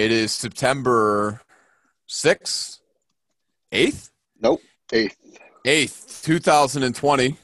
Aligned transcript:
It 0.00 0.12
is 0.12 0.32
September 0.32 1.42
6th, 2.08 2.78
8th? 3.70 4.10
Nope, 4.40 4.62
8th. 4.90 5.14
8th, 5.66 6.22
2020. 6.22 7.36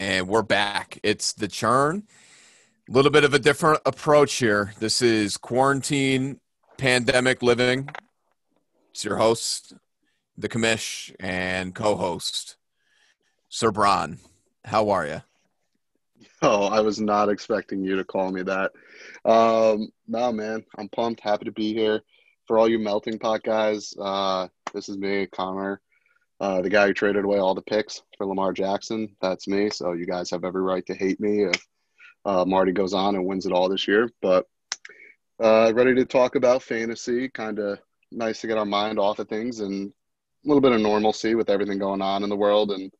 And 0.00 0.26
we're 0.26 0.42
back. 0.42 0.98
It's 1.04 1.32
the 1.34 1.46
churn. 1.46 2.02
A 2.88 2.92
little 2.92 3.12
bit 3.12 3.22
of 3.22 3.32
a 3.32 3.38
different 3.38 3.78
approach 3.86 4.34
here. 4.34 4.74
This 4.80 5.02
is 5.02 5.36
quarantine, 5.36 6.40
pandemic 6.78 7.44
living. 7.44 7.88
It's 8.90 9.04
your 9.04 9.18
host, 9.18 9.74
the 10.36 10.48
commish, 10.48 11.14
and 11.20 11.76
co 11.76 11.94
host, 11.94 12.56
Sir 13.48 13.70
Bron. 13.70 14.18
How 14.64 14.90
are 14.90 15.06
you? 15.06 15.22
Oh, 16.42 16.64
I 16.64 16.80
was 16.80 17.00
not 17.00 17.28
expecting 17.28 17.84
you 17.84 17.94
to 17.94 18.04
call 18.04 18.32
me 18.32 18.42
that. 18.42 18.72
Um, 19.24 19.88
no, 20.06 20.32
man, 20.32 20.64
I'm 20.76 20.88
pumped. 20.88 21.20
Happy 21.20 21.46
to 21.46 21.52
be 21.52 21.72
here. 21.72 22.02
For 22.46 22.58
all 22.58 22.68
you 22.68 22.78
melting 22.78 23.18
pot 23.18 23.42
guys, 23.42 23.94
uh, 23.98 24.48
this 24.74 24.88
is 24.88 24.98
me, 24.98 25.26
Connor, 25.26 25.80
uh, 26.40 26.60
the 26.60 26.68
guy 26.68 26.86
who 26.86 26.92
traded 26.92 27.24
away 27.24 27.38
all 27.38 27.54
the 27.54 27.62
picks 27.62 28.02
for 28.18 28.26
Lamar 28.26 28.52
Jackson. 28.52 29.16
That's 29.22 29.48
me. 29.48 29.70
So 29.70 29.92
you 29.92 30.04
guys 30.04 30.30
have 30.30 30.44
every 30.44 30.60
right 30.60 30.84
to 30.86 30.94
hate 30.94 31.20
me 31.20 31.44
if 31.44 31.66
uh, 32.26 32.44
Marty 32.44 32.72
goes 32.72 32.92
on 32.92 33.14
and 33.14 33.24
wins 33.24 33.46
it 33.46 33.52
all 33.52 33.68
this 33.68 33.88
year. 33.88 34.10
But 34.20 34.46
uh, 35.42 35.72
ready 35.74 35.94
to 35.94 36.04
talk 36.04 36.34
about 36.34 36.62
fantasy. 36.62 37.28
Kind 37.28 37.58
of 37.58 37.78
nice 38.12 38.42
to 38.42 38.46
get 38.46 38.58
our 38.58 38.66
mind 38.66 38.98
off 38.98 39.18
of 39.18 39.28
things 39.28 39.60
and 39.60 39.88
a 39.90 40.48
little 40.48 40.60
bit 40.60 40.72
of 40.72 40.80
normalcy 40.80 41.34
with 41.34 41.48
everything 41.48 41.78
going 41.78 42.02
on 42.02 42.22
in 42.22 42.28
the 42.28 42.36
world 42.36 42.72
and 42.72 42.92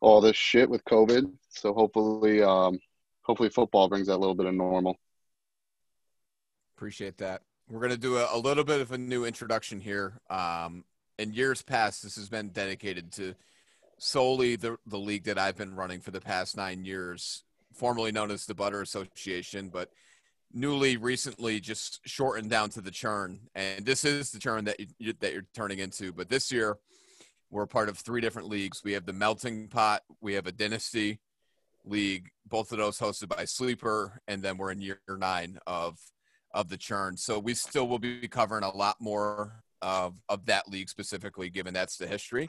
all 0.00 0.20
this 0.20 0.36
shit 0.36 0.70
with 0.70 0.84
COVID. 0.84 1.30
So 1.50 1.74
hopefully, 1.74 2.42
um, 2.42 2.78
hopefully 3.22 3.50
football 3.50 3.88
brings 3.88 4.06
that 4.06 4.18
little 4.18 4.34
bit 4.34 4.46
of 4.46 4.54
normal. 4.54 4.96
Appreciate 6.78 7.18
that. 7.18 7.42
We're 7.68 7.80
going 7.80 7.90
to 7.90 7.98
do 7.98 8.18
a, 8.18 8.28
a, 8.32 8.38
little 8.38 8.62
bit 8.62 8.80
of 8.80 8.92
a 8.92 8.98
new 8.98 9.24
introduction 9.24 9.80
here. 9.80 10.20
Um, 10.30 10.84
in 11.18 11.32
years 11.32 11.60
past, 11.60 12.04
this 12.04 12.14
has 12.14 12.28
been 12.28 12.50
dedicated 12.50 13.10
to 13.14 13.34
solely 13.98 14.54
the, 14.54 14.78
the 14.86 14.96
league 14.96 15.24
that 15.24 15.40
I've 15.40 15.56
been 15.56 15.74
running 15.74 15.98
for 15.98 16.12
the 16.12 16.20
past 16.20 16.56
nine 16.56 16.84
years, 16.84 17.42
formerly 17.74 18.12
known 18.12 18.30
as 18.30 18.46
the 18.46 18.54
Butter 18.54 18.80
Association, 18.80 19.70
but 19.70 19.90
newly 20.52 20.96
recently 20.96 21.58
just 21.58 21.98
shortened 22.06 22.48
down 22.48 22.70
to 22.70 22.80
the 22.80 22.92
churn. 22.92 23.40
And 23.56 23.84
this 23.84 24.04
is 24.04 24.30
the 24.30 24.38
churn 24.38 24.66
that 24.66 24.78
you, 25.00 25.14
that 25.18 25.32
you're 25.32 25.48
turning 25.52 25.80
into. 25.80 26.12
But 26.12 26.28
this 26.28 26.52
year, 26.52 26.78
we're 27.50 27.66
part 27.66 27.88
of 27.88 27.98
three 27.98 28.20
different 28.20 28.48
leagues. 28.48 28.84
We 28.84 28.92
have 28.92 29.04
the 29.04 29.12
Melting 29.12 29.66
Pot, 29.66 30.02
we 30.20 30.34
have 30.34 30.46
a 30.46 30.52
Dynasty 30.52 31.18
League, 31.84 32.28
both 32.46 32.70
of 32.70 32.78
those 32.78 33.00
hosted 33.00 33.36
by 33.36 33.46
Sleeper, 33.46 34.20
and 34.28 34.42
then 34.42 34.58
we're 34.58 34.70
in 34.70 34.80
year 34.80 35.00
nine 35.08 35.58
of 35.66 35.98
of 36.58 36.68
the 36.68 36.76
churn. 36.76 37.16
So 37.16 37.38
we 37.38 37.54
still 37.54 37.86
will 37.86 38.00
be 38.00 38.26
covering 38.26 38.64
a 38.64 38.76
lot 38.76 38.96
more 39.00 39.62
of 39.80 40.20
of 40.28 40.46
that 40.46 40.68
league 40.68 40.88
specifically, 40.88 41.50
given 41.50 41.72
that's 41.72 41.96
the 41.96 42.06
history. 42.06 42.48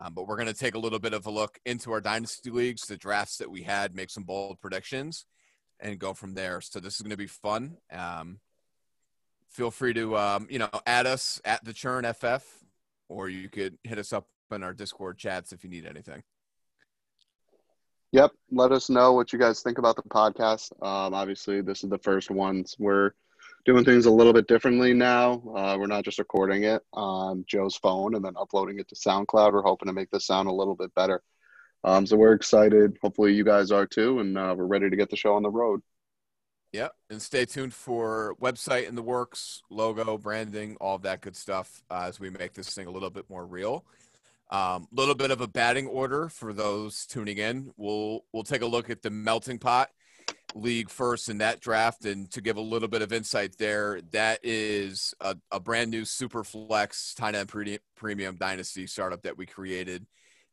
Um, 0.00 0.14
but 0.14 0.26
we're 0.26 0.36
going 0.36 0.48
to 0.48 0.54
take 0.54 0.74
a 0.74 0.78
little 0.78 0.98
bit 0.98 1.12
of 1.12 1.26
a 1.26 1.30
look 1.30 1.58
into 1.66 1.92
our 1.92 2.00
dynasty 2.00 2.50
leagues, 2.50 2.86
the 2.86 2.96
drafts 2.96 3.36
that 3.36 3.50
we 3.50 3.62
had, 3.62 3.94
make 3.94 4.08
some 4.08 4.24
bold 4.24 4.58
predictions, 4.58 5.26
and 5.78 5.98
go 5.98 6.14
from 6.14 6.32
there. 6.32 6.62
So 6.62 6.80
this 6.80 6.94
is 6.94 7.02
going 7.02 7.10
to 7.10 7.18
be 7.18 7.26
fun. 7.26 7.76
Um, 7.92 8.40
feel 9.50 9.70
free 9.70 9.92
to 9.92 10.16
um, 10.16 10.46
you 10.48 10.58
know 10.58 10.70
add 10.86 11.06
us 11.06 11.40
at 11.44 11.62
the 11.64 11.72
churn 11.72 12.04
ff 12.14 12.44
or 13.08 13.28
you 13.28 13.48
could 13.48 13.76
hit 13.82 13.98
us 13.98 14.12
up 14.12 14.26
in 14.52 14.62
our 14.62 14.72
discord 14.72 15.18
chats 15.18 15.52
if 15.52 15.64
you 15.64 15.70
need 15.70 15.86
anything 15.86 16.22
yep 18.12 18.30
let 18.50 18.72
us 18.72 18.88
know 18.88 19.12
what 19.12 19.32
you 19.32 19.38
guys 19.38 19.62
think 19.62 19.78
about 19.78 19.96
the 19.96 20.02
podcast 20.02 20.72
um, 20.82 21.14
obviously 21.14 21.60
this 21.60 21.84
is 21.84 21.90
the 21.90 21.98
first 21.98 22.30
ones 22.30 22.76
we're 22.78 23.10
doing 23.64 23.84
things 23.84 24.06
a 24.06 24.10
little 24.10 24.32
bit 24.32 24.46
differently 24.46 24.94
now. 24.94 25.42
Uh, 25.54 25.76
we're 25.78 25.86
not 25.86 26.04
just 26.04 26.18
recording 26.18 26.64
it 26.64 26.82
on 26.92 27.44
joe's 27.46 27.76
phone 27.76 28.14
and 28.14 28.24
then 28.24 28.34
uploading 28.36 28.78
it 28.78 28.88
to 28.88 28.94
soundcloud. 28.94 29.52
We're 29.52 29.62
hoping 29.62 29.86
to 29.86 29.92
make 29.92 30.10
this 30.10 30.26
sound 30.26 30.48
a 30.48 30.52
little 30.52 30.74
bit 30.74 30.94
better. 30.94 31.22
Um, 31.84 32.06
so 32.06 32.16
we're 32.16 32.32
excited. 32.32 32.96
Hopefully 33.02 33.34
you 33.34 33.44
guys 33.44 33.70
are 33.70 33.86
too 33.86 34.20
and 34.20 34.36
uh, 34.36 34.54
we're 34.56 34.66
ready 34.66 34.88
to 34.88 34.96
get 34.96 35.10
the 35.10 35.16
show 35.16 35.34
on 35.34 35.42
the 35.42 35.50
road. 35.50 35.82
Yeah, 36.72 36.88
and 37.10 37.20
stay 37.20 37.46
tuned 37.46 37.74
for 37.74 38.36
website 38.40 38.88
in 38.88 38.94
the 38.94 39.02
works, 39.02 39.60
logo, 39.70 40.16
branding, 40.16 40.76
all 40.80 40.94
of 40.94 41.02
that 41.02 41.20
good 41.20 41.34
stuff 41.34 41.82
uh, 41.90 42.04
as 42.06 42.20
we 42.20 42.30
make 42.30 42.54
this 42.54 42.72
thing 42.72 42.86
a 42.86 42.90
little 42.90 43.10
bit 43.10 43.28
more 43.28 43.44
real. 43.44 43.84
A 44.52 44.56
um, 44.56 44.88
little 44.92 45.16
bit 45.16 45.32
of 45.32 45.40
a 45.40 45.48
batting 45.48 45.86
order 45.88 46.28
for 46.28 46.52
those 46.52 47.06
tuning 47.06 47.38
in. 47.38 47.72
We'll 47.76 48.24
we'll 48.32 48.44
take 48.44 48.62
a 48.62 48.66
look 48.66 48.88
at 48.88 49.02
the 49.02 49.10
melting 49.10 49.58
pot 49.58 49.90
league 50.54 50.90
first 50.90 51.28
in 51.28 51.38
that 51.38 51.60
draft, 51.60 52.04
and 52.04 52.30
to 52.30 52.40
give 52.40 52.56
a 52.56 52.60
little 52.60 52.88
bit 52.88 53.02
of 53.02 53.12
insight 53.12 53.56
there, 53.58 54.00
that 54.12 54.40
is 54.42 55.14
a, 55.20 55.36
a 55.50 55.60
brand 55.60 55.90
new 55.90 56.04
super 56.04 56.44
flex 56.44 57.14
tight 57.14 57.34
end 57.34 57.50
premium 57.96 58.36
dynasty 58.36 58.86
startup 58.86 59.22
that 59.22 59.36
we 59.36 59.46
created, 59.46 60.06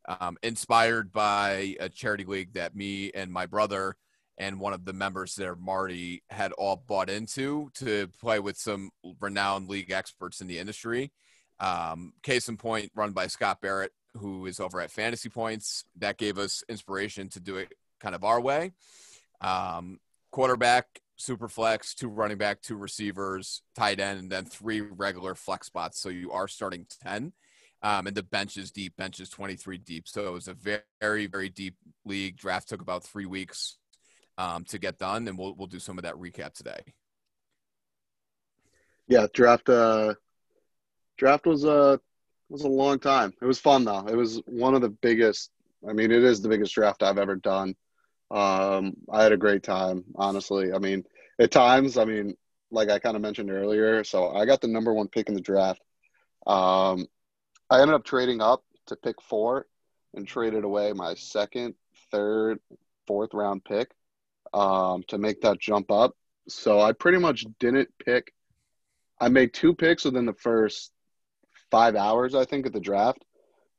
um, 0.07 0.37
inspired 0.43 1.11
by 1.11 1.75
a 1.79 1.89
charity 1.89 2.25
league 2.25 2.53
that 2.53 2.75
me 2.75 3.11
and 3.13 3.31
my 3.31 3.45
brother 3.45 3.95
and 4.37 4.59
one 4.59 4.73
of 4.73 4.85
the 4.85 4.93
members 4.93 5.35
there, 5.35 5.55
Marty, 5.55 6.21
had 6.29 6.51
all 6.53 6.83
bought 6.87 7.09
into 7.09 7.69
to 7.73 8.07
play 8.19 8.39
with 8.39 8.57
some 8.57 8.91
renowned 9.19 9.67
league 9.67 9.91
experts 9.91 10.41
in 10.41 10.47
the 10.47 10.59
industry. 10.59 11.11
Um, 11.59 12.13
case 12.21 12.47
in 12.47 12.57
point, 12.57 12.91
run 12.95 13.13
by 13.13 13.27
Scott 13.27 13.61
Barrett, 13.61 13.91
who 14.13 14.45
is 14.45 14.59
over 14.59 14.79
at 14.79 14.91
Fantasy 14.91 15.29
Points. 15.29 15.85
That 15.97 16.17
gave 16.17 16.37
us 16.37 16.63
inspiration 16.69 17.29
to 17.29 17.39
do 17.39 17.57
it 17.57 17.73
kind 17.99 18.13
of 18.13 18.23
our 18.23 18.39
way. 18.39 18.73
Um, 19.41 19.99
quarterback, 20.31 20.85
super 21.17 21.47
flex, 21.47 21.93
two 21.93 22.09
running 22.09 22.37
back, 22.37 22.61
two 22.61 22.77
receivers, 22.77 23.61
tight 23.75 23.99
end, 23.99 24.19
and 24.19 24.31
then 24.31 24.45
three 24.45 24.81
regular 24.81 25.35
flex 25.35 25.67
spots. 25.67 26.01
So 26.01 26.09
you 26.09 26.31
are 26.31 26.47
starting 26.47 26.85
10. 27.03 27.33
Um, 27.83 28.07
and 28.07 28.15
the 28.15 28.23
bench 28.23 28.57
is 28.57 28.71
deep, 28.71 28.97
bench 28.97 29.19
is 29.19 29.29
23 29.29 29.77
deep. 29.77 30.07
So 30.07 30.27
it 30.27 30.33
was 30.33 30.47
a 30.47 30.81
very, 31.01 31.27
very 31.27 31.49
deep 31.49 31.75
league. 32.05 32.37
Draft 32.37 32.69
took 32.69 32.81
about 32.81 33.03
three 33.03 33.27
weeks 33.27 33.77
um, 34.37 34.63
to 34.65 34.79
get 34.79 34.97
done, 34.97 35.27
and 35.27 35.37
we'll 35.37 35.55
we'll 35.55 35.67
do 35.67 35.79
some 35.79 35.97
of 35.97 36.03
that 36.03 36.15
recap 36.15 36.53
today. 36.53 36.79
Yeah, 39.07 39.27
draft. 39.33 39.69
Uh, 39.69 40.15
draft 41.17 41.45
was 41.45 41.63
a 41.65 41.99
was 42.49 42.63
a 42.63 42.67
long 42.67 42.99
time. 42.99 43.33
It 43.41 43.45
was 43.45 43.59
fun 43.59 43.85
though. 43.85 44.05
It 44.07 44.15
was 44.15 44.41
one 44.45 44.75
of 44.75 44.81
the 44.81 44.89
biggest. 44.89 45.51
I 45.87 45.93
mean, 45.93 46.11
it 46.11 46.23
is 46.23 46.41
the 46.41 46.49
biggest 46.49 46.73
draft 46.73 47.03
I've 47.03 47.17
ever 47.17 47.35
done. 47.35 47.75
Um, 48.29 48.93
I 49.11 49.23
had 49.23 49.31
a 49.31 49.37
great 49.37 49.63
time, 49.63 50.03
honestly. 50.15 50.73
I 50.73 50.79
mean, 50.79 51.03
at 51.39 51.51
times, 51.51 51.97
I 51.97 52.05
mean, 52.05 52.35
like 52.71 52.89
I 52.89 52.99
kind 52.99 53.15
of 53.15 53.21
mentioned 53.21 53.51
earlier, 53.51 54.03
so 54.03 54.31
I 54.31 54.45
got 54.45 54.61
the 54.61 54.67
number 54.67 54.93
one 54.93 55.07
pick 55.07 55.29
in 55.29 55.35
the 55.35 55.41
draft. 55.41 55.81
Um, 56.45 57.07
I 57.69 57.81
ended 57.81 57.95
up 57.95 58.03
trading 58.03 58.41
up 58.41 58.63
to 58.87 58.95
pick 58.95 59.21
four 59.21 59.67
and 60.13 60.27
traded 60.27 60.63
away 60.63 60.93
my 60.93 61.13
second, 61.15 61.75
third, 62.11 62.59
fourth 63.05 63.33
round 63.33 63.63
pick 63.63 63.91
um, 64.53 65.03
to 65.07 65.17
make 65.17 65.41
that 65.41 65.59
jump 65.59 65.91
up. 65.91 66.15
So 66.49 66.79
I 66.79 66.93
pretty 66.93 67.17
much 67.17 67.45
didn't 67.59 67.89
pick. 68.03 68.33
I 69.19 69.29
made 69.29 69.53
two 69.53 69.73
picks 69.73 70.05
within 70.05 70.25
the 70.25 70.33
first 70.33 70.91
five 71.71 71.95
hours, 71.95 72.35
I 72.35 72.45
think, 72.45 72.65
of 72.65 72.73
the 72.73 72.79
draft. 72.79 73.23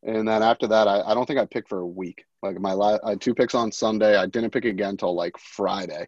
And 0.05 0.29
then 0.29 0.43
after 0.43 0.67
that, 0.69 0.87
I, 0.87 1.01
I 1.03 1.15
don't 1.15 1.27
think 1.27 1.39
I 1.39 1.47
picked 1.47 1.69
for 1.69 1.81
a 1.81 1.87
week. 1.87 2.25
Like 2.43 2.61
my 2.61 2.73
last, 2.73 3.01
I 3.05 3.11
had 3.11 3.21
two 3.21 3.35
picks 3.35 3.55
on 3.55 3.73
Sunday. 3.73 4.17
I 4.17 4.27
didn't 4.27 4.51
pick 4.51 4.65
again 4.65 4.91
until 4.91 5.15
like 5.15 5.37
Friday. 5.39 6.07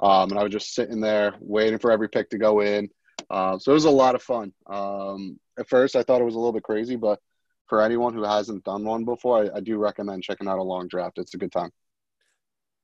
Um, 0.00 0.30
and 0.30 0.38
I 0.38 0.42
was 0.42 0.52
just 0.52 0.74
sitting 0.74 1.00
there 1.00 1.34
waiting 1.40 1.78
for 1.78 1.90
every 1.90 2.08
pick 2.08 2.30
to 2.30 2.38
go 2.38 2.60
in. 2.60 2.88
Uh, 3.30 3.58
so 3.58 3.72
it 3.72 3.74
was 3.74 3.84
a 3.84 3.90
lot 3.90 4.14
of 4.14 4.22
fun. 4.22 4.52
Um, 4.66 5.38
at 5.58 5.68
first, 5.68 5.96
I 5.96 6.02
thought 6.02 6.20
it 6.20 6.24
was 6.24 6.34
a 6.34 6.38
little 6.38 6.52
bit 6.52 6.62
crazy, 6.62 6.96
but 6.96 7.20
for 7.66 7.82
anyone 7.82 8.14
who 8.14 8.22
hasn't 8.22 8.64
done 8.64 8.84
one 8.84 9.04
before, 9.04 9.44
I, 9.44 9.58
I 9.58 9.60
do 9.60 9.76
recommend 9.76 10.22
checking 10.22 10.48
out 10.48 10.58
a 10.58 10.62
long 10.62 10.88
draft. 10.88 11.18
It's 11.18 11.34
a 11.34 11.38
good 11.38 11.52
time. 11.52 11.70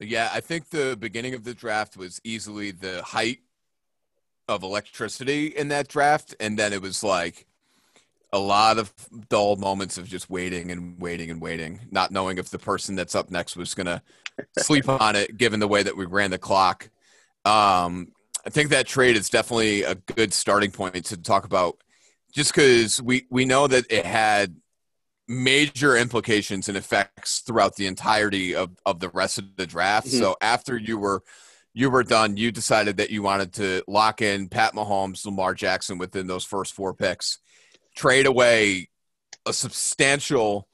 Yeah, 0.01 0.29
I 0.33 0.41
think 0.41 0.71
the 0.71 0.97
beginning 0.99 1.35
of 1.35 1.45
the 1.45 1.55
draft 1.55 1.97
was 1.97 2.21
easily 2.25 2.73
the 2.73 3.03
height 3.03 3.39
of 4.49 4.63
electricity 4.63 5.47
in 5.47 5.69
that 5.69 5.89
draft, 5.89 6.35
and 6.39 6.59
then 6.59 6.73
it 6.73 6.83
was 6.83 7.03
like 7.03 7.47
a 8.35 8.39
lot 8.39 8.79
of 8.79 8.93
dull 9.29 9.55
moments 9.55 9.97
of 9.97 10.09
just 10.09 10.29
waiting 10.29 10.73
and 10.73 11.01
waiting 11.01 11.31
and 11.31 11.41
waiting, 11.41 11.81
not 11.93 12.11
knowing 12.11 12.37
if 12.37 12.51
the 12.51 12.59
person 12.59 12.97
that's 12.97 13.15
up 13.15 13.31
next 13.31 13.57
was 13.57 13.75
going 13.75 13.87
to 13.87 14.03
sleep 14.59 14.89
on 14.89 15.15
it, 15.15 15.37
given 15.37 15.61
the 15.61 15.69
way 15.69 15.85
that 15.85 15.97
we 15.97 16.05
ran 16.05 16.33
the 16.33 16.39
clock. 16.39 16.91
Um, 17.45 18.09
I 18.45 18.51
think 18.51 18.71
that 18.71 18.89
trade 18.89 19.17
is 19.17 19.31
definitely 19.31 19.85
a 19.85 19.95
good 19.95 20.33
starting 20.33 20.73
point 20.73 21.07
to 21.07 21.17
talk 21.17 21.45
about, 21.45 21.79
just 22.33 22.53
because 22.53 23.01
we 23.01 23.27
we 23.31 23.45
know 23.45 23.69
that 23.69 23.87
it 23.89 24.05
had 24.05 24.57
major 25.29 25.97
implications 25.97 26.69
and 26.69 26.77
effects 26.77 27.39
throughout 27.39 27.77
the 27.77 27.87
entirety 27.87 28.55
of, 28.55 28.71
of 28.85 28.99
the 29.01 29.09
rest 29.11 29.39
of 29.39 29.57
the 29.57 29.67
draft. 29.67 30.09
Mm-hmm. 30.09 30.19
So 30.19 30.37
after 30.41 30.77
you 30.77 30.99
were 30.99 31.23
you 31.73 31.89
were 31.89 32.03
done, 32.03 32.37
you 32.37 32.51
decided 32.51 32.97
that 32.97 33.11
you 33.11 33.23
wanted 33.23 33.53
to 33.55 33.83
lock 33.87 34.23
in 34.23 34.49
Pat 34.49 34.75
Mahomes, 34.75 35.25
Lamar 35.25 35.55
Jackson 35.55 35.99
within 35.99 36.27
those 36.27 36.45
first 36.45 36.73
four 36.73 36.95
picks, 36.95 37.39
trade 37.95 38.27
away 38.27 38.89
a 39.47 39.53
substantial 39.53 40.69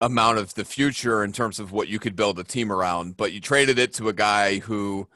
amount 0.00 0.38
of 0.38 0.54
the 0.54 0.64
future 0.64 1.24
in 1.24 1.32
terms 1.32 1.58
of 1.58 1.72
what 1.72 1.88
you 1.88 1.98
could 1.98 2.16
build 2.16 2.38
a 2.38 2.44
team 2.44 2.70
around, 2.70 3.16
but 3.16 3.32
you 3.32 3.40
traded 3.40 3.78
it 3.78 3.92
to 3.94 4.08
a 4.08 4.12
guy 4.12 4.58
who 4.58 5.08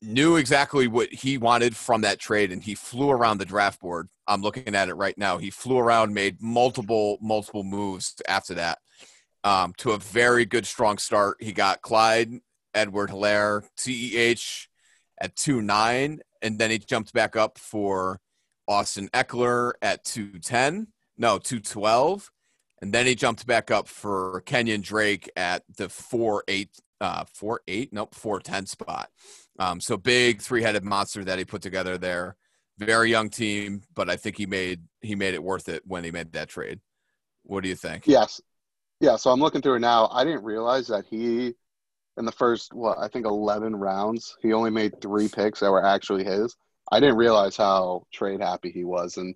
knew 0.00 0.36
exactly 0.36 0.86
what 0.86 1.12
he 1.12 1.36
wanted 1.36 1.76
from 1.76 2.02
that 2.02 2.18
trade 2.18 2.52
and 2.52 2.62
he 2.62 2.74
flew 2.74 3.10
around 3.10 3.38
the 3.38 3.44
draft 3.44 3.80
board. 3.80 4.08
I'm 4.26 4.42
looking 4.42 4.74
at 4.74 4.88
it 4.88 4.94
right 4.94 5.16
now. 5.18 5.38
He 5.38 5.50
flew 5.50 5.78
around, 5.78 6.14
made 6.14 6.40
multiple, 6.40 7.18
multiple 7.20 7.64
moves 7.64 8.14
after 8.28 8.54
that 8.54 8.78
um, 9.44 9.74
to 9.78 9.92
a 9.92 9.98
very 9.98 10.44
good, 10.44 10.66
strong 10.66 10.98
start. 10.98 11.38
He 11.40 11.52
got 11.52 11.82
Clyde 11.82 12.40
Edward 12.74 13.10
Helaire, 13.10 13.64
CEH 13.76 14.68
at 15.20 15.34
2 15.36 15.62
9, 15.62 16.20
and 16.42 16.58
then 16.58 16.70
he 16.70 16.78
jumped 16.78 17.12
back 17.12 17.36
up 17.36 17.58
for 17.58 18.20
Austin 18.68 19.08
Ekeler 19.08 19.72
at 19.82 20.04
210, 20.04 20.88
no, 21.16 21.38
212. 21.38 22.30
And 22.80 22.92
then 22.92 23.06
he 23.06 23.14
jumped 23.16 23.46
back 23.46 23.70
up 23.70 23.88
for 23.88 24.42
Kenyan 24.46 24.82
Drake 24.82 25.28
at 25.36 25.64
the 25.76 25.88
4 25.88 26.44
8, 26.46 26.68
uh, 27.00 27.24
4 27.32 27.60
8, 27.66 27.92
nope, 27.92 28.14
410 28.14 28.66
spot. 28.66 29.08
Um, 29.58 29.80
so 29.80 29.96
big 29.96 30.40
three 30.40 30.62
headed 30.62 30.84
monster 30.84 31.24
that 31.24 31.38
he 31.38 31.44
put 31.44 31.62
together 31.62 31.98
there. 31.98 32.36
Very 32.78 33.10
young 33.10 33.30
team, 33.30 33.82
but 33.94 34.08
I 34.08 34.16
think 34.16 34.36
he 34.36 34.46
made 34.46 34.82
he 35.00 35.16
made 35.16 35.34
it 35.34 35.42
worth 35.42 35.68
it 35.68 35.82
when 35.84 36.04
he 36.04 36.12
made 36.12 36.32
that 36.32 36.48
trade. 36.48 36.78
What 37.42 37.64
do 37.64 37.68
you 37.68 37.74
think? 37.74 38.06
Yes. 38.06 38.40
Yeah, 39.00 39.16
so 39.16 39.30
I'm 39.30 39.40
looking 39.40 39.62
through 39.62 39.76
it 39.76 39.80
now. 39.80 40.08
I 40.12 40.22
didn't 40.22 40.44
realize 40.44 40.86
that 40.88 41.04
he 41.10 41.54
in 42.16 42.24
the 42.24 42.32
first 42.32 42.72
what 42.72 42.98
I 42.98 43.08
think 43.08 43.26
11 43.26 43.74
rounds, 43.74 44.36
he 44.40 44.52
only 44.52 44.70
made 44.70 45.00
3 45.00 45.28
picks 45.28 45.60
that 45.60 45.72
were 45.72 45.84
actually 45.84 46.22
his. 46.22 46.56
I 46.90 47.00
didn't 47.00 47.16
realize 47.16 47.56
how 47.56 48.06
trade 48.12 48.40
happy 48.40 48.70
he 48.70 48.84
was 48.84 49.16
and 49.16 49.34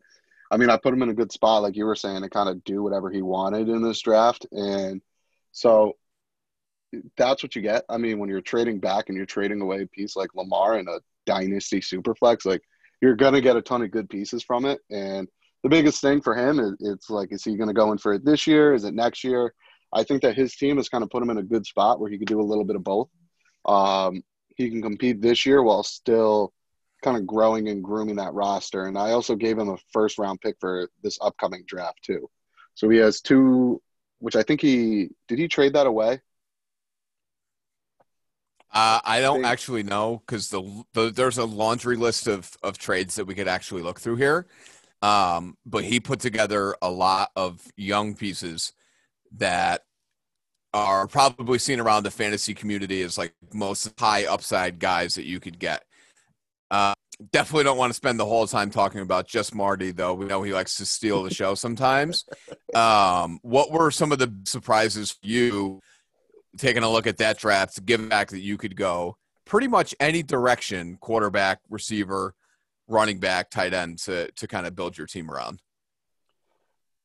I 0.51 0.59
mean, 0.59 0.69
I 0.69 0.77
put 0.77 0.93
him 0.93 1.03
in 1.03 1.09
a 1.09 1.15
good 1.15 1.33
spot 1.33 1.63
like 1.63 1.77
you 1.77 1.87
were 1.87 1.97
saying 1.97 2.21
to 2.23 2.29
kind 2.29 2.49
of 2.49 2.63
do 2.65 2.83
whatever 2.83 3.11
he 3.11 3.23
wanted 3.23 3.69
in 3.71 3.83
this 3.83 4.01
draft 4.01 4.47
and 4.53 5.01
so 5.53 5.97
that's 7.17 7.43
what 7.43 7.57
you 7.57 7.63
get. 7.63 7.85
I 7.89 7.97
mean, 7.97 8.19
when 8.19 8.29
you're 8.29 8.41
trading 8.41 8.79
back 8.79 9.09
and 9.09 9.17
you're 9.17 9.27
trading 9.27 9.61
away 9.61 9.83
a 9.83 9.87
piece 9.87 10.17
like 10.17 10.35
Lamar 10.35 10.79
in 10.79 10.89
a 10.89 11.01
dynasty 11.27 11.81
superflex, 11.81 12.45
like 12.45 12.63
you're 13.01 13.17
gonna 13.17 13.41
get 13.41 13.57
a 13.57 13.63
ton 13.63 13.83
of 13.83 13.91
good 13.91 14.09
pieces 14.09 14.43
from 14.43 14.65
it. 14.65 14.81
And 14.91 15.29
the 15.63 15.69
biggest 15.69 16.01
thing 16.01 16.21
for 16.21 16.37
him 16.37 16.59
is 16.59 16.75
it's 16.81 17.11
like, 17.11 17.33
is 17.33 17.45
he 17.45 17.57
gonna 17.57 17.73
go 17.73 17.93
in 17.93 17.99
for 17.99 18.13
it 18.15 18.25
this 18.25 18.47
year? 18.47 18.75
Is 18.75 18.85
it 18.85 18.95
next 18.95 19.25
year? 19.25 19.55
I 19.93 20.05
think 20.05 20.23
that 20.23 20.37
his 20.37 20.57
team 20.57 20.77
has 20.77 20.89
kind 20.89 21.05
of 21.05 21.11
put 21.11 21.23
him 21.23 21.31
in 21.31 21.39
a 21.39 21.43
good 21.43 21.67
spot 21.67 22.01
where 22.01 22.11
he 22.11 22.19
could 22.19 22.29
do 22.29 22.41
a 22.41 22.43
little 22.43 22.65
bit 22.65 22.77
of 22.77 22.85
both. 22.85 23.09
Um, 23.67 24.23
he 24.57 24.71
can 24.71 24.83
compete 24.83 25.21
this 25.21 25.45
year 25.47 25.63
while 25.63 25.83
still 25.83 26.53
kind 27.03 27.17
of 27.17 27.27
growing 27.27 27.69
and 27.69 27.83
grooming 27.83 28.17
that 28.17 28.35
roster. 28.35 28.87
And 28.87 28.97
I 28.97 29.13
also 29.13 29.35
gave 29.35 29.59
him 29.59 29.69
a 29.69 29.77
first 29.93 30.19
round 30.19 30.41
pick 30.41 30.57
for 30.61 30.89
this 31.03 31.19
upcoming 31.21 31.65
draft 31.67 32.03
too. 32.03 32.31
So 32.75 32.89
he 32.89 32.99
has 32.99 33.21
two, 33.21 33.83
which 34.19 34.37
I 34.37 34.43
think 34.43 34.61
he 34.61 35.11
did. 35.29 35.39
He 35.39 35.49
trade 35.49 35.75
that 35.75 35.87
away. 35.87 36.21
Uh, 38.75 39.01
I 39.05 39.21
don't 39.21 39.45
actually 39.45 39.83
know 39.83 40.23
because 40.27 40.49
the, 40.49 40.85
the, 40.95 41.11
there's 41.11 41.37
a 41.37 41.45
laundry 41.45 41.97
list 41.97 42.27
of 42.27 42.57
of 42.63 42.79
trades 42.79 43.17
that 43.17 43.27
we 43.27 43.35
could 43.35 43.49
actually 43.49 43.83
look 43.83 44.01
through 44.01 44.17
here. 44.17 44.47
Um, 45.03 45.59
but 45.67 45.85
he 45.85 46.01
put 46.01 46.21
together 46.21 46.77
a 46.81 46.89
lot 46.89 47.33
of 47.37 47.61
young 47.77 48.15
pieces 48.15 48.73
that 49.37 49.83
are 50.73 51.07
probably 51.07 51.59
seen 51.59 51.81
around 51.81 52.05
the 52.05 52.11
fantasy 52.11 52.55
community 52.55 53.03
as 53.03 53.19
like 53.19 53.35
most 53.53 53.93
high 53.99 54.25
upside 54.25 54.79
guys 54.79 55.17
that 55.17 55.27
you 55.27 55.41
could 55.41 55.59
get. 55.59 55.85
Uh, 56.73 56.95
definitely 57.31 57.65
don't 57.65 57.77
want 57.77 57.91
to 57.91 57.95
spend 57.95 58.19
the 58.19 58.25
whole 58.25 58.47
time 58.47 58.71
talking 58.71 59.03
about 59.03 59.29
just 59.29 59.55
Marty, 59.55 59.93
though. 59.93 60.15
We 60.15 60.25
know 60.25 60.43
he 60.43 60.55
likes 60.55 60.77
to 60.79 60.87
steal 60.87 61.23
the 61.23 61.33
show 61.33 61.55
sometimes. 61.55 62.25
Um, 62.75 63.39
what 63.43 63.71
were 63.71 63.91
some 63.91 64.13
of 64.13 64.19
the 64.19 64.35
surprises 64.47 65.11
for 65.11 65.27
you 65.27 65.83
taking 66.57 66.83
a 66.83 66.91
look 66.91 67.07
at 67.07 67.19
that 67.19 67.37
draft, 67.37 67.85
given 67.85 68.09
back 68.09 68.31
that 68.31 68.41
you 68.41 68.57
could 68.57 68.77
go 68.77 69.19
pretty 69.45 69.69
much 69.69 69.95
any 70.01 70.23
direction 70.23 70.97
quarterback, 70.99 71.59
receiver, 71.69 72.35
running 72.89 73.19
back, 73.19 73.51
tight 73.51 73.75
end 73.75 73.99
to, 73.99 74.31
to 74.33 74.49
kind 74.49 74.67
of 74.67 74.75
build 74.75 74.97
your 74.97 75.07
team 75.07 75.31
around? 75.31 75.61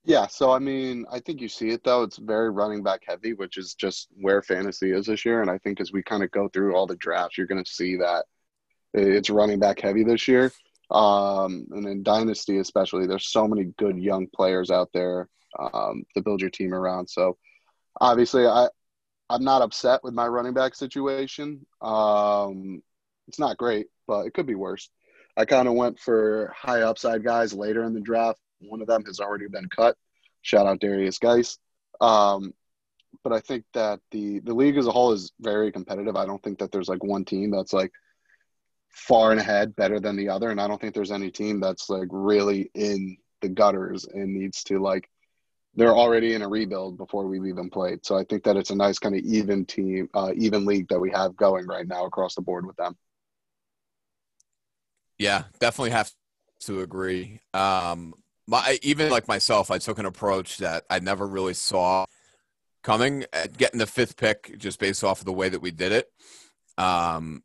Yeah, 0.06 0.28
so 0.28 0.52
I 0.52 0.60
mean, 0.60 1.06
I 1.12 1.20
think 1.20 1.42
you 1.42 1.50
see 1.50 1.72
it 1.72 1.84
though. 1.84 2.04
It's 2.04 2.16
very 2.16 2.50
running 2.50 2.82
back 2.82 3.02
heavy, 3.06 3.34
which 3.34 3.58
is 3.58 3.74
just 3.74 4.08
where 4.16 4.42
fantasy 4.42 4.94
is 4.94 5.08
this 5.08 5.26
year. 5.26 5.42
And 5.42 5.52
I 5.52 5.58
think 5.58 5.82
as 5.82 5.92
we 5.92 6.02
kind 6.02 6.24
of 6.24 6.32
go 6.32 6.48
through 6.48 6.78
all 6.78 6.88
the 6.88 6.96
drafts, 6.96 7.38
you're 7.38 7.46
going 7.46 7.62
to 7.62 7.70
see 7.70 7.98
that 7.98 8.24
it's 8.94 9.30
running 9.30 9.60
back 9.60 9.80
heavy 9.80 10.04
this 10.04 10.28
year. 10.28 10.52
Um, 10.90 11.68
and 11.72 11.86
in 11.88 12.04
Dynasty, 12.04 12.60
especially, 12.60 13.08
there's 13.08 13.28
so 13.28 13.48
many 13.48 13.74
good 13.78 13.98
young 13.98 14.28
players 14.34 14.72
out 14.72 14.90
there 14.94 15.28
um, 15.60 16.04
to 16.16 16.22
build 16.22 16.42
your 16.42 16.50
team 16.50 16.74
around. 16.74 17.10
So 17.10 17.38
obviously, 18.00 18.46
I, 18.46 18.70
I'm 19.30 19.44
not 19.44 19.62
upset 19.62 20.02
with 20.04 20.14
my 20.14 20.28
running 20.28 20.54
back 20.54 20.76
situation. 20.76 21.66
Um, 21.82 22.82
it's 23.28 23.40
not 23.40 23.58
great, 23.58 23.88
but 24.08 24.26
it 24.26 24.34
could 24.34 24.48
be 24.48 24.56
worse. 24.56 24.90
I 25.36 25.46
kind 25.46 25.68
of 25.68 25.74
went 25.74 26.00
for 26.00 26.54
high 26.56 26.82
upside 26.82 27.24
guys 27.24 27.54
later 27.54 27.84
in 27.84 27.94
the 27.94 28.02
draft. 28.02 28.40
One 28.60 28.82
of 28.82 28.88
them 28.88 29.04
has 29.06 29.20
already 29.20 29.48
been 29.48 29.70
cut. 29.70 29.96
Shout 30.42 30.66
out 30.66 30.80
Derrius 30.80 31.20
Guice. 31.20 31.60
Um, 32.00 32.54
but 33.24 33.34
I 33.34 33.40
think 33.42 33.66
that 33.74 34.00
the 34.12 34.40
the 34.40 34.54
league 34.54 34.78
as 34.78 34.88
a 34.88 34.92
whole 34.92 35.12
is 35.12 35.32
very 35.40 35.72
competitive. 35.72 36.16
I 36.16 36.26
don't 36.26 36.42
think 36.42 36.60
that 36.60 36.72
there's 36.72 36.90
like 36.90 37.04
one 37.04 37.26
team 37.26 37.52
that's 37.52 37.74
like 37.74 37.92
far 38.98 39.32
and 39.32 39.40
ahead 39.40 39.76
better 39.76 40.00
than 40.00 40.16
the 40.16 40.30
other, 40.30 40.50
and 40.50 40.60
I 40.60 40.68
don't 40.68 40.82
think 40.82 40.94
there's 40.94 41.12
any 41.12 41.30
team 41.30 41.60
that's 41.60 41.90
like 41.90 42.08
really 42.12 42.72
in 42.74 43.18
the 43.42 43.50
gutters 43.50 44.06
and 44.06 44.34
needs 44.34 44.64
to 44.64 44.80
like 44.80 45.08
they're 45.76 45.96
already 45.96 46.34
in 46.34 46.42
a 46.42 46.48
rebuild 46.48 46.98
before 46.98 47.28
we've 47.28 47.46
even 47.46 47.70
played. 47.70 48.04
So 48.04 48.18
I 48.18 48.24
think 48.24 48.44
that 48.46 48.58
it's 48.58 48.72
a 48.72 48.76
nice 48.76 48.98
kind 48.98 49.16
of 49.16 49.22
even 49.22 49.64
team, 49.64 50.10
uh, 50.16 50.32
even 50.36 50.66
league 50.66 50.88
that 50.90 51.00
we 51.00 51.12
have 51.12 51.36
going 51.36 51.68
right 51.68 51.88
now 51.88 52.06
across 52.06 52.34
the 52.34 52.42
board 52.42 52.66
with 52.66 52.76
them. 52.78 52.98
Yeah, 55.20 55.44
definitely 55.60 55.92
have 55.92 56.12
to 56.62 56.82
agree. 56.82 57.42
Um, 57.54 58.16
my 58.48 58.80
even 58.82 59.10
like 59.10 59.28
myself, 59.28 59.70
I 59.70 59.78
took 59.78 60.00
an 60.00 60.08
approach 60.08 60.58
that 60.58 60.86
I 60.90 61.00
never 61.00 61.28
really 61.28 61.54
saw 61.54 62.06
coming 62.82 63.26
at 63.32 63.58
getting 63.58 63.80
the 63.80 63.86
fifth 63.86 64.18
pick 64.18 64.58
just 64.58 64.80
based 64.80 65.04
off 65.04 65.20
of 65.20 65.26
the 65.26 65.34
way 65.34 65.50
that 65.50 65.62
we 65.62 65.70
did 65.70 65.92
it. 65.92 66.12
Um, 66.80 67.44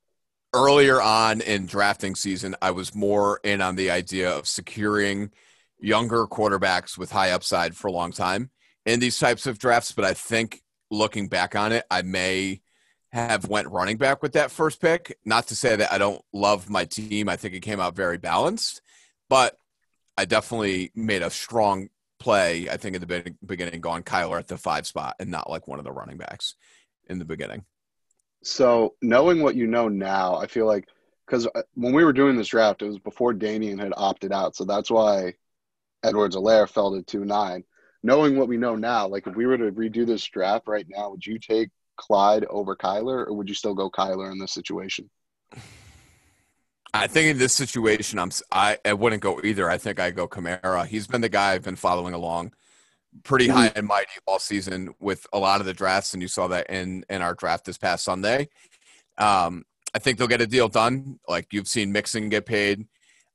earlier 0.55 1.01
on 1.01 1.41
in 1.41 1.67
drafting 1.67 2.15
season, 2.15 2.57
I 2.61 2.71
was 2.71 2.95
more 2.95 3.41
in 3.43 3.61
on 3.61 3.77
the 3.77 3.91
idea 3.91 4.31
of 4.31 4.47
securing– 4.47 5.31
younger 5.83 6.27
quarterbacks 6.27 6.97
with 6.97 7.11
high 7.11 7.33
upside 7.33 7.77
for 7.77 7.89
a 7.89 7.93
long 7.93 8.13
time 8.13 8.51
in 8.87 9.01
these 9.01 9.19
types 9.19 9.47
of 9.47 9.59
drafts. 9.59 9.93
But 9.93 10.05
I 10.05 10.15
think 10.15 10.63
looking 10.91 11.29
back 11.29 11.55
on 11.55 11.73
it, 11.73 11.85
I 11.91 12.03
may 12.03 12.63
have 13.13 13.49
went 13.49 13.69
running 13.69 13.99
back 13.99 14.23
with 14.23 14.33
that 14.33 14.51
first 14.51 14.81
pick. 14.81 15.19
Not 15.25 15.49
to 15.49 15.57
say 15.57 15.77
that 15.77 15.93
I 15.93 15.99
don't 15.99 16.23
love 16.33 16.71
my 16.71 16.87
team. 16.87 17.29
I 17.29 17.37
think 17.37 17.55
it 17.55 17.61
came 17.61 17.81
out 17.81 17.97
very 17.97 18.17
balanced, 18.17 18.81
but 19.29 19.59
I 20.17 20.25
definitely 20.25 20.93
made 20.95 21.23
a 21.23 21.31
strong 21.31 21.89
play. 22.19 22.69
I 22.71 22.77
think 22.77 22.95
in 22.95 23.01
the 23.01 23.35
beginning, 23.45 23.81
going 23.81 24.05
Kyler 24.05 24.39
at 24.39 24.49
the 24.49 24.57
five 24.57 24.87
spot 24.87 25.17
and 25.19 25.31
not 25.31 25.51
like 25.51 25.69
one 25.69 25.79
of 25.79 25.85
the 25.85 25.93
running 25.93 26.17
backs 26.17 26.55
in 27.09 27.19
the 27.19 27.25
beginning. 27.25 27.65
So 28.43 28.95
knowing 29.03 29.43
what 29.43 29.55
you 29.55 29.67
know 29.67 29.89
now, 29.89 30.37
I 30.37 30.47
feel 30.47 30.67
like 30.67 30.89
because 31.27 31.47
uh, 31.55 31.63
when 31.75 31.93
we 31.93 32.05
were 32.05 32.13
doing 32.13 32.37
this 32.37 32.49
draft, 32.49 32.83
it 32.83 32.89
was 32.89 32.99
before 32.99 33.33
Damien 33.33 33.79
had 33.79 33.93
opted 33.97 34.33
out, 34.33 34.57
so 34.57 34.65
that's 34.65 34.91
why 34.91 35.35
Edwards 36.03 36.37
Helaire 36.37 36.69
fell 36.69 36.95
to 36.95 37.03
two 37.03 37.25
nine. 37.25 37.65
Knowing 38.03 38.37
what 38.37 38.49
we 38.49 38.57
know 38.57 38.75
now, 38.75 39.07
like 39.07 39.27
if 39.27 39.37
we 39.37 39.47
were 39.47 39.57
to 39.57 39.71
redo 39.71 40.05
this 40.05 40.25
draft 40.25 40.67
right 40.67 40.87
now, 40.89 41.11
would 41.11 41.25
you 41.25 41.39
take 41.39 41.71
Clyde 41.97 42.45
over 42.47 42.75
Kyler, 42.75 43.27
or 43.27 43.33
would 43.35 43.49
you 43.49 43.55
still 43.55 43.75
go 43.75 43.89
Kyler 43.89 44.33
in 44.33 44.39
this 44.39 44.53
situation? 44.53 45.09
I 46.95 47.07
think 47.07 47.31
in 47.31 47.39
this 47.39 47.55
situation, 47.55 48.19
I'm 48.19 48.31
I, 48.51 48.79
I 48.85 48.93
wouldn't 48.93 49.23
go 49.23 49.41
either. 49.43 49.71
I 49.71 49.79
think 49.79 50.01
I 50.01 50.11
go 50.11 50.29
Kamara. 50.29 50.87
He's 50.87 51.07
been 51.07 51.21
the 51.21 51.29
guy 51.29 51.53
I've 51.53 51.63
been 51.63 51.77
following 51.77 52.13
along, 52.13 52.53
pretty 53.25 53.47
mm-hmm. 53.47 53.57
high 53.57 53.73
and 53.75 53.87
mighty 53.87 54.11
all 54.27 54.39
season 54.39 54.95
with 55.01 55.27
a 55.33 55.39
lot 55.39 55.61
of 55.61 55.67
the 55.67 55.75
drafts, 55.75 56.13
and 56.13 56.23
you 56.23 56.29
saw 56.29 56.49
that 56.49 56.71
in 56.71 57.05
in 57.09 57.23
our 57.23 57.35
draft 57.35 57.65
this 57.65 57.79
past 57.79 58.05
Sunday. 58.05 58.49
Um, 59.19 59.65
I 59.95 59.99
think 59.99 60.19
they'll 60.19 60.29
get 60.29 60.41
a 60.41 60.47
deal 60.47 60.69
done. 60.69 61.19
Like 61.29 61.49
you've 61.53 61.69
seen 61.69 61.93
Mixon 61.93 62.29
get 62.29 62.47
paid. 62.47 62.87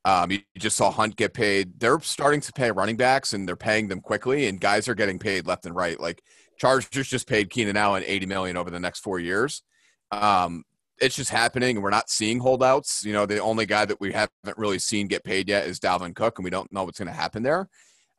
Um, 0.06 0.32
you 0.32 0.40
just 0.58 0.78
saw 0.78 0.90
Hunt 0.90 1.16
get 1.18 1.34
paid. 1.34 1.80
They're 1.80 2.00
starting 2.00 2.42
to 2.42 2.54
pay 2.54 2.72
running 2.72 2.98
backs, 2.98 3.34
and 3.34 3.48
they're 3.48 3.56
paying 3.56 3.88
them 3.88 4.02
quickly. 4.02 4.48
And 4.48 4.60
guys 4.60 4.88
are 4.88 4.96
getting 4.96 5.20
paid 5.20 5.46
left 5.46 5.66
and 5.66 5.76
right. 5.76 6.00
Like 6.00 6.22
Chargers 6.58 7.08
just 7.08 7.28
paid 7.28 7.50
Keenan 7.50 7.78
Allen 7.78 8.04
eighty 8.06 8.26
million 8.26 8.58
over 8.58 8.70
the 8.70 8.80
next 8.80 9.02
four 9.02 9.20
years. 9.20 9.64
Um, 10.12 10.64
it's 11.00 11.16
just 11.16 11.30
happening, 11.30 11.76
and 11.78 11.84
we're 11.84 11.90
not 11.92 12.10
seeing 12.10 12.40
holdouts. 12.40 13.04
You 13.06 13.14
know, 13.14 13.26
the 13.26 13.40
only 13.40 13.66
guy 13.66 13.86
that 13.86 14.00
we 14.00 14.14
haven't 14.14 14.58
really 14.58 14.80
seen 14.80 15.08
get 15.08 15.24
paid 15.24 15.48
yet 15.48 15.68
is 15.68 15.80
Dalvin 15.80 16.16
Cook, 16.16 16.40
and 16.40 16.44
we 16.44 16.50
don't 16.50 16.72
know 16.72 16.86
what's 16.86 16.98
going 16.98 17.08
to 17.08 17.14
happen 17.14 17.44
there. 17.44 17.70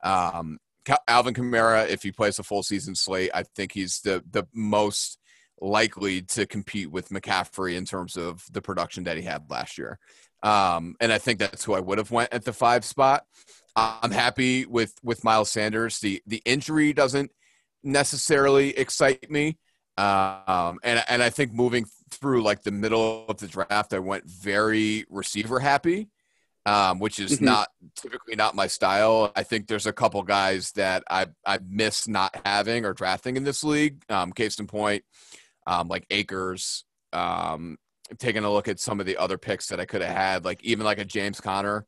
Um, 0.04 0.58
Alvin 1.06 1.34
Kamara, 1.34 1.88
if 1.88 2.02
he 2.02 2.12
plays 2.12 2.38
a 2.38 2.42
full 2.42 2.62
season 2.62 2.94
slate, 2.94 3.30
I 3.34 3.42
think 3.42 3.72
he's 3.72 4.00
the 4.00 4.22
the 4.30 4.46
most 4.54 5.18
likely 5.60 6.22
to 6.22 6.46
compete 6.46 6.90
with 6.90 7.08
McCaffrey 7.08 7.76
in 7.76 7.84
terms 7.84 8.16
of 8.16 8.44
the 8.52 8.62
production 8.62 9.04
that 9.04 9.16
he 9.16 9.22
had 9.24 9.50
last 9.50 9.76
year. 9.76 9.98
Um, 10.42 10.94
and 11.00 11.12
I 11.12 11.18
think 11.18 11.40
that's 11.40 11.64
who 11.64 11.74
I 11.74 11.80
would 11.80 11.98
have 11.98 12.10
went 12.10 12.32
at 12.32 12.44
the 12.44 12.52
five 12.52 12.84
spot. 12.84 13.24
I'm 13.74 14.10
happy 14.10 14.66
with 14.66 14.94
with 15.02 15.24
Miles 15.24 15.50
Sanders. 15.50 16.00
The 16.00 16.22
the 16.26 16.42
injury 16.44 16.92
doesn't 16.92 17.30
necessarily 17.82 18.76
excite 18.76 19.30
me. 19.30 19.58
Um, 19.96 20.78
and 20.84 21.02
and 21.08 21.22
I 21.22 21.30
think 21.30 21.52
moving 21.52 21.86
through 22.10 22.42
like 22.42 22.62
the 22.62 22.70
middle 22.70 23.26
of 23.28 23.38
the 23.38 23.48
draft, 23.48 23.92
I 23.92 23.98
went 23.98 24.24
very 24.28 25.04
receiver 25.08 25.58
happy, 25.58 26.08
um, 26.68 26.98
which 26.98 27.18
is 27.18 27.36
mm-hmm. 27.36 27.46
not 27.46 27.68
typically 27.96 28.36
not 28.36 28.54
my 28.54 28.66
style. 28.66 29.32
I 29.34 29.42
think 29.42 29.66
there's 29.66 29.86
a 29.86 29.92
couple 29.92 30.22
guys 30.22 30.72
that 30.72 31.02
I 31.08 31.26
I 31.46 31.60
miss 31.66 32.06
not 32.06 32.38
having 32.44 32.84
or 32.84 32.92
drafting 32.92 33.36
in 33.38 33.44
this 33.44 33.64
league. 33.64 34.02
Um, 34.10 34.32
case 34.32 34.58
in 34.58 34.66
point, 34.66 35.02
um, 35.66 35.88
like 35.88 36.06
Akers. 36.10 36.84
Um, 37.12 37.78
taking 38.18 38.44
a 38.44 38.52
look 38.52 38.68
at 38.68 38.80
some 38.80 39.00
of 39.00 39.06
the 39.06 39.16
other 39.16 39.38
picks 39.38 39.68
that 39.68 39.80
I 39.80 39.86
could 39.86 40.02
have 40.02 40.14
had, 40.14 40.44
like 40.44 40.62
even 40.62 40.84
like 40.84 40.98
a 40.98 41.04
James 41.06 41.40
Conner 41.40 41.86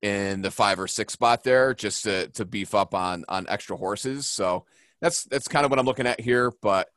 in 0.00 0.40
the 0.40 0.50
five 0.50 0.80
or 0.80 0.88
six 0.88 1.12
spot 1.12 1.44
there, 1.44 1.74
just 1.74 2.04
to 2.04 2.28
to 2.28 2.46
beef 2.46 2.74
up 2.74 2.94
on 2.94 3.26
on 3.28 3.46
extra 3.50 3.76
horses. 3.76 4.26
So 4.26 4.64
that's 5.02 5.24
that's 5.24 5.48
kind 5.48 5.66
of 5.66 5.70
what 5.70 5.78
I'm 5.78 5.84
looking 5.84 6.06
at 6.06 6.22
here. 6.22 6.52
But 6.62 6.88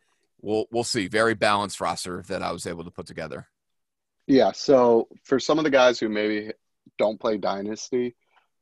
we'll 0.41 0.67
we'll 0.71 0.85
see. 0.85 1.09
Very 1.09 1.33
balanced 1.33 1.81
roster 1.81 2.23
that 2.29 2.41
I 2.41 2.53
was 2.53 2.65
able 2.65 2.85
to 2.85 2.91
put 2.91 3.07
together. 3.07 3.49
Yeah. 4.25 4.53
So 4.53 5.09
for 5.25 5.37
some 5.37 5.57
of 5.57 5.65
the 5.65 5.69
guys 5.69 5.99
who 5.99 6.07
maybe 6.07 6.53
don't 6.97 7.19
play 7.19 7.37
Dynasty, 7.37 8.15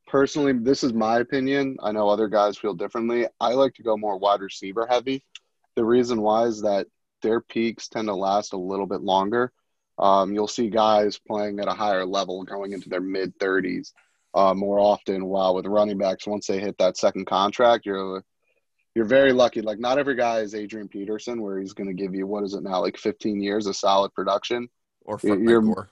personally, 0.06 0.52
this 0.52 0.82
is 0.82 0.92
my 0.92 1.18
opinion. 1.18 1.76
I 1.82 1.92
know 1.92 2.08
other 2.08 2.28
guys 2.28 2.58
feel 2.58 2.74
differently. 2.74 3.26
I 3.40 3.52
like 3.52 3.74
to 3.74 3.82
go 3.82 3.96
more 3.96 4.18
wide 4.18 4.40
receiver 4.40 4.86
heavy. 4.88 5.24
The 5.76 5.84
reason 5.84 6.22
why 6.22 6.44
is 6.44 6.62
that 6.62 6.86
their 7.22 7.40
peaks 7.40 7.88
tend 7.88 8.08
to 8.08 8.14
last 8.14 8.52
a 8.52 8.58
little 8.58 8.86
bit 8.86 9.02
longer. 9.02 9.52
Um, 9.98 10.32
you'll 10.32 10.48
see 10.48 10.70
guys 10.70 11.18
playing 11.18 11.60
at 11.60 11.68
a 11.68 11.74
higher 11.74 12.04
level 12.06 12.44
going 12.44 12.72
into 12.72 12.88
their 12.88 13.00
mid 13.00 13.36
30s 13.38 13.92
uh, 14.34 14.54
more 14.54 14.78
often. 14.78 15.26
While 15.26 15.54
with 15.54 15.66
running 15.66 15.98
backs, 15.98 16.26
once 16.26 16.46
they 16.46 16.60
hit 16.60 16.78
that 16.78 16.96
second 16.96 17.26
contract, 17.26 17.86
you're 17.86 18.24
you're 18.94 19.04
very 19.04 19.32
lucky. 19.32 19.60
Like 19.60 19.78
not 19.78 19.98
every 19.98 20.14
guy 20.16 20.40
is 20.40 20.54
Adrian 20.54 20.88
Peterson, 20.88 21.42
where 21.42 21.58
he's 21.58 21.72
going 21.72 21.88
to 21.88 21.94
give 21.94 22.14
you 22.14 22.26
what 22.26 22.44
is 22.44 22.54
it 22.54 22.62
now, 22.62 22.80
like 22.80 22.96
15 22.96 23.40
years 23.40 23.66
of 23.66 23.76
solid 23.76 24.12
production. 24.14 24.68
Or 25.04 25.18
you're, 25.22 25.88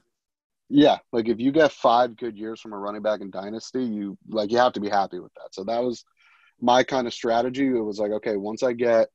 yeah, 0.69 0.99
like 1.13 1.29
if 1.29 1.39
you 1.39 1.53
get 1.53 1.73
five 1.73 2.17
good 2.17 2.37
years 2.37 2.61
from 2.61 2.73
a 2.73 2.79
running 2.79 3.03
back 3.03 3.21
in 3.21 3.31
dynasty, 3.31 3.85
you 3.85 4.19
like 4.29 4.51
you 4.51 4.59
have 4.59 4.73
to 4.73 4.81
be 4.81 4.89
happy 4.89 5.19
with 5.21 5.33
that. 5.35 5.55
So 5.55 5.65
that 5.65 5.83
was 5.83 6.05
my 6.61 6.83
kind 6.83 7.07
of 7.07 7.15
strategy. 7.15 7.67
It 7.67 7.81
was 7.81 7.99
like, 7.99 8.11
okay, 8.13 8.37
once 8.37 8.63
I 8.63 8.73
get 8.73 9.09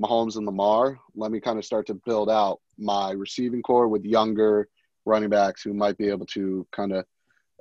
Mahomes 0.00 0.36
and 0.36 0.46
Lamar, 0.46 0.98
let 1.14 1.30
me 1.30 1.40
kind 1.40 1.58
of 1.58 1.64
start 1.64 1.86
to 1.88 1.94
build 1.94 2.30
out 2.30 2.60
my 2.78 3.12
receiving 3.12 3.62
core 3.62 3.88
with 3.88 4.04
younger 4.04 4.68
running 5.04 5.28
backs 5.28 5.62
who 5.62 5.72
might 5.72 5.98
be 5.98 6.08
able 6.08 6.26
to 6.26 6.66
kind 6.72 6.92
of 6.92 7.04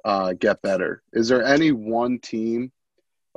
uh, 0.05 0.33
get 0.33 0.61
better. 0.61 1.03
Is 1.13 1.27
there 1.27 1.43
any 1.43 1.71
one 1.71 2.19
team 2.19 2.71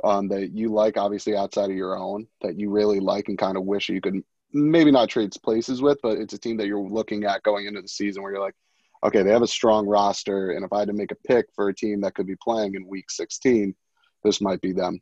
um, 0.03 0.27
that 0.29 0.51
you 0.51 0.71
like, 0.73 0.97
obviously 0.97 1.35
outside 1.35 1.69
of 1.69 1.75
your 1.75 1.97
own, 1.97 2.27
that 2.41 2.59
you 2.59 2.69
really 2.69 2.99
like 2.99 3.27
and 3.27 3.37
kind 3.37 3.57
of 3.57 3.65
wish 3.65 3.89
you 3.89 4.01
could 4.01 4.23
maybe 4.53 4.91
not 4.91 5.09
trade 5.09 5.31
places 5.43 5.81
with, 5.81 5.99
but 6.01 6.17
it's 6.17 6.33
a 6.33 6.37
team 6.37 6.57
that 6.57 6.67
you're 6.67 6.79
looking 6.79 7.23
at 7.23 7.43
going 7.43 7.67
into 7.67 7.81
the 7.81 7.87
season 7.87 8.21
where 8.21 8.31
you're 8.31 8.41
like, 8.41 8.55
okay, 9.03 9.23
they 9.23 9.31
have 9.31 9.41
a 9.41 9.47
strong 9.47 9.87
roster, 9.87 10.51
and 10.51 10.63
if 10.63 10.71
I 10.71 10.79
had 10.79 10.87
to 10.87 10.93
make 10.93 11.11
a 11.11 11.27
pick 11.27 11.47
for 11.55 11.69
a 11.69 11.75
team 11.75 12.01
that 12.01 12.13
could 12.13 12.27
be 12.27 12.35
playing 12.41 12.75
in 12.75 12.87
Week 12.87 13.09
16, 13.09 13.75
this 14.23 14.41
might 14.41 14.61
be 14.61 14.71
them. 14.71 14.99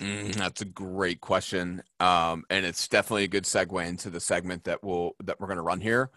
Mm, 0.00 0.34
that's 0.34 0.60
a 0.60 0.66
great 0.66 1.20
question, 1.20 1.82
um, 1.98 2.44
and 2.50 2.64
it's 2.64 2.86
definitely 2.86 3.24
a 3.24 3.28
good 3.28 3.44
segue 3.44 3.86
into 3.86 4.10
the 4.10 4.20
segment 4.20 4.64
that 4.64 4.82
we'll 4.84 5.16
that 5.24 5.40
we're 5.40 5.48
going 5.48 5.56
to 5.56 5.62
run 5.62 5.80
here 5.80 6.10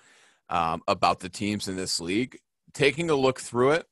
um, 0.49 0.83
about 0.87 1.19
the 1.19 1.29
teams 1.29 1.67
in 1.67 1.75
this 1.75 1.99
league. 1.99 2.37
Taking 2.73 3.09
a 3.09 3.15
look 3.15 3.39
through 3.39 3.71
it, 3.71 3.87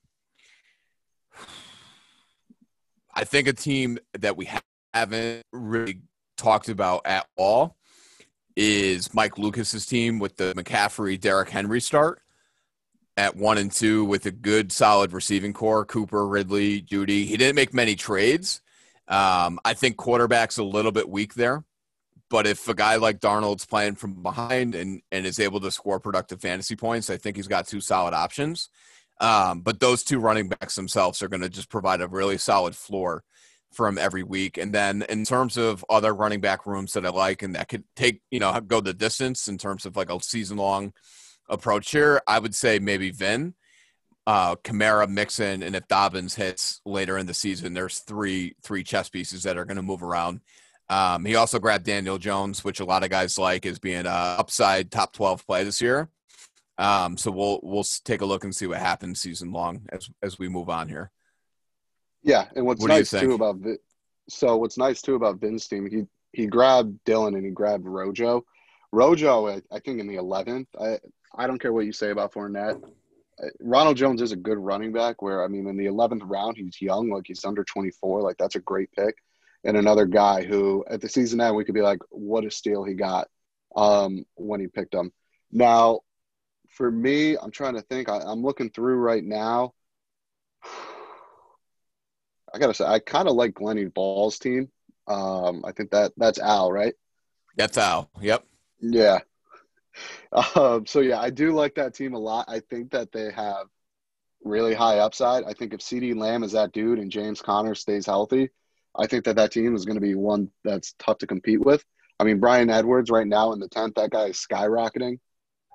I 3.14 3.24
think 3.24 3.48
a 3.48 3.54
team 3.54 3.98
that 4.20 4.38
we 4.38 4.48
haven't 4.94 5.46
really 5.52 6.02
talked 6.38 6.70
about 6.70 7.02
at 7.06 7.28
all 7.36 7.76
is 8.56 9.14
Mike 9.14 9.38
Lucas's 9.38 9.86
team 9.86 10.20
with 10.20 10.38
the 10.38 10.54
McCaffrey 10.56 11.20
Derrick 11.20 11.50
Henry 11.50 11.82
start 11.82 12.22
at 13.20 13.36
one 13.36 13.58
and 13.58 13.72
two 13.72 14.06
with 14.06 14.26
a 14.26 14.32
good 14.32 14.72
solid 14.72 15.14
receiving 15.14 15.54
core 15.54 15.86
Cooper 15.86 16.28
Ridley 16.28 16.82
Jeudy. 16.82 17.26
He 17.26 17.38
didn't 17.38 17.56
make 17.56 17.74
many 17.74 17.96
trades 17.96 18.62
um, 19.10 19.60
I 19.66 19.74
think 19.74 19.98
quarterback's 19.98 20.60
a 20.60 20.64
little 20.64 20.92
bit 20.92 21.10
weak 21.10 21.34
there, 21.34 21.66
but 22.30 22.46
if 22.46 22.68
a 22.68 22.76
guy 22.76 22.98
like 22.98 23.20
Darnold's 23.20 23.66
playing 23.66 23.96
from 23.96 24.22
behind 24.22 24.76
and, 24.76 25.02
and 25.12 25.26
is 25.26 25.40
able 25.40 25.60
to 25.62 25.72
score 25.72 26.00
productive 26.00 26.40
fantasy 26.40 26.76
points, 26.76 27.10
I 27.10 27.18
think 27.18 27.36
he's 27.36 27.48
got 27.48 27.68
two 27.68 27.82
solid 27.82 28.14
options. 28.14 28.70
Um, 29.20 29.62
but 29.62 29.80
those 29.80 30.04
two 30.04 30.20
running 30.20 30.48
backs 30.48 30.76
themselves 30.76 31.24
are 31.24 31.28
going 31.28 31.42
to 31.42 31.50
just 31.50 31.70
provide 31.70 32.02
a 32.02 32.08
really 32.08 32.38
solid 32.38 32.76
floor 32.76 33.24
from 33.74 33.98
every 33.98 34.24
week. 34.24 34.58
And 34.58 34.74
then 34.74 35.04
in 35.10 35.26
terms 35.26 35.58
of 35.58 35.84
other 35.90 36.14
running 36.14 36.40
back 36.40 36.68
rooms 36.68 36.94
that 36.94 37.06
I 37.06 37.10
like 37.10 37.42
and 37.42 37.56
that 37.56 37.68
could 37.68 37.84
take, 37.96 38.22
you 38.30 38.40
know, 38.40 38.62
go 38.62 38.80
the 38.80 38.94
distance 38.94 39.48
in 39.48 39.58
terms 39.58 39.86
of 39.86 39.98
like 39.98 40.12
a 40.12 40.22
season 40.22 40.58
long 40.58 40.94
approach 41.50 41.92
here, 41.92 42.22
I 42.28 42.40
would 42.40 42.56
say 42.56 42.80
maybe 42.80 43.12
Vin 43.12 43.54
uh, 44.30 44.56
Kamara, 44.58 45.10
Mixon, 45.10 45.64
and 45.64 45.76
if 45.76 45.88
Dobbins 45.88 46.36
hits 46.36 46.82
later 46.86 47.18
in 47.18 47.26
the 47.26 47.34
season, 47.34 47.74
there's 47.74 48.00
three 48.00 48.56
three 48.62 48.84
chess 48.84 49.10
pieces 49.10 49.42
that 49.42 49.58
are 49.58 49.66
going 49.66 49.78
to 49.78 49.82
move 49.82 50.04
around. 50.04 50.42
Um, 50.88 51.26
he 51.26 51.36
also 51.36 51.58
grabbed 51.58 51.86
Daniel 51.86 52.20
Jones, 52.20 52.64
which 52.64 52.80
a 52.80 52.86
lot 52.86 53.04
of 53.04 53.10
guys 53.10 53.40
like 53.40 53.66
as 53.66 53.80
being 53.80 54.06
a 54.06 54.10
upside 54.10 54.92
top 54.92 55.14
twelve 55.14 55.46
play 55.48 55.64
this 55.64 55.82
year. 55.82 56.10
Um, 56.78 57.18
so 57.18 57.32
we'll 57.32 57.60
we'll 57.64 57.86
take 58.06 58.22
a 58.22 58.26
look 58.26 58.44
and 58.44 58.56
see 58.56 58.68
what 58.68 58.78
happens 58.78 59.20
season 59.20 59.52
long 59.52 59.88
as 59.92 60.08
as 60.22 60.38
we 60.38 60.48
move 60.48 60.70
on 60.70 60.88
here. 60.90 61.10
Yeah, 62.22 62.46
and 62.56 62.68
what's 62.68 62.82
what 62.82 62.90
nice 62.90 63.10
too 63.10 63.34
about 63.34 63.58
so 64.30 64.58
what's 64.58 64.78
nice 64.78 65.02
too 65.02 65.16
about 65.16 65.40
Vin's 65.40 65.68
team, 65.68 65.90
he 65.90 66.04
he 66.34 66.46
grabbed 66.46 67.04
Dylan 67.04 67.36
and 67.36 67.46
he 67.46 67.52
grabbed 67.52 67.88
Rojo. 67.88 68.46
Rojo, 68.92 69.48
I, 69.48 69.62
I 69.72 69.80
think 69.80 70.00
in 70.00 70.08
the 70.08 70.16
eleventh. 70.16 70.68
I 70.80 71.00
I 71.36 71.48
don't 71.48 71.60
care 71.60 71.74
what 71.74 71.86
you 71.86 71.94
say 71.94 72.10
about 72.10 72.34
Fournette. 72.34 72.82
Ronald 73.62 73.96
Jones 73.96 74.22
is 74.22 74.32
a 74.32 74.36
good 74.36 74.58
running 74.58 74.92
back. 74.92 75.22
Where 75.22 75.44
I 75.44 75.48
mean, 75.48 75.68
in 75.68 75.78
the 75.78 75.86
eleventh 75.86 76.24
round, 76.26 76.58
he's 76.58 76.82
young, 76.82 77.10
like 77.10 77.28
he's 77.28 77.46
under 77.46 77.64
twenty 77.64 77.92
four. 77.92 78.22
Like 78.22 78.38
that's 78.38 78.56
a 78.56 78.60
great 78.60 78.92
pick. 78.92 79.16
And 79.64 79.76
another 79.76 80.06
guy 80.06 80.44
who, 80.44 80.86
at 80.90 81.02
the 81.02 81.10
season 81.10 81.42
end, 81.42 81.56
we 81.56 81.66
could 81.66 81.76
be 81.76 81.82
like, 81.82 82.00
what 82.12 82.46
a 82.46 82.52
steal 82.52 82.86
he 82.86 82.94
got 82.94 83.28
um, 83.76 84.26
when 84.36 84.62
he 84.62 84.68
picked 84.68 84.94
him. 84.94 85.12
Now, 85.52 86.00
for 86.70 86.90
me, 86.90 87.38
I'm 87.38 87.52
trying 87.52 87.74
to 87.76 87.82
think. 87.82 88.08
I, 88.10 88.20
I'm 88.20 88.42
looking 88.42 88.70
through 88.70 88.96
right 88.96 89.24
now. 89.24 89.74
I 92.54 92.58
gotta 92.58 92.74
say, 92.74 92.86
I 92.86 93.00
kind 93.00 93.28
of 93.28 93.36
like 93.36 93.54
Glennie 93.54 93.86
Ball's 93.86 94.40
team. 94.40 94.70
Um, 95.08 95.64
I 95.66 95.72
think 95.72 95.92
that 95.92 96.14
that's 96.18 96.40
Al, 96.40 96.72
right? 96.72 96.94
That's 97.58 97.78
Al. 97.78 98.10
Yep. 98.22 98.46
Yeah. 98.80 99.20
Um, 100.56 100.86
so 100.86 101.02
yeah, 101.02 101.20
I 101.20 101.30
do 101.30 101.52
like 101.52 101.76
that 101.76 101.94
team 101.94 102.14
a 102.14 102.20
lot. 102.20 102.46
I 102.48 102.60
think 102.60 102.92
that 102.92 103.12
they 103.12 103.32
have 103.32 103.68
really 104.44 104.74
high 104.74 105.00
upside. 105.00 105.44
I 105.44 105.54
think 105.54 105.74
if 105.74 105.82
CeeDee 105.82 106.16
Lamb 106.16 106.44
is 106.44 106.54
that 106.54 106.72
dude 106.72 107.00
and 107.00 107.12
James 107.12 107.42
Conner 107.42 107.76
stays 107.76 108.06
healthy, 108.06 108.50
I 108.96 109.08
think 109.08 109.26
that 109.26 109.36
that 109.36 109.52
team 109.52 109.76
is 109.76 109.86
going 109.86 109.96
to 109.96 110.02
be 110.02 110.16
one 110.16 110.50
that's 110.64 110.94
tough 111.00 111.18
to 111.20 111.28
compete 111.28 111.60
with. 111.60 111.84
I 112.20 112.24
mean, 112.24 112.40
Bryan 112.40 112.70
Edwards 112.70 113.10
right 113.10 113.28
now 113.28 113.54
in 113.54 113.60
the 113.60 113.70
tenth, 113.70 113.96
that 113.96 114.12
guy 114.12 114.26
is 114.26 114.46
skyrocketing. 114.52 115.20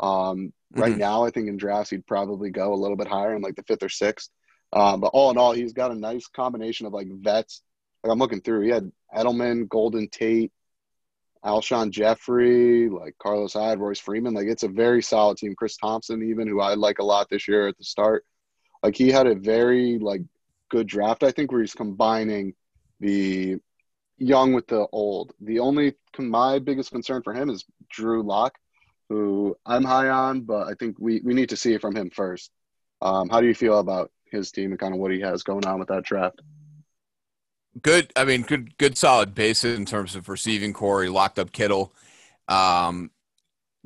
Um, 0.00 0.52
right 0.73 0.92
mm-hmm. 0.92 1.00
now, 1.00 1.25
I 1.25 1.30
think 1.30 1.49
in 1.49 1.56
drafts 1.56 1.90
he'd 1.90 2.06
probably 2.06 2.50
go 2.50 2.73
a 2.73 2.76
little 2.76 2.96
bit 2.96 3.06
higher 3.06 3.34
in 3.34 3.42
like 3.42 3.56
the 3.56 3.62
fifth 3.62 3.82
or 3.82 3.88
sixth. 3.88 4.30
Um, 4.73 5.00
but 5.00 5.08
all 5.08 5.30
in 5.30 5.38
all, 5.38 5.52
he's 5.52 5.73
got 5.73 5.92
a 5.92 5.94
nice 5.94 6.26
combination 6.26 6.87
of 6.87 6.92
like 6.92 7.08
vets. 7.11 7.62
Like 8.02 8.12
I'm 8.12 8.18
looking 8.18 8.40
through, 8.40 8.62
he 8.62 8.70
had 8.70 8.90
Edelman, 9.14 9.68
Golden 9.68 10.08
Tate, 10.08 10.52
Alshon 11.45 11.91
Jeffery, 11.91 12.89
like 12.89 13.15
Carlos 13.19 13.53
Hyde, 13.53 13.79
Royce 13.79 14.01
Freeman. 14.01 14.35
Like 14.35 14.47
it's 14.47 14.63
a 14.63 14.69
very 14.69 15.03
solid 15.03 15.37
team. 15.37 15.55
Chris 15.55 15.77
Thompson, 15.77 16.23
even 16.31 16.49
who 16.49 16.61
I 16.61 16.75
like 16.75 16.99
a 16.99 17.05
lot 17.05 17.29
this 17.29 17.47
year 17.47 17.69
at 17.69 17.77
the 17.77 17.85
start. 17.85 18.25
Like 18.83 18.97
he 18.97 19.11
had 19.11 19.27
a 19.27 19.35
very 19.35 19.99
like 19.99 20.23
good 20.71 20.87
draft, 20.87 21.23
I 21.23 21.31
think, 21.31 21.53
where 21.53 21.61
he's 21.61 21.75
combining 21.75 22.55
the 23.01 23.57
young 24.19 24.53
with 24.53 24.67
the 24.67 24.87
old. 24.93 25.33
The 25.41 25.61
only 25.61 25.95
my 26.19 26.59
biggest 26.59 26.91
concern 26.91 27.23
for 27.23 27.35
him 27.35 27.51
is 27.51 27.65
Drew 27.91 28.23
Lock, 28.23 28.55
who 29.09 29.57
I'm 29.67 29.85
high 29.85 30.09
on, 30.09 30.43
but 30.43 30.67
I 30.69 30.75
think 30.75 30.97
we 30.99 31.21
we 31.23 31.35
need 31.35 31.51
to 31.51 31.57
see 31.57 31.75
it 31.75 31.81
from 31.81 31.95
him 31.95 32.11
first. 32.11 32.51
Um, 33.03 33.29
how 33.29 33.41
do 33.41 33.47
you 33.47 33.55
feel 33.55 33.79
about 33.79 34.11
his 34.31 34.51
team 34.51 34.71
and 34.71 34.81
kind 34.81 34.95
of 34.95 35.01
what 35.01 35.13
he 35.13 35.21
has 35.21 35.43
going 35.43 35.67
on 35.67 35.79
with 35.79 35.89
that 35.89 36.05
draft? 36.05 36.41
Good. 37.83 38.12
I 38.16 38.25
mean, 38.25 38.43
good, 38.43 38.76
good, 38.78 38.97
solid 38.97 39.35
basis 39.35 39.76
in 39.76 39.85
terms 39.85 40.16
of 40.16 40.28
receiving 40.28 40.73
Corey 40.73 41.09
locked 41.09 41.38
up 41.38 41.52
Kittle. 41.52 41.93
Um, 42.49 43.11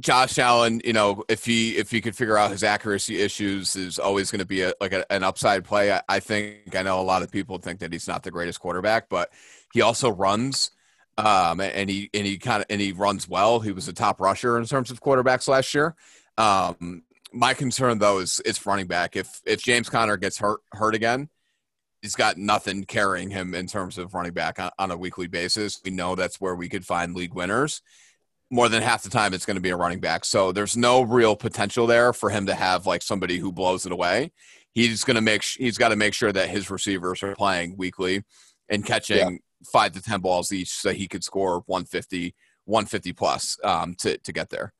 Josh 0.00 0.38
Allen, 0.38 0.80
you 0.84 0.92
know, 0.92 1.24
if 1.28 1.44
he 1.44 1.76
if 1.76 1.90
he 1.90 2.00
could 2.00 2.14
figure 2.14 2.38
out 2.38 2.52
his 2.52 2.62
accuracy 2.62 3.20
issues, 3.20 3.74
is 3.74 3.98
always 3.98 4.30
going 4.30 4.38
to 4.38 4.46
be 4.46 4.62
a, 4.62 4.72
like 4.80 4.92
a, 4.92 5.10
an 5.12 5.24
upside 5.24 5.64
play. 5.64 5.92
I, 5.92 6.02
I, 6.08 6.20
think 6.20 6.76
I 6.76 6.82
know 6.82 7.00
a 7.00 7.02
lot 7.02 7.22
of 7.22 7.32
people 7.32 7.58
think 7.58 7.80
that 7.80 7.92
he's 7.92 8.06
not 8.06 8.22
the 8.22 8.30
greatest 8.30 8.60
quarterback, 8.60 9.08
but 9.08 9.30
he 9.72 9.80
also 9.80 10.08
runs, 10.10 10.70
um, 11.16 11.60
and 11.60 11.90
he 11.90 12.10
and 12.14 12.24
he 12.24 12.38
kind 12.38 12.60
of 12.60 12.66
and 12.70 12.80
he 12.80 12.92
runs 12.92 13.28
well. 13.28 13.58
He 13.58 13.72
was 13.72 13.88
a 13.88 13.92
top 13.92 14.20
rusher 14.20 14.56
in 14.56 14.66
terms 14.66 14.92
of 14.92 15.00
quarterbacks 15.00 15.48
last 15.48 15.74
year. 15.74 15.96
Um, 16.36 17.02
my 17.32 17.52
concern 17.52 17.98
though 17.98 18.18
is 18.18 18.40
it's 18.44 18.64
running 18.64 18.86
back. 18.86 19.16
If 19.16 19.40
if 19.44 19.62
James 19.62 19.88
Conner 19.88 20.16
gets 20.16 20.38
hurt 20.38 20.60
hurt 20.72 20.94
again, 20.94 21.28
he's 22.02 22.14
got 22.14 22.36
nothing 22.36 22.84
carrying 22.84 23.30
him 23.30 23.54
in 23.54 23.66
terms 23.66 23.98
of 23.98 24.14
running 24.14 24.32
back 24.32 24.60
on, 24.60 24.70
on, 24.78 24.90
a 24.90 24.96
weekly 24.96 25.26
basis. 25.26 25.80
We 25.84 25.90
know 25.90 26.14
that's 26.14 26.40
where 26.40 26.54
we 26.54 26.68
could 26.68 26.86
find 26.86 27.14
league 27.14 27.34
winners. 27.34 27.82
more 28.50 28.68
than 28.68 28.82
half 28.82 29.02
the 29.02 29.10
time 29.10 29.34
it's 29.34 29.44
going 29.44 29.56
to 29.56 29.62
be 29.62 29.70
a 29.70 29.76
running 29.76 30.00
back. 30.00 30.24
So 30.24 30.52
there's 30.52 30.76
no 30.76 31.02
real 31.02 31.36
potential 31.36 31.86
there 31.86 32.12
for 32.12 32.30
him 32.30 32.46
to 32.46 32.54
have 32.54 32.86
like 32.86 33.02
somebody 33.02 33.38
who 33.38 33.52
blows 33.52 33.84
it 33.86 33.92
away. 33.92 34.32
He's 34.72 35.04
going 35.04 35.16
to 35.16 35.20
make 35.20 35.42
he's 35.42 35.78
got 35.78 35.88
to 35.88 35.96
make 35.96 36.14
sure 36.14 36.32
that 36.32 36.48
his 36.48 36.70
receivers 36.70 37.22
are 37.22 37.34
playing 37.34 37.76
weekly 37.76 38.22
and 38.68 38.84
catching 38.84 39.16
yeah. 39.16 39.38
five 39.72 39.92
to 39.92 40.02
ten 40.02 40.20
balls 40.20 40.52
each, 40.52 40.70
so 40.70 40.90
he 40.90 41.08
could 41.08 41.24
score 41.24 41.62
150, 41.66 42.34
150 42.64 43.12
plus 43.12 43.58
um, 43.64 43.94
to 43.96 44.18
to 44.18 44.32
get 44.32 44.50
there. 44.50 44.72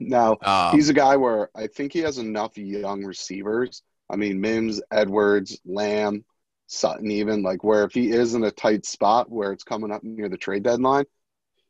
Now 0.00 0.36
um, 0.42 0.74
he's 0.74 0.88
a 0.88 0.94
guy 0.94 1.16
where 1.16 1.50
I 1.54 1.68
think 1.68 1.92
he 1.92 2.00
has 2.00 2.18
enough 2.18 2.58
young 2.58 3.04
receivers. 3.04 3.82
I 4.08 4.16
mean, 4.16 4.40
Mims, 4.40 4.80
Edwards, 4.90 5.60
Lamb, 5.64 6.24
Sutton, 6.66 7.10
even 7.10 7.42
like 7.42 7.64
where 7.64 7.84
if 7.84 7.92
he 7.92 8.10
is 8.10 8.34
in 8.34 8.44
a 8.44 8.50
tight 8.50 8.86
spot 8.86 9.30
where 9.30 9.52
it's 9.52 9.64
coming 9.64 9.92
up 9.92 10.02
near 10.02 10.28
the 10.28 10.36
trade 10.36 10.62
deadline, 10.62 11.04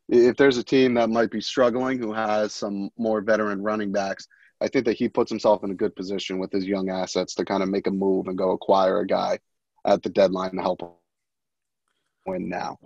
if 0.09 0.37
there's 0.37 0.59
a 0.59 0.64
team 0.64 0.95
that 0.95 1.11
might 1.11 1.31
be 1.31 1.40
struggling 1.40 1.99
who 1.99 2.12
has 2.12 2.55
some 2.55 2.90
more 2.97 3.21
veteran 3.21 3.62
running 3.62 3.93
backs, 3.93 4.28
I 4.61 4.69
think 4.69 4.87
that 4.87 4.97
he 4.97 5.09
puts 5.09 5.31
himself 5.31 5.64
in 5.64 5.71
a 5.71 5.75
good 5.75 5.95
position 5.97 6.38
with 6.38 6.52
his 6.52 6.64
young 6.64 6.88
assets 6.88 7.35
to 7.35 7.45
kind 7.45 7.62
of 7.62 7.69
make 7.69 7.87
a 7.87 7.90
move 7.90 8.28
and 8.28 8.38
go 8.38 8.52
acquire 8.52 9.00
a 9.00 9.07
guy 9.07 9.38
at 9.85 10.02
the 10.02 10.09
deadline 10.09 10.52
to 10.52 10.62
help 10.62 10.83
him 10.83 10.88
win 12.26 12.49
now. 12.49 12.78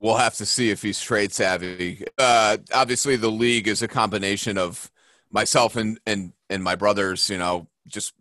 Well, 0.00 0.16
have 0.16 0.34
to 0.34 0.46
see 0.46 0.70
if 0.70 0.82
he's 0.82 1.00
trade 1.00 1.32
savvy. 1.32 2.04
Uh, 2.18 2.58
obviously, 2.72 3.16
the 3.16 3.30
league 3.30 3.68
is 3.68 3.82
a 3.82 3.88
combination 3.88 4.58
of 4.58 4.90
myself 5.30 5.76
and 5.76 5.98
and 6.06 6.32
and 6.50 6.62
my 6.62 6.74
brothers. 6.74 7.30
You 7.30 7.38
know, 7.38 7.68
just 7.86 8.12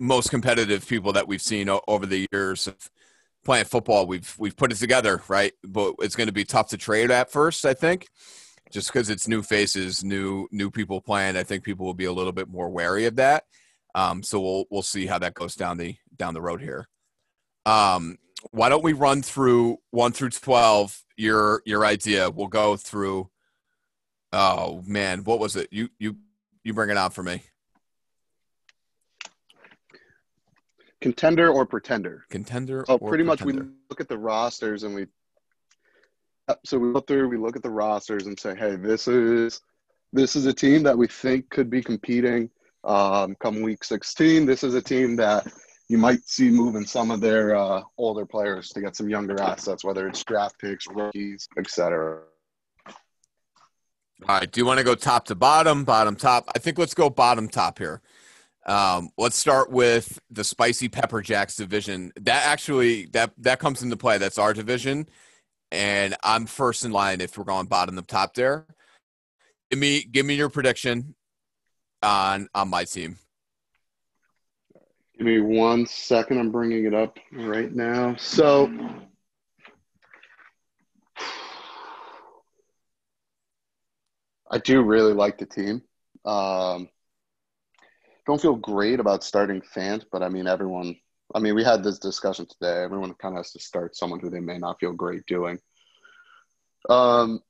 most 0.00 0.30
competitive 0.30 0.88
people 0.88 1.12
that 1.12 1.28
we've 1.28 1.42
seen 1.42 1.68
over 1.86 2.06
the 2.06 2.26
years 2.32 2.66
of 2.66 2.76
playing 3.44 3.66
football. 3.66 4.06
We've 4.06 4.34
we've 4.38 4.56
put 4.56 4.72
it 4.72 4.78
together, 4.78 5.22
right? 5.28 5.52
But 5.62 5.94
it's 6.00 6.16
going 6.16 6.26
to 6.26 6.32
be 6.32 6.44
tough 6.44 6.68
to 6.70 6.78
trade 6.78 7.10
at 7.10 7.30
first, 7.30 7.64
I 7.64 7.74
think, 7.74 8.08
just 8.72 8.92
because 8.92 9.10
it's 9.10 9.28
new 9.28 9.42
faces, 9.42 10.02
new 10.02 10.48
new 10.50 10.70
people 10.70 11.00
playing. 11.00 11.36
I 11.36 11.42
think 11.42 11.62
people 11.62 11.86
will 11.86 11.94
be 11.94 12.06
a 12.06 12.12
little 12.12 12.32
bit 12.32 12.48
more 12.48 12.70
wary 12.70 13.04
of 13.04 13.16
that. 13.16 13.44
Um, 13.94 14.22
so 14.22 14.40
we'll 14.40 14.64
we'll 14.70 14.82
see 14.82 15.06
how 15.06 15.18
that 15.18 15.34
goes 15.34 15.54
down 15.54 15.76
the 15.76 15.96
down 16.16 16.34
the 16.34 16.42
road 16.42 16.62
here. 16.62 16.88
Um, 17.66 18.16
why 18.52 18.70
don't 18.70 18.84
we 18.84 18.94
run 18.94 19.22
through 19.22 19.78
one 19.90 20.12
through 20.12 20.30
twelve? 20.30 20.98
Your 21.16 21.62
your 21.66 21.84
idea. 21.84 22.30
We'll 22.30 22.48
go 22.48 22.76
through. 22.76 23.30
Oh 24.32 24.82
man, 24.86 25.24
what 25.24 25.40
was 25.40 25.56
it? 25.56 25.68
You 25.70 25.90
you 25.98 26.16
you 26.64 26.72
bring 26.72 26.90
it 26.90 26.96
on 26.96 27.10
for 27.10 27.22
me. 27.22 27.42
Contender 31.00 31.50
or 31.50 31.64
pretender? 31.66 32.24
Contender. 32.30 32.84
Oh, 32.88 32.98
pretty 32.98 33.24
pretender. 33.24 33.54
much 33.54 33.68
we 33.68 33.70
look 33.88 34.00
at 34.00 34.08
the 34.08 34.18
rosters 34.18 34.82
and 34.82 34.94
we. 34.94 35.06
So 36.64 36.78
we 36.78 36.88
look 36.88 37.06
through, 37.06 37.28
we 37.28 37.36
look 37.36 37.54
at 37.54 37.62
the 37.62 37.70
rosters 37.70 38.26
and 38.26 38.38
say, 38.38 38.56
hey, 38.56 38.74
this 38.74 39.06
is 39.06 39.60
this 40.12 40.34
is 40.36 40.46
a 40.46 40.52
team 40.52 40.82
that 40.82 40.98
we 40.98 41.06
think 41.06 41.48
could 41.50 41.70
be 41.70 41.82
competing 41.82 42.50
um, 42.84 43.36
come 43.40 43.62
week 43.62 43.84
16. 43.84 44.46
This 44.46 44.64
is 44.64 44.74
a 44.74 44.82
team 44.82 45.16
that 45.16 45.46
you 45.88 45.98
might 45.98 46.26
see 46.28 46.50
moving 46.50 46.86
some 46.86 47.10
of 47.10 47.20
their 47.20 47.54
uh, 47.54 47.82
older 47.98 48.26
players 48.26 48.70
to 48.70 48.80
get 48.80 48.96
some 48.96 49.08
younger 49.08 49.40
assets, 49.40 49.84
whether 49.84 50.08
it's 50.08 50.22
draft 50.24 50.58
picks, 50.58 50.86
rookies, 50.88 51.48
etc. 51.58 52.22
All 52.88 52.94
right. 54.28 54.50
Do 54.50 54.60
you 54.60 54.66
want 54.66 54.78
to 54.78 54.84
go 54.84 54.94
top 54.94 55.26
to 55.26 55.34
bottom, 55.34 55.84
bottom 55.84 56.14
top? 56.16 56.48
I 56.54 56.58
think 56.58 56.78
let's 56.78 56.94
go 56.94 57.10
bottom 57.10 57.48
top 57.48 57.78
here. 57.78 58.02
Um, 58.70 59.10
let's 59.18 59.36
start 59.36 59.72
with 59.72 60.20
the 60.30 60.44
spicy 60.44 60.88
pepper 60.88 61.22
jacks 61.22 61.56
division. 61.56 62.12
That 62.20 62.46
actually 62.46 63.06
that 63.06 63.32
that 63.38 63.58
comes 63.58 63.82
into 63.82 63.96
play. 63.96 64.16
That's 64.18 64.38
our 64.38 64.54
division, 64.54 65.08
and 65.72 66.14
I'm 66.22 66.46
first 66.46 66.84
in 66.84 66.92
line 66.92 67.20
if 67.20 67.36
we're 67.36 67.42
going 67.42 67.66
bottom 67.66 67.96
to 67.96 68.02
top 68.02 68.34
there. 68.34 68.66
Give 69.72 69.80
me 69.80 70.04
give 70.04 70.24
me 70.24 70.34
your 70.36 70.50
prediction 70.50 71.16
on 72.00 72.48
on 72.54 72.68
my 72.68 72.84
team. 72.84 73.18
Give 75.18 75.26
me 75.26 75.40
one 75.40 75.84
second. 75.84 76.38
I'm 76.38 76.52
bringing 76.52 76.84
it 76.84 76.94
up 76.94 77.18
right 77.32 77.74
now. 77.74 78.14
So, 78.18 78.72
I 84.48 84.58
do 84.58 84.80
really 84.80 85.12
like 85.12 85.38
the 85.38 85.46
team. 85.46 85.82
Um, 86.24 86.88
don't 88.26 88.40
feel 88.40 88.56
great 88.56 89.00
about 89.00 89.24
starting 89.24 89.60
Fant, 89.60 90.04
but 90.12 90.22
I 90.22 90.28
mean, 90.28 90.46
everyone. 90.46 90.96
I 91.32 91.38
mean, 91.38 91.54
we 91.54 91.62
had 91.62 91.84
this 91.84 92.00
discussion 92.00 92.46
today. 92.46 92.82
Everyone 92.82 93.14
kind 93.14 93.34
of 93.34 93.38
has 93.38 93.52
to 93.52 93.60
start 93.60 93.94
someone 93.94 94.18
who 94.18 94.30
they 94.30 94.40
may 94.40 94.58
not 94.58 94.80
feel 94.80 94.92
great 94.92 95.24
doing. 95.26 95.60
Um, 96.88 97.40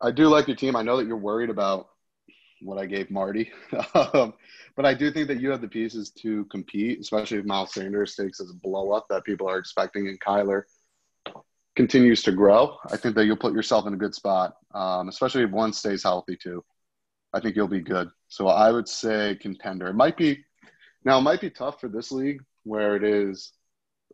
I 0.00 0.10
do 0.10 0.28
like 0.28 0.48
your 0.48 0.56
team. 0.56 0.74
I 0.74 0.82
know 0.82 0.96
that 0.96 1.06
you're 1.06 1.16
worried 1.16 1.50
about 1.50 1.88
what 2.62 2.78
I 2.78 2.86
gave 2.86 3.10
Marty. 3.10 3.52
um, 3.94 4.32
but 4.76 4.86
I 4.86 4.94
do 4.94 5.10
think 5.10 5.28
that 5.28 5.40
you 5.40 5.50
have 5.50 5.60
the 5.60 5.68
pieces 5.68 6.10
to 6.22 6.44
compete, 6.46 7.00
especially 7.00 7.38
if 7.38 7.44
Miles 7.44 7.74
Sanders 7.74 8.14
takes 8.14 8.40
a 8.40 8.44
blow 8.62 8.92
up 8.92 9.06
that 9.10 9.24
people 9.24 9.48
are 9.48 9.58
expecting 9.58 10.08
and 10.08 10.20
Kyler 10.20 10.62
continues 11.76 12.22
to 12.22 12.32
grow. 12.32 12.76
I 12.90 12.96
think 12.96 13.14
that 13.16 13.26
you'll 13.26 13.36
put 13.36 13.54
yourself 13.54 13.86
in 13.86 13.94
a 13.94 13.98
good 13.98 14.14
spot, 14.14 14.56
um, 14.74 15.08
especially 15.08 15.42
if 15.42 15.50
one 15.50 15.72
stays 15.72 16.02
healthy 16.02 16.36
too. 16.36 16.64
I 17.34 17.40
think 17.40 17.56
you'll 17.56 17.68
be 17.68 17.80
good. 17.80 18.08
So 18.28 18.46
I 18.48 18.70
would 18.70 18.88
say 18.88 19.36
contender. 19.40 19.88
It 19.88 19.94
might 19.94 20.16
be 20.16 20.44
now. 21.04 21.18
It 21.18 21.22
might 21.22 21.40
be 21.40 21.50
tough 21.50 21.80
for 21.80 21.88
this 21.88 22.12
league 22.12 22.42
where 22.62 22.96
it 22.96 23.04
is. 23.04 23.52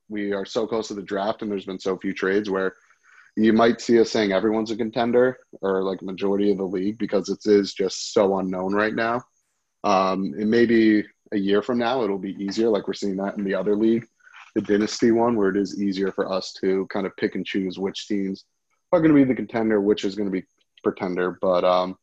We 0.09 0.33
are 0.33 0.44
so 0.44 0.66
close 0.66 0.88
to 0.88 0.94
the 0.94 1.02
draft, 1.02 1.42
and 1.42 1.50
there's 1.50 1.66
been 1.66 1.78
so 1.78 1.96
few 1.96 2.12
trades 2.12 2.50
where 2.50 2.74
you 3.37 3.52
might 3.52 3.80
see 3.80 4.00
us 4.00 4.11
saying 4.11 4.33
everyone's 4.33 4.70
a 4.70 4.76
contender 4.76 5.38
or 5.61 5.83
like 5.83 6.02
majority 6.02 6.50
of 6.50 6.59
the 6.59 6.64
league 6.64 6.98
because 6.98 7.28
it 7.28 7.38
is 7.44 7.74
just 7.74 8.12
so 8.12 8.38
unknown 8.38 8.74
right 8.74 8.94
now. 8.94 9.22
Um, 9.85 10.35
it 10.37 10.46
may 10.46 10.66
be 10.66 11.04
a 11.33 11.38
year 11.38 11.62
from 11.62 11.78
now, 11.78 12.02
it'll 12.02 12.18
be 12.18 12.37
easier. 12.42 12.68
Like 12.68 12.88
we're 12.88 12.94
seeing 12.94 13.16
that 13.16 13.38
in 13.38 13.44
the 13.44 13.54
other 13.54 13.76
league, 13.76 14.06
the 14.54 14.61
dynasty 14.61 15.12
one, 15.12 15.37
where 15.37 15.50
it 15.50 15.56
is 15.56 15.80
easier 15.80 16.11
for 16.11 16.30
us 16.30 16.52
to 16.61 16.87
kind 16.88 17.06
of 17.06 17.16
pick 17.16 17.35
and 17.35 17.46
choose 17.46 17.78
which 17.78 18.09
teams 18.09 18.44
are 18.92 19.00
going 19.00 19.14
to 19.14 19.14
be 19.14 19.24
the 19.24 19.35
contender, 19.35 19.80
which 19.80 20.04
is 20.04 20.16
going 20.16 20.26
to 20.26 20.33
be 20.33 20.44
pretender. 20.83 21.38
But 21.40 21.64
um, 21.64 21.96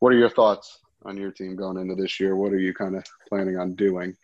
what 0.00 0.12
are 0.12 0.18
your 0.18 0.30
thoughts 0.30 0.80
on 1.04 1.16
your 1.16 1.30
team 1.30 1.56
going 1.56 1.78
into 1.78 1.94
this 1.94 2.20
year? 2.20 2.36
What 2.36 2.52
are 2.52 2.58
you 2.58 2.74
kind 2.74 2.96
of 2.96 3.04
planning 3.28 3.56
on 3.58 3.74
doing? 3.74 4.16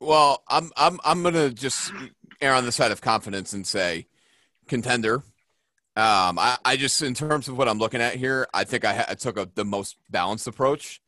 Well, 0.00 0.42
I'm 0.48 0.70
I'm 0.76 1.00
I'm 1.04 1.22
going 1.22 1.34
to 1.34 1.50
just 1.50 1.92
err 2.40 2.54
on 2.54 2.64
the 2.64 2.72
side 2.72 2.92
of 2.92 3.00
confidence 3.00 3.52
and 3.52 3.66
say 3.66 4.06
contender 4.68 5.22
um, 5.96 6.38
I, 6.38 6.58
I 6.62 6.76
just, 6.76 7.00
in 7.00 7.14
terms 7.14 7.48
of 7.48 7.56
what 7.56 7.68
I'm 7.68 7.78
looking 7.78 8.02
at 8.02 8.16
here, 8.16 8.46
I 8.52 8.64
think 8.64 8.84
I, 8.84 8.94
ha- 8.94 9.06
I 9.08 9.14
took 9.14 9.38
a, 9.38 9.48
the 9.54 9.64
most 9.64 9.96
balanced 10.10 10.46
approach, 10.46 11.00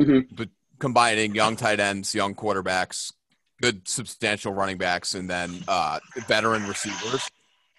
mm-hmm. 0.00 0.34
but 0.34 0.48
combining 0.78 1.34
young 1.34 1.56
tight 1.56 1.78
ends, 1.78 2.14
young 2.14 2.34
quarterbacks, 2.34 3.12
good 3.60 3.86
substantial 3.86 4.54
running 4.54 4.78
backs, 4.78 5.12
and 5.12 5.28
then 5.28 5.62
uh, 5.68 5.98
veteran 6.26 6.66
receivers. 6.66 7.28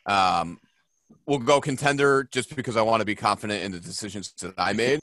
Um, 0.05 0.59
we'll 1.25 1.39
go 1.39 1.61
contender 1.61 2.27
just 2.31 2.55
because 2.55 2.77
I 2.77 2.81
want 2.81 3.01
to 3.01 3.05
be 3.05 3.15
confident 3.15 3.63
in 3.63 3.71
the 3.71 3.79
decisions 3.79 4.33
that 4.41 4.53
I 4.57 4.73
made. 4.73 4.99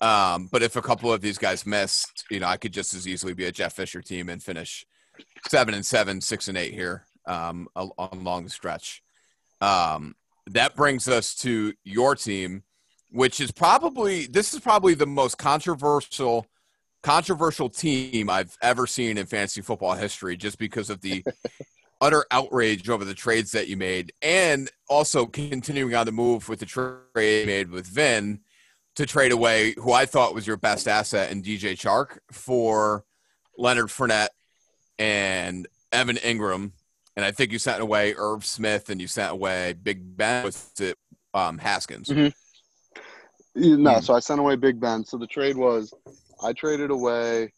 Um, 0.00 0.48
but 0.50 0.62
if 0.62 0.76
a 0.76 0.82
couple 0.82 1.12
of 1.12 1.20
these 1.20 1.38
guys 1.38 1.66
missed, 1.66 2.24
you 2.30 2.40
know, 2.40 2.46
I 2.46 2.56
could 2.56 2.72
just 2.72 2.94
as 2.94 3.06
easily 3.08 3.34
be 3.34 3.46
a 3.46 3.52
Jeff 3.52 3.74
Fisher 3.74 4.00
team 4.00 4.28
and 4.28 4.42
finish 4.42 4.86
seven 5.48 5.74
and 5.74 5.84
seven, 5.84 6.20
six 6.20 6.48
and 6.48 6.56
eight 6.56 6.72
here 6.72 7.04
um, 7.26 7.68
along 7.76 8.44
the 8.44 8.50
stretch. 8.50 9.02
Um, 9.60 10.14
that 10.46 10.74
brings 10.74 11.08
us 11.08 11.34
to 11.36 11.74
your 11.84 12.14
team, 12.14 12.62
which 13.10 13.40
is 13.40 13.50
probably 13.50 14.26
this 14.26 14.54
is 14.54 14.60
probably 14.60 14.94
the 14.94 15.06
most 15.06 15.36
controversial 15.38 16.46
controversial 17.02 17.68
team 17.68 18.28
I've 18.28 18.56
ever 18.60 18.86
seen 18.86 19.18
in 19.18 19.26
fantasy 19.26 19.60
football 19.60 19.94
history, 19.94 20.36
just 20.36 20.58
because 20.58 20.90
of 20.90 21.00
the 21.00 21.24
utter 22.00 22.24
outrage 22.30 22.88
over 22.88 23.04
the 23.04 23.14
trades 23.14 23.52
that 23.52 23.68
you 23.68 23.76
made, 23.76 24.12
and 24.22 24.70
also 24.88 25.26
continuing 25.26 25.94
on 25.94 26.06
the 26.06 26.12
move 26.12 26.48
with 26.48 26.60
the 26.60 26.66
trade 26.66 27.46
made 27.46 27.70
with 27.70 27.86
Vin 27.86 28.40
to 28.96 29.06
trade 29.06 29.32
away 29.32 29.74
who 29.78 29.92
I 29.92 30.06
thought 30.06 30.34
was 30.34 30.46
your 30.46 30.56
best 30.56 30.88
asset 30.88 31.30
in 31.30 31.42
DJ 31.42 31.78
Chark 31.78 32.18
for 32.32 33.04
Leonard 33.56 33.88
Fournette 33.88 34.28
and 34.98 35.66
Evan 35.92 36.16
Engram. 36.16 36.72
and 37.16 37.24
I 37.24 37.30
think 37.30 37.52
you 37.52 37.58
sent 37.58 37.80
away 37.80 38.14
Irv 38.16 38.44
Smith 38.44 38.90
and 38.90 39.00
you 39.00 39.06
sent 39.06 39.32
away 39.32 39.74
Big 39.74 40.16
Ben 40.16 40.44
with 40.44 40.80
it, 40.80 40.96
um, 41.34 41.58
Haskins. 41.58 42.08
Mm-hmm. 42.08 43.82
No, 43.82 43.90
mm. 43.94 44.02
so 44.02 44.14
I 44.14 44.20
sent 44.20 44.40
away 44.40 44.56
Big 44.56 44.80
Ben. 44.80 45.04
So 45.04 45.16
the 45.16 45.26
trade 45.26 45.56
was 45.56 45.92
I 46.42 46.52
traded 46.52 46.90
away 46.90 47.52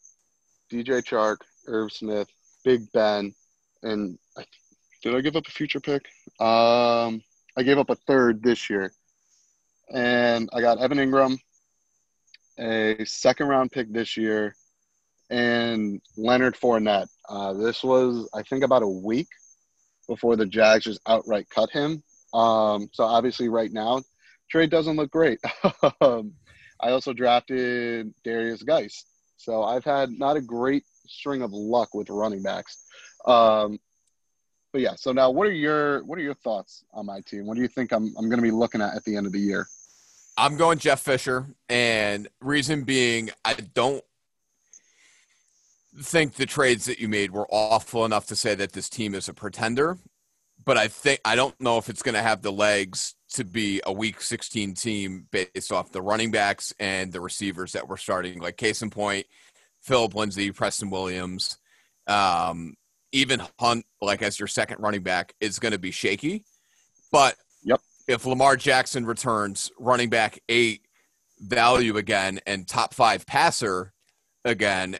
DJ 0.71 1.03
Chark, 1.03 1.37
Irv 1.67 1.91
Smith, 1.91 2.27
Big 2.63 2.91
Ben, 2.91 3.33
and 3.83 4.17
I, 4.17 4.20
did 5.01 5.15
I 5.15 5.21
give 5.21 5.35
up 5.35 5.47
a 5.47 5.51
future 5.51 5.79
pick? 5.79 6.05
Um, 6.39 7.21
I 7.57 7.63
gave 7.63 7.77
up 7.77 7.89
a 7.89 7.95
third 7.95 8.43
this 8.43 8.69
year, 8.69 8.91
and 9.93 10.49
I 10.53 10.61
got 10.61 10.79
Evan 10.79 10.99
Engram, 10.99 11.37
a 12.59 13.03
second 13.05 13.47
round 13.47 13.71
pick 13.71 13.91
this 13.91 14.15
year, 14.15 14.55
and 15.29 16.01
Leonard 16.17 16.55
Fournette. 16.55 17.07
Uh, 17.27 17.53
this 17.53 17.83
was 17.83 18.29
I 18.33 18.43
think 18.43 18.63
about 18.63 18.83
a 18.83 18.87
week 18.87 19.27
before 20.07 20.35
the 20.35 20.45
Jags 20.45 20.85
just 20.85 21.01
outright 21.07 21.49
cut 21.49 21.69
him. 21.71 22.03
Um, 22.33 22.89
so 22.93 23.03
obviously, 23.03 23.49
right 23.49 23.71
now, 23.71 24.01
trade 24.49 24.69
doesn't 24.69 24.97
look 24.97 25.11
great. 25.11 25.39
um, 26.01 26.33
I 26.79 26.91
also 26.91 27.13
drafted 27.13 28.13
Derrius 28.25 28.65
Guice. 28.65 29.05
So 29.37 29.63
I've 29.63 29.85
had 29.85 30.11
not 30.11 30.37
a 30.37 30.41
great 30.41 30.83
string 31.07 31.41
of 31.41 31.51
luck 31.51 31.93
with 31.93 32.09
running 32.09 32.43
backs. 32.43 32.83
Um, 33.25 33.79
but 34.71 34.81
yeah, 34.81 34.95
so 34.95 35.11
now 35.11 35.29
what 35.29 35.47
are 35.47 35.51
your 35.51 36.03
what 36.03 36.17
are 36.17 36.21
your 36.21 36.33
thoughts 36.33 36.83
on 36.93 37.05
my 37.05 37.21
team? 37.21 37.45
What 37.45 37.55
do 37.55 37.61
you 37.61 37.67
think 37.67 37.91
I'm 37.91 38.13
I'm 38.17 38.29
going 38.29 38.37
to 38.37 38.43
be 38.43 38.51
looking 38.51 38.81
at 38.81 38.95
at 38.95 39.03
the 39.03 39.15
end 39.15 39.25
of 39.25 39.31
the 39.31 39.39
year? 39.39 39.67
I'm 40.37 40.57
going 40.57 40.79
Jeff 40.79 41.01
Fisher, 41.01 41.45
and 41.69 42.27
reason 42.39 42.83
being, 42.83 43.31
I 43.43 43.53
don't 43.53 44.03
think 45.99 46.35
the 46.35 46.45
trades 46.45 46.85
that 46.85 46.99
you 46.99 47.09
made 47.09 47.31
were 47.31 47.47
awful 47.49 48.05
enough 48.05 48.27
to 48.27 48.35
say 48.35 48.55
that 48.55 48.71
this 48.71 48.89
team 48.89 49.13
is 49.13 49.27
a 49.27 49.33
pretender. 49.33 49.97
But 50.63 50.77
I 50.77 50.87
think 50.87 51.19
I 51.25 51.35
don't 51.35 51.59
know 51.59 51.77
if 51.77 51.89
it's 51.89 52.03
going 52.03 52.15
to 52.15 52.21
have 52.21 52.41
the 52.41 52.51
legs 52.51 53.15
to 53.33 53.43
be 53.43 53.81
a 53.85 53.91
Week 53.91 54.21
16 54.21 54.73
team 54.75 55.27
based 55.31 55.71
off 55.71 55.91
the 55.91 56.01
running 56.01 56.31
backs 56.31 56.73
and 56.79 57.11
the 57.11 57.21
receivers 57.21 57.71
that 57.73 57.87
we're 57.87 57.97
starting. 57.97 58.39
Like 58.39 58.57
case 58.57 58.81
in 58.81 58.89
point, 58.89 59.25
Phillip 59.81 60.13
Lindsay, 60.13 60.51
Preston 60.51 60.89
Williams, 60.89 61.57
um, 62.07 62.75
even 63.11 63.41
Hunt, 63.59 63.85
like 64.01 64.21
as 64.21 64.39
your 64.39 64.47
second 64.47 64.79
running 64.79 65.03
back, 65.03 65.33
is 65.39 65.59
going 65.59 65.73
to 65.73 65.79
be 65.79 65.91
shaky. 65.91 66.43
But 67.11 67.35
yep. 67.63 67.81
if 68.07 68.25
Lamar 68.25 68.55
Jackson 68.55 69.05
returns 69.05 69.71
running 69.77 70.09
back 70.09 70.39
eight 70.49 70.81
value 71.39 71.97
again 71.97 72.39
and 72.45 72.67
top 72.67 72.93
five 72.93 73.25
passer 73.25 73.93
again, 74.45 74.97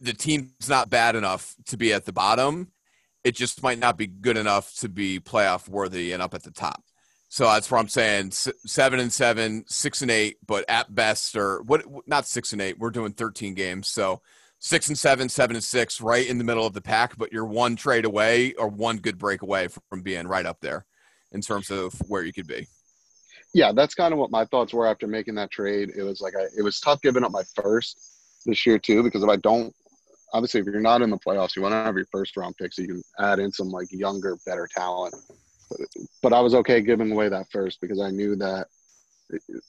the 0.00 0.12
team's 0.12 0.68
not 0.68 0.90
bad 0.90 1.16
enough 1.16 1.54
to 1.66 1.76
be 1.76 1.92
at 1.92 2.04
the 2.04 2.12
bottom. 2.12 2.72
It 3.24 3.34
just 3.34 3.62
might 3.62 3.78
not 3.78 3.96
be 3.96 4.06
good 4.06 4.36
enough 4.36 4.74
to 4.76 4.88
be 4.88 5.20
playoff 5.20 5.68
worthy 5.68 6.12
and 6.12 6.22
up 6.22 6.34
at 6.34 6.42
the 6.42 6.50
top. 6.50 6.82
So 7.28 7.44
that's 7.44 7.70
where 7.70 7.78
I'm 7.78 7.88
saying 7.88 8.30
seven 8.30 9.00
and 9.00 9.12
seven, 9.12 9.64
six 9.66 10.00
and 10.00 10.10
eight, 10.10 10.38
but 10.46 10.64
at 10.68 10.94
best, 10.94 11.36
or 11.36 11.62
what? 11.62 11.84
Not 12.06 12.26
six 12.26 12.52
and 12.52 12.62
eight. 12.62 12.78
We're 12.78 12.90
doing 12.90 13.12
13 13.12 13.54
games, 13.54 13.88
so 13.88 14.22
six 14.58 14.88
and 14.88 14.98
seven, 14.98 15.28
seven 15.28 15.56
and 15.56 15.64
six, 15.64 16.00
right 16.00 16.26
in 16.26 16.38
the 16.38 16.44
middle 16.44 16.66
of 16.66 16.72
the 16.72 16.80
pack. 16.80 17.16
But 17.16 17.32
you're 17.32 17.44
one 17.44 17.76
trade 17.76 18.04
away 18.04 18.54
or 18.54 18.68
one 18.68 18.98
good 18.98 19.18
break 19.18 19.42
away 19.42 19.68
from 19.88 20.02
being 20.02 20.26
right 20.26 20.46
up 20.46 20.58
there 20.60 20.86
in 21.32 21.40
terms 21.40 21.70
of 21.70 21.94
where 22.08 22.22
you 22.22 22.32
could 22.32 22.46
be. 22.46 22.66
Yeah, 23.54 23.72
that's 23.72 23.94
kind 23.94 24.12
of 24.12 24.18
what 24.18 24.30
my 24.30 24.44
thoughts 24.44 24.74
were 24.74 24.86
after 24.86 25.06
making 25.06 25.34
that 25.36 25.50
trade. 25.50 25.92
It 25.96 26.02
was 26.02 26.20
like 26.20 26.34
I, 26.36 26.44
it 26.56 26.62
was 26.62 26.80
tough 26.80 27.00
giving 27.00 27.24
up 27.24 27.32
my 27.32 27.42
first 27.54 27.98
this 28.46 28.64
year 28.66 28.78
too 28.78 29.02
because 29.02 29.22
if 29.22 29.28
I 29.28 29.36
don't 29.36 29.74
obviously 30.32 30.60
if 30.60 30.66
you're 30.66 30.80
not 30.80 31.02
in 31.02 31.10
the 31.10 31.18
playoffs, 31.18 31.56
you 31.56 31.62
want 31.62 31.72
to 31.72 31.76
have 31.76 31.96
your 31.96 32.06
first 32.12 32.36
round 32.36 32.56
pick 32.56 32.72
so 32.72 32.82
you 32.82 32.88
can 32.88 33.02
add 33.18 33.38
in 33.38 33.50
some 33.50 33.70
like 33.70 33.88
younger, 33.90 34.36
better 34.46 34.68
talent. 34.74 35.14
But, 35.70 35.80
but 36.22 36.32
I 36.32 36.40
was 36.40 36.54
okay 36.54 36.80
giving 36.80 37.12
away 37.12 37.28
that 37.28 37.50
first 37.50 37.80
because 37.80 38.00
I 38.00 38.10
knew 38.10 38.36
that 38.36 38.66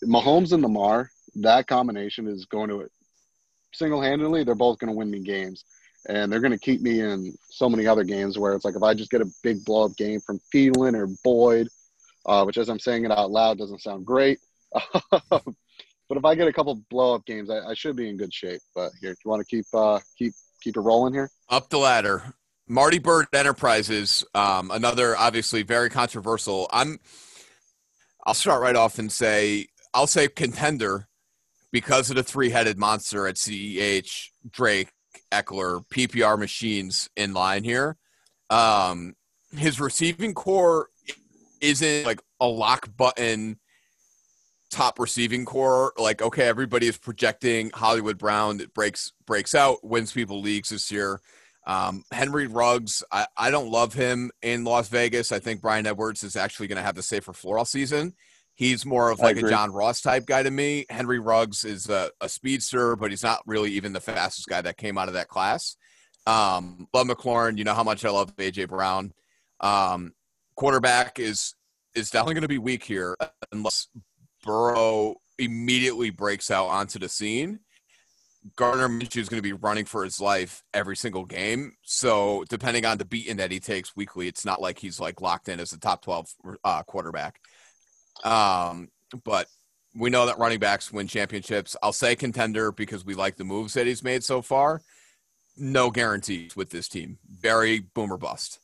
Mahomes 0.04 0.54
and 0.54 0.64
Lamar, 0.64 1.10
that 1.36 1.68
combination 1.68 2.28
is 2.28 2.46
going 2.46 2.70
to 2.70 2.88
single 3.74 4.02
handedly, 4.02 4.44
they're 4.44 4.56
both 4.56 4.80
going 4.80 4.92
to 4.92 4.98
win 4.98 5.12
me 5.12 5.20
games. 5.20 5.66
And 6.08 6.32
they're 6.32 6.40
going 6.40 6.54
to 6.54 6.58
keep 6.58 6.82
me 6.82 7.02
in 7.02 7.34
so 7.50 7.70
many 7.70 7.86
other 7.86 8.04
games 8.04 8.38
where 8.38 8.54
it's 8.54 8.64
like 8.64 8.76
if 8.76 8.84
I 8.84 8.94
just 8.94 9.12
get 9.12 9.22
a 9.22 9.32
big 9.44 9.66
blow 9.66 9.86
up 9.86 9.98
game 9.98 10.22
from 10.22 10.40
Thielen 10.54 10.96
or 10.96 11.08
Boyd, 11.24 11.68
uh, 12.26 12.44
which 12.46 12.58
as 12.58 12.70
I'm 12.70 12.80
saying 12.80 13.06
it 13.06 13.12
out 13.12 13.32
loud 13.32 13.58
doesn't 13.58 13.82
sound 13.82 14.06
great. 14.06 14.40
but 15.30 15.44
if 16.10 16.24
I 16.24 16.36
get 16.36 16.48
a 16.48 16.54
couple 16.54 16.76
blow 16.90 17.16
up 17.16 17.26
games, 17.26 17.50
I, 17.50 17.60
I, 17.60 17.74
should 17.74 17.96
be 17.96 18.08
in 18.08 18.18
good 18.18 18.34
shape. 18.34 18.62
But 18.74 18.92
here, 19.02 19.12
you 19.12 19.30
want 19.30 19.46
to 19.46 19.56
keep 19.56 19.66
uh, 19.74 20.00
keep 20.18 20.34
keep 20.62 20.78
it 20.78 20.82
rolling 20.82 21.14
here? 21.14 21.30
Up 21.50 21.70
the 21.70 21.78
ladder. 21.78 22.34
Marty 22.68 23.00
Bird 23.00 23.26
Enterprises, 23.34 24.24
um, 24.36 24.70
another 24.70 25.18
obviously 25.18 25.64
very 25.64 25.90
controversial. 25.90 26.70
I'm. 26.72 27.00
I'll 28.26 28.36
start 28.36 28.62
right 28.62 28.76
off 28.76 29.00
and 29.00 29.12
say 29.12 29.68
I'll 29.94 30.08
say 30.08 30.28
contender 30.28 31.09
because 31.72 32.10
of 32.10 32.16
the 32.16 32.24
three-headed 32.24 32.78
monster 32.78 33.28
at 33.28 33.36
CEH, 33.36 34.30
Drake, 34.50 34.90
Ekeler, 35.32 35.84
PPR 35.94 36.38
machines 36.38 37.10
in 37.16 37.34
line 37.34 37.64
here. 37.64 37.98
Um, 38.50 39.16
his 39.56 39.80
receiving 39.80 40.34
core 40.34 40.90
isn't 41.62 42.06
like 42.06 42.22
a 42.40 42.48
lock 42.48 42.90
button 42.96 43.60
top 44.70 45.00
receiving 45.00 45.46
core. 45.46 45.94
Like, 45.98 46.22
okay, 46.22 46.48
everybody 46.48 46.88
is 46.88 46.98
projecting 46.98 47.72
Hollywood 47.74 48.18
Brown 48.18 48.58
that 48.58 48.74
breaks 48.74 49.12
breaks 49.26 49.56
out, 49.56 49.84
wins 49.84 50.12
people 50.12 50.42
leagues 50.42 50.70
this 50.70 50.92
year. 50.92 51.22
Um, 51.68 52.04
Henry 52.12 52.48
Ruggs, 52.48 53.04
I, 53.12 53.28
I 53.38 53.52
don't 53.52 53.70
love 53.70 53.94
him 53.94 54.32
in 54.42 54.64
Las 54.64 54.90
Vegas. 54.90 55.32
I 55.32 55.40
think 55.40 55.62
Bryan 55.62 55.86
Edwards 55.86 56.24
is 56.24 56.36
actually 56.36 56.68
going 56.68 56.78
to 56.78 56.84
have 56.84 56.96
the 56.96 57.04
safer 57.04 57.34
floor 57.34 57.60
all 57.60 57.66
season. 57.66 58.14
He's 58.60 58.86
more 58.86 59.10
of 59.10 59.22
like 59.22 59.38
a 59.38 59.50
John 59.50 59.72
Ross 59.72 60.02
type 60.02 60.26
guy 60.26 60.44
to 60.44 60.52
me. 60.52 60.86
Henry 60.90 61.18
Ruggs 61.18 61.64
is 61.64 61.88
a, 61.88 62.12
a, 62.20 62.28
speedster, 62.28 62.98
but 62.98 63.10
he's 63.10 63.24
not 63.24 63.40
really 63.46 63.72
even 63.72 63.94
the 63.94 64.02
fastest 64.02 64.50
guy 64.50 64.60
that 64.60 64.76
came 64.76 64.98
out 64.98 65.08
of 65.08 65.14
that 65.14 65.30
class. 65.30 65.78
Um, 66.28 66.90
love 66.94 67.08
McLaurin. 67.08 67.58
You 67.58 67.64
know 67.64 67.74
how 67.74 67.86
much 67.86 68.04
I 68.04 68.10
love 68.10 68.36
AJ 68.36 68.68
Brown. 68.68 69.14
Um, 69.62 70.12
quarterback 70.58 71.20
is 71.20 71.56
is 71.96 72.10
definitely 72.10 72.34
going 72.34 72.42
to 72.42 72.50
be 72.50 72.58
weak 72.58 72.84
here 72.84 73.16
unless 73.54 73.88
Burrow 74.44 75.16
immediately 75.38 76.10
breaks 76.10 76.52
out 76.52 76.68
onto 76.68 77.00
the 77.00 77.08
scene, 77.08 77.62
Gardner 78.58 78.90
Minshew 78.90 79.22
is 79.22 79.30
going 79.30 79.42
to 79.42 79.42
be 79.42 79.54
running 79.54 79.86
for 79.86 80.04
his 80.04 80.20
life 80.20 80.64
every 80.74 80.98
single 80.98 81.24
game. 81.24 81.74
So 81.84 82.44
depending 82.50 82.86
on 82.86 82.98
the 82.98 83.06
beating 83.06 83.38
that 83.38 83.52
he 83.52 83.62
takes 83.62 83.96
weekly, 83.96 84.28
it's 84.28 84.46
not 84.46 84.62
like 84.62 84.80
he's 84.80 85.00
like 85.00 85.22
locked 85.22 85.48
in 85.48 85.62
as 85.62 85.72
a 85.72 85.80
top 85.80 86.04
twelve 86.04 86.28
uh, 86.66 86.84
quarterback. 86.84 87.40
Um, 88.24 88.90
but 89.24 89.48
we 89.96 90.10
know 90.10 90.26
that 90.26 90.38
running 90.38 90.60
backs 90.60 90.92
win 90.92 91.08
championships. 91.08 91.76
I'll 91.82 91.94
say 91.94 92.16
contender 92.16 92.72
because 92.72 93.06
we 93.06 93.16
like 93.16 93.38
the 93.38 93.44
moves 93.44 93.74
that 93.74 93.88
he's 93.88 94.04
made 94.04 94.24
so 94.24 94.42
far. 94.42 94.82
No 95.58 95.92
guarantees 95.92 96.56
with 96.56 96.70
this 96.70 96.88
team. 96.88 97.18
Very 97.30 97.80
boomer 97.80 98.18
bust. 98.18 98.60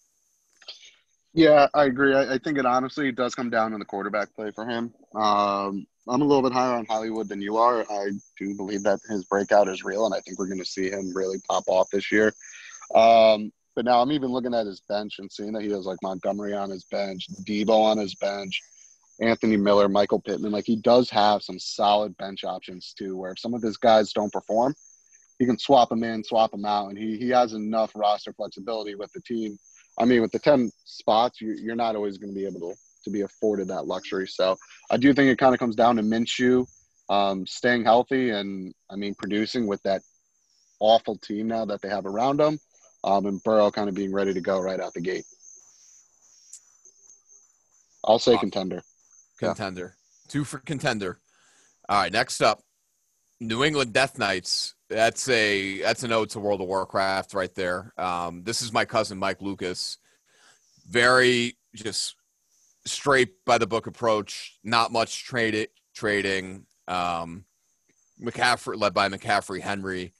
Yeah, 1.33 1.67
I 1.73 1.85
agree. 1.85 2.15
I, 2.15 2.35
I, 2.35 2.37
think 2.37 2.57
it 2.57 2.65
honestly 2.65 3.11
does 3.11 3.35
come 3.35 3.49
down 3.49 3.71
to 3.71 3.77
the 3.77 3.83
quarterback 3.83 4.33
play 4.33 4.51
for 4.51 4.65
him. 4.65 4.93
Um, 5.13 5.85
I'm 6.07 6.21
a 6.21 6.25
little 6.25 6.41
bit 6.41 6.53
higher 6.53 6.75
on 6.75 6.85
Hollywood 6.85 7.27
than 7.27 7.41
you 7.41 7.57
are. 7.57 7.81
I 7.91 8.11
do 8.39 8.55
believe 8.55 8.83
that 8.83 8.99
his 9.09 9.25
breakout 9.25 9.67
is 9.67 9.83
real, 9.83 10.05
and 10.05 10.15
I 10.15 10.21
think 10.21 10.39
we're 10.39 10.47
going 10.47 10.59
to 10.59 10.65
see 10.65 10.89
him 10.89 11.13
really 11.13 11.39
pop 11.49 11.65
off 11.67 11.89
this 11.91 12.09
year. 12.09 12.33
Um, 12.93 13.51
but 13.75 13.83
now 13.83 14.01
I'm 14.01 14.13
even 14.13 14.29
looking 14.29 14.53
at 14.53 14.65
his 14.65 14.81
bench 14.87 15.19
and 15.19 15.29
seeing 15.29 15.51
that 15.53 15.63
he 15.63 15.71
has 15.71 15.85
like 15.85 15.97
Montgomery 16.01 16.53
on 16.53 16.69
his 16.69 16.85
bench, 16.85 17.27
Deebo 17.43 17.69
on 17.69 17.97
his 17.97 18.15
bench, 18.15 18.61
Anthony 19.19 19.57
Miller, 19.57 19.87
Michael 19.87 20.19
Pittman. 20.19 20.51
Like 20.51 20.65
he 20.65 20.75
does 20.75 21.09
have 21.09 21.41
some 21.41 21.59
solid 21.59 22.15
bench 22.17 22.43
options 22.43 22.93
too, 22.97 23.17
where 23.17 23.31
if 23.31 23.39
some 23.39 23.53
of 23.53 23.61
his 23.61 23.77
guys 23.77 24.13
don't 24.13 24.33
perform, 24.33 24.75
he 25.39 25.45
can 25.45 25.57
swap 25.57 25.89
them 25.89 26.03
in, 26.03 26.23
swap 26.23 26.51
them 26.51 26.65
out, 26.65 26.89
and 26.89 26.97
he 26.97 27.17
he 27.17 27.29
has 27.29 27.53
enough 27.53 27.91
roster 27.95 28.33
flexibility 28.33 28.95
with 28.95 29.11
the 29.13 29.21
team 29.21 29.57
I 29.99 30.05
mean, 30.05 30.21
with 30.21 30.31
the 30.31 30.39
10 30.39 30.71
spots, 30.83 31.39
you, 31.39 31.55
you're 31.61 31.75
not 31.75 31.95
always 31.95 32.17
going 32.17 32.33
to 32.33 32.39
be 32.39 32.45
able 32.45 32.59
to, 32.59 32.75
to 33.05 33.09
be 33.09 33.21
afforded 33.21 33.69
that 33.69 33.87
luxury. 33.87 34.27
So 34.27 34.57
I 34.91 34.97
do 34.97 35.13
think 35.13 35.31
it 35.31 35.37
kind 35.37 35.53
of 35.53 35.59
comes 35.59 35.75
down 35.75 35.95
to 35.95 36.01
Minshew 36.01 36.67
um, 37.09 37.45
staying 37.45 37.83
healthy 37.83 38.31
and, 38.31 38.73
I 38.89 38.95
mean, 38.95 39.15
producing 39.15 39.67
with 39.67 39.81
that 39.83 40.01
awful 40.79 41.17
team 41.17 41.47
now 41.47 41.65
that 41.65 41.81
they 41.81 41.89
have 41.89 42.05
around 42.05 42.37
them 42.37 42.59
um, 43.03 43.25
and 43.25 43.41
Burrow 43.43 43.71
kind 43.71 43.87
of 43.87 43.95
being 43.95 44.11
ready 44.11 44.33
to 44.33 44.41
go 44.41 44.59
right 44.59 44.79
out 44.79 44.93
the 44.93 45.01
gate. 45.01 45.25
I'll 48.03 48.19
say 48.19 48.37
contender. 48.37 48.83
Contender. 49.37 49.95
Yeah. 49.95 50.31
Two 50.31 50.43
for 50.43 50.59
contender. 50.59 51.19
All 51.87 52.01
right, 52.01 52.11
next 52.11 52.41
up, 52.41 52.61
New 53.39 53.63
England 53.63 53.93
Death 53.93 54.17
Knights 54.17 54.75
that's 54.89 55.27
a 55.29 55.81
that's 55.81 56.03
an 56.03 56.11
ode 56.11 56.29
to 56.31 56.39
World 56.39 56.61
of 56.61 56.67
Warcraft 56.67 57.33
right 57.33 57.53
there. 57.55 57.93
Um, 57.97 58.43
this 58.43 58.61
is 58.61 58.71
my 58.71 58.85
cousin 58.85 59.17
Mike 59.17 59.41
Lucas. 59.41 59.97
Very 60.87 61.57
just 61.73 62.15
straight 62.85 63.43
by 63.45 63.57
the 63.57 63.67
book 63.67 63.87
approach. 63.87 64.59
Not 64.63 64.91
much 64.91 65.23
trade 65.23 65.69
trading. 65.95 66.65
Um, 66.87 67.45
McCaffrey 68.21 68.79
led 68.79 68.93
by 68.93 69.09
McCaffrey 69.09 69.61
Henry. 69.61 70.13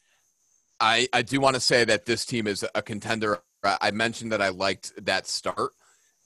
I 0.79 1.07
I 1.13 1.21
do 1.21 1.39
want 1.39 1.55
to 1.55 1.59
say 1.59 1.85
that 1.85 2.05
this 2.05 2.25
team 2.25 2.47
is 2.47 2.65
a 2.73 2.81
contender. 2.81 3.39
I 3.63 3.91
mentioned 3.91 4.31
that 4.31 4.41
I 4.41 4.49
liked 4.49 4.93
that 5.05 5.27
start. 5.27 5.71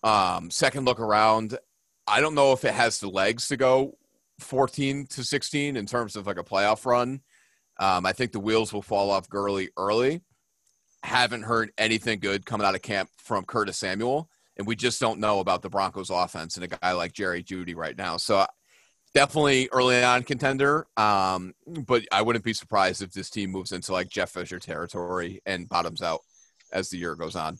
Um, 0.03 0.49
second 0.49 0.85
look 0.85 0.99
around, 0.99 1.57
I 2.09 2.21
don't 2.21 2.35
know 2.35 2.51
if 2.53 2.65
it 2.65 2.73
has 2.73 2.99
the 2.99 3.09
legs 3.09 3.47
to 3.49 3.57
go 3.57 3.97
14 4.39 5.07
to 5.07 5.23
16 5.23 5.77
in 5.77 5.85
terms 5.85 6.15
of 6.15 6.27
like 6.27 6.39
a 6.39 6.43
playoff 6.43 6.85
run. 6.85 7.21
Um, 7.79 8.05
I 8.05 8.11
think 8.11 8.31
the 8.31 8.39
wheels 8.39 8.73
will 8.73 8.81
fall 8.81 9.11
off 9.11 9.29
Gurley 9.29 9.69
early. 9.77 10.21
Haven't 11.03 11.43
heard 11.43 11.71
anything 11.77 12.19
good 12.19 12.45
coming 12.45 12.65
out 12.65 12.75
of 12.75 12.81
camp 12.81 13.09
from 13.17 13.45
Curtis 13.45 13.77
Samuel, 13.77 14.29
and 14.57 14.67
we 14.67 14.75
just 14.75 14.99
don't 14.99 15.19
know 15.19 15.39
about 15.39 15.61
the 15.61 15.69
Broncos 15.69 16.09
offense 16.09 16.57
and 16.57 16.65
a 16.65 16.67
guy 16.67 16.91
like 16.91 17.13
Jerry 17.13 17.41
Jeudy 17.41 17.75
right 17.75 17.97
now. 17.97 18.17
So 18.17 18.45
definitely 19.13 19.69
early 19.71 20.03
on 20.03 20.23
contender, 20.23 20.87
um, 20.97 21.53
but 21.87 22.03
I 22.11 22.21
wouldn't 22.21 22.43
be 22.43 22.53
surprised 22.53 23.01
if 23.01 23.11
this 23.11 23.29
team 23.29 23.51
moves 23.51 23.71
into 23.71 23.93
like 23.93 24.09
Jeff 24.09 24.31
Fisher 24.31 24.59
territory 24.59 25.41
and 25.45 25.69
bottoms 25.69 26.01
out 26.01 26.21
as 26.73 26.89
the 26.89 26.97
year 26.97 27.15
goes 27.15 27.35
on. 27.35 27.57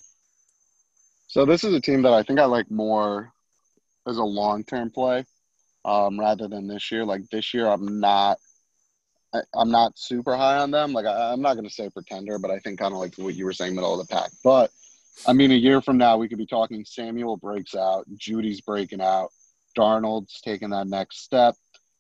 So 1.28 1.46
this 1.46 1.64
is 1.64 1.74
a 1.74 1.82
team 1.82 2.02
that 2.02 2.14
I 2.14 2.24
think 2.24 2.40
I 2.40 2.46
like 2.46 2.70
more 2.70 3.32
as 4.08 4.18
a 4.18 4.24
long 4.24 4.64
term 4.64 4.90
play 4.90 5.26
um, 5.86 6.20
rather 6.20 6.48
than 6.48 6.68
this 6.68 6.92
year. 6.92 7.06
Like 7.06 7.30
this 7.30 7.54
year, 7.54 7.68
I'm 7.68 8.00
not. 8.00 8.38
I, 9.32 9.42
am 9.62 9.70
not 9.70 9.98
super 9.98 10.36
high 10.36 10.58
on 10.58 10.72
them. 10.72 10.92
Like 10.92 11.06
I, 11.06 11.34
am 11.34 11.42
not 11.42 11.54
going 11.54 11.68
to 11.68 11.74
say 11.74 11.90
pretender, 11.90 12.40
but 12.40 12.50
I 12.50 12.58
think 12.60 12.80
kind 12.80 12.94
of 12.94 13.00
like 13.00 13.16
what 13.18 13.36
you 13.36 13.46
were 13.46 13.54
saying, 13.54 13.76
middle 13.76 14.00
of 14.00 14.08
the 14.08 14.12
pack. 14.12 14.32
But 14.44 14.72
I 15.28 15.34
mean, 15.34 15.52
a 15.52 15.56
year 15.56 15.82
from 15.82 15.98
now, 15.98 16.18
we 16.18 16.28
could 16.28 16.38
be 16.38 16.48
talking 16.48 16.84
Samuel 16.84 17.38
breaks 17.38 17.76
out, 17.76 18.08
Jeudy's 18.16 18.62
breaking 18.62 19.02
out, 19.02 19.30
Darnold's 19.78 20.42
taking 20.42 20.72
that 20.72 20.88
next 20.88 21.24
step. 21.24 21.56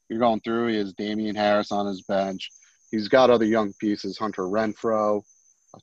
You're 0.09 0.19
going 0.19 0.39
through. 0.41 0.67
He 0.67 0.77
has 0.77 0.93
Damien 0.93 1.35
Harris 1.35 1.71
on 1.71 1.85
his 1.85 2.01
bench. 2.01 2.49
He's 2.89 3.07
got 3.07 3.29
other 3.29 3.45
young 3.45 3.73
pieces, 3.79 4.17
Hunter 4.17 4.43
Renfrow, 4.43 5.21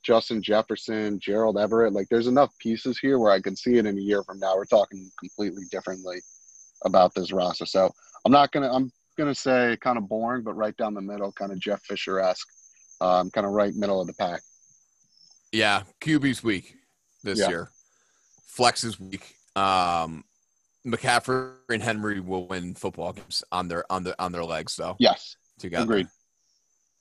Justin 0.03 0.41
Jefferson, 0.41 1.19
Gerald 1.19 1.57
Everett. 1.57 1.93
Like, 1.93 2.07
there's 2.09 2.27
enough 2.27 2.51
pieces 2.59 2.99
here 2.99 3.19
where 3.19 3.31
I 3.31 3.39
can 3.39 3.55
see 3.55 3.77
it 3.77 3.85
in 3.85 3.97
a 3.97 4.01
year 4.01 4.23
from 4.23 4.39
now. 4.39 4.55
We're 4.55 4.65
talking 4.65 5.09
completely 5.19 5.63
differently 5.71 6.17
about 6.85 7.13
this 7.15 7.31
roster. 7.31 7.65
So 7.65 7.91
I'm 8.25 8.31
not 8.31 8.51
gonna. 8.51 8.71
I'm 8.71 8.91
gonna 9.17 9.35
say 9.35 9.77
kind 9.81 9.97
of 9.97 10.07
boring, 10.07 10.43
but 10.43 10.55
right 10.55 10.75
down 10.77 10.93
the 10.93 11.01
middle, 11.01 11.31
kind 11.31 11.51
of 11.51 11.59
Jeff 11.59 11.81
Fisher 11.83 12.19
esque, 12.19 12.47
um, 13.01 13.31
kind 13.31 13.45
of 13.45 13.53
right 13.53 13.73
middle 13.75 14.01
of 14.01 14.07
the 14.07 14.13
pack. 14.13 14.41
Yeah, 15.51 15.83
QB's 16.01 16.43
weak 16.43 16.75
this 17.23 17.39
yeah. 17.39 17.49
year. 17.49 17.69
Flex 18.47 18.83
is 18.83 18.99
weak. 18.99 19.35
Um, 19.55 20.23
McCaffrey 20.85 21.53
and 21.69 21.81
Henry 21.81 22.19
will 22.19 22.47
win 22.47 22.75
football 22.75 23.13
games 23.13 23.43
on 23.51 23.67
their 23.67 23.89
on 23.91 24.03
the 24.03 24.21
on 24.21 24.31
their 24.31 24.43
legs 24.43 24.75
though. 24.75 24.95
Yes, 24.99 25.35
together. 25.59 25.83
Agreed. 25.83 26.07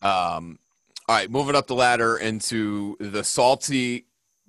Um, 0.02 0.58
all 1.08 1.16
right, 1.16 1.30
moving 1.30 1.54
up 1.54 1.68
the 1.68 1.74
ladder 1.74 2.16
into 2.16 2.96
the 2.98 3.22
salty 3.22 4.06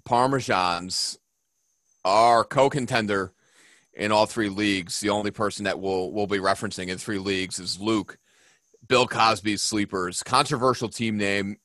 parmesans, 0.07 1.17
our 2.03 2.43
co-contender 2.43 3.31
in 3.93 4.11
all 4.11 4.25
three 4.25 4.49
leagues. 4.49 4.99
The 4.99 5.09
only 5.09 5.31
person 5.31 5.65
that 5.65 5.79
we'll 5.79 6.11
we'll 6.11 6.27
be 6.27 6.39
referencing 6.39 6.87
in 6.87 6.97
three 6.97 7.19
leagues 7.19 7.59
is 7.59 7.79
Luke. 7.79 8.17
Bill 8.87 9.05
Cosby's 9.05 9.61
sleepers, 9.61 10.23
controversial 10.23 10.89
team 10.89 11.17
name, 11.17 11.57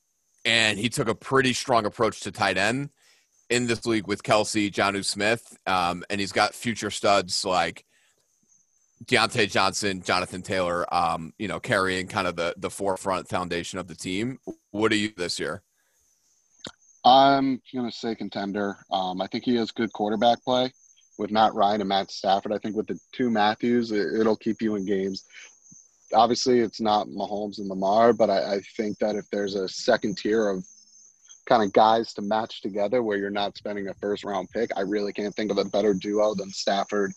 and 0.44 0.78
he 0.78 0.88
took 0.88 1.08
a 1.08 1.14
pretty 1.14 1.52
strong 1.52 1.86
approach 1.86 2.20
to 2.20 2.32
tight 2.32 2.58
end 2.58 2.90
in 3.48 3.66
this 3.66 3.86
league 3.86 4.06
with 4.06 4.22
Kelce, 4.22 4.70
Jonnu 4.70 5.04
Smith, 5.04 5.56
um, 5.66 6.04
and 6.10 6.20
he's 6.20 6.32
got 6.32 6.54
future 6.54 6.90
studs 6.90 7.44
like 7.44 7.84
Diontae 9.04 9.50
Johnson, 9.50 10.02
Jonathan 10.02 10.42
Taylor, 10.42 10.92
um, 10.94 11.32
you 11.38 11.48
know, 11.48 11.58
carrying 11.60 12.06
kind 12.06 12.26
of 12.26 12.36
the 12.36 12.54
the 12.56 12.70
forefront 12.70 13.28
foundation 13.28 13.78
of 13.78 13.88
the 13.88 13.94
team. 13.94 14.38
What 14.70 14.92
are 14.92 14.96
you 14.96 15.12
this 15.16 15.38
year? 15.38 15.62
I'm 17.04 17.60
going 17.74 17.90
to 17.90 17.96
say 17.96 18.14
contender. 18.14 18.76
Um, 18.90 19.20
I 19.20 19.26
think 19.26 19.44
he 19.44 19.56
has 19.56 19.72
good 19.72 19.92
quarterback 19.92 20.42
play 20.44 20.72
with 21.18 21.30
Matt 21.30 21.54
Ryan 21.54 21.80
and 21.80 21.88
Matt 21.88 22.10
Stafford. 22.10 22.52
I 22.52 22.58
think 22.58 22.76
with 22.76 22.86
the 22.86 22.98
two 23.12 23.28
Matthews, 23.28 23.90
it, 23.90 24.24
will 24.24 24.36
keep 24.36 24.62
you 24.62 24.76
in 24.76 24.86
games. 24.86 25.24
Obviously, 26.14 26.60
it's 26.60 26.80
not 26.80 27.08
Mahomes 27.08 27.58
and 27.58 27.68
Lamar, 27.68 28.12
but 28.12 28.30
I, 28.30 28.54
I 28.54 28.60
think 28.76 28.98
that 28.98 29.16
if 29.16 29.24
there's 29.30 29.56
a 29.56 29.68
second 29.68 30.16
tier 30.16 30.48
of 30.48 30.64
kind 31.46 31.62
of 31.62 31.72
guys 31.72 32.12
to 32.14 32.22
match 32.22 32.62
together 32.62 33.02
where 33.02 33.18
you're 33.18 33.30
not 33.30 33.56
spending 33.56 33.88
a 33.88 33.94
first 33.94 34.22
round 34.24 34.48
pick, 34.50 34.70
I 34.76 34.82
really 34.82 35.12
can't 35.12 35.34
think 35.34 35.50
of 35.50 35.58
a 35.58 35.64
better 35.64 35.94
duo 35.94 36.34
than 36.34 36.50
Stafford 36.50 37.12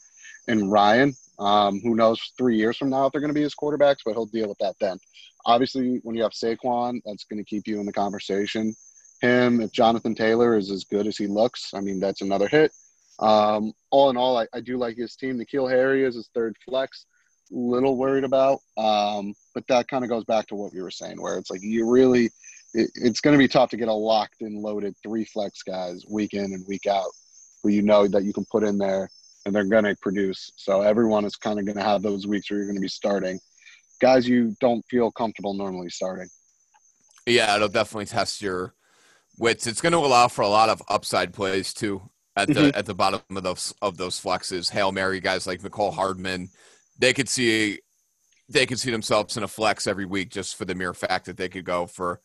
and 0.47 0.71
Ryan. 0.71 1.15
Um, 1.37 1.81
who 1.81 1.95
knows 1.95 2.31
three 2.37 2.57
years 2.57 2.77
from 2.77 2.89
now 2.89 3.05
if 3.05 3.11
they're 3.11 3.21
going 3.21 3.33
to 3.33 3.33
be 3.33 3.41
his 3.41 3.55
quarterbacks, 3.55 3.99
but 4.05 4.13
he'll 4.13 4.25
deal 4.25 4.47
with 4.47 4.57
that 4.59 4.75
then. 4.79 4.97
Obviously, 5.45 5.99
when 6.03 6.15
you 6.15 6.23
have 6.23 6.31
Saquon, 6.31 7.01
that's 7.05 7.25
going 7.25 7.43
to 7.43 7.49
keep 7.49 7.67
you 7.67 7.79
in 7.79 7.85
the 7.85 7.93
conversation. 7.93 8.73
Him, 9.21 9.61
if 9.61 9.71
Jonathan 9.71 10.15
Taylor 10.15 10.57
is 10.57 10.71
as 10.71 10.83
good 10.85 11.07
as 11.07 11.17
he 11.17 11.27
looks, 11.27 11.73
I 11.73 11.81
mean, 11.81 11.99
that's 11.99 12.21
another 12.21 12.47
hit. 12.47 12.71
Um, 13.19 13.73
all 13.91 14.09
in 14.09 14.17
all, 14.17 14.37
I, 14.37 14.47
I, 14.53 14.59
do 14.59 14.77
like 14.77 14.97
his 14.97 15.15
team. 15.15 15.39
N'Keal 15.39 15.69
Harry 15.69 16.03
is 16.03 16.15
his 16.15 16.29
third 16.33 16.57
flex. 16.67 17.05
Little 17.49 17.95
worried 17.95 18.25
about, 18.25 18.59
um, 18.75 19.33
but 19.53 19.65
that 19.67 19.87
kind 19.87 20.03
of 20.03 20.09
goes 20.09 20.25
back 20.25 20.47
to 20.47 20.55
what 20.55 20.73
we 20.73 20.81
were 20.81 20.91
saying, 20.91 21.21
where 21.21 21.37
it's 21.37 21.51
like 21.51 21.61
you 21.61 21.87
really, 21.87 22.25
it, 22.73 22.89
it's 22.95 23.21
going 23.21 23.35
to 23.35 23.37
be 23.37 23.47
tough 23.47 23.69
to 23.69 23.77
get 23.77 23.87
a 23.87 23.93
locked 23.93 24.41
and 24.41 24.61
loaded 24.61 24.95
three 25.01 25.23
flex 25.25 25.61
guys 25.61 26.03
week 26.09 26.33
in 26.33 26.45
and 26.45 26.65
week 26.67 26.87
out, 26.87 27.11
who 27.61 27.69
you 27.69 27.83
know 27.83 28.07
that 28.07 28.23
you 28.23 28.33
can 28.33 28.45
put 28.51 28.63
in 28.63 28.79
there 28.79 29.09
and 29.45 29.53
they're 29.53 29.63
going 29.63 29.83
to 29.83 29.95
produce. 30.01 30.51
So 30.55 30.81
everyone 30.81 31.25
is 31.25 31.35
kind 31.35 31.59
of 31.59 31.65
going 31.65 31.77
to 31.77 31.83
have 31.83 32.01
those 32.01 32.27
weeks 32.27 32.49
where 32.49 32.59
you're 32.59 32.67
going 32.67 32.77
to 32.77 32.81
be 32.81 32.87
starting 32.87 33.39
guys 33.99 34.27
you 34.27 34.55
don't 34.59 34.83
feel 34.89 35.11
comfortable 35.11 35.53
normally 35.53 35.89
starting. 35.89 36.29
Yeah, 37.25 37.55
it'll 37.55 37.69
definitely 37.69 38.05
test 38.05 38.41
your 38.41 38.73
wits. 39.37 39.67
It's 39.67 39.81
going 39.81 39.93
to 39.93 39.99
allow 39.99 40.27
for 40.27 40.41
a 40.41 40.47
lot 40.47 40.69
of 40.69 40.81
upside 40.89 41.33
plays 41.33 41.73
too 41.73 42.01
at 42.35 42.47
the 42.47 42.53
mm-hmm. 42.53 42.77
at 42.77 42.85
the 42.85 42.93
bottom 42.93 43.21
of 43.35 43.43
those 43.43 43.73
of 43.81 43.97
those 43.97 44.19
flexes. 44.19 44.69
Hail 44.69 44.91
Mary 44.91 45.19
guys 45.19 45.47
like 45.47 45.61
Mecole 45.61 45.93
Hardman, 45.93 46.49
they 46.99 47.13
could 47.13 47.29
see 47.29 47.79
they 48.47 48.65
could 48.65 48.79
see 48.79 48.91
themselves 48.91 49.37
in 49.37 49.43
a 49.43 49.47
flex 49.47 49.87
every 49.87 50.05
week 50.05 50.29
just 50.29 50.55
for 50.55 50.65
the 50.65 50.75
mere 50.75 50.93
fact 50.93 51.25
that 51.25 51.37
they 51.37 51.49
could 51.49 51.65
go 51.65 51.87
for 51.87 52.21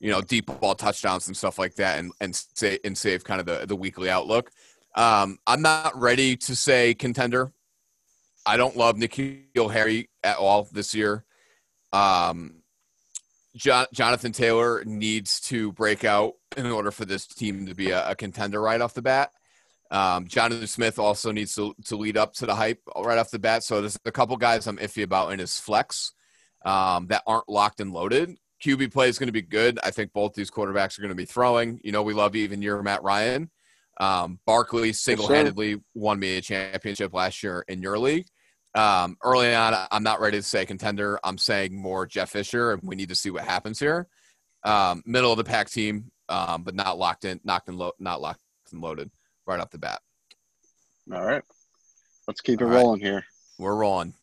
you 0.00 0.10
know 0.10 0.20
deep 0.20 0.46
ball 0.60 0.74
touchdowns 0.74 1.28
and 1.28 1.36
stuff 1.36 1.58
like 1.58 1.74
that 1.76 1.98
and 1.98 2.12
and 2.20 2.34
say 2.54 2.78
and 2.84 2.98
save 2.98 3.24
kind 3.24 3.40
of 3.40 3.46
the 3.46 3.66
the 3.66 3.76
weekly 3.76 4.10
outlook. 4.10 4.50
Um, 4.94 5.38
I'm 5.46 5.62
not 5.62 5.98
ready 5.98 6.36
to 6.36 6.56
say 6.56 6.94
contender. 6.94 7.52
I 8.44 8.56
don't 8.56 8.76
love 8.76 8.96
N'Keal 8.96 9.72
Harry 9.72 10.10
at 10.22 10.36
all 10.36 10.68
this 10.72 10.94
year. 10.94 11.24
Um, 11.92 12.62
John, 13.54 13.86
Jonathan 13.92 14.32
Taylor 14.32 14.82
needs 14.84 15.40
to 15.42 15.72
break 15.72 16.04
out 16.04 16.34
in 16.56 16.66
order 16.66 16.90
for 16.90 17.04
this 17.04 17.26
team 17.26 17.66
to 17.66 17.74
be 17.74 17.90
a, 17.90 18.10
a 18.10 18.14
contender 18.14 18.60
right 18.60 18.80
off 18.80 18.94
the 18.94 19.02
bat. 19.02 19.30
Um, 19.90 20.26
Jonathan 20.26 20.66
Smith 20.66 20.98
also 20.98 21.32
needs 21.32 21.54
to, 21.56 21.74
to 21.84 21.96
lead 21.96 22.16
up 22.16 22.32
to 22.34 22.46
the 22.46 22.54
hype 22.54 22.80
right 22.96 23.18
off 23.18 23.30
the 23.30 23.38
bat. 23.38 23.62
So 23.62 23.80
there's 23.80 23.98
a 24.06 24.12
couple 24.12 24.36
guys 24.38 24.66
I'm 24.66 24.78
iffy 24.78 25.02
about 25.02 25.32
in 25.32 25.38
his 25.38 25.60
flex 25.60 26.12
um, 26.64 27.08
that 27.08 27.22
aren't 27.26 27.48
locked 27.48 27.80
and 27.80 27.92
loaded. 27.92 28.36
QB 28.64 28.92
play 28.92 29.08
is 29.08 29.18
going 29.18 29.26
to 29.28 29.32
be 29.32 29.42
good. 29.42 29.78
I 29.82 29.90
think 29.90 30.12
both 30.12 30.34
these 30.34 30.50
quarterbacks 30.50 30.98
are 30.98 31.02
going 31.02 31.10
to 31.10 31.14
be 31.14 31.26
throwing. 31.26 31.80
You 31.84 31.92
know, 31.92 32.02
we 32.02 32.14
love 32.14 32.36
even 32.36 32.62
your 32.62 32.82
Matt 32.82 33.02
Ryan. 33.02 33.50
Um, 34.02 34.40
Barkley 34.46 34.92
single-handedly 34.92 35.80
won 35.94 36.18
me 36.18 36.36
a 36.36 36.40
championship 36.40 37.14
last 37.14 37.40
year 37.40 37.64
in 37.68 37.80
your 37.80 38.00
league. 38.00 38.26
Um, 38.74 39.16
early 39.22 39.54
on, 39.54 39.76
I'm 39.92 40.02
not 40.02 40.20
ready 40.20 40.38
to 40.38 40.42
say 40.42 40.66
contender. 40.66 41.20
I'm 41.22 41.38
saying 41.38 41.80
more 41.80 42.04
Jeff 42.04 42.30
Fisher, 42.30 42.72
and 42.72 42.82
we 42.82 42.96
need 42.96 43.10
to 43.10 43.14
see 43.14 43.30
what 43.30 43.44
happens 43.44 43.78
here. 43.78 44.08
Um, 44.64 45.04
middle 45.06 45.30
of 45.30 45.36
the 45.36 45.44
pack 45.44 45.70
team, 45.70 46.10
um, 46.28 46.64
but 46.64 46.74
not 46.74 46.98
locked 46.98 47.24
in, 47.24 47.38
knocked 47.44 47.68
and 47.68 47.78
lo- 47.78 47.92
not 48.00 48.20
locked 48.20 48.40
and 48.72 48.80
loaded 48.80 49.08
right 49.46 49.60
off 49.60 49.70
the 49.70 49.78
bat. 49.78 50.00
All 51.12 51.24
right, 51.24 51.44
let's 52.26 52.40
keep 52.40 52.60
it 52.60 52.64
All 52.64 52.70
rolling 52.70 53.02
right. 53.02 53.08
here. 53.08 53.24
We're 53.56 53.76
rolling. 53.76 54.14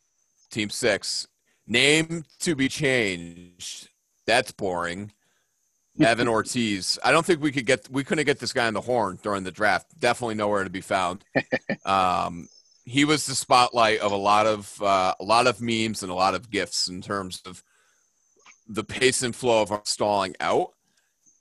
Team 0.52 0.70
six, 0.70 1.26
name 1.68 2.26
to 2.40 2.54
be 2.54 2.68
changed. 2.68 3.88
That's 4.28 4.52
boring. 4.52 5.14
Evan 6.00 6.28
Ortiz. 6.28 6.98
I 7.04 7.12
don't 7.12 7.26
think 7.26 7.42
we 7.42 7.52
could 7.52 7.66
get 7.66 7.90
we 7.90 8.04
couldn't 8.04 8.26
get 8.26 8.40
this 8.40 8.54
guy 8.54 8.68
on 8.68 8.74
the 8.74 8.82
horn 8.82 9.20
during 9.22 9.44
the 9.44 9.52
draft. 9.52 10.00
Definitely 10.00 10.36
nowhere 10.36 10.64
to 10.64 10.70
be 10.70 10.82
found. 10.82 11.24
Um, 11.86 12.50
he 12.86 13.06
was 13.06 13.26
the 13.26 13.34
spotlight 13.34 14.00
of 14.00 14.12
a 14.12 14.18
lot 14.18 14.46
of 14.46 14.82
uh, 14.82 15.16
a 15.20 15.24
lot 15.24 15.48
of 15.48 15.62
memes 15.62 16.04
and 16.04 16.12
a 16.12 16.16
lot 16.16 16.36
of 16.36 16.52
gifts 16.52 16.88
in 16.88 17.02
terms 17.02 17.42
of 17.46 17.64
the 18.68 18.84
pace 18.84 19.24
and 19.24 19.36
flow 19.36 19.62
of 19.62 19.72
our 19.72 19.82
stalling 19.86 20.36
out. 20.40 20.74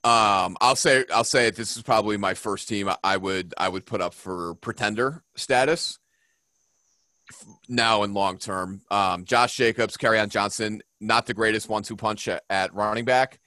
Um, 0.05 0.57
I'll 0.61 0.77
say 0.77 1.05
I'll 1.13 1.25
say 1.25 1.49
it. 1.49 1.57
This 1.57 1.77
is 1.77 1.83
probably 1.83 2.17
my 2.17 2.35
first 2.35 2.69
team. 2.69 2.91
I 3.03 3.17
would 3.17 3.53
I 3.59 3.69
would 3.69 3.85
put 3.85 4.01
up 4.01 4.15
for 4.15 4.55
pretender 4.55 5.23
status 5.35 5.99
now 7.69 8.03
and 8.03 8.15
long 8.15 8.39
term. 8.39 8.83
Um, 8.91 9.25
Josh 9.25 9.57
Jacobs, 9.57 9.97
on 10.03 10.29
Johnson, 10.31 10.83
not 11.01 11.27
the 11.27 11.35
greatest 11.35 11.69
one-two 11.69 11.97
punch 11.97 12.29
at, 12.29 12.45
at 12.49 12.75
running 12.75 13.05
back. 13.05 13.39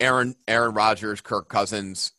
Aaron 0.00 0.34
Aaron 0.46 0.74
Rodgers, 0.74 1.20
Kirk 1.20 1.48
Cousins, 1.48 2.12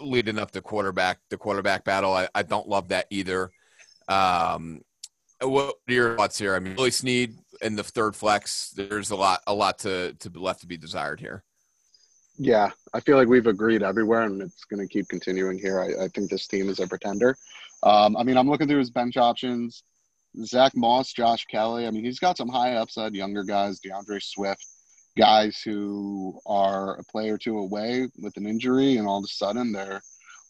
leading 0.00 0.38
up 0.38 0.50
the 0.50 0.60
quarterback 0.60 1.18
the 1.30 1.36
quarterback 1.36 1.84
battle. 1.84 2.12
I, 2.12 2.28
I 2.34 2.42
don't 2.42 2.68
love 2.68 2.88
that 2.88 3.06
either. 3.10 3.50
Um, 4.08 4.82
what 5.40 5.76
are 5.88 5.92
your 5.92 6.16
thoughts 6.16 6.38
here? 6.38 6.54
I 6.54 6.58
mean, 6.58 6.74
Willie 6.76 6.90
Snead 6.90 7.34
in 7.62 7.76
the 7.76 7.84
third 7.84 8.16
flex. 8.16 8.70
There's 8.70 9.10
a 9.10 9.16
lot 9.16 9.40
a 9.46 9.54
lot 9.54 9.78
to 9.80 10.14
to 10.14 10.30
left 10.38 10.60
to 10.60 10.66
be 10.66 10.76
desired 10.76 11.20
here. 11.20 11.44
Yeah, 12.40 12.70
I 12.94 13.00
feel 13.00 13.16
like 13.16 13.28
we've 13.28 13.46
agreed 13.46 13.82
everywhere, 13.82 14.22
and 14.22 14.40
it's 14.40 14.64
going 14.64 14.86
to 14.86 14.92
keep 14.92 15.08
continuing 15.08 15.58
here. 15.58 15.80
I, 15.80 16.04
I, 16.04 16.08
think 16.08 16.30
this 16.30 16.46
team 16.46 16.68
is 16.68 16.78
a 16.78 16.86
pretender. 16.86 17.36
Um, 17.82 18.16
I 18.16 18.22
mean, 18.22 18.36
I'm 18.36 18.48
looking 18.48 18.68
through 18.68 18.78
his 18.78 18.92
bench 18.92 19.16
options. 19.16 19.82
Zach 20.44 20.76
Moss, 20.76 21.12
Josh 21.12 21.46
Kelley. 21.46 21.84
I 21.84 21.90
mean, 21.90 22.04
he's 22.04 22.20
got 22.20 22.36
some 22.36 22.48
high 22.48 22.74
upside 22.74 23.12
younger 23.12 23.42
guys, 23.42 23.80
D'Andre 23.80 24.20
Swift 24.20 24.64
guys 25.18 25.60
who 25.60 26.40
are 26.46 26.96
a 26.98 27.04
play 27.04 27.28
or 27.28 27.36
two 27.36 27.58
away 27.58 28.08
with 28.18 28.36
an 28.36 28.46
injury, 28.46 28.96
and 28.96 29.06
all 29.06 29.18
of 29.18 29.24
a 29.24 29.28
sudden 29.28 29.72
they're 29.72 30.00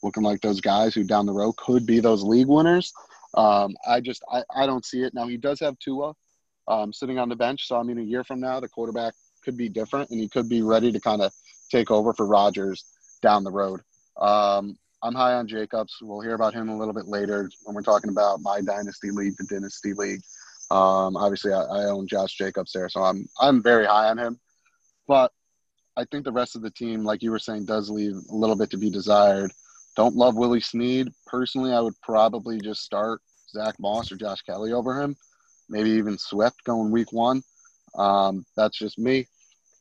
looking 0.03 0.23
like 0.23 0.41
those 0.41 0.61
guys 0.61 0.95
who 0.95 1.03
down 1.03 1.27
the 1.27 1.33
road 1.33 1.57
could 1.57 1.87
be 1.87 1.99
those 1.99 2.23
league 2.23 2.47
winners. 2.47 2.93
Um, 3.35 3.77
I 3.87 4.01
just 4.01 4.23
I, 4.31 4.43
I 4.55 4.67
don't 4.67 4.85
see 4.85 5.03
it 5.03 5.15
now. 5.15 5.27
He 5.27 5.37
does 5.37 5.59
have 5.61 5.79
Tua 5.79 6.15
um, 6.69 6.93
sitting 6.93 7.19
on 7.19 7.29
the 7.29 7.37
bench, 7.37 7.67
so 7.67 7.77
I 7.77 7.83
mean, 7.83 7.99
a 7.99 8.03
year 8.03 8.23
from 8.23 8.41
now, 8.41 8.61
the 8.61 8.69
quarterback 8.69 9.15
could 9.45 9.57
be 9.57 9.69
different, 9.69 10.11
and 10.11 10.21
he 10.21 10.29
could 10.29 10.49
be 10.49 10.63
ready 10.63 10.93
to 10.93 11.01
kind 11.01 11.23
of 11.23 11.33
take 11.71 11.91
over 11.91 12.13
for 12.13 12.27
Rodgers 12.27 12.85
down 13.23 13.45
the 13.45 13.51
road. 13.51 13.81
Um, 14.21 14.77
I'm 15.03 15.15
high 15.15 15.35
on 15.35 15.47
Jacobs. 15.47 15.97
We'll 16.03 16.21
hear 16.21 16.35
about 16.35 16.55
him 16.55 16.69
a 16.69 16.77
little 16.77 16.95
bit 16.95 17.07
later 17.07 17.49
when 17.65 17.75
we're 17.75 17.83
talking 17.83 18.11
about 18.11 18.41
my 18.41 18.61
dynasty 18.61 19.11
league, 19.11 19.37
the 19.37 19.45
dynasty 19.45 19.95
league. 19.95 20.23
Um, 20.71 21.17
obviously, 21.17 21.53
I, 21.53 21.63
I 21.63 21.85
own 21.85 22.07
Josh 22.07 22.37
Jacobs 22.37 22.73
there, 22.73 22.89
so 22.89 23.03
I'm 23.03 23.27
I'm 23.41 23.63
very 23.63 23.87
high 23.87 24.09
on 24.09 24.19
him. 24.19 24.39
But 25.09 25.33
I 25.97 26.05
think 26.05 26.25
the 26.25 26.33
rest 26.33 26.55
of 26.55 26.63
the 26.63 26.71
team, 26.71 27.03
like 27.03 27.23
you 27.23 27.33
were 27.33 27.41
saying, 27.41 27.65
does 27.65 27.91
leave 27.91 28.15
a 28.15 28.35
little 28.35 28.55
bit 28.55 28.71
to 28.71 28.77
be 28.77 28.91
desired. 28.91 29.51
Don't 29.97 30.15
love 30.15 30.37
Willie 30.37 30.61
Snead. 30.61 31.09
Personally, 31.27 31.73
I 31.73 31.81
would 31.81 32.01
probably 32.03 32.61
just 32.61 32.83
start 32.83 33.21
Zack 33.51 33.81
Moss 33.81 34.13
or 34.13 34.17
Josh 34.17 34.43
Kelley 34.43 34.73
over 34.73 35.01
him. 35.01 35.17
Maybe 35.69 35.91
even 35.91 36.17
Swift 36.19 36.63
going 36.65 36.93
week 36.93 37.13
one. 37.13 37.43
Um, 37.97 38.45
that's 38.57 38.79
just 38.79 38.99
me. 38.99 39.27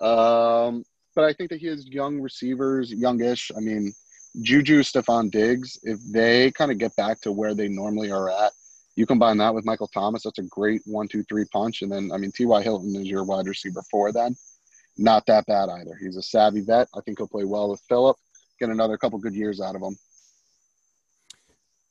Um, 0.01 0.83
but 1.13 1.25
I 1.25 1.33
think 1.33 1.49
that 1.49 1.59
he 1.59 1.67
has 1.67 1.85
young 1.85 2.19
receivers, 2.19 2.91
youngish. 2.91 3.51
I 3.55 3.59
mean, 3.59 3.93
Juju, 4.41 4.81
Stefon 4.81 5.29
Diggs, 5.29 5.77
if 5.83 5.99
they 6.11 6.51
kind 6.51 6.71
of 6.71 6.77
get 6.77 6.95
back 6.95 7.21
to 7.21 7.31
where 7.31 7.53
they 7.53 7.67
normally 7.67 8.11
are 8.11 8.29
at, 8.29 8.53
you 8.95 9.05
combine 9.05 9.37
that 9.37 9.53
with 9.53 9.65
Michael 9.65 9.87
Thomas, 9.87 10.23
that's 10.23 10.39
a 10.39 10.43
great 10.43 10.81
one, 10.85 11.07
two, 11.07 11.23
three 11.23 11.45
punch. 11.51 11.83
And 11.83 11.91
then, 11.91 12.11
I 12.11 12.17
mean, 12.17 12.31
T.Y. 12.31 12.61
Hilton 12.63 12.95
is 12.95 13.07
your 13.07 13.23
wide 13.23 13.47
receiver 13.47 13.83
for 13.91 14.11
then. 14.11 14.35
Not 14.97 15.25
that 15.27 15.45
bad 15.45 15.69
either. 15.69 15.95
He's 16.01 16.17
a 16.17 16.21
savvy 16.21 16.62
vet. 16.62 16.88
I 16.95 17.01
think 17.01 17.19
he'll 17.19 17.27
play 17.27 17.45
well 17.45 17.69
with 17.69 17.81
Philip. 17.88 18.17
Get 18.60 18.69
another 18.69 18.97
couple 18.97 19.19
good 19.19 19.36
years 19.36 19.62
out 19.62 19.75
of 19.75 19.81
him. 19.81 19.95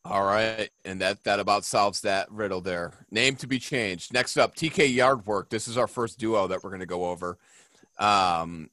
All 0.05 0.25
right, 0.25 0.71
and 0.85 1.01
that 1.01 1.25
that 1.25 1.41
about 1.41 1.65
solves 1.65 2.03
that 2.03 2.31
riddle 2.31 2.61
there. 2.61 2.93
Name 3.11 3.35
to 3.37 3.49
be 3.49 3.59
changed. 3.59 4.13
Next 4.13 4.37
up, 4.37 4.55
TK 4.55 4.95
Yardwork. 4.95 5.51
This 5.51 5.67
is 5.67 5.77
our 5.77 5.89
first 5.89 6.19
duo 6.19 6.47
that 6.47 6.63
we're 6.63 6.71
going 6.71 6.81
to 6.81 6.87
go 6.87 7.07
over. 7.07 7.39
Um, 7.99 8.71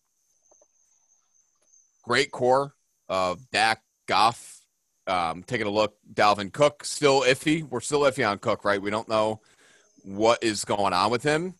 great 2.04 2.32
core 2.32 2.76
of 3.10 3.50
Dak 3.52 3.82
Goff. 4.06 4.60
Um, 5.08 5.44
taking 5.44 5.66
a 5.66 5.72
look, 5.72 5.96
Dalvin 6.14 6.54
Cook 6.54 6.86
still 6.86 7.22
iffy. 7.22 7.68
We're 7.68 7.82
still 7.82 8.02
iffy 8.02 8.30
on 8.30 8.38
Cook, 8.38 8.64
right? 8.64 8.82
We 8.82 8.92
don't 8.92 9.10
know 9.10 9.42
what 10.04 10.44
is 10.44 10.66
going 10.66 10.94
on 10.94 11.10
with 11.10 11.24
him, 11.24 11.56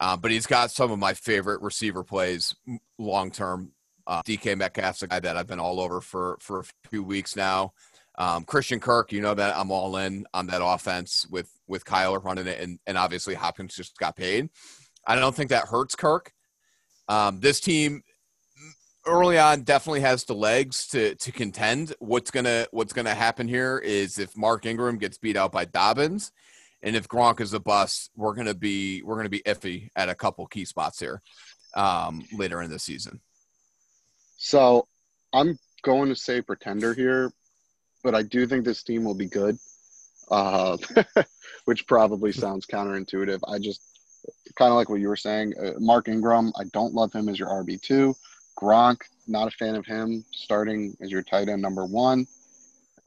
uh, 0.00 0.16
but 0.16 0.30
he's 0.30 0.46
got 0.46 0.70
some 0.70 0.90
of 0.90 0.98
my 0.98 1.14
favorite 1.14 1.60
receiver 1.62 2.04
plays 2.04 2.54
long 2.98 3.30
term. 3.30 3.72
Uh, 4.06 4.22
DK 4.22 4.56
Metcalf's 4.56 5.02
a 5.02 5.06
guy 5.06 5.20
that 5.20 5.36
I've 5.36 5.46
been 5.46 5.60
all 5.60 5.80
over 5.80 6.00
for 6.00 6.38
for 6.40 6.60
a 6.60 6.88
few 6.88 7.02
weeks 7.02 7.36
now. 7.36 7.72
Um, 8.16 8.44
Christian 8.44 8.80
Kirk, 8.80 9.12
you 9.12 9.20
know 9.20 9.34
that 9.34 9.56
I'm 9.56 9.70
all 9.70 9.96
in 9.96 10.26
on 10.34 10.46
that 10.48 10.64
offense 10.64 11.26
with 11.30 11.50
with 11.66 11.84
Kyler 11.84 12.22
running 12.22 12.46
it, 12.46 12.60
and, 12.60 12.78
and 12.86 12.98
obviously 12.98 13.34
Hopkins 13.34 13.76
just 13.76 13.96
got 13.98 14.16
paid. 14.16 14.48
I 15.06 15.16
don't 15.16 15.34
think 15.34 15.50
that 15.50 15.68
hurts 15.68 15.94
Kirk. 15.94 16.32
Um, 17.08 17.40
this 17.40 17.60
team 17.60 18.02
early 19.06 19.38
on 19.38 19.62
definitely 19.62 20.00
has 20.00 20.24
the 20.24 20.34
legs 20.34 20.86
to 20.88 21.14
to 21.16 21.32
contend. 21.32 21.94
What's 21.98 22.30
gonna 22.30 22.66
what's 22.70 22.92
gonna 22.92 23.14
happen 23.14 23.48
here 23.48 23.78
is 23.78 24.18
if 24.18 24.36
Mark 24.36 24.66
Ingram 24.66 24.98
gets 24.98 25.18
beat 25.18 25.36
out 25.36 25.52
by 25.52 25.64
Dobbins, 25.64 26.32
and 26.82 26.94
if 26.96 27.08
Gronk 27.08 27.40
is 27.40 27.52
a 27.52 27.60
bust, 27.60 28.10
we're 28.16 28.34
gonna 28.34 28.54
be 28.54 29.02
we're 29.02 29.16
gonna 29.16 29.28
be 29.28 29.40
iffy 29.40 29.88
at 29.96 30.08
a 30.08 30.14
couple 30.14 30.46
key 30.46 30.64
spots 30.64 30.98
here 30.98 31.22
um, 31.74 32.22
later 32.36 32.62
in 32.62 32.70
the 32.70 32.78
season. 32.78 33.20
So 34.36 34.86
I'm 35.32 35.58
going 35.82 36.08
to 36.08 36.16
say 36.16 36.40
pretender 36.42 36.94
here 36.94 37.32
but 38.02 38.14
I 38.14 38.22
do 38.22 38.46
think 38.46 38.64
this 38.64 38.82
team 38.82 39.04
will 39.04 39.14
be 39.14 39.26
good, 39.26 39.58
uh, 40.30 40.76
which 41.64 41.86
probably 41.86 42.32
sounds 42.44 42.66
counterintuitive. 42.66 43.40
I 43.46 43.58
just 43.58 43.82
kind 44.56 44.70
of 44.70 44.76
like 44.76 44.88
what 44.88 45.00
you 45.00 45.08
were 45.08 45.16
saying. 45.16 45.54
Uh, 45.60 45.72
Mark 45.78 46.08
Ingram, 46.08 46.52
I 46.58 46.64
don't 46.72 46.94
love 46.94 47.12
him 47.12 47.28
as 47.28 47.38
your 47.38 47.48
RB2. 47.48 48.14
Gronk, 48.60 49.02
not 49.26 49.48
a 49.48 49.52
fan 49.52 49.74
of 49.76 49.86
him 49.86 50.24
starting 50.32 50.96
as 51.00 51.10
your 51.10 51.22
tight 51.22 51.48
end 51.48 51.62
number 51.62 51.84
one. 51.84 52.26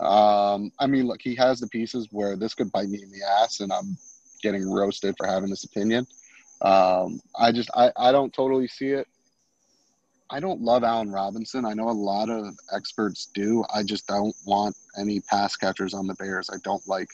Um, 0.01 0.71
I 0.79 0.87
mean, 0.87 1.07
look, 1.07 1.21
he 1.21 1.35
has 1.35 1.59
the 1.59 1.67
pieces 1.67 2.07
where 2.11 2.35
this 2.35 2.53
could 2.55 2.71
bite 2.71 2.89
me 2.89 3.01
in 3.03 3.11
the 3.11 3.23
ass, 3.23 3.59
and 3.59 3.71
I'm 3.71 3.97
getting 4.41 4.69
roasted 4.69 5.15
for 5.17 5.27
having 5.27 5.49
this 5.49 5.63
opinion. 5.63 6.07
Um, 6.61 7.21
I 7.37 7.51
just, 7.51 7.69
I, 7.75 7.91
I 7.95 8.11
don't 8.11 8.33
totally 8.33 8.67
see 8.67 8.89
it. 8.89 9.07
I 10.29 10.39
don't 10.39 10.61
love 10.61 10.83
Allen 10.83 11.11
Robinson. 11.11 11.65
I 11.65 11.73
know 11.73 11.89
a 11.89 11.91
lot 11.91 12.29
of 12.29 12.55
experts 12.73 13.29
do. 13.33 13.63
I 13.73 13.83
just 13.83 14.07
don't 14.07 14.35
want 14.45 14.75
any 14.97 15.19
pass 15.19 15.55
catchers 15.55 15.93
on 15.93 16.07
the 16.07 16.13
Bears. 16.15 16.49
I 16.51 16.57
don't 16.63 16.85
like 16.87 17.09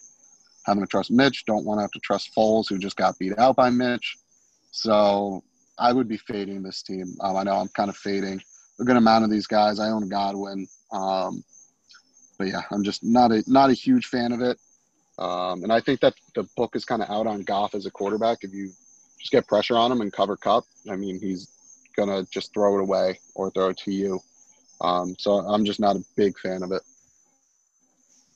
having 0.66 0.84
to 0.84 0.88
trust 0.88 1.10
Mitch. 1.12 1.46
Don't 1.46 1.66
want 1.66 1.80
to 1.80 1.82
have 1.82 1.92
to 1.92 2.00
trust 2.00 2.36
Foles, 2.38 2.70
who 2.70 2.78
just 2.78 2.96
got 2.96 3.18
beat 3.18 3.38
out 3.40 3.56
by 3.56 3.70
Mitch. 3.70 4.18
So 4.72 5.44
I 5.80 5.94
would 5.94 6.08
be 6.08 6.18
fading 6.18 6.62
this 6.62 6.84
team. 6.84 7.16
Um, 7.22 7.36
I 7.36 7.44
know 7.44 7.56
I'm 7.56 7.70
kind 7.70 7.90
of 7.90 7.98
fading 7.98 8.42
a 8.80 8.84
good 8.84 8.98
amount 8.98 9.24
of 9.24 9.32
these 9.32 9.48
guys. 9.48 9.80
I 9.80 9.90
own 9.90 10.08
Godwin, 10.08 10.68
um, 10.92 11.44
but 12.38 12.48
yeah, 12.48 12.62
I'm 12.72 12.84
just 12.84 13.04
not 13.04 13.32
a 13.32 13.44
not 13.48 13.70
a 13.70 13.74
huge 13.74 14.08
fan 14.08 14.32
of 14.32 14.42
it. 14.42 14.58
Um, 15.20 15.64
and 15.64 15.74
I 15.74 15.80
think 15.80 16.02
that 16.02 16.14
the 16.36 16.48
book 16.56 16.76
is 16.76 16.86
kind 16.86 17.02
of 17.02 17.10
out 17.10 17.26
on 17.26 17.42
Goff 17.42 17.74
as 17.74 17.86
a 17.86 17.92
quarterback. 17.92 18.40
If 18.42 18.54
you 18.54 18.72
just 19.20 19.32
get 19.32 19.48
pressure 19.48 19.76
on 19.76 19.92
him 19.92 20.02
and 20.02 20.14
cover 20.14 20.38
Kupp, 20.38 20.66
I 20.90 20.96
mean, 20.96 21.20
he's 21.20 21.50
gonna 21.96 22.24
just 22.32 22.54
throw 22.54 22.78
it 22.78 22.82
away 22.82 23.20
or 23.36 23.50
throw 23.52 23.70
it 23.70 23.78
to 23.80 23.92
you. 23.92 24.20
Um, 24.82 25.16
so 25.18 25.40
I'm 25.40 25.66
just 25.66 25.80
not 25.80 25.96
a 25.96 26.04
big 26.16 26.38
fan 26.40 26.62
of 26.62 26.72
it. 26.72 26.84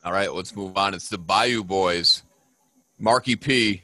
All 0.04 0.12
right, 0.12 0.34
let's 0.34 0.56
move 0.56 0.76
on. 0.78 0.96
It's 0.96 1.10
the 1.10 1.20
Bayou 1.20 1.64
Boys, 1.64 2.24
Marky 2.98 3.36
P, 3.36 3.84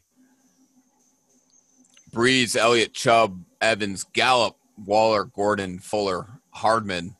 Brees, 2.11 2.55
Elliott, 2.55 2.93
Chubb, 2.93 3.43
Evans, 3.61 4.03
Gallup, 4.03 4.55
Waller, 4.83 5.25
Gordon, 5.25 5.77
Fuller, 5.77 6.27
Hardman, 6.49 7.15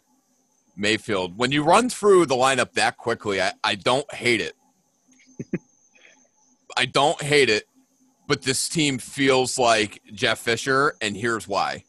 Mayfield. 0.78 1.38
When 1.38 1.52
you 1.52 1.64
run 1.64 1.90
through 1.90 2.28
the 2.28 2.36
lineup 2.36 2.74
that 2.74 2.98
quickly, 2.98 3.42
I, 3.42 3.54
I 3.64 3.76
don't 3.76 4.12
hate 4.14 4.42
it. 4.42 4.56
I 6.78 6.86
don't 6.86 7.22
hate 7.22 7.50
it, 7.50 7.66
but 8.28 8.44
this 8.44 8.70
team 8.70 9.00
feels 9.00 9.58
like 9.58 10.02
Jeff 10.14 10.40
Fisher, 10.40 10.96
and 11.02 11.18
here's 11.18 11.48
why 11.48 11.84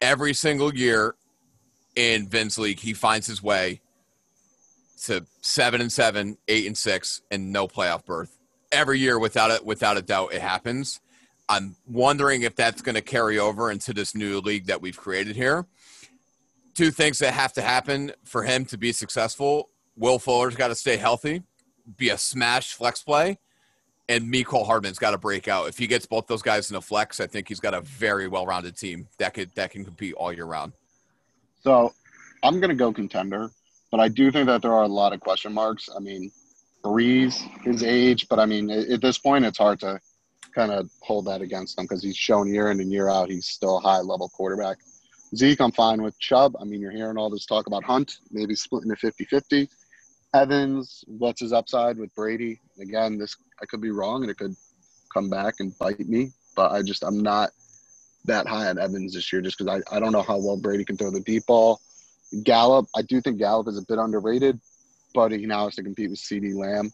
every 0.00 0.34
single 0.34 0.74
year 0.74 1.14
in 1.96 2.28
Vince 2.28 2.58
League, 2.58 2.80
he 2.80 2.92
finds 2.92 3.26
his 3.26 3.42
way 3.42 3.80
to 5.04 5.24
seven 5.40 5.80
and 5.80 5.92
seven, 5.92 6.36
eight 6.48 6.66
and 6.66 6.76
six, 6.76 7.22
and 7.30 7.52
no 7.52 7.68
playoff 7.68 8.04
berth. 8.04 8.36
Every 8.70 8.98
year, 8.98 9.18
without 9.18 9.50
it, 9.50 9.64
without 9.64 9.96
a 9.96 10.02
doubt, 10.02 10.32
it 10.32 10.40
happens. 10.40 11.00
I'm 11.48 11.76
wondering 11.86 12.42
if 12.42 12.54
that's 12.56 12.82
going 12.82 12.94
to 12.94 13.00
carry 13.00 13.38
over 13.38 13.70
into 13.70 13.94
this 13.94 14.14
new 14.14 14.40
league 14.40 14.66
that 14.66 14.82
we've 14.82 14.96
created 14.96 15.34
here. 15.34 15.66
Two 16.78 16.92
things 16.92 17.18
that 17.18 17.34
have 17.34 17.52
to 17.54 17.60
happen 17.60 18.12
for 18.22 18.44
him 18.44 18.64
to 18.66 18.78
be 18.78 18.92
successful: 18.92 19.70
Will 19.96 20.20
Fuller's 20.20 20.54
got 20.54 20.68
to 20.68 20.76
stay 20.76 20.96
healthy, 20.96 21.42
be 21.96 22.10
a 22.10 22.16
smash 22.16 22.72
flex 22.74 23.02
play, 23.02 23.40
and 24.08 24.32
Mecole 24.32 24.64
Hardman's 24.64 25.00
got 25.00 25.10
to 25.10 25.18
break 25.18 25.48
out. 25.48 25.66
If 25.66 25.76
he 25.76 25.88
gets 25.88 26.06
both 26.06 26.28
those 26.28 26.40
guys 26.40 26.70
in 26.70 26.76
a 26.76 26.80
flex, 26.80 27.18
I 27.18 27.26
think 27.26 27.48
he's 27.48 27.58
got 27.58 27.74
a 27.74 27.80
very 27.80 28.28
well-rounded 28.28 28.76
team 28.76 29.08
that 29.18 29.34
could 29.34 29.52
that 29.56 29.72
can 29.72 29.84
compete 29.84 30.14
all 30.14 30.32
year 30.32 30.44
round. 30.44 30.72
So, 31.64 31.92
I'm 32.44 32.60
going 32.60 32.70
to 32.70 32.76
go 32.76 32.92
contender, 32.92 33.50
but 33.90 33.98
I 33.98 34.06
do 34.06 34.30
think 34.30 34.46
that 34.46 34.62
there 34.62 34.72
are 34.72 34.84
a 34.84 34.86
lot 34.86 35.12
of 35.12 35.18
question 35.18 35.52
marks. 35.52 35.88
I 35.96 35.98
mean, 35.98 36.30
Brees, 36.84 37.40
his 37.64 37.82
age, 37.82 38.28
but 38.28 38.38
I 38.38 38.46
mean, 38.46 38.70
at 38.70 39.00
this 39.00 39.18
point, 39.18 39.44
it's 39.44 39.58
hard 39.58 39.80
to 39.80 39.98
kind 40.54 40.70
of 40.70 40.88
hold 41.00 41.24
that 41.24 41.42
against 41.42 41.76
him 41.76 41.86
because 41.86 42.04
he's 42.04 42.16
shown 42.16 42.46
year 42.46 42.70
in 42.70 42.78
and 42.78 42.92
year 42.92 43.08
out 43.08 43.30
he's 43.30 43.48
still 43.48 43.78
a 43.78 43.80
high-level 43.80 44.28
quarterback. 44.28 44.78
Zeke, 45.34 45.60
I'm 45.60 45.72
fine 45.72 46.02
with 46.02 46.18
Chubb. 46.18 46.56
I 46.60 46.64
mean, 46.64 46.80
you're 46.80 46.90
hearing 46.90 47.18
all 47.18 47.30
this 47.30 47.44
talk 47.44 47.66
about 47.66 47.84
Hunt, 47.84 48.18
maybe 48.30 48.54
splitting 48.54 48.90
a 48.90 48.96
50 48.96 49.24
50. 49.24 49.68
Evans, 50.34 51.04
what's 51.06 51.40
his 51.40 51.52
upside 51.52 51.98
with 51.98 52.14
Brady? 52.14 52.60
Again, 52.80 53.18
this 53.18 53.36
I 53.62 53.66
could 53.66 53.80
be 53.80 53.90
wrong 53.90 54.22
and 54.22 54.30
it 54.30 54.36
could 54.36 54.54
come 55.12 55.30
back 55.30 55.54
and 55.60 55.76
bite 55.78 56.06
me, 56.08 56.32
but 56.54 56.72
I 56.72 56.82
just 56.82 57.02
I'm 57.02 57.22
not 57.22 57.50
that 58.24 58.46
high 58.46 58.68
on 58.68 58.78
Evans 58.78 59.14
this 59.14 59.32
year 59.32 59.40
just 59.40 59.58
because 59.58 59.82
I, 59.90 59.96
I 59.96 60.00
don't 60.00 60.12
know 60.12 60.22
how 60.22 60.38
well 60.38 60.56
Brady 60.56 60.84
can 60.84 60.96
throw 60.96 61.10
the 61.10 61.20
deep 61.20 61.46
ball. 61.46 61.80
Gallup, 62.42 62.86
I 62.94 63.02
do 63.02 63.20
think 63.20 63.38
Gallup 63.38 63.68
is 63.68 63.78
a 63.78 63.86
bit 63.86 63.98
underrated, 63.98 64.60
but 65.14 65.32
he 65.32 65.46
now 65.46 65.64
has 65.64 65.76
to 65.76 65.82
compete 65.82 66.10
with 66.10 66.18
CeeDee 66.18 66.54
Lamb 66.54 66.90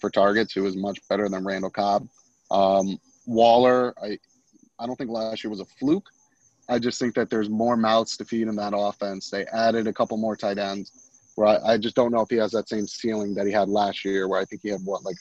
for 0.00 0.08
targets, 0.08 0.54
who 0.54 0.64
is 0.64 0.76
much 0.76 0.98
better 1.08 1.28
than 1.28 1.44
Randall 1.44 1.70
Cobb. 1.70 2.08
Um, 2.50 2.98
Waller, 3.26 3.94
I 4.02 4.18
I 4.78 4.86
don't 4.86 4.96
think 4.96 5.10
last 5.10 5.44
year 5.44 5.50
was 5.50 5.60
a 5.60 5.66
fluke. 5.78 6.08
I 6.68 6.78
just 6.78 6.98
think 6.98 7.14
that 7.14 7.30
there's 7.30 7.48
more 7.48 7.76
mouths 7.76 8.16
to 8.18 8.24
feed 8.24 8.48
in 8.48 8.56
that 8.56 8.74
offense. 8.76 9.30
They 9.30 9.46
added 9.46 9.86
a 9.86 9.92
couple 9.92 10.16
more 10.16 10.36
tight 10.36 10.58
ends 10.58 10.92
where 11.34 11.48
I, 11.48 11.74
I, 11.74 11.78
just 11.78 11.94
don't 11.94 12.12
know 12.12 12.20
if 12.20 12.30
he 12.30 12.36
has 12.36 12.50
that 12.52 12.68
same 12.68 12.86
ceiling 12.86 13.34
that 13.34 13.46
he 13.46 13.52
had 13.52 13.68
last 13.68 14.04
year, 14.04 14.28
where 14.28 14.40
I 14.40 14.44
think 14.44 14.62
he 14.62 14.70
had 14.70 14.80
what 14.84 15.04
like 15.04 15.16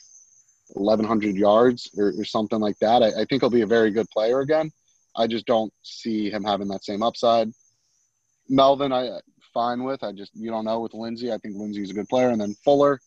1,100 0.69 1.35
yards 1.35 1.89
or, 1.97 2.13
or 2.17 2.25
something 2.25 2.59
like 2.59 2.77
that. 2.79 3.03
I, 3.03 3.21
I, 3.21 3.25
think 3.25 3.41
he'll 3.41 3.49
be 3.49 3.61
a 3.61 3.67
very 3.67 3.91
good 3.91 4.09
player 4.09 4.41
again. 4.41 4.71
I 5.15 5.27
just 5.27 5.45
don't 5.45 5.71
see 5.83 6.29
him 6.29 6.43
having 6.43 6.67
that 6.69 6.83
same 6.83 7.03
upside. 7.03 7.51
Melvin, 8.49 8.91
I 8.91 9.19
fine 9.53 9.83
with. 9.83 10.03
I 10.03 10.11
just 10.11 10.31
you 10.35 10.51
don't 10.51 10.65
know 10.65 10.81
with 10.81 10.93
Lindsay. 10.93 11.31
I 11.31 11.37
think 11.37 11.55
Lindsay's 11.55 11.89
a 11.89 11.93
good 11.93 12.07
player, 12.07 12.29
and 12.29 12.39
then 12.39 12.55
Fuller, 12.63 12.99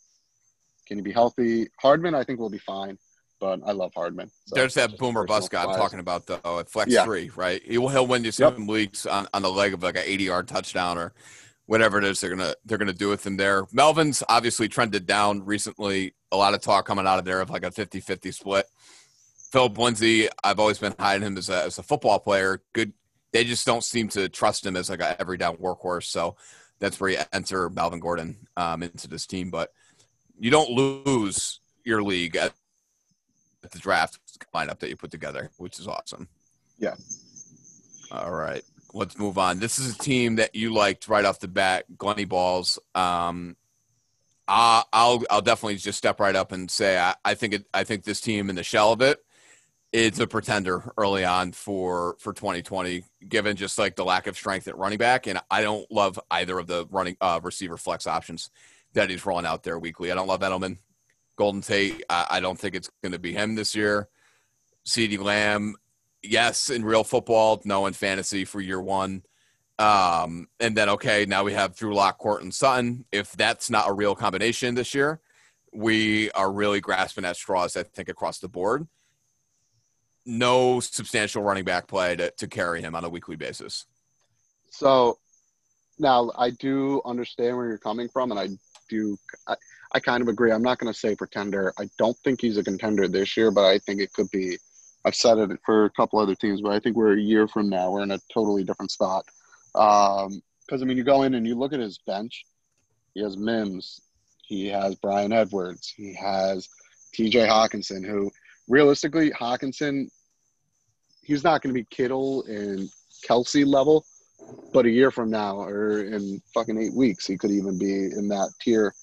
can 0.86 0.99
he 0.99 1.03
be 1.03 1.12
healthy? 1.12 1.68
Hardman, 1.80 2.14
I 2.14 2.24
think 2.24 2.41
will 2.41 2.51
be 2.51 2.59
fine. 2.59 2.99
But 3.41 3.61
I 3.64 3.72
love 3.72 3.93
Hardman. 3.95 4.30
So 4.47 4.55
There's 4.55 4.74
that 4.74 4.99
boomer 4.99 5.24
bust 5.24 5.51
guy 5.51 5.64
I'm 5.64 5.74
talking 5.74 5.99
about 5.99 6.26
though 6.26 6.59
at 6.59 6.68
flex 6.68 6.93
yeah. 6.93 7.05
three, 7.05 7.30
right? 7.34 7.62
He 7.64 7.78
will 7.78 7.88
he'll 7.88 8.07
win 8.07 8.22
you 8.22 8.32
some 8.32 8.59
yep. 8.59 8.68
weeks 8.68 9.07
on, 9.07 9.26
on 9.32 9.43
the 9.43 9.51
leg 9.51 9.72
of 9.72 9.82
like 9.82 9.97
an 9.97 10.03
80 10.05 10.24
yard 10.24 10.49
touchdown 10.49 10.99
or 10.99 11.14
whatever 11.64 11.99
it 11.99 12.05
is 12.05 12.20
they're 12.20 12.30
gonna 12.30 12.55
they're 12.64 12.78
gonna 12.78 12.93
do 12.93 13.09
with 13.09 13.26
him 13.26 13.36
there. 13.36 13.66
Melvin's 13.72 14.22
obviously 14.28 14.68
trended 14.68 15.07
down 15.07 15.45
recently. 15.45 16.14
A 16.32 16.36
lot 16.36 16.53
of 16.53 16.61
talk 16.61 16.86
coming 16.86 17.07
out 17.07 17.18
of 17.18 17.24
there 17.24 17.41
of 17.41 17.49
like 17.49 17.64
a 17.64 17.70
50-50 17.70 18.34
split. 18.34 18.66
Phillip 19.53 19.78
Lindsay, 19.78 20.28
I've 20.45 20.61
always 20.61 20.78
been 20.78 20.95
high 20.99 21.16
on 21.16 21.22
him 21.22 21.36
as 21.38 21.49
a, 21.49 21.64
as 21.64 21.78
a 21.78 21.82
football 21.82 22.20
player. 22.20 22.62
Good. 22.72 22.93
They 23.32 23.45
just 23.45 23.66
don't 23.66 23.82
seem 23.84 24.09
to 24.11 24.28
trust 24.28 24.66
him 24.66 24.76
as 24.76 24.91
like 24.91 25.01
a 25.01 25.20
every 25.20 25.38
down 25.38 25.57
workhorse. 25.57 26.05
So 26.05 26.36
that's 26.78 27.01
where 27.01 27.11
you 27.11 27.18
enter 27.32 27.70
Melvin 27.70 28.01
Gordon 28.01 28.49
um, 28.57 28.82
into 28.82 29.09
this 29.09 29.26
team. 29.26 29.51
But 29.51 29.72
you 30.38 30.51
don't 30.51 30.70
lose 30.70 31.61
your 31.84 32.03
league 32.03 32.36
at 32.36 32.53
the 33.63 33.79
draft 33.79 34.19
lineup 34.55 34.79
that 34.79 34.89
you 34.89 34.97
put 34.97 35.11
together, 35.11 35.51
which 35.59 35.79
is 35.79 35.87
awesome. 35.87 36.29
Yeah. 36.79 36.95
All 38.11 38.33
right. 38.33 38.63
Let's 38.93 39.19
move 39.19 39.39
on. 39.39 39.59
This 39.59 39.79
is 39.79 39.95
a 39.95 39.99
team 39.99 40.37
that 40.37 40.55
you 40.55 40.73
liked 40.75 41.09
right 41.09 41.25
off 41.25 41.39
the 41.39 41.49
bat, 41.49 41.85
Glenny 41.97 42.25
Balls. 42.25 42.79
Um, 42.95 43.57
I, 44.49 44.83
I'll 44.93 45.23
I'll 45.31 45.43
definitely 45.43 45.77
just 45.77 45.99
step 45.99 46.19
right 46.19 46.35
up 46.35 46.51
and 46.51 46.71
say 46.71 46.99
I, 46.99 47.15
I 47.25 47.35
think 47.35 47.55
it, 47.55 47.67
I 47.73 47.85
think 47.85 48.03
this 48.03 48.21
team 48.21 48.51
in 48.51 48.57
the 48.57 48.65
shell 48.65 48.93
of 48.93 49.01
it 49.01 49.21
it's 49.93 50.21
a 50.21 50.27
pretender 50.27 50.93
early 50.97 51.25
on 51.25 51.53
for 51.53 52.17
for 52.19 52.33
2020 52.33 53.03
given 53.29 53.57
just 53.57 53.79
like 53.79 53.97
the 53.97 54.05
lack 54.05 54.27
of 54.27 54.37
strength 54.37 54.69
at 54.69 54.79
running 54.79 54.99
back 54.99 55.27
and 55.27 55.41
i 55.51 55.63
don't 55.63 55.91
love 55.91 56.19
either 56.31 56.59
of 56.59 56.67
the 56.67 56.87
running 56.91 57.17
uh, 57.21 57.41
receiver 57.43 57.77
flex 57.77 58.07
options 58.07 58.51
that 58.93 59.11
he's 59.11 59.27
rolling 59.27 59.47
out 59.47 59.63
there 59.63 59.79
weekly 59.79 60.13
i 60.13 60.15
don't 60.15 60.29
love 60.29 60.41
edelman 60.41 60.77
golden 61.41 61.61
tate 61.61 62.03
i, 62.11 62.26
I 62.32 62.41
don't 62.41 62.59
think 62.59 62.74
it's 62.74 62.91
going 63.03 63.12
to 63.12 63.18
be 63.18 63.32
him 63.32 63.55
this 63.55 63.74
year 63.74 64.09
CeeDee 64.86 65.18
lamb 65.18 65.74
yes 66.22 66.70
in 66.70 66.84
real 66.84 67.05
football 67.05 67.61
no 67.64 67.86
in 67.86 67.95
fantasy 67.95 68.45
for 68.45 68.61
year 68.61 68.80
one 68.80 69.22
um, 69.78 70.49
and 70.59 70.76
then 70.76 70.91
okay 70.91 71.24
now 71.24 71.43
we 71.43 71.55
have 71.55 71.74
drew 71.74 71.95
lock 71.95 72.20
and 72.41 72.55
sutton 72.55 73.05
if 73.11 73.32
that's 73.32 73.70
not 73.70 73.88
a 73.88 73.93
real 73.93 74.14
combination 74.14 74.74
this 74.74 74.95
year 74.95 75.20
we 75.72 76.30
are 76.32 76.53
really 76.53 76.80
grasping 76.80 77.24
at 77.24 77.36
straws 77.36 77.76
i 77.76 77.82
think 77.82 78.09
across 78.09 78.38
the 78.38 78.49
board 78.49 78.86
no 80.26 80.80
substantial 80.80 81.43
running 81.43 81.64
back 81.64 81.86
play 81.86 82.16
to, 82.16 82.30
to 82.32 82.47
carry 82.47 82.80
him 82.80 82.95
on 82.95 83.05
a 83.05 83.09
weekly 83.09 83.36
basis. 83.36 83.86
So 84.70 85.18
now 85.99 86.30
I 86.36 86.51
do 86.51 87.03
understand 87.05 87.57
where 87.57 87.68
you're 87.68 87.78
coming 87.78 88.09
from, 88.09 88.30
and 88.30 88.41
I 88.41 88.49
do. 88.88 89.16
I, 89.47 89.57
I 89.93 90.01
kind 90.01 90.22
of 90.22 90.28
agree. 90.28 90.53
I'm 90.53 90.62
not 90.62 90.78
going 90.78 90.93
to 90.93 90.99
say 90.99 91.16
pretender. 91.16 91.72
I 91.78 91.88
don't 91.99 92.16
think 92.18 92.41
he's 92.41 92.57
a 92.57 92.64
contender 92.64 93.09
this 93.09 93.36
year, 93.36 93.51
but 93.51 93.64
I 93.64 93.78
think 93.78 94.01
it 94.01 94.12
could 94.12 94.30
be. 94.30 94.57
I've 95.05 95.14
said 95.14 95.38
it 95.38 95.59
for 95.64 95.86
a 95.86 95.91
couple 95.91 96.18
other 96.18 96.34
teams, 96.34 96.61
but 96.61 96.72
I 96.72 96.78
think 96.78 96.97
we're 96.97 97.14
a 97.16 97.20
year 97.20 97.49
from 97.49 97.68
now. 97.68 97.91
We're 97.91 98.03
in 98.03 98.11
a 98.11 98.20
totally 98.32 98.64
different 98.64 98.91
spot. 98.91 99.24
Because 99.72 100.26
um, 100.26 100.43
I 100.72 100.84
mean, 100.84 100.97
you 100.97 101.05
go 101.05 101.22
in 101.22 101.34
and 101.34 101.47
you 101.47 101.55
look 101.55 101.72
at 101.72 101.80
his 101.80 101.99
bench. 101.99 102.45
He 103.14 103.22
has 103.22 103.36
Mims. 103.36 104.03
He 104.43 104.68
has 104.68 104.95
Bryan 104.97 105.32
Edwards. 105.32 105.93
He 105.97 106.14
has 106.14 106.68
T.J. 107.14 107.47
Hockenson, 107.47 108.07
who 108.07 108.30
realistically, 108.68 109.30
Hawkinson, 109.30 110.09
he's 111.22 111.43
not 111.43 111.62
going 111.62 111.74
to 111.74 111.80
be 111.80 111.86
Kittle 111.91 112.45
and 112.45 112.88
Kelce 113.28 113.66
level, 113.66 114.05
but 114.72 114.86
a 114.86 114.91
year 114.91 115.11
from 115.11 115.30
now 115.30 115.61
or 115.61 116.05
in 116.05 116.41
fucking 116.55 116.78
eight 116.78 116.95
weeks, 116.95 117.26
he 117.26 117.36
could 117.36 117.51
even 117.51 117.78
be 117.78 118.05
in 118.05 118.28
that 118.28 118.51
tier 118.61 118.95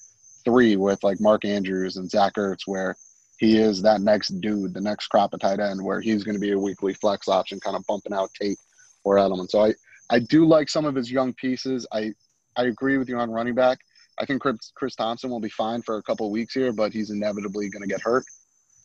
three 0.47 0.77
with 0.77 1.03
like 1.03 1.19
Mark 1.19 1.43
Andrews 1.43 1.97
and 1.97 2.09
Zach 2.09 2.35
Ertz, 2.35 2.61
where 2.65 2.95
he 3.37 3.57
is 3.57 3.81
that 3.81 3.99
next 3.99 4.29
dude, 4.39 4.73
the 4.73 4.81
next 4.81 5.07
crop 5.07 5.33
of 5.33 5.41
tight 5.41 5.59
end, 5.59 5.83
where 5.83 5.99
he's 5.99 6.23
going 6.23 6.35
to 6.35 6.41
be 6.41 6.53
a 6.53 6.59
weekly 6.59 6.93
flex 6.93 7.27
option, 7.27 7.59
kind 7.59 7.75
of 7.75 7.85
bumping 7.85 8.13
out 8.13 8.29
Tate 8.39 8.57
or 9.03 9.17
Edelman. 9.17 9.49
So 9.49 9.65
I, 9.65 9.73
I 10.09 10.19
do 10.19 10.45
like 10.45 10.69
some 10.69 10.85
of 10.85 10.95
his 10.95 11.11
young 11.11 11.33
pieces. 11.33 11.85
I, 11.91 12.13
I 12.55 12.63
agree 12.63 12.97
with 12.97 13.09
you 13.09 13.17
on 13.17 13.29
running 13.29 13.55
back. 13.55 13.79
I 14.17 14.25
think 14.25 14.41
Chris, 14.41 14.71
Chris 14.73 14.95
Thompson 14.95 15.29
will 15.29 15.41
be 15.41 15.49
fine 15.49 15.81
for 15.81 15.97
a 15.97 16.03
couple 16.03 16.31
weeks 16.31 16.53
here, 16.53 16.71
but 16.71 16.93
he's 16.93 17.11
inevitably 17.11 17.69
going 17.69 17.83
to 17.83 17.93
get 17.93 18.01
hurt. 18.01 18.23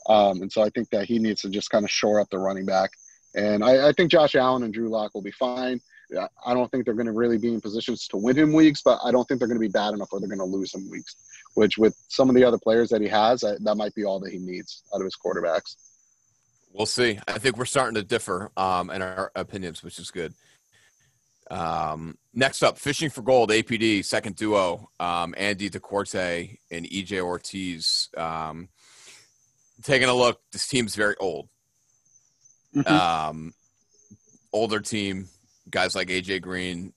Um, 0.09 0.43
and 0.43 0.51
so 0.51 0.63
I 0.63 0.69
think 0.71 0.91
that 0.91 1.07
he 1.07 1.21
needs 1.21 1.43
to 1.43 1.49
just 1.49 1.71
kind 1.71 1.85
of 1.85 1.91
shore 1.91 2.21
up 2.21 2.29
the 2.31 2.39
running 2.39 2.67
back. 2.67 2.91
And 3.35 3.65
I, 3.65 3.89
I 3.89 3.93
think 3.93 4.11
Josh 4.11 4.35
Allen 4.35 4.65
and 4.65 4.75
Drew 4.75 4.89
Lock 4.91 5.15
will 5.15 5.23
be 5.23 5.31
fine. 5.31 5.81
I 6.45 6.55
don't 6.55 6.71
think 6.71 6.85
they're 6.85 6.95
going 6.95 7.07
to 7.07 7.13
really 7.13 7.39
be 7.39 7.55
in 7.55 7.61
positions 7.61 8.07
to 8.09 8.17
win 8.17 8.37
him 8.37 8.53
weeks, 8.53 8.83
but 8.83 8.99
I 9.05 9.11
don't 9.11 9.27
think 9.27 9.39
they're 9.39 9.49
going 9.49 9.61
to 9.61 9.67
be 9.67 9.73
bad 9.73 9.95
enough 9.95 10.09
where 10.11 10.21
they're 10.21 10.29
going 10.29 10.39
to 10.39 10.45
lose 10.45 10.75
him 10.75 10.91
weeks. 10.91 11.17
Which, 11.55 11.77
with 11.77 11.95
some 12.09 12.29
of 12.31 12.35
the 12.35 12.45
other 12.45 12.59
players 12.59 12.89
that 12.91 13.03
he 13.03 13.09
has, 13.09 13.45
I, 13.45 13.53
that 13.61 13.77
might 13.77 13.95
be 13.95 14.05
all 14.05 14.21
that 14.21 14.33
he 14.33 14.39
needs 14.39 14.83
out 14.95 15.01
of 15.01 15.05
his 15.05 15.17
quarterbacks. 15.17 15.77
We'll 16.73 16.87
see. 16.87 17.19
I 17.29 17.39
think 17.39 17.59
we're 17.59 17.67
starting 17.67 17.97
to 17.97 18.03
differ 18.03 18.51
um, 18.57 18.91
in 18.91 19.03
our 19.03 19.31
opinions, 19.35 19.83
which 19.83 19.99
is 19.99 20.11
good. 20.11 20.33
Um, 21.51 22.17
next 22.33 22.63
up, 22.63 22.79
fishing 22.79 23.11
for 23.11 23.21
gold, 23.21 23.51
APD 23.51 24.05
second 24.05 24.37
duo, 24.37 24.89
um, 24.99 25.35
Andy 25.37 25.69
DeCorte 25.69 26.59
and 26.71 26.87
EJ 26.87 27.21
Ortiz. 27.21 28.09
Um, 28.17 28.71
taking 29.83 30.09
a 30.09 30.15
look, 30.15 30.41
this 30.51 30.67
team's 30.67 30.95
very 30.95 31.17
old. 31.21 31.49
Mm-hmm. 32.75 32.91
Um, 32.91 33.53
older 34.53 34.81
team, 34.81 35.29
guys 35.71 35.95
like 35.95 36.09
AJ 36.09 36.43
Green 36.43 36.93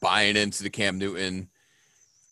buying 0.00 0.36
into 0.36 0.62
the 0.62 0.70
Cam 0.70 0.98
Newton 0.98 1.48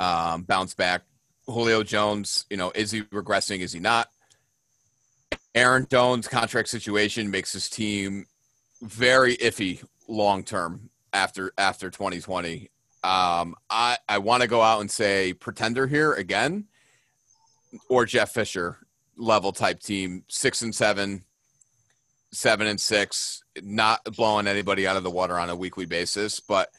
um, 0.00 0.42
bounce 0.42 0.74
back. 0.74 1.02
Julio 1.46 1.82
Jones, 1.82 2.46
you 2.50 2.56
know, 2.56 2.72
is 2.74 2.90
he 2.90 3.02
regressing? 3.02 3.60
Is 3.60 3.72
he 3.72 3.80
not? 3.80 4.08
Aaron 5.54 5.86
Doan's 5.88 6.28
contract 6.28 6.68
situation 6.68 7.30
makes 7.30 7.52
his 7.52 7.68
team 7.68 8.26
very 8.80 9.36
iffy 9.36 9.84
long 10.08 10.44
term 10.44 10.90
after 11.12 11.52
after 11.58 11.90
2020. 11.90 12.70
Um, 13.04 13.54
I 13.68 13.98
I 14.08 14.18
want 14.18 14.42
to 14.42 14.48
go 14.48 14.62
out 14.62 14.80
and 14.80 14.90
say 14.90 15.32
pretender 15.32 15.86
here 15.86 16.12
again, 16.12 16.66
or 17.88 18.06
Jeff 18.06 18.32
Fisher 18.32 18.78
level 19.16 19.52
type 19.52 19.80
team, 19.80 20.24
six 20.28 20.62
and 20.62 20.74
seven, 20.74 21.24
seven 22.32 22.66
and 22.66 22.80
six, 22.80 23.41
not 23.62 24.04
blowing 24.16 24.46
anybody 24.46 24.86
out 24.86 24.96
of 24.96 25.02
the 25.02 25.10
water 25.10 25.38
on 25.38 25.50
a 25.50 25.56
weekly 25.56 25.86
basis. 25.86 26.40
But 26.40 26.70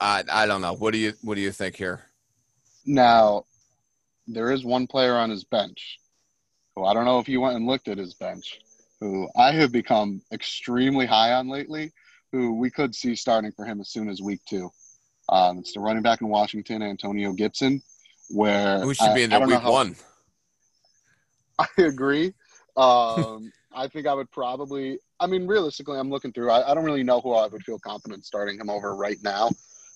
I 0.00 0.24
I 0.30 0.46
don't 0.46 0.60
know. 0.60 0.74
What 0.74 0.92
do 0.92 0.98
you 0.98 1.14
what 1.22 1.36
do 1.36 1.40
you 1.40 1.52
think 1.52 1.76
here? 1.76 2.02
Now, 2.84 3.44
there 4.26 4.50
is 4.50 4.64
one 4.64 4.86
player 4.86 5.14
on 5.14 5.30
his 5.30 5.44
bench 5.44 5.98
who 6.74 6.84
I 6.84 6.94
don't 6.94 7.04
know 7.04 7.18
if 7.18 7.28
you 7.28 7.40
went 7.40 7.56
and 7.56 7.66
looked 7.66 7.88
at 7.88 7.98
his 7.98 8.14
bench, 8.14 8.60
who 9.00 9.28
I 9.36 9.52
have 9.52 9.72
become 9.72 10.22
extremely 10.32 11.06
high 11.06 11.32
on 11.34 11.48
lately, 11.48 11.92
who 12.32 12.54
we 12.54 12.70
could 12.70 12.94
see 12.94 13.14
starting 13.14 13.52
for 13.52 13.64
him 13.64 13.80
as 13.80 13.90
soon 13.90 14.08
as 14.08 14.20
week 14.20 14.40
two. 14.48 14.70
Um, 15.28 15.58
it's 15.58 15.72
the 15.72 15.80
running 15.80 16.02
back 16.02 16.20
in 16.20 16.28
Washington, 16.28 16.82
Antonio 16.82 17.32
Gibson, 17.32 17.82
where 18.30 18.80
who 18.80 18.94
should 18.94 19.14
be 19.14 19.22
in 19.22 19.30
there 19.30 19.46
week 19.46 19.60
how, 19.60 19.72
one. 19.72 19.96
I 21.58 21.66
agree. 21.78 22.32
Um, 22.76 23.52
I 23.74 23.88
think 23.88 24.06
I 24.06 24.14
would 24.14 24.30
probably. 24.30 24.98
I 25.22 25.26
mean, 25.28 25.46
realistically, 25.46 25.98
I'm 25.98 26.10
looking 26.10 26.32
through. 26.32 26.50
I, 26.50 26.70
I, 26.70 26.74
don't 26.74 26.84
really 26.84 27.04
know 27.04 27.20
who 27.20 27.32
I 27.32 27.46
would 27.46 27.62
feel 27.62 27.78
confident 27.78 28.26
starting 28.26 28.58
him 28.58 28.68
over 28.68 28.96
right 28.96 29.18
now. 29.22 29.50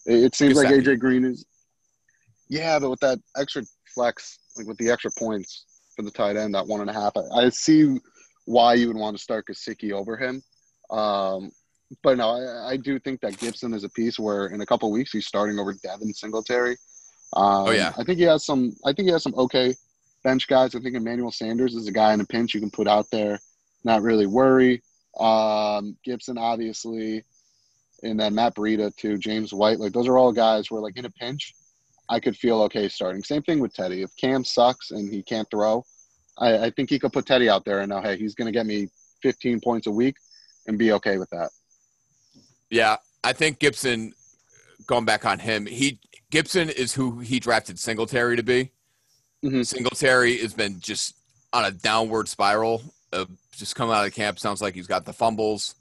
It, 0.06 0.22
it 0.22 0.34
seems 0.36 0.54
like 0.54 0.68
AJ 0.68 1.00
Green 1.00 1.24
is. 1.24 1.44
Yeah, 2.48 2.78
but 2.78 2.90
with 2.90 3.00
that 3.00 3.18
extra 3.36 3.64
flex, 3.92 4.38
like 4.56 4.68
with 4.68 4.78
the 4.78 4.88
extra 4.90 5.10
points 5.18 5.64
for 5.96 6.02
the 6.02 6.12
tight 6.12 6.36
end, 6.36 6.54
that 6.54 6.66
one 6.66 6.80
and 6.80 6.88
a 6.88 6.92
half, 6.92 7.12
I, 7.16 7.46
I 7.46 7.48
see 7.48 7.98
why 8.44 8.74
you 8.74 8.86
would 8.86 8.96
want 8.96 9.16
to 9.16 9.22
start 9.22 9.46
Gesicki 9.50 9.90
over 9.90 10.16
him. 10.16 10.42
Um, 10.90 11.50
but 12.04 12.18
no, 12.18 12.30
I, 12.30 12.70
I, 12.70 12.76
do 12.76 13.00
think 13.00 13.20
that 13.22 13.36
Gibson 13.38 13.74
is 13.74 13.82
a 13.82 13.88
piece 13.88 14.18
where 14.20 14.46
in 14.46 14.60
a 14.60 14.66
couple 14.66 14.90
weeks 14.92 15.10
he's 15.10 15.26
starting 15.26 15.58
over 15.58 15.74
Devin 15.74 16.14
Singletary. 16.14 16.76
Um, 17.32 17.66
oh 17.66 17.70
yeah, 17.72 17.92
I 17.98 18.04
think 18.04 18.18
he 18.18 18.24
has 18.24 18.46
some. 18.46 18.76
I 18.84 18.92
think 18.92 19.06
he 19.06 19.12
has 19.12 19.24
some 19.24 19.34
okay 19.34 19.74
bench 20.22 20.46
guys. 20.46 20.76
I 20.76 20.80
think 20.80 20.94
Emmanuel 20.94 21.32
Sanders 21.32 21.74
is 21.74 21.88
a 21.88 21.92
guy 21.92 22.14
in 22.14 22.20
a 22.20 22.24
pinch 22.24 22.54
you 22.54 22.60
can 22.60 22.70
put 22.70 22.86
out 22.86 23.06
there, 23.10 23.40
not 23.82 24.02
really 24.02 24.26
worry. 24.26 24.82
Um, 25.18 25.96
Gibson, 26.04 26.38
obviously, 26.38 27.24
and 28.02 28.18
then 28.20 28.34
Matt 28.34 28.54
Breida 28.54 28.94
too, 28.96 29.18
James 29.18 29.52
White. 29.52 29.78
Like 29.78 29.92
those 29.92 30.08
are 30.08 30.18
all 30.18 30.32
guys 30.32 30.70
where 30.70 30.80
like 30.80 30.96
in 30.96 31.04
a 31.04 31.10
pinch, 31.10 31.54
I 32.08 32.20
could 32.20 32.36
feel 32.36 32.62
okay 32.62 32.88
starting. 32.88 33.22
Same 33.22 33.42
thing 33.42 33.60
with 33.60 33.74
Teddy. 33.74 34.02
If 34.02 34.10
Cam 34.16 34.44
sucks 34.44 34.90
and 34.90 35.12
he 35.12 35.22
can't 35.22 35.48
throw, 35.50 35.84
I, 36.38 36.66
I 36.66 36.70
think 36.70 36.90
he 36.90 36.98
could 36.98 37.12
put 37.12 37.26
Teddy 37.26 37.48
out 37.48 37.64
there 37.64 37.80
and 37.80 37.90
know, 37.90 38.00
hey, 38.00 38.16
he's 38.16 38.34
going 38.34 38.46
to 38.46 38.52
get 38.52 38.66
me 38.66 38.88
15 39.22 39.60
points 39.60 39.86
a 39.86 39.90
week 39.90 40.16
and 40.66 40.78
be 40.78 40.92
okay 40.92 41.18
with 41.18 41.30
that. 41.30 41.50
Yeah, 42.70 42.96
I 43.24 43.32
think 43.32 43.58
Gibson. 43.58 44.12
Going 44.86 45.04
back 45.04 45.24
on 45.24 45.40
him, 45.40 45.66
he 45.66 45.98
Gibson 46.30 46.68
is 46.68 46.94
who 46.94 47.18
he 47.18 47.40
drafted 47.40 47.78
Singletary 47.78 48.36
to 48.36 48.42
be. 48.44 48.70
Mm-hmm. 49.44 49.62
Singletary 49.62 50.38
has 50.38 50.54
been 50.54 50.78
just 50.78 51.16
on 51.52 51.64
a 51.64 51.70
downward 51.72 52.28
spiral. 52.28 52.82
Of 53.16 53.30
just 53.56 53.74
coming 53.74 53.94
out 53.94 54.06
of 54.06 54.14
camp, 54.14 54.38
sounds 54.38 54.60
like 54.60 54.74
he's 54.74 54.86
got 54.86 55.04
the 55.04 55.12
fumbles. 55.12 55.74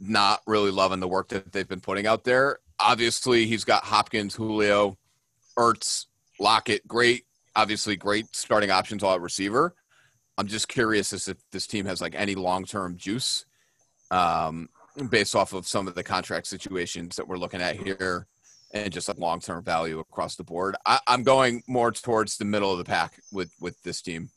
Not 0.00 0.40
really 0.46 0.70
loving 0.70 1.00
the 1.00 1.08
work 1.08 1.28
that 1.28 1.52
they've 1.52 1.68
been 1.68 1.80
putting 1.80 2.06
out 2.06 2.24
there. 2.24 2.58
Obviously, 2.80 3.46
he's 3.46 3.64
got 3.64 3.84
Hopkins, 3.84 4.34
Julio, 4.34 4.98
Ertz, 5.56 6.06
Lockett. 6.40 6.86
Great, 6.88 7.24
obviously, 7.54 7.96
great 7.96 8.34
starting 8.34 8.70
options 8.70 9.02
all 9.02 9.14
at 9.14 9.20
receiver. 9.20 9.74
I'm 10.38 10.46
just 10.46 10.68
curious 10.68 11.12
as 11.12 11.28
if 11.28 11.36
this 11.52 11.66
team 11.66 11.86
has 11.86 12.00
like 12.00 12.14
any 12.16 12.34
long 12.34 12.64
term 12.64 12.96
juice, 12.96 13.44
um, 14.10 14.68
based 15.10 15.36
off 15.36 15.52
of 15.52 15.66
some 15.66 15.86
of 15.86 15.94
the 15.94 16.02
contract 16.02 16.46
situations 16.46 17.16
that 17.16 17.28
we're 17.28 17.36
looking 17.36 17.60
at 17.60 17.76
here 17.76 18.26
and 18.72 18.92
just 18.92 19.08
like 19.08 19.18
long 19.18 19.40
term 19.40 19.62
value 19.62 19.98
across 19.98 20.36
the 20.36 20.44
board. 20.44 20.76
I, 20.86 20.98
am 21.06 21.22
going 21.22 21.62
more 21.66 21.92
towards 21.92 22.36
the 22.36 22.44
middle 22.44 22.72
of 22.72 22.78
the 22.78 22.84
pack 22.84 23.20
with 23.30 23.52
with 23.60 23.80
this 23.82 24.00
team. 24.00 24.30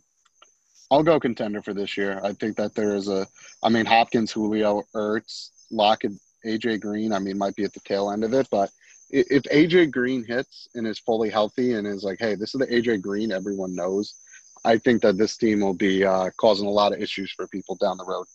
I'll 0.92 1.04
go 1.04 1.20
contender 1.20 1.62
for 1.62 1.74
this 1.74 1.98
year. 1.98 2.22
I 2.24 2.34
think 2.34 2.58
that 2.58 2.76
there 2.76 2.96
is 2.96 3.08
a, 3.08 3.28
I 3.64 3.70
mean, 3.70 3.86
Hopkins, 3.86 4.32
Julio, 4.32 4.84
Ertz, 4.96 5.50
Lockett, 5.72 6.14
AJ 6.46 6.82
Green. 6.82 7.12
I 7.12 7.20
mean, 7.20 7.38
might 7.38 7.56
be 7.56 7.64
at 7.64 7.74
the 7.74 7.80
tail 7.82 8.12
end 8.12 8.24
of 8.24 8.34
it, 8.34 8.48
but 8.52 8.70
if 9.10 9.44
AJ 9.44 9.92
Green 9.92 10.24
hits 10.24 10.68
and 10.76 10.86
is 10.88 11.00
fully 11.00 11.30
healthy 11.30 11.74
and 11.74 11.88
is 11.88 12.04
like, 12.04 12.18
hey, 12.20 12.36
this 12.36 12.54
is 12.54 12.60
the 12.60 12.68
AJ 12.68 13.02
Green 13.02 13.32
everyone 13.32 13.76
knows, 13.76 14.16
I 14.64 14.78
think 14.78 15.02
that 15.04 15.18
this 15.18 15.38
team 15.38 15.62
will 15.62 15.76
be 15.76 16.04
uh, 16.04 16.30
causing 16.38 16.68
a 16.68 16.72
lot 16.72 16.94
of 16.94 17.02
issues 17.02 17.32
for 17.32 17.48
people 17.48 17.76
down 17.76 17.98
the 17.98 18.06
road. 18.06 18.26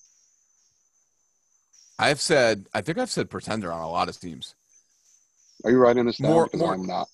I've 1.98 2.20
said, 2.20 2.66
I 2.72 2.80
think 2.80 2.98
I've 2.98 3.10
said 3.10 3.28
pretender 3.28 3.70
on 3.72 3.82
a 3.82 3.90
lot 3.90 4.08
of 4.08 4.18
teams. 4.18 4.54
Are 5.64 5.70
you 5.70 5.78
writing 5.78 6.06
this 6.06 6.18
down? 6.18 6.30
More, 6.30 6.48
more, 6.54 6.74
I'm 6.74 6.86
not. 6.86 7.08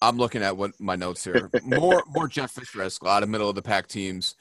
I'm 0.00 0.16
looking 0.16 0.42
at 0.42 0.56
what 0.56 0.78
my 0.78 0.94
notes 0.94 1.24
here. 1.24 1.50
More, 1.64 2.04
more 2.08 2.28
Jeff 2.28 2.52
Fisher 2.52 2.82
esque. 2.82 3.02
A 3.02 3.06
lot 3.06 3.22
of 3.22 3.28
middle 3.28 3.48
of 3.48 3.56
the 3.56 3.62
pack 3.62 3.88
teams, 3.88 4.36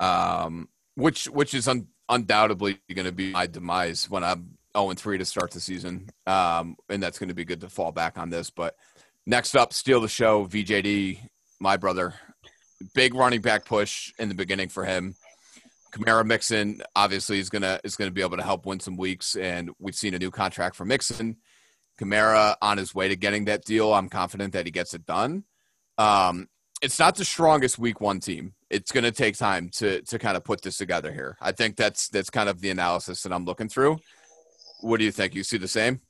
um, 0.00 0.68
which 0.96 1.26
which 1.26 1.54
is 1.54 1.68
un- 1.68 1.86
undoubtedly 2.08 2.80
going 2.92 3.06
to 3.06 3.12
be 3.12 3.30
my 3.30 3.46
demise 3.46 4.10
when 4.10 4.24
I'm 4.24 4.58
0 4.76 4.94
3 4.94 5.18
to 5.18 5.24
start 5.24 5.52
the 5.52 5.60
season, 5.60 6.08
um, 6.26 6.76
and 6.88 7.02
that's 7.02 7.18
going 7.18 7.28
to 7.28 7.34
be 7.34 7.44
good 7.44 7.60
to 7.60 7.68
fall 7.68 7.92
back 7.92 8.18
on 8.18 8.30
this. 8.30 8.50
But 8.50 8.76
next 9.26 9.54
up, 9.54 9.72
steal 9.72 10.00
the 10.00 10.08
show. 10.08 10.46
VJD, 10.46 11.20
my 11.60 11.76
brother, 11.76 12.14
big 12.94 13.14
running 13.14 13.40
back 13.40 13.64
push 13.64 14.12
in 14.18 14.28
the 14.28 14.34
beginning 14.34 14.68
for 14.68 14.84
him. 14.84 15.14
Kamara 15.92 16.24
Mixon 16.24 16.82
obviously 16.94 17.38
is 17.38 17.50
gonna 17.50 17.80
is 17.84 17.96
gonna 17.96 18.10
be 18.10 18.22
able 18.22 18.36
to 18.36 18.42
help 18.42 18.66
win 18.66 18.80
some 18.80 18.96
weeks, 18.96 19.36
and 19.36 19.70
we've 19.78 19.94
seen 19.94 20.14
a 20.14 20.18
new 20.18 20.30
contract 20.30 20.76
for 20.76 20.84
Mixon. 20.84 21.36
Kamara 22.00 22.56
on 22.62 22.78
his 22.78 22.94
way 22.94 23.08
to 23.08 23.16
getting 23.16 23.44
that 23.44 23.64
deal. 23.64 23.92
I'm 23.92 24.08
confident 24.08 24.54
that 24.54 24.64
he 24.64 24.72
gets 24.72 24.94
it 24.94 25.04
done. 25.04 25.44
Um, 25.98 26.48
it's 26.80 26.98
not 26.98 27.16
the 27.16 27.24
strongest 27.24 27.78
week 27.78 28.00
one 28.00 28.20
team. 28.20 28.54
It's 28.70 28.92
going 28.92 29.04
to 29.04 29.12
take 29.12 29.36
time 29.36 29.68
to 29.74 30.02
to 30.02 30.18
kind 30.18 30.36
of 30.36 30.44
put 30.44 30.62
this 30.62 30.76
together 30.78 31.12
here. 31.12 31.36
I 31.40 31.52
think 31.52 31.76
that's 31.76 32.08
that's 32.08 32.30
kind 32.30 32.48
of 32.48 32.60
the 32.60 32.70
analysis 32.70 33.22
that 33.22 33.32
I'm 33.32 33.44
looking 33.44 33.68
through. 33.68 33.98
What 34.80 34.98
do 34.98 35.04
you 35.04 35.12
think? 35.12 35.34
You 35.34 35.44
see 35.44 35.58
the 35.58 35.68
same? 35.68 36.00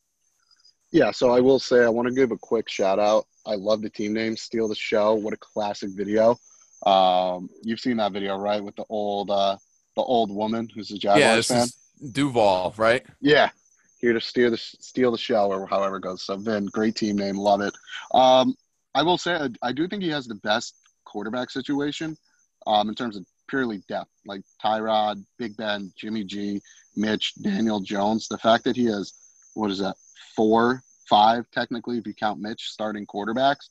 Yeah. 0.92 1.10
So 1.10 1.30
I 1.30 1.40
will 1.40 1.58
say 1.58 1.84
I 1.84 1.88
want 1.88 2.08
to 2.08 2.14
give 2.14 2.30
a 2.30 2.36
quick 2.36 2.68
shout 2.68 2.98
out. 2.98 3.26
I 3.46 3.54
love 3.54 3.82
the 3.82 3.90
team 3.90 4.12
name. 4.12 4.36
Steal 4.36 4.68
the 4.68 4.74
show. 4.74 5.14
What 5.14 5.34
a 5.34 5.38
classic 5.38 5.90
video. 5.92 6.36
Um, 6.86 7.50
you've 7.62 7.80
seen 7.80 7.96
that 7.98 8.12
video, 8.12 8.36
right? 8.36 8.62
With 8.62 8.76
the 8.76 8.84
old 8.88 9.30
uh, 9.30 9.56
the 9.96 10.02
old 10.02 10.30
woman 10.30 10.68
who's 10.74 10.90
a 10.90 10.98
Jaguars 10.98 11.50
yeah, 11.50 11.64
fan. 11.64 11.68
Duval, 12.12 12.74
right? 12.76 13.04
Yeah, 13.20 13.50
here 13.98 14.12
to 14.12 14.20
steer 14.20 14.50
the 14.50 14.56
steal 14.56 15.10
the 15.10 15.18
show 15.18 15.50
or 15.50 15.66
however 15.66 15.96
it 15.96 16.02
goes. 16.02 16.22
So 16.22 16.36
Vin, 16.36 16.66
great 16.66 16.94
team 16.94 17.16
name, 17.16 17.36
love 17.36 17.60
it. 17.60 17.74
Um, 18.14 18.54
I 18.94 19.02
will 19.02 19.18
say 19.18 19.34
I, 19.34 19.48
I, 19.62 19.72
do 19.72 19.86
think 19.86 20.02
he 20.02 20.08
has 20.10 20.26
the 20.26 20.34
best 20.36 20.74
quarterback 21.04 21.50
situation 21.50 22.16
um, 22.66 22.88
in 22.88 22.94
terms 22.94 23.16
of 23.16 23.24
purely 23.48 23.82
depth, 23.88 24.10
like 24.26 24.42
Tyrod, 24.62 25.24
Big 25.38 25.56
Ben, 25.56 25.92
Jimmy 25.96 26.24
G, 26.24 26.60
Mitch, 26.96 27.34
Daniel 27.42 27.80
Jones. 27.80 28.28
The 28.28 28.38
fact 28.38 28.64
that 28.64 28.76
he 28.76 28.86
has 28.86 29.12
what 29.54 29.70
is 29.70 29.78
that 29.78 29.96
four, 30.36 30.82
five 31.08 31.44
technically 31.52 31.98
if 31.98 32.06
you 32.06 32.14
count 32.14 32.40
Mitch 32.40 32.70
starting 32.70 33.06
quarterbacks 33.06 33.68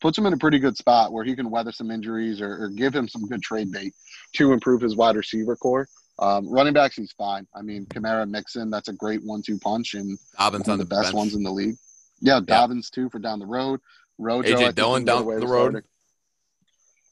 puts 0.00 0.16
him 0.16 0.26
in 0.26 0.32
a 0.32 0.38
pretty 0.38 0.58
good 0.58 0.76
spot 0.76 1.12
where 1.12 1.24
he 1.24 1.36
can 1.36 1.50
weather 1.50 1.72
some 1.72 1.90
injuries 1.90 2.40
or, 2.40 2.64
or 2.64 2.68
give 2.68 2.94
him 2.94 3.06
some 3.06 3.26
good 3.26 3.42
trade 3.42 3.70
bait 3.70 3.94
to 4.34 4.52
improve 4.52 4.80
his 4.80 4.96
wide 4.96 5.16
receiver 5.16 5.56
core. 5.56 5.86
Um, 6.18 6.48
running 6.50 6.72
backs, 6.72 6.96
he's 6.96 7.12
fine. 7.12 7.46
I 7.54 7.62
mean, 7.62 7.86
Kamara, 7.86 8.28
Mixon, 8.28 8.70
that's 8.70 8.88
a 8.88 8.92
great 8.92 9.24
one-two 9.24 9.58
punch, 9.58 9.94
and 9.94 10.18
Dobbins 10.38 10.66
one 10.66 10.74
of 10.74 10.78
the 10.78 10.94
best 10.94 11.04
bench. 11.04 11.14
ones 11.14 11.34
in 11.34 11.42
the 11.42 11.50
league. 11.50 11.76
Yeah, 12.20 12.40
Dobbins 12.40 12.90
too 12.90 13.08
for 13.08 13.18
down 13.18 13.38
the 13.38 13.46
road. 13.46 13.80
Rojo, 14.20 14.56
AJ 14.56 14.74
Dillon 14.74 15.04
down 15.04 15.24
the 15.24 15.46
road. 15.46 15.82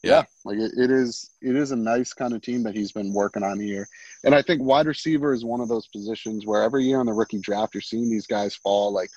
Yeah. 0.03 0.11
yeah, 0.11 0.25
like 0.45 0.59
it, 0.59 0.73
it 0.77 0.91
is. 0.93 1.31
It 1.43 1.57
is 1.57 1.73
a 1.73 1.77
nice 1.77 2.13
kind 2.13 2.33
of 2.33 2.41
team 2.41 2.63
that 2.63 2.77
he's 2.77 2.93
been 2.93 3.13
working 3.13 3.43
on 3.43 3.59
here, 3.59 3.89
and 4.23 4.33
I 4.33 4.43
think 4.43 4.63
wide 4.63 4.87
receiver 4.87 5.33
is 5.33 5.45
one 5.45 5.61
of 5.61 5.69
those 5.69 5.89
positions 5.89 6.47
where 6.47 6.63
every 6.63 6.85
year 6.85 7.01
in 7.01 7.07
the 7.07 7.13
rookie 7.13 7.41
draft 7.41 7.75
you're 7.75 7.81
seeing 7.81 8.09
these 8.09 8.27
guys 8.27 8.55
fall. 8.55 8.93
Like 8.93 9.11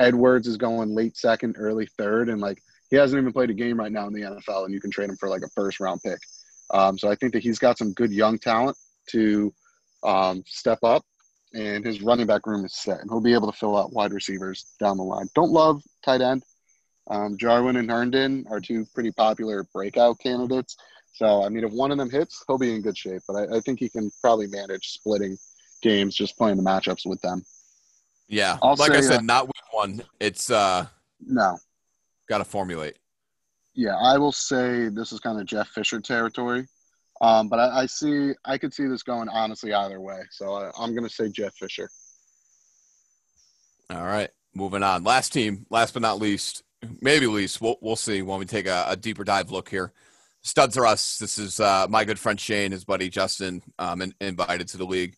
Edwards 0.00 0.48
is 0.48 0.56
going 0.56 0.96
late 0.96 1.16
second, 1.16 1.54
early 1.58 1.86
third, 1.96 2.28
and 2.28 2.40
like 2.40 2.60
he 2.90 2.96
hasn't 2.96 3.20
even 3.20 3.32
played 3.32 3.50
a 3.50 3.54
game 3.54 3.78
right 3.78 3.92
now 3.92 4.08
in 4.08 4.12
the 4.12 4.22
NFL, 4.22 4.64
and 4.64 4.74
you 4.74 4.80
can 4.80 4.90
trade 4.90 5.10
him 5.10 5.16
for 5.16 5.28
like 5.28 5.42
a 5.42 5.50
first 5.50 5.78
round 5.78 6.00
pick. 6.02 6.18
Um, 6.72 6.98
so 6.98 7.08
I 7.08 7.14
think 7.14 7.32
that 7.34 7.42
he's 7.42 7.58
got 7.58 7.78
some 7.78 7.92
good 7.92 8.10
young 8.10 8.38
talent 8.38 8.76
to 9.10 9.52
um, 10.02 10.42
step 10.46 10.78
up, 10.82 11.04
and 11.54 11.84
his 11.84 12.02
running 12.02 12.26
back 12.26 12.46
room 12.46 12.64
is 12.64 12.74
set, 12.74 13.00
and 13.00 13.08
he'll 13.08 13.20
be 13.20 13.34
able 13.34 13.50
to 13.50 13.56
fill 13.56 13.76
out 13.76 13.92
wide 13.92 14.12
receivers 14.12 14.66
down 14.80 14.96
the 14.96 15.04
line. 15.04 15.28
Don't 15.34 15.52
love 15.52 15.82
tight 16.04 16.20
end. 16.20 16.42
Um, 17.08 17.36
Jarwin 17.36 17.76
and 17.76 17.90
Herndon 17.90 18.46
are 18.50 18.60
two 18.60 18.86
pretty 18.94 19.10
popular 19.12 19.64
breakout 19.72 20.18
candidates. 20.20 20.76
So, 21.12 21.44
I 21.44 21.48
mean, 21.48 21.64
if 21.64 21.72
one 21.72 21.90
of 21.90 21.98
them 21.98 22.10
hits, 22.10 22.44
he'll 22.46 22.58
be 22.58 22.74
in 22.74 22.82
good 22.82 22.96
shape. 22.96 23.22
But 23.26 23.36
I, 23.36 23.56
I 23.56 23.60
think 23.60 23.80
he 23.80 23.88
can 23.88 24.10
probably 24.20 24.46
manage 24.46 24.90
splitting 24.90 25.36
games, 25.82 26.14
just 26.14 26.36
playing 26.36 26.56
the 26.56 26.62
matchups 26.62 27.06
with 27.06 27.20
them. 27.20 27.42
Yeah, 28.28 28.58
I'll 28.62 28.76
like 28.76 28.92
say, 28.92 28.98
I 28.98 29.00
said, 29.00 29.18
uh, 29.18 29.22
not 29.22 29.46
week 29.46 29.72
one. 29.72 30.02
It's 30.20 30.50
uh, 30.50 30.86
no, 31.20 31.58
got 32.28 32.38
to 32.38 32.44
formulate. 32.44 32.96
Yeah, 33.74 33.96
I 33.96 34.18
will 34.18 34.32
say 34.32 34.88
this 34.88 35.10
is 35.12 35.20
kind 35.20 35.40
of 35.40 35.46
Jeff 35.46 35.68
Fisher 35.68 36.00
territory. 36.00 36.66
Um, 37.20 37.48
but 37.48 37.58
I, 37.58 37.82
I, 37.82 37.86
see, 37.86 38.32
I 38.44 38.56
could 38.56 38.72
see 38.72 38.86
this 38.86 39.02
going 39.02 39.28
honestly 39.28 39.74
either 39.74 40.00
way. 40.00 40.20
So 40.30 40.54
I, 40.54 40.70
I'm 40.78 40.94
going 40.94 41.06
to 41.06 41.14
say 41.14 41.28
Jeff 41.28 41.54
Fisher. 41.54 41.90
All 43.90 44.06
right, 44.06 44.30
moving 44.54 44.82
on. 44.82 45.04
Last 45.04 45.32
team, 45.32 45.66
last 45.68 45.92
but 45.92 46.02
not 46.02 46.20
least, 46.20 46.62
maybe 47.00 47.26
at 47.26 47.32
least. 47.32 47.60
We'll 47.60 47.76
we'll 47.80 47.96
see 47.96 48.22
when 48.22 48.38
we 48.38 48.46
take 48.46 48.66
a, 48.66 48.86
a 48.88 48.96
deeper 48.96 49.24
dive 49.24 49.50
look 49.50 49.68
here. 49.68 49.92
Studs 50.42 50.76
are 50.76 50.86
us. 50.86 51.18
This 51.18 51.38
is 51.38 51.60
uh, 51.60 51.86
my 51.88 52.04
good 52.04 52.18
friend 52.18 52.40
Shane, 52.40 52.72
his 52.72 52.84
buddy 52.84 53.10
Justin, 53.10 53.62
um, 53.78 54.00
in, 54.00 54.14
invited 54.20 54.68
to 54.68 54.78
the 54.78 54.86
league. 54.86 55.16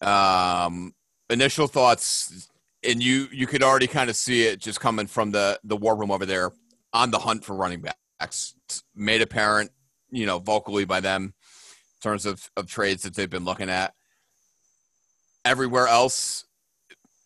Um, 0.00 0.94
initial 1.28 1.66
thoughts, 1.66 2.48
and 2.82 3.02
you 3.02 3.28
you 3.32 3.46
could 3.46 3.62
already 3.62 3.86
kind 3.86 4.08
of 4.08 4.16
see 4.16 4.44
it 4.44 4.60
just 4.60 4.80
coming 4.80 5.06
from 5.06 5.30
the 5.30 5.60
the 5.64 5.76
war 5.76 5.96
room 5.96 6.10
over 6.10 6.24
there 6.24 6.52
on 6.92 7.10
the 7.10 7.18
hunt 7.18 7.44
for 7.44 7.54
running 7.54 7.82
backs. 7.82 8.54
It's 8.64 8.82
made 8.94 9.22
apparent 9.22 9.70
you 10.10 10.26
know, 10.26 10.38
vocally 10.38 10.84
by 10.84 11.00
them 11.00 11.22
in 11.24 12.00
terms 12.02 12.26
of, 12.26 12.50
of 12.56 12.66
trades 12.66 13.02
that 13.04 13.14
they've 13.14 13.30
been 13.30 13.44
looking 13.44 13.70
at. 13.70 13.94
Everywhere 15.44 15.86
else 15.86 16.44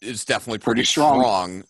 is 0.01 0.25
definitely 0.25 0.59
pretty, 0.59 0.81
pretty 0.81 0.87
strong. 0.87 1.21
strong. 1.21 1.65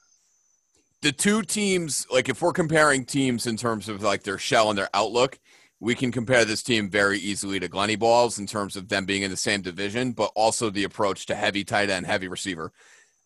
The 1.05 1.13
two 1.13 1.43
teams, 1.43 2.07
like 2.11 2.31
if 2.31 2.41
we're 2.41 2.55
comparing 2.55 3.05
teams 3.05 3.47
in 3.47 3.59
terms 3.59 3.91
of 3.91 4.03
like 4.03 4.23
their 4.23 4.39
shell 4.39 4.71
and 4.71 4.79
their 4.79 4.89
outlook, 4.95 5.39
we 5.79 5.95
can 5.95 6.11
compare 6.11 6.47
this 6.47 6.63
team 6.63 6.89
very 6.89 7.19
easily 7.19 7.61
to 7.61 7.69
Glenny 7.69 7.95
Balls 7.95 8.39
in 8.39 8.47
terms 8.47 8.75
of 8.75 8.89
them 8.89 9.05
being 9.05 9.23
in 9.23 9.31
the 9.31 9.37
same 9.37 9.61
division, 9.61 10.13
but 10.13 10.33
also 10.35 10.71
the 10.71 10.85
approach 10.85 11.27
to 11.27 11.35
heavy 11.35 11.63
tight 11.63 11.91
end, 11.91 12.07
heavy 12.07 12.27
receiver. 12.27 12.73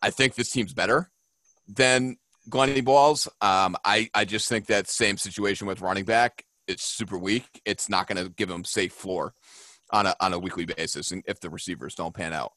I 0.02 0.10
think 0.10 0.34
this 0.34 0.50
team's 0.50 0.74
better 0.74 1.08
than 1.68 2.16
Glenny 2.48 2.80
Balls. 2.80 3.28
Um, 3.40 3.76
I, 3.84 4.10
I 4.12 4.24
just 4.24 4.48
think 4.48 4.66
that 4.66 4.88
same 4.88 5.16
situation 5.16 5.68
with 5.68 5.80
running 5.80 6.04
back 6.04 6.44
it's 6.68 6.84
super 6.84 7.16
weak, 7.16 7.60
it's 7.64 7.88
not 7.88 8.08
going 8.08 8.22
to 8.22 8.30
give 8.30 8.48
them 8.48 8.64
safe 8.64 8.92
floor 8.92 9.34
on 9.92 10.06
a 10.06 10.16
on 10.20 10.34
a 10.34 10.38
weekly 10.38 10.66
basis, 10.66 11.12
if 11.26 11.40
the 11.40 11.48
receivers 11.48 11.94
don't 11.94 12.12
pan 12.12 12.32
out. 12.32 12.52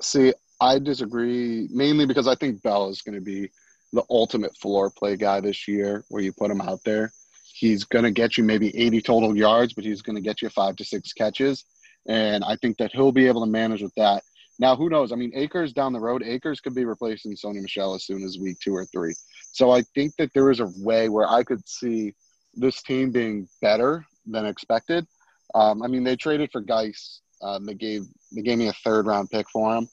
See, 0.00 0.32
I 0.60 0.78
disagree 0.78 1.68
mainly 1.70 2.06
because 2.06 2.26
I 2.26 2.34
think 2.34 2.62
Bell 2.62 2.88
is 2.88 3.02
going 3.02 3.14
to 3.14 3.20
be 3.20 3.50
the 3.92 4.04
ultimate 4.10 4.56
floor 4.56 4.90
play 4.90 5.16
guy 5.16 5.40
this 5.40 5.66
year, 5.66 6.04
where 6.08 6.22
you 6.22 6.32
put 6.32 6.50
him 6.50 6.60
out 6.60 6.80
there. 6.84 7.12
He's 7.54 7.84
going 7.84 8.04
to 8.04 8.10
get 8.10 8.36
you 8.36 8.44
maybe 8.44 8.76
80 8.76 9.02
total 9.02 9.36
yards, 9.36 9.72
but 9.72 9.84
he's 9.84 10.02
going 10.02 10.16
to 10.16 10.22
get 10.22 10.42
you 10.42 10.48
five 10.48 10.76
to 10.76 10.84
six 10.84 11.12
catches. 11.12 11.64
And 12.06 12.44
I 12.44 12.56
think 12.56 12.78
that 12.78 12.92
he'll 12.92 13.12
be 13.12 13.26
able 13.26 13.44
to 13.44 13.50
manage 13.50 13.82
with 13.82 13.94
that. 13.96 14.22
Now, 14.58 14.74
who 14.74 14.88
knows? 14.88 15.12
I 15.12 15.16
mean, 15.16 15.32
Akers 15.34 15.72
down 15.72 15.92
the 15.92 16.00
road, 16.00 16.22
Akers 16.22 16.60
could 16.60 16.74
be 16.74 16.84
replacing 16.84 17.32
Sony 17.34 17.62
Michel 17.62 17.94
as 17.94 18.04
soon 18.04 18.24
as 18.24 18.38
week 18.38 18.58
two 18.60 18.74
or 18.74 18.84
three. 18.86 19.14
So 19.52 19.70
I 19.70 19.82
think 19.94 20.14
that 20.16 20.32
there 20.34 20.50
is 20.50 20.60
a 20.60 20.70
way 20.76 21.08
where 21.08 21.28
I 21.28 21.42
could 21.44 21.66
see 21.68 22.14
this 22.54 22.82
team 22.82 23.10
being 23.10 23.48
better 23.62 24.04
than 24.26 24.46
expected. 24.46 25.06
Um, 25.54 25.82
I 25.82 25.86
mean, 25.86 26.04
they 26.04 26.16
traded 26.16 26.50
for 26.50 26.60
Guice. 26.60 27.20
Um, 27.40 27.64
they 27.64 27.74
gave 27.74 28.02
they 28.34 28.42
gave 28.42 28.58
me 28.58 28.68
a 28.68 28.72
third 28.84 29.06
round 29.06 29.30
pick 29.30 29.48
for 29.50 29.76
him, 29.76 29.88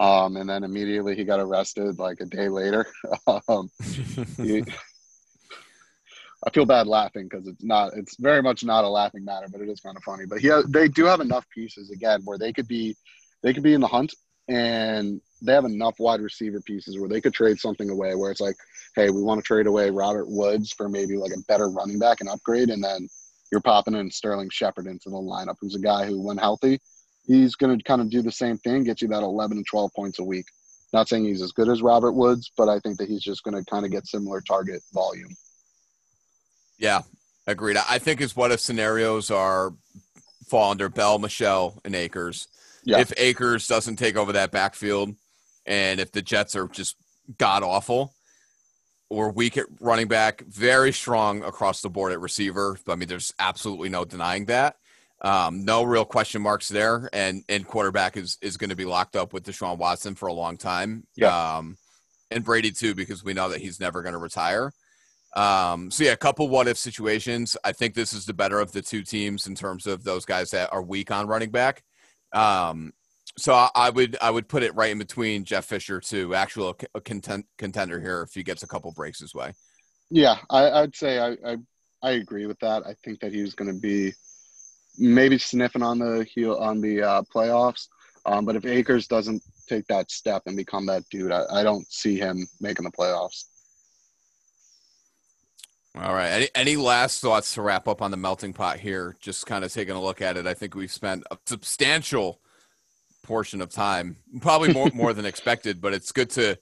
um, 0.00 0.36
and 0.38 0.48
then 0.48 0.64
immediately 0.64 1.14
he 1.14 1.24
got 1.24 1.40
arrested 1.40 1.98
like 1.98 2.20
a 2.20 2.26
day 2.26 2.48
later. 2.48 2.86
Um, 3.48 3.70
he, 4.38 4.64
I 6.44 6.50
feel 6.50 6.64
bad 6.64 6.86
laughing 6.86 7.28
because 7.28 7.46
it's 7.46 7.62
not 7.62 7.92
it's 7.94 8.16
very 8.18 8.42
much 8.42 8.64
not 8.64 8.84
a 8.84 8.88
laughing 8.88 9.24
matter, 9.24 9.46
but 9.52 9.60
it 9.60 9.68
is 9.68 9.80
kind 9.80 9.96
of 9.96 10.02
funny. 10.02 10.24
But 10.26 10.40
he 10.40 10.50
they 10.68 10.88
do 10.88 11.04
have 11.04 11.20
enough 11.20 11.46
pieces 11.54 11.90
again 11.90 12.22
where 12.24 12.38
they 12.38 12.52
could 12.52 12.66
be 12.66 12.96
they 13.42 13.52
could 13.52 13.62
be 13.62 13.74
in 13.74 13.80
the 13.80 13.86
hunt 13.86 14.14
and 14.48 15.20
they 15.42 15.52
have 15.52 15.64
enough 15.64 15.94
wide 15.98 16.20
receiver 16.20 16.60
pieces 16.62 16.98
where 16.98 17.08
they 17.08 17.20
could 17.20 17.34
trade 17.34 17.58
something 17.58 17.90
away 17.90 18.14
where 18.14 18.30
it's 18.30 18.40
like, 18.40 18.56
hey, 18.96 19.10
we 19.10 19.22
want 19.22 19.38
to 19.38 19.46
trade 19.46 19.66
away 19.66 19.90
Robert 19.90 20.26
Woods 20.28 20.72
for 20.72 20.88
maybe 20.88 21.16
like 21.16 21.32
a 21.32 21.42
better 21.46 21.68
running 21.68 21.98
back 21.98 22.20
and 22.20 22.28
upgrade, 22.28 22.70
and 22.70 22.82
then 22.82 23.06
you're 23.52 23.60
popping 23.60 23.94
in 23.94 24.10
Sterling 24.10 24.50
Shepard 24.50 24.86
into 24.86 25.10
the 25.10 25.16
lineup, 25.16 25.56
who's 25.60 25.74
a 25.74 25.80
guy 25.80 26.06
who, 26.06 26.20
when 26.20 26.36
healthy, 26.36 26.80
he's 27.26 27.54
going 27.54 27.76
to 27.76 27.84
kind 27.84 28.00
of 28.00 28.10
do 28.10 28.22
the 28.22 28.32
same 28.32 28.58
thing, 28.58 28.84
get 28.84 29.02
you 29.02 29.08
that 29.08 29.22
11 29.22 29.58
and 29.58 29.66
12 29.66 29.92
points 29.94 30.18
a 30.18 30.24
week. 30.24 30.46
Not 30.92 31.08
saying 31.08 31.24
he's 31.24 31.42
as 31.42 31.52
good 31.52 31.68
as 31.68 31.82
Robert 31.82 32.12
Woods, 32.12 32.50
but 32.56 32.68
I 32.68 32.80
think 32.80 32.98
that 32.98 33.08
he's 33.08 33.22
just 33.22 33.44
going 33.44 33.56
to 33.56 33.70
kind 33.70 33.84
of 33.84 33.92
get 33.92 34.06
similar 34.06 34.40
target 34.40 34.82
volume. 34.92 35.36
Yeah, 36.78 37.02
Agreed. 37.50 37.76
I 37.76 37.98
think 37.98 38.20
his 38.20 38.36
what 38.36 38.52
if 38.52 38.60
scenarios 38.60 39.30
are 39.30 39.74
fall 40.48 40.70
under 40.70 40.88
Bell, 40.88 41.18
Michel, 41.18 41.80
and 41.84 41.94
Akers. 41.94 42.48
Yeah. 42.84 43.00
If 43.00 43.12
Akers 43.16 43.66
doesn't 43.66 43.96
take 43.96 44.16
over 44.16 44.32
that 44.32 44.52
backfield, 44.52 45.14
and 45.66 46.00
if 46.00 46.12
the 46.12 46.22
Jets 46.22 46.54
are 46.54 46.68
just 46.68 46.96
god 47.38 47.62
awful 47.62 48.14
or 49.08 49.30
weak 49.30 49.56
at 49.56 49.66
running 49.80 50.06
back, 50.06 50.42
very 50.42 50.92
strong 50.92 51.42
across 51.42 51.82
the 51.82 51.90
board 51.90 52.12
at 52.12 52.20
receiver. 52.20 52.78
I 52.88 52.94
mean, 52.94 53.08
there's 53.08 53.34
absolutely 53.38 53.88
no 53.88 54.04
denying 54.04 54.44
that. 54.46 54.76
Um, 55.22 55.64
no 55.64 55.82
real 55.82 56.04
question 56.04 56.40
marks 56.40 56.68
there, 56.68 57.10
and 57.12 57.44
and 57.48 57.66
quarterback 57.66 58.16
is 58.16 58.38
is 58.40 58.56
going 58.56 58.70
to 58.70 58.76
be 58.76 58.86
locked 58.86 59.16
up 59.16 59.32
with 59.32 59.44
Deshaun 59.44 59.78
Watson 59.78 60.14
for 60.14 60.28
a 60.28 60.32
long 60.32 60.56
time. 60.56 61.06
Yeah. 61.16 61.56
Um, 61.56 61.76
and 62.30 62.44
Brady 62.44 62.70
too, 62.70 62.94
because 62.94 63.24
we 63.24 63.34
know 63.34 63.48
that 63.50 63.60
he's 63.60 63.80
never 63.80 64.02
going 64.02 64.12
to 64.12 64.18
retire. 64.18 64.72
Um, 65.36 65.90
so 65.90 66.04
yeah, 66.04 66.12
a 66.12 66.16
couple 66.16 66.48
what 66.48 66.68
if 66.68 66.78
situations. 66.78 67.56
I 67.64 67.72
think 67.72 67.94
this 67.94 68.12
is 68.12 68.24
the 68.24 68.34
better 68.34 68.60
of 68.60 68.72
the 68.72 68.82
two 68.82 69.02
teams 69.02 69.46
in 69.46 69.54
terms 69.54 69.86
of 69.86 70.04
those 70.04 70.24
guys 70.24 70.50
that 70.50 70.72
are 70.72 70.82
weak 70.82 71.10
on 71.10 71.26
running 71.26 71.50
back. 71.50 71.82
Um, 72.32 72.92
so 73.36 73.52
I, 73.52 73.70
I 73.74 73.90
would 73.90 74.16
I 74.20 74.30
would 74.30 74.48
put 74.48 74.62
it 74.62 74.74
right 74.74 74.90
in 74.90 74.98
between 74.98 75.44
Jeff 75.44 75.66
Fisher 75.66 76.00
to 76.00 76.34
actual 76.34 76.76
a 76.94 77.00
content, 77.00 77.46
contender 77.58 78.00
here 78.00 78.22
if 78.22 78.34
he 78.34 78.42
gets 78.42 78.62
a 78.62 78.66
couple 78.66 78.92
breaks 78.92 79.20
his 79.20 79.34
way. 79.34 79.52
Yeah, 80.10 80.38
I, 80.48 80.80
would 80.80 80.96
say 80.96 81.18
I, 81.20 81.36
I, 81.46 81.56
I 82.02 82.10
agree 82.12 82.46
with 82.46 82.58
that. 82.60 82.84
I 82.84 82.94
think 83.04 83.20
that 83.20 83.32
he's 83.32 83.54
going 83.54 83.72
to 83.72 83.80
be 83.80 84.12
maybe 84.98 85.38
sniffing 85.38 85.82
on 85.82 85.98
the 85.98 86.24
heel 86.24 86.56
on 86.56 86.80
the 86.80 87.02
uh, 87.02 87.22
playoffs. 87.34 87.88
Um, 88.26 88.44
but 88.44 88.56
if 88.56 88.66
Akers 88.66 89.06
doesn't 89.06 89.42
take 89.68 89.86
that 89.86 90.10
step 90.10 90.42
and 90.46 90.56
become 90.56 90.86
that 90.86 91.04
dude, 91.10 91.32
I, 91.32 91.44
I 91.52 91.62
don't 91.62 91.90
see 91.90 92.18
him 92.18 92.46
making 92.60 92.84
the 92.84 92.90
playoffs. 92.90 93.44
All 95.96 96.14
right. 96.14 96.28
Any, 96.28 96.48
any 96.54 96.76
last 96.76 97.20
thoughts 97.20 97.54
to 97.54 97.62
wrap 97.62 97.88
up 97.88 98.00
on 98.00 98.10
the 98.10 98.16
melting 98.16 98.52
pot 98.52 98.78
here? 98.78 99.16
Just 99.20 99.46
kind 99.46 99.64
of 99.64 99.72
taking 99.72 99.96
a 99.96 100.02
look 100.02 100.22
at 100.22 100.36
it. 100.36 100.46
I 100.46 100.54
think 100.54 100.74
we've 100.74 100.92
spent 100.92 101.24
a 101.30 101.38
substantial 101.46 102.40
portion 103.24 103.60
of 103.60 103.70
time, 103.70 104.16
probably 104.40 104.72
more 104.72 104.90
more 104.94 105.12
than 105.12 105.26
expected, 105.26 105.80
but 105.80 105.92
it's 105.92 106.12
good 106.12 106.30
to 106.30 106.58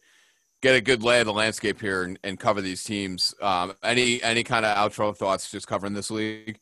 get 0.63 0.75
a 0.75 0.81
good 0.81 1.03
lay 1.03 1.21
of 1.21 1.27
the 1.27 1.33
landscape 1.33 1.81
here 1.81 2.03
and, 2.05 2.19
and 2.25 2.41
cover 2.41 2.61
these 2.61 2.83
teams. 2.85 3.35
Um, 3.41 3.75
any 3.83 4.23
any 4.23 4.45
kind 4.45 4.65
of 4.65 4.77
outro 4.77 5.15
thoughts 5.15 5.51
just 5.51 5.67
covering 5.67 5.93
this 5.93 6.11
league? 6.11 6.59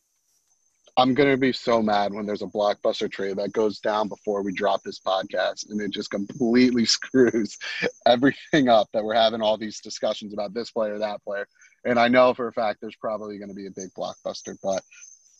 I'm 0.98 1.12
gonna 1.12 1.36
be 1.36 1.52
so 1.52 1.82
mad 1.82 2.14
when 2.14 2.24
there's 2.24 2.42
a 2.42 2.46
blockbuster 2.46 3.10
trade 3.10 3.36
that 3.36 3.52
goes 3.52 3.80
down 3.80 4.08
before 4.08 4.42
we 4.42 4.52
drop 4.52 4.82
this 4.82 4.98
podcast, 4.98 5.68
and 5.70 5.80
it 5.80 5.90
just 5.90 6.10
completely 6.10 6.84
screws 6.86 7.58
everything 8.06 8.68
up 8.68 8.88
that 8.92 9.04
we're 9.04 9.14
having 9.14 9.42
all 9.42 9.58
these 9.58 9.80
discussions 9.80 10.32
about 10.32 10.54
this 10.54 10.70
player, 10.70 10.98
that 10.98 11.22
player. 11.22 11.46
And 11.84 11.98
I 11.98 12.08
know 12.08 12.32
for 12.34 12.48
a 12.48 12.52
fact 12.52 12.80
there's 12.80 12.96
probably 12.96 13.38
going 13.38 13.50
to 13.50 13.54
be 13.54 13.66
a 13.66 13.70
big 13.70 13.90
blockbuster, 13.96 14.56
but 14.62 14.82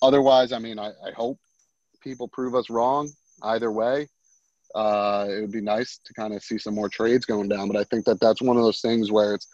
otherwise, 0.03 0.53
I 0.53 0.59
mean, 0.59 0.79
I, 0.79 0.89
I 0.89 1.11
hope 1.17 1.39
people 2.03 2.29
prove 2.29 2.55
us 2.55 2.71
wrong 2.71 3.11
either 3.43 3.73
way. 3.73 4.09
Uh, 4.75 5.27
it 5.31 5.41
would 5.41 5.53
be 5.53 5.61
nice 5.61 5.99
to 6.05 6.13
kind 6.13 6.35
of 6.35 6.43
see 6.43 6.59
some 6.59 6.75
more 6.75 6.89
trades 6.89 7.25
going 7.25 7.49
down, 7.49 7.67
but 7.69 7.77
I 7.77 7.85
think 7.85 8.05
that 8.05 8.21
that's 8.21 8.43
one 8.43 8.57
of 8.57 8.63
those 8.63 8.81
things 8.81 9.11
where 9.11 9.35
it's 9.35 9.49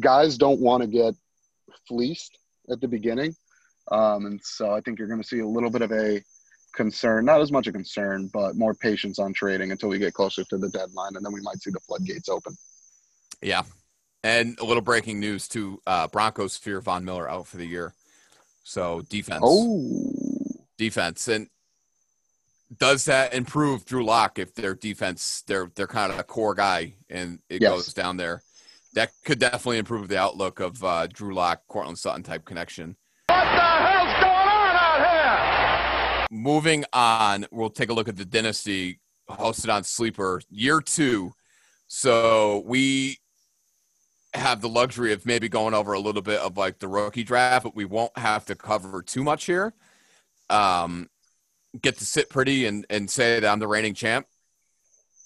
guys 0.00 0.36
don't 0.36 0.60
want 0.60 0.82
to 0.82 0.88
get 0.88 1.14
fleeced 1.86 2.38
at 2.70 2.80
the 2.80 2.88
beginning, 2.88 3.36
um, 3.90 4.26
and 4.26 4.40
so 4.42 4.72
I 4.72 4.80
think 4.80 4.98
you're 4.98 5.08
going 5.08 5.22
to 5.22 5.26
see 5.26 5.40
a 5.40 5.46
little 5.46 5.70
bit 5.70 5.82
of 5.82 5.92
a 5.92 6.22
concern, 6.74 7.24
not 7.24 7.40
as 7.40 7.52
much 7.52 7.66
a 7.66 7.72
concern, 7.72 8.30
but 8.32 8.56
more 8.56 8.74
patience 8.74 9.18
on 9.18 9.32
trading 9.32 9.70
until 9.70 9.88
we 9.88 9.98
get 9.98 10.14
closer 10.14 10.44
to 10.44 10.58
the 10.58 10.68
deadline, 10.70 11.16
and 11.16 11.24
then 11.24 11.32
we 11.32 11.40
might 11.40 11.62
see 11.62 11.70
the 11.70 11.80
floodgates 11.80 12.28
open. 12.28 12.54
Yeah, 13.42 13.62
and 14.22 14.58
a 14.58 14.64
little 14.64 14.82
breaking 14.82 15.20
news 15.20 15.48
too: 15.48 15.80
uh, 15.86 16.08
Broncos 16.08 16.56
fear 16.56 16.80
Von 16.80 17.04
Miller 17.04 17.28
out 17.28 17.46
for 17.46 17.56
the 17.56 17.66
year. 17.66 17.94
So 18.64 19.02
defense. 19.08 19.42
Oh, 19.44 20.12
defense, 20.78 21.28
and 21.28 21.48
does 22.78 23.04
that 23.04 23.34
improve 23.34 23.84
Drew 23.84 24.04
Lock 24.04 24.38
if 24.38 24.54
their 24.54 24.74
defense 24.74 25.42
they're 25.46 25.70
they're 25.74 25.86
kind 25.86 26.12
of 26.12 26.18
a 26.18 26.24
core 26.24 26.54
guy 26.54 26.94
and 27.10 27.38
it 27.48 27.62
yes. 27.62 27.70
goes 27.70 27.94
down 27.94 28.16
there? 28.16 28.42
That 28.94 29.10
could 29.24 29.40
definitely 29.40 29.78
improve 29.78 30.08
the 30.08 30.18
outlook 30.18 30.60
of 30.60 30.82
uh, 30.84 31.08
Drew 31.08 31.34
Lock, 31.34 31.62
Courtland 31.68 31.98
Sutton 31.98 32.22
type 32.22 32.44
connection. 32.44 32.96
What 33.26 33.44
the 33.44 33.60
hell's 33.60 34.14
going 34.22 34.32
on 34.32 34.76
out 34.76 34.98
here? 35.00 36.23
Moving 36.34 36.84
on, 36.92 37.46
we'll 37.52 37.70
take 37.70 37.90
a 37.90 37.92
look 37.92 38.08
at 38.08 38.16
the 38.16 38.24
dynasty 38.24 38.98
hosted 39.30 39.72
on 39.72 39.84
Sleeper 39.84 40.40
year 40.50 40.80
two. 40.80 41.32
So 41.86 42.64
we 42.66 43.18
have 44.34 44.60
the 44.60 44.68
luxury 44.68 45.12
of 45.12 45.24
maybe 45.24 45.48
going 45.48 45.74
over 45.74 45.92
a 45.92 46.00
little 46.00 46.22
bit 46.22 46.40
of 46.40 46.56
like 46.56 46.80
the 46.80 46.88
rookie 46.88 47.22
draft, 47.22 47.62
but 47.62 47.76
we 47.76 47.84
won't 47.84 48.18
have 48.18 48.44
to 48.46 48.56
cover 48.56 49.00
too 49.00 49.22
much 49.22 49.44
here. 49.44 49.74
Um, 50.50 51.08
get 51.80 51.98
to 51.98 52.04
sit 52.04 52.30
pretty 52.30 52.66
and, 52.66 52.84
and 52.90 53.08
say 53.08 53.38
that 53.38 53.48
I'm 53.48 53.60
the 53.60 53.68
reigning 53.68 53.94
champ. 53.94 54.26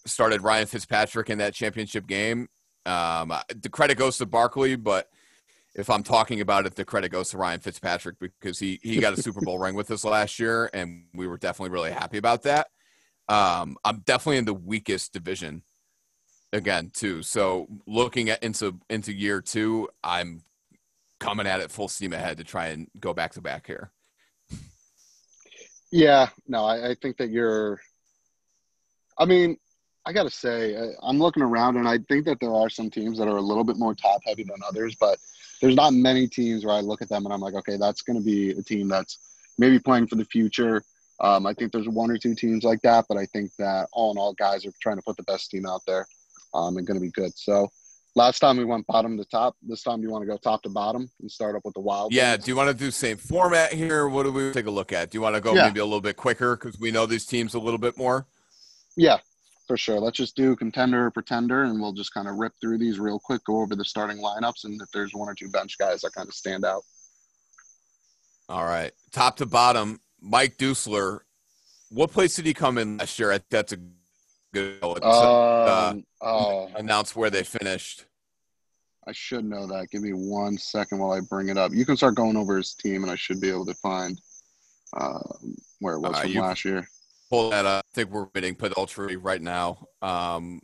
Started 0.04 0.42
Ryan 0.42 0.66
Fitzpatrick 0.66 1.30
in 1.30 1.38
that 1.38 1.54
championship 1.54 2.06
game. 2.06 2.48
Um, 2.84 3.32
the 3.62 3.70
credit 3.70 3.96
goes 3.96 4.18
to 4.18 4.26
Barkley, 4.26 4.76
but 4.76 5.09
if 5.79 5.89
I'm 5.89 6.03
talking 6.03 6.41
about 6.41 6.66
it, 6.66 6.74
the 6.74 6.85
credit 6.85 7.11
goes 7.11 7.31
to 7.31 7.39
Ryan 7.39 7.61
Fitzpatrick 7.61 8.16
because 8.18 8.59
he 8.59 8.81
he 8.83 8.99
got 8.99 9.16
a 9.16 9.22
Super 9.22 9.41
Bowl 9.41 9.61
ring 9.61 9.76
with 9.76 9.93
us 9.93 10.05
last 10.05 10.41
year, 10.41 10.68
and 10.74 11.05
we 11.14 11.29
were 11.29 11.39
definitely 11.39 11.70
really 11.70 11.93
happy 11.93 12.18
about 12.18 12.43
that. 12.43 12.66
Um, 13.29 13.76
I'm 13.85 14.01
definitely 14.01 14.39
in 14.39 14.45
the 14.45 14.55
weakest 14.55 15.12
division 15.12 15.62
again 16.53 16.91
too. 16.93 17.22
So 17.22 17.68
looking 17.87 18.29
at 18.29 18.43
into 18.43 18.81
into 18.91 19.12
year 19.12 19.41
two, 19.41 19.89
I'm 20.03 20.43
coming 21.20 21.47
at 21.47 21.61
it 21.61 21.70
full 21.70 21.87
steam 21.87 22.12
ahead 22.12 22.39
to 22.39 22.45
try 22.45 22.68
and 22.68 22.89
go 22.99 23.14
back 23.14 23.35
to 23.35 23.41
back 23.41 23.66
here. 23.68 23.93
Yeah, 25.93 26.29
no, 26.49 26.64
I, 26.64 26.91
I 26.91 26.95
think 26.97 27.18
that 27.18 27.31
you're. 27.31 27.81
I 29.16 29.26
mean, 29.26 29.57
I 30.05 30.12
got 30.12 30.24
to 30.24 30.31
say, 30.31 30.76
I'm 31.03 31.18
looking 31.18 31.43
around 31.43 31.76
and 31.76 31.89
I 31.89 31.99
think 32.09 32.24
that 32.26 32.41
there 32.41 32.53
are 32.53 32.68
some 32.68 32.91
teams 32.91 33.18
that 33.18 33.29
are 33.29 33.37
a 33.37 33.43
little 33.43 33.64
bit 33.64 33.76
more 33.76 33.95
top 33.95 34.20
heavy 34.24 34.43
than 34.43 34.57
others, 34.66 34.97
but 34.99 35.18
there's 35.61 35.74
not 35.74 35.92
many 35.92 36.26
teams 36.26 36.64
where 36.64 36.74
I 36.74 36.80
look 36.80 37.02
at 37.02 37.09
them 37.09 37.24
and 37.24 37.32
I'm 37.32 37.40
like, 37.40 37.54
okay, 37.54 37.76
that's 37.76 38.02
going 38.02 38.18
to 38.18 38.24
be 38.24 38.50
a 38.50 38.62
team 38.62 38.88
that's 38.88 39.18
maybe 39.59 39.78
playing 39.78 40.06
for 40.06 40.16
the 40.16 40.24
future. 40.24 40.82
Um, 41.20 41.46
I 41.46 41.54
think 41.54 41.72
there's 41.72 41.88
one 41.88 42.11
or 42.11 42.18
two 42.18 42.34
teams 42.34 42.62
like 42.62 42.80
that, 42.82 43.06
but 43.09 43.18
I 43.18 43.26
think 43.26 43.50
that 43.59 43.88
all 43.92 44.12
in 44.12 44.18
all, 44.18 44.34
guys 44.34 44.64
are 44.64 44.72
trying 44.80 44.96
to 44.96 45.02
put 45.02 45.16
the 45.16 45.24
best 45.24 45.50
team 45.50 45.66
out 45.66 45.82
there 45.86 46.06
um, 46.54 46.76
and 46.76 46.86
going 46.86 46.98
to 46.98 47.04
be 47.04 47.11
good. 47.11 47.36
So 47.36 47.68
last 48.14 48.38
time 48.38 48.56
we 48.56 48.64
went 48.64 48.86
bottom 48.86 49.16
to 49.18 49.24
top. 49.24 49.56
This 49.62 49.82
time 49.82 50.00
you 50.00 50.11
want 50.11 50.22
to 50.22 50.26
go 50.26 50.36
top 50.36 50.62
to 50.62 50.68
bottom 50.68 51.11
and 51.20 51.30
start 51.30 51.56
up 51.56 51.64
with 51.64 51.74
the 51.74 51.80
wild. 51.80 52.12
Yeah. 52.12 52.36
Do 52.36 52.44
you 52.50 52.56
want 52.56 52.68
to 52.68 52.74
do 52.74 52.92
same 52.92 53.16
format 53.16 53.72
here? 53.72 54.09
What 54.09 54.24
do 54.24 54.32
we 54.32 54.52
take 54.52 54.66
a 54.66 54.70
look 54.70 54.92
at? 54.92 55.11
Do 55.11 55.18
you 55.18 55.22
want 55.22 55.34
to 55.34 55.40
go 55.40 55.54
yeah. 55.54 55.66
maybe 55.66 55.80
a 55.80 55.84
little 55.84 56.00
bit 56.00 56.16
quicker 56.16 56.56
because 56.56 56.78
we 56.78 56.92
know 56.92 57.04
these 57.04 57.26
teams 57.26 57.54
a 57.54 57.59
little 57.59 57.78
bit 57.78 57.98
more? 57.98 58.26
Yeah, 58.96 59.18
for 59.68 59.76
sure. 59.76 60.00
Let's 60.00 60.16
just 60.16 60.34
do 60.34 60.56
contender 60.56 61.06
or 61.06 61.10
pretender, 61.12 61.64
and 61.64 61.80
we'll 61.80 61.92
just 61.92 62.12
kind 62.12 62.26
of 62.26 62.36
rip 62.36 62.54
through 62.60 62.78
these 62.78 62.98
real 62.98 63.20
quick. 63.20 63.44
Go 63.44 63.60
over 63.60 63.76
the 63.76 63.84
starting 63.84 64.18
lineups, 64.18 64.64
and 64.64 64.80
if 64.80 64.88
there's 64.92 65.14
one 65.14 65.28
or 65.28 65.34
two 65.34 65.50
bench 65.50 65.78
guys 65.78 66.00
that 66.00 66.14
kind 66.14 66.26
of 66.26 66.34
stand 66.34 66.64
out. 66.64 66.82
All 68.48 68.64
right, 68.64 68.90
top 69.12 69.36
to 69.36 69.46
bottom. 69.46 70.00
Mike 70.20 70.56
Dusler. 70.56 71.20
What 71.90 72.10
place 72.10 72.34
did 72.34 72.46
he 72.46 72.54
come 72.54 72.78
in 72.78 72.96
last 72.96 73.18
year? 73.18 73.38
That's 73.50 73.72
a 73.72 73.78
good. 74.52 74.82
Um, 74.82 74.98
uh, 75.02 75.94
oh. 76.22 76.70
Announce 76.74 77.14
where 77.14 77.30
they 77.30 77.44
finished. 77.44 78.04
I 79.06 79.12
should 79.12 79.44
know 79.44 79.66
that. 79.66 79.88
Give 79.90 80.02
me 80.02 80.12
one 80.12 80.58
second 80.58 80.98
while 80.98 81.12
I 81.12 81.20
bring 81.20 81.48
it 81.48 81.56
up. 81.56 81.72
You 81.72 81.86
can 81.86 81.96
start 81.96 82.14
going 82.14 82.36
over 82.36 82.56
his 82.56 82.74
team, 82.74 83.02
and 83.02 83.12
I 83.12 83.16
should 83.16 83.40
be 83.40 83.48
able 83.48 83.66
to 83.66 83.74
find 83.74 84.20
uh, 84.96 85.20
where 85.80 85.94
it 85.94 86.00
was 86.00 86.16
uh, 86.16 86.22
from 86.22 86.34
last 86.34 86.64
year. 86.64 86.88
Pull 87.31 87.51
that 87.51 87.66
up. 87.66 87.85
I 87.87 87.95
think 87.95 88.11
we're 88.11 88.26
bidding 88.26 88.55
put 88.55 88.76
ultra 88.76 89.16
right 89.18 89.41
now. 89.41 89.87
Um, 90.03 90.62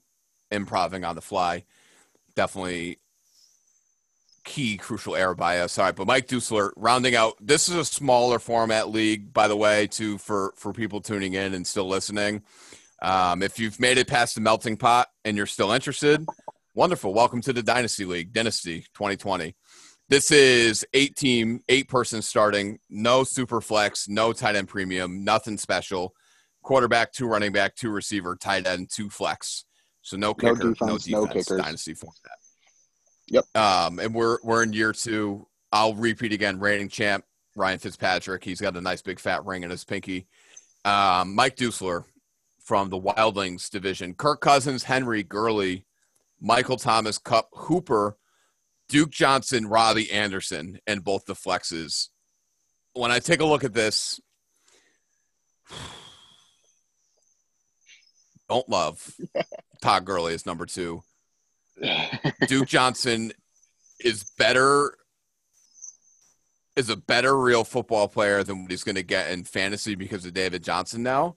improving 0.51 1.05
on 1.05 1.15
the 1.15 1.21
fly. 1.21 1.65
Definitely 2.35 2.99
key 4.45 4.77
crucial 4.77 5.17
error 5.17 5.35
by 5.35 5.61
us. 5.61 5.79
All 5.79 5.85
right, 5.85 5.97
but 5.97 6.07
Mike 6.07 6.29
Dusler 6.29 6.71
rounding 6.77 7.15
out. 7.15 7.35
This 7.41 7.69
is 7.69 7.77
a 7.77 7.85
smaller 7.85 8.39
format 8.39 8.91
league, 8.91 9.33
by 9.33 9.49
the 9.49 9.57
way, 9.57 9.87
to 9.89 10.19
for 10.19 10.55
for 10.57 10.73
people 10.73 11.01
tuning 11.01 11.35
in 11.35 11.55
and 11.55 11.67
still 11.67 11.89
listening. 11.89 12.43
Um, 13.03 13.43
if 13.43 13.59
you've 13.59 13.79
made 13.81 13.99
it 13.99 14.07
past 14.07 14.35
the 14.35 14.41
melting 14.41 14.77
pot 14.77 15.09
and 15.25 15.37
you're 15.37 15.47
still 15.47 15.73
interested, 15.73 16.25
Wonderful. 16.77 17.15
Welcome 17.15 17.41
to 17.43 17.53
the 17.53 17.63
Dynasty 17.63 18.05
League, 18.05 18.33
Dynasty 18.33 18.81
2020. 18.95 19.55
This 20.09 20.33
is 20.33 20.85
eight 20.93 21.15
team, 21.15 21.63
eight 21.69 21.89
person 21.89 22.21
starting, 22.21 22.81
no 22.91 23.23
super 23.23 23.61
flex, 23.61 24.09
no 24.09 24.33
tight 24.33 24.57
end 24.57 24.67
premium, 24.67 25.23
nothing 25.23 25.57
special. 25.57 26.17
Quarterback, 26.65 27.13
two 27.13 27.27
running 27.29 27.53
back, 27.53 27.77
two 27.77 27.91
receiver, 27.91 28.37
tight 28.37 28.67
end, 28.67 28.91
two 28.91 29.09
flex. 29.09 29.65
So 30.03 30.17
no 30.17 30.35
kicker, 30.35 30.55
no 30.55 30.71
defense, 30.73 31.09
no, 31.09 31.27
defense, 31.27 31.51
no. 31.51 31.59
Dynasty 31.59 31.95
format. 31.95 32.39
Yep. 33.29 33.45
Um, 33.55 33.99
and 34.01 34.15
we're 34.15 34.39
we're 34.43 34.63
in 34.63 34.73
year 34.73 34.93
two. 34.93 35.47
I'll 35.71 35.95
repeat 35.95 36.33
again. 36.33 36.59
Reigning 36.59 36.89
champ 36.89 37.25
Ryan 37.57 37.79
Fitzpatrick. 37.79 38.45
He's 38.45 38.61
got 38.61 38.77
a 38.77 38.81
nice 38.81 39.03
big 39.03 39.21
fat 39.21 39.45
ring 39.45 39.63
in 39.63 39.71
his 39.71 39.85
pinky. 39.85 40.27
Um, 40.85 41.35
Mike 41.35 41.57
Dusler 41.57 42.05
from 42.65 42.91
the 42.91 43.01
Wildlings 43.01 43.71
division. 43.71 44.15
Kirk 44.15 44.41
Cousins, 44.41 44.83
Henry 44.85 45.23
Gurley, 45.23 45.85
Michael 46.41 46.77
Thomas, 46.77 47.19
Kupp, 47.19 47.49
Hooper, 47.53 48.17
Duke 48.89 49.11
Johnson, 49.11 49.67
Robbie 49.67 50.11
Anderson, 50.11 50.79
and 50.87 51.05
both 51.05 51.25
the 51.27 51.35
flexes. 51.35 52.09
when 52.95 53.11
I 53.11 53.19
take 53.19 53.41
a 53.41 53.45
look 53.45 53.65
at 53.65 53.75
this, 53.75 54.21
don't 58.55 58.69
love 58.69 59.15
Todd 59.83 60.05
Gurley 60.05 60.33
is 60.35 60.47
number 60.47 60.65
two. 60.67 61.03
Duke 62.47 62.69
Johnson 62.69 63.33
is 64.01 64.25
better 64.39 64.97
is 66.77 66.89
a 66.89 66.97
better 66.97 67.37
real 67.39 67.65
football 67.65 68.09
player 68.09 68.43
than 68.45 68.63
what 68.63 68.71
he's 68.71 68.83
going 68.85 68.95
to 68.97 69.03
get 69.03 69.31
in 69.31 69.45
fantasy 69.45 69.95
because 69.95 70.25
of 70.25 70.35
David 70.35 70.63
Johnson 70.63 71.03
now. 71.03 71.37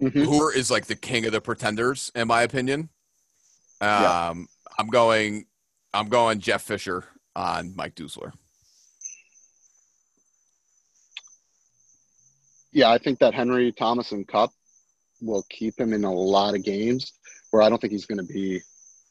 Mhm. 0.00 0.12
Hooper 0.24 0.52
is 0.52 0.70
like 0.70 0.86
the 0.86 0.96
king 0.96 1.24
of 1.24 1.32
the 1.32 1.40
pretenders, 1.40 2.10
in 2.16 2.26
my 2.28 2.42
opinion. 2.42 2.88
Um, 3.80 3.88
Yeah. 3.88 4.34
I'm 4.78 4.86
going, 4.88 5.44
I'm 5.94 6.08
going 6.08 6.40
Jeff 6.40 6.62
Fisher 6.62 7.04
on 7.36 7.74
Mike 7.76 7.94
Dusler. 7.94 8.32
Yeah, 12.72 12.90
I 12.90 12.98
think 12.98 13.18
that 13.20 13.34
Henry 13.34 13.70
Thomas 13.72 14.12
and 14.12 14.26
Kupp 14.26 14.50
will 15.22 15.44
keep 15.48 15.78
him 15.78 15.92
in 15.92 16.04
a 16.04 16.12
lot 16.12 16.54
of 16.54 16.62
games 16.62 17.12
where 17.50 17.62
I 17.62 17.68
don't 17.68 17.80
think 17.80 17.92
he's 17.92 18.06
going 18.06 18.24
to 18.26 18.32
be 18.32 18.60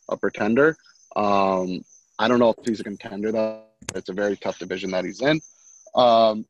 a 0.10 0.18
pretender. 0.18 0.76
Um, 1.16 1.84
I 2.20 2.28
don't 2.28 2.40
know 2.40 2.54
if 2.58 2.66
he's 2.66 2.80
a 2.80 2.84
contender 2.84 3.32
though. 3.32 3.64
It's 3.96 4.10
a 4.10 4.14
very 4.14 4.36
tough 4.38 4.60
division 4.60 4.92
that 4.92 5.06
he's 5.06 5.22
in. 5.22 5.42
Um, 5.96 6.46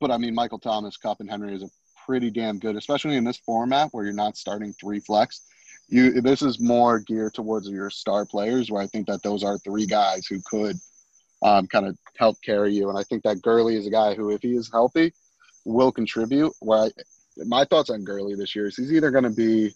but 0.00 0.10
I 0.10 0.18
mean, 0.18 0.34
Michael 0.34 0.58
Thomas, 0.58 0.96
Kupp, 0.96 1.20
and 1.20 1.30
Henry 1.30 1.54
is 1.54 1.62
a 1.62 1.70
pretty 2.06 2.30
damn 2.30 2.58
good, 2.58 2.76
especially 2.76 3.16
in 3.16 3.24
this 3.24 3.38
format 3.38 3.88
where 3.92 4.04
you're 4.04 4.14
not 4.14 4.36
starting 4.36 4.72
three 4.72 5.00
flex. 5.00 5.42
You 5.88 6.20
this 6.20 6.42
is 6.42 6.60
more 6.60 6.98
geared 6.98 7.34
towards 7.34 7.68
your 7.68 7.90
star 7.90 8.24
players, 8.24 8.70
where 8.70 8.82
I 8.82 8.86
think 8.86 9.06
that 9.06 9.22
those 9.22 9.44
are 9.44 9.58
three 9.58 9.86
guys 9.86 10.26
who 10.26 10.40
could 10.44 10.76
um, 11.42 11.66
kind 11.66 11.86
of 11.86 11.96
help 12.16 12.36
carry 12.42 12.74
you. 12.74 12.88
And 12.88 12.98
I 12.98 13.02
think 13.04 13.22
that 13.22 13.42
Gurley 13.42 13.76
is 13.76 13.86
a 13.86 13.90
guy 13.90 14.14
who, 14.14 14.30
if 14.30 14.42
he 14.42 14.54
is 14.56 14.70
healthy, 14.70 15.12
will 15.64 15.92
contribute. 15.92 16.52
Where 16.60 16.84
I, 16.84 16.90
my 17.44 17.64
thoughts 17.64 17.90
on 17.90 18.04
Gurley 18.04 18.34
this 18.34 18.54
year 18.54 18.66
is 18.66 18.76
he's 18.76 18.92
either 18.92 19.10
going 19.10 19.24
to 19.24 19.30
be 19.30 19.74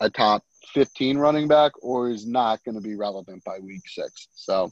a 0.00 0.08
top 0.08 0.42
15 0.72 1.18
running 1.18 1.48
back 1.48 1.72
or 1.82 2.08
he's 2.08 2.26
not 2.26 2.62
going 2.64 2.74
to 2.74 2.80
be 2.80 2.96
relevant 2.96 3.44
by 3.44 3.58
week 3.58 3.82
six. 3.86 4.28
So 4.32 4.70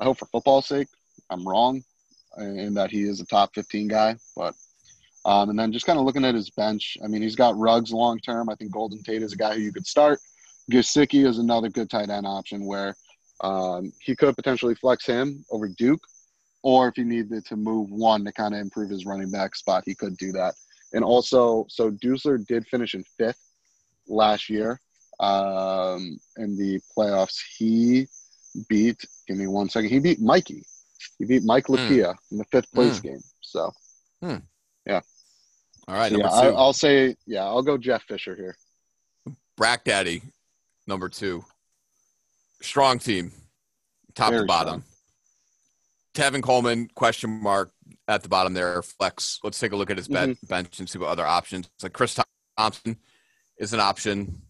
I 0.00 0.04
hope 0.04 0.18
for 0.18 0.26
football's 0.26 0.66
sake, 0.66 0.88
I'm 1.30 1.46
wrong 1.46 1.82
in 2.38 2.74
that 2.74 2.90
he 2.90 3.02
is 3.02 3.20
a 3.20 3.26
top 3.26 3.54
15 3.54 3.88
guy. 3.88 4.16
But 4.36 4.54
um, 5.24 5.50
and 5.50 5.58
then 5.58 5.72
just 5.72 5.86
kind 5.86 5.98
of 5.98 6.04
looking 6.04 6.24
at 6.24 6.34
his 6.34 6.50
bench, 6.50 6.96
I 7.04 7.08
mean, 7.08 7.22
he's 7.22 7.36
got 7.36 7.58
Ruggs 7.58 7.92
long 7.92 8.18
term. 8.20 8.48
I 8.48 8.54
think 8.54 8.72
Golden 8.72 9.02
Tate 9.02 9.22
is 9.22 9.32
a 9.32 9.36
guy 9.36 9.54
who 9.54 9.60
you 9.60 9.72
could 9.72 9.86
start. 9.86 10.20
Gesicki 10.70 11.26
is 11.26 11.38
another 11.38 11.68
good 11.68 11.90
tight 11.90 12.10
end 12.10 12.26
option 12.26 12.64
where 12.64 12.94
um, 13.40 13.92
he 14.00 14.14
could 14.16 14.36
potentially 14.36 14.74
flex 14.74 15.06
him 15.06 15.44
over 15.50 15.68
Duke, 15.68 16.00
or 16.62 16.88
if 16.88 16.96
he 16.96 17.04
needed 17.04 17.44
to 17.46 17.56
move 17.56 17.90
one 17.90 18.24
to 18.24 18.32
kind 18.32 18.54
of 18.54 18.60
improve 18.60 18.90
his 18.90 19.06
running 19.06 19.30
back 19.30 19.54
spot, 19.54 19.82
he 19.86 19.94
could 19.94 20.16
do 20.16 20.32
that. 20.32 20.54
And 20.92 21.04
also, 21.04 21.66
so 21.68 21.90
Dusler 21.90 22.44
did 22.46 22.66
finish 22.66 22.94
in 22.94 23.04
fifth 23.18 23.40
last 24.06 24.48
year 24.48 24.80
um, 25.20 26.18
in 26.36 26.56
the 26.56 26.80
playoffs. 26.96 27.38
He 27.56 28.06
beat, 28.68 29.04
give 29.26 29.36
me 29.36 29.46
one 29.46 29.68
second, 29.68 29.90
he 29.90 29.98
beat 29.98 30.20
Mikey. 30.20 30.64
He 31.18 31.24
beat 31.24 31.44
Mike 31.44 31.66
hmm. 31.66 31.74
Lapia 31.74 32.14
in 32.30 32.38
the 32.38 32.44
fifth 32.44 32.72
place 32.72 32.98
hmm. 32.98 33.08
game. 33.08 33.20
So, 33.40 33.72
hmm. 34.22 34.36
All 35.88 35.94
right, 35.94 36.12
yeah, 36.12 36.18
number 36.18 36.34
I, 36.34 36.50
two, 36.50 36.56
I'll 36.56 36.72
say, 36.74 37.16
yeah, 37.26 37.44
I'll 37.44 37.62
go 37.62 37.78
Jeff 37.78 38.02
Fisher 38.02 38.36
here. 38.36 38.56
Brack 39.56 39.84
Daddy, 39.84 40.20
number 40.86 41.08
two. 41.08 41.42
Strong 42.60 42.98
team, 42.98 43.32
top 44.14 44.30
Very 44.30 44.42
to 44.42 44.46
bottom. 44.46 44.84
Tevin 46.14 46.42
Coleman, 46.42 46.90
question 46.94 47.30
mark 47.30 47.70
at 48.06 48.22
the 48.22 48.28
bottom 48.28 48.54
there. 48.54 48.82
Flex. 48.82 49.38
Let's 49.42 49.58
take 49.58 49.72
a 49.72 49.76
look 49.76 49.90
at 49.90 49.98
his 49.98 50.08
ben- 50.08 50.36
bench 50.48 50.78
and 50.78 50.88
see 50.88 50.98
what 50.98 51.08
other 51.08 51.26
options. 51.26 51.68
It's 51.74 51.82
like 51.82 51.92
Chris 51.92 52.18
Thompson 52.56 52.96
is 53.58 53.72
an 53.72 53.80
option. 53.80 54.42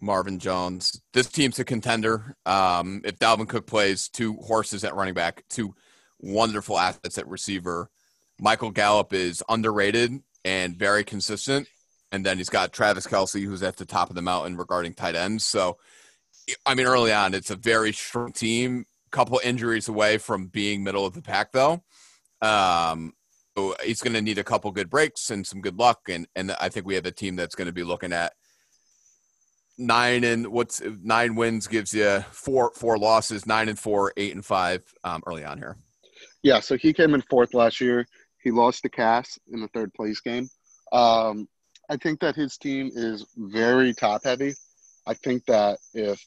Marvin 0.00 0.38
Jones. 0.38 1.00
This 1.12 1.28
team's 1.28 1.58
a 1.58 1.64
contender. 1.64 2.36
Um, 2.44 3.00
if 3.04 3.18
Dalvin 3.18 3.48
Cook 3.48 3.66
plays, 3.66 4.08
two 4.08 4.34
horses 4.34 4.84
at 4.84 4.94
running 4.94 5.14
back, 5.14 5.44
two 5.48 5.74
wonderful 6.20 6.78
assets 6.78 7.16
at 7.16 7.28
receiver. 7.28 7.90
Michael 8.38 8.70
Gallup 8.70 9.12
is 9.12 9.42
underrated 9.48 10.12
and 10.44 10.76
very 10.76 11.04
consistent. 11.04 11.68
And 12.12 12.24
then 12.24 12.38
he's 12.38 12.50
got 12.50 12.72
Travis 12.72 13.06
Kelce, 13.06 13.44
who's 13.44 13.62
at 13.62 13.76
the 13.76 13.86
top 13.86 14.10
of 14.10 14.14
the 14.14 14.22
mountain 14.22 14.56
regarding 14.56 14.94
tight 14.94 15.16
ends. 15.16 15.44
So, 15.46 15.78
I 16.66 16.74
mean, 16.74 16.86
early 16.86 17.12
on, 17.12 17.34
it's 17.34 17.50
a 17.50 17.56
very 17.56 17.92
strong 17.92 18.32
team. 18.32 18.84
Couple 19.14 19.40
injuries 19.44 19.86
away 19.86 20.18
from 20.18 20.48
being 20.48 20.82
middle 20.82 21.06
of 21.06 21.14
the 21.14 21.22
pack, 21.22 21.52
though. 21.52 21.84
Um, 22.42 23.12
so 23.56 23.76
he's 23.84 24.00
going 24.00 24.14
to 24.14 24.20
need 24.20 24.38
a 24.38 24.44
couple 24.44 24.72
good 24.72 24.90
breaks 24.90 25.30
and 25.30 25.46
some 25.46 25.60
good 25.60 25.78
luck. 25.78 26.00
And 26.08 26.26
and 26.34 26.50
I 26.60 26.68
think 26.68 26.84
we 26.84 26.96
have 26.96 27.06
a 27.06 27.12
team 27.12 27.36
that's 27.36 27.54
going 27.54 27.66
to 27.66 27.72
be 27.72 27.84
looking 27.84 28.12
at 28.12 28.32
nine 29.78 30.24
and 30.24 30.48
what's 30.48 30.82
nine 31.00 31.36
wins 31.36 31.68
gives 31.68 31.94
you 31.94 32.24
four 32.32 32.72
four 32.74 32.98
losses, 32.98 33.46
nine 33.46 33.68
and 33.68 33.78
four, 33.78 34.12
eight 34.16 34.34
and 34.34 34.44
five 34.44 34.82
um, 35.04 35.22
early 35.28 35.44
on 35.44 35.58
here. 35.58 35.76
Yeah, 36.42 36.58
so 36.58 36.76
he 36.76 36.92
came 36.92 37.14
in 37.14 37.22
fourth 37.22 37.54
last 37.54 37.80
year. 37.80 38.08
He 38.42 38.50
lost 38.50 38.82
to 38.82 38.88
Cass 38.88 39.38
in 39.52 39.60
the 39.60 39.68
third 39.68 39.94
place 39.94 40.20
game. 40.20 40.48
Um, 40.90 41.46
I 41.88 41.98
think 41.98 42.18
that 42.18 42.34
his 42.34 42.56
team 42.58 42.90
is 42.92 43.24
very 43.36 43.94
top 43.94 44.24
heavy. 44.24 44.54
I 45.06 45.14
think 45.14 45.44
that 45.46 45.78
if 45.92 46.20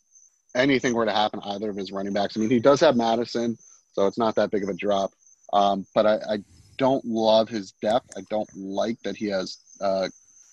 anything 0.57 0.93
were 0.93 1.05
to 1.05 1.11
happen, 1.11 1.39
either 1.43 1.69
of 1.69 1.75
his 1.75 1.91
running 1.91 2.13
backs, 2.13 2.35
I 2.35 2.39
mean, 2.39 2.49
he 2.49 2.59
does 2.59 2.79
have 2.81 2.95
Mattison, 2.95 3.57
so 3.93 4.07
it's 4.07 4.17
not 4.17 4.35
that 4.35 4.51
big 4.51 4.63
of 4.63 4.69
a 4.69 4.73
drop. 4.73 5.11
Um, 5.53 5.85
but 5.95 6.05
I, 6.05 6.15
I 6.15 6.37
don't 6.77 7.03
love 7.05 7.49
his 7.49 7.71
depth. 7.81 8.11
I 8.17 8.21
don't 8.29 8.49
like 8.55 9.01
that 9.03 9.15
he 9.15 9.27
has 9.27 9.57
uh, 9.81 10.09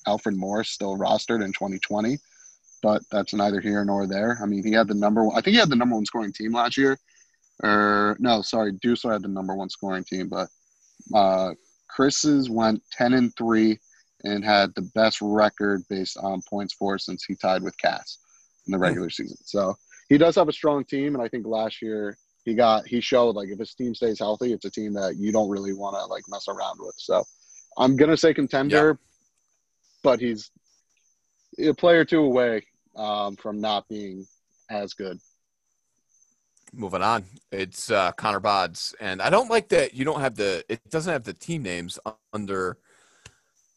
Alfred 0.07 0.37
Morris 0.37 0.71
still 0.71 0.97
rostered 0.97 1.45
in 1.45 1.53
2020, 1.53 2.19
but 2.83 3.03
that's 3.11 3.35
neither 3.35 3.61
here 3.61 3.85
nor 3.85 4.07
there. 4.07 4.39
I 4.43 4.47
mean, 4.47 4.65
he 4.65 4.73
had 4.73 4.89
the 4.89 4.95
number 4.95 5.25
one, 5.25 5.37
I 5.37 5.41
think 5.41 5.55
he 5.55 5.61
had 5.61 5.71
the 5.71 5.77
number 5.77 5.97
one 5.97 6.07
scoring 6.07 6.33
team 6.33 6.53
last 6.53 6.77
year. 6.77 6.99
Or 7.63 8.17
no, 8.19 8.43
sorry, 8.43 8.73
Deuce 8.73 9.05
had 9.05 9.23
the 9.23 9.29
number 9.29 9.55
one 9.55 9.71
scoring 9.71 10.05
team, 10.05 10.29
but 10.29 10.49
uh, 11.15 11.53
Chris's 11.89 12.51
went 12.51 12.83
10 12.93 13.13
and 13.13 13.37
3 13.37 13.79
and 14.25 14.45
had 14.45 14.75
the 14.75 14.91
best 14.95 15.19
record 15.21 15.83
based 15.89 16.17
on 16.17 16.43
points 16.49 16.75
for 16.75 16.99
since 16.99 17.25
he 17.25 17.35
tied 17.35 17.63
with 17.63 17.79
Cass 17.79 18.19
in 18.67 18.73
the 18.73 18.79
regular 18.79 19.11
season. 19.11 19.37
So 19.45 19.77
he 20.15 20.19
does 20.19 20.37
have 20.37 20.49
a 20.49 20.53
strong 20.53 20.85
team, 20.85 21.17
and 21.17 21.25
I 21.25 21.27
think 21.27 21.45
last 21.45 21.83
year 21.83 22.17
he 22.45 22.55
got 22.55 22.87
he 22.87 23.01
showed 23.01 23.35
like 23.35 23.49
if 23.49 23.59
his 23.59 23.75
team 23.75 23.97
stays 23.97 24.21
healthy, 24.21 24.53
it's 24.53 24.65
a 24.65 24.71
team 24.71 24.93
that 24.93 25.17
you 25.17 25.33
don't 25.33 25.51
really 25.51 25.73
want 25.73 25.97
to 25.97 26.07
like 26.07 26.23
mess 26.29 26.47
around 26.47 26.79
with. 26.79 26.95
So 26.99 27.25
I'm 27.77 27.97
gonna 27.97 28.17
say 28.17 28.33
contender, 28.33 29.01
but 30.05 30.21
he's 30.21 30.53
a 31.59 31.75
player 31.75 32.05
two 32.05 32.21
away 32.21 32.63
um, 32.95 33.35
from 33.35 33.61
not 33.61 33.89
being 33.89 34.25
as 34.71 34.95
good. 34.95 35.19
Moving 36.73 37.03
on, 37.03 37.25
it's 37.51 37.91
uh, 37.91 38.13
Connor 38.13 38.41
Bods, 38.41 38.95
and 39.01 39.21
I 39.21 39.31
don't 39.31 39.51
like 39.51 39.69
that 39.71 39.95
you 39.95 40.05
don't 40.05 40.21
have 40.21 40.37
the. 40.37 40.65
It 40.69 40.89
doesn't 40.91 41.13
have 41.13 41.25
the 41.25 41.35
team 41.35 41.65
names 41.65 41.99
under 42.33 42.79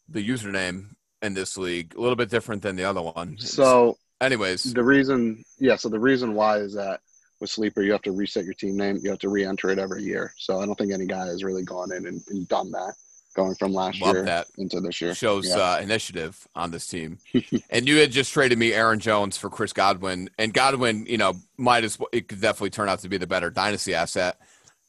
the 0.08 0.26
username 0.26 0.90
in 1.20 1.34
this 1.34 1.56
league. 1.56 1.96
A 1.96 2.00
little 2.00 2.14
bit 2.14 2.30
different 2.30 2.62
than 2.62 2.76
the 2.76 2.84
other 2.84 3.02
one. 3.02 3.38
So 3.38 3.98
anyways, 4.20 4.72
the 4.74 4.82
reason, 4.82 5.44
yeah, 5.58 5.76
so 5.76 5.88
the 5.88 6.00
reason 6.00 6.34
why 6.34 6.58
is 6.58 6.74
that 6.74 7.00
with 7.40 7.50
Sleeper, 7.50 7.82
you 7.82 7.92
have 7.92 8.02
to 8.02 8.12
reset 8.12 8.44
your 8.44 8.54
team 8.54 8.76
name. 8.76 8.98
You 9.02 9.10
have 9.10 9.20
to 9.20 9.28
re-enter 9.28 9.70
it 9.70 9.78
every 9.78 10.02
year. 10.02 10.34
So 10.38 10.60
I 10.60 10.66
don't 10.66 10.74
think 10.76 10.92
any 10.92 11.06
guy 11.06 11.26
has 11.26 11.44
really 11.44 11.62
gone 11.62 11.92
in 11.92 12.06
and, 12.06 12.20
and 12.30 12.48
done 12.48 12.70
that, 12.72 12.94
going 13.36 13.54
from 13.54 13.72
last 13.72 14.00
love 14.00 14.16
year 14.16 14.24
that. 14.24 14.48
into 14.58 14.80
this 14.80 15.00
year. 15.00 15.14
shows 15.14 15.46
Yeah. 15.46 15.58
uh, 15.74 15.78
initiative 15.80 16.48
on 16.56 16.72
this 16.72 16.88
team. 16.88 17.18
and 17.70 17.86
you 17.86 17.98
had 17.98 18.10
just 18.10 18.32
traded 18.32 18.58
me 18.58 18.72
Aaron 18.72 18.98
Jones 18.98 19.36
for 19.36 19.50
Chris 19.50 19.72
Godwin, 19.72 20.30
and 20.36 20.52
Godwin, 20.52 21.06
you 21.06 21.16
know, 21.18 21.34
might 21.56 21.84
as 21.84 21.96
well, 21.98 22.08
it 22.12 22.26
could 22.28 22.40
definitely 22.40 22.70
turn 22.70 22.88
out 22.88 22.98
to 23.00 23.08
be 23.08 23.18
the 23.18 23.26
better 23.28 23.50
dynasty 23.50 23.94
asset. 23.94 24.36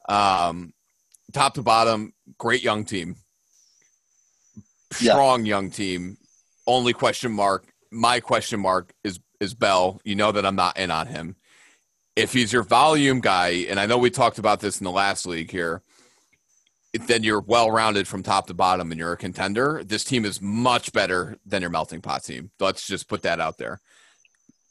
Um, 0.08 0.74
top 1.34 1.54
to 1.54 1.62
bottom, 1.62 2.14
great 2.40 2.64
young 2.64 2.84
team, 2.84 3.16
Yeah. 5.00 5.12
strong 5.14 5.46
young 5.46 5.70
team. 5.70 6.18
Only 6.66 6.94
question 6.94 7.32
mark, 7.32 7.66
my 7.92 8.20
question 8.20 8.60
mark 8.60 8.94
is 9.04 9.20
is 9.40 9.54
Bell. 9.54 10.00
You 10.04 10.16
know 10.16 10.32
that 10.32 10.46
I'm 10.46 10.56
not 10.56 10.78
in 10.78 10.92
on 10.92 11.08
him. 11.08 11.36
If 12.16 12.34
he's 12.34 12.52
your 12.52 12.64
volume 12.64 13.22
guy, 13.22 13.66
and 13.70 13.80
I 13.80 13.86
know 13.86 13.98
we 13.98 14.10
talked 14.10 14.40
about 14.40 14.60
this 14.60 14.80
in 14.80 14.84
the 14.84 14.92
last 14.92 15.26
league 15.26 15.50
here, 15.52 15.82
then 17.08 17.24
you're 17.24 17.40
well 17.40 17.72
rounded 17.72 18.08
from 18.08 18.24
top 18.24 18.48
to 18.48 18.54
bottom 18.54 18.92
and 18.92 19.00
you're 19.00 19.14
a 19.14 19.18
contender. 19.18 19.82
This 19.86 20.04
team 20.04 20.26
is 20.26 20.42
much 20.42 20.92
better 20.92 21.38
than 21.46 21.62
your 21.62 21.70
melting 21.72 22.02
pot 22.02 22.24
team. 22.24 22.52
Let's 22.60 22.86
just 22.86 23.08
put 23.08 23.22
that 23.22 23.40
out 23.40 23.58
there. 23.58 23.80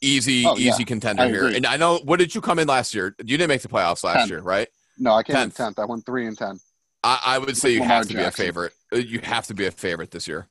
Easy, 0.01 0.45
Oh, 0.45 0.55
yeah. 0.57 0.69
easy 0.71 0.85
contender 0.85 1.27
here. 1.27 1.47
And 1.47 1.65
I 1.65 1.77
know 1.77 1.97
what 2.03 2.19
did 2.19 2.35
you 2.35 2.41
come 2.41 2.59
in 2.59 2.67
last 2.67 2.93
year? 2.93 3.15
You 3.19 3.37
didn't 3.37 3.49
make 3.49 3.61
the 3.61 3.67
playoffs 3.67 4.03
last 4.03 4.17
Tenth. 4.19 4.29
year, 4.29 4.41
right? 4.41 4.67
No, 4.97 5.13
I 5.13 5.23
came 5.23 5.35
in 5.35 5.41
Tenth. 5.43 5.55
tenth. 5.57 5.79
I 5.79 5.85
went 5.85 6.05
three 6.05 6.27
and 6.27 6.37
ten. 6.37 6.59
I, 7.03 7.19
I 7.25 7.37
would 7.39 7.57
say 7.57 7.71
you 7.71 7.79
Lamar 7.79 7.95
have 7.97 8.07
to 8.09 8.13
be 8.13 8.21
a 8.21 8.31
favorite. 8.31 8.73
Uh, 8.93 8.97
You 8.97 9.19
have 9.23 9.47
to 9.47 9.53
be 9.53 9.65
a 9.65 9.71
favorite 9.71 10.11
this 10.11 10.27
year. 10.27 10.47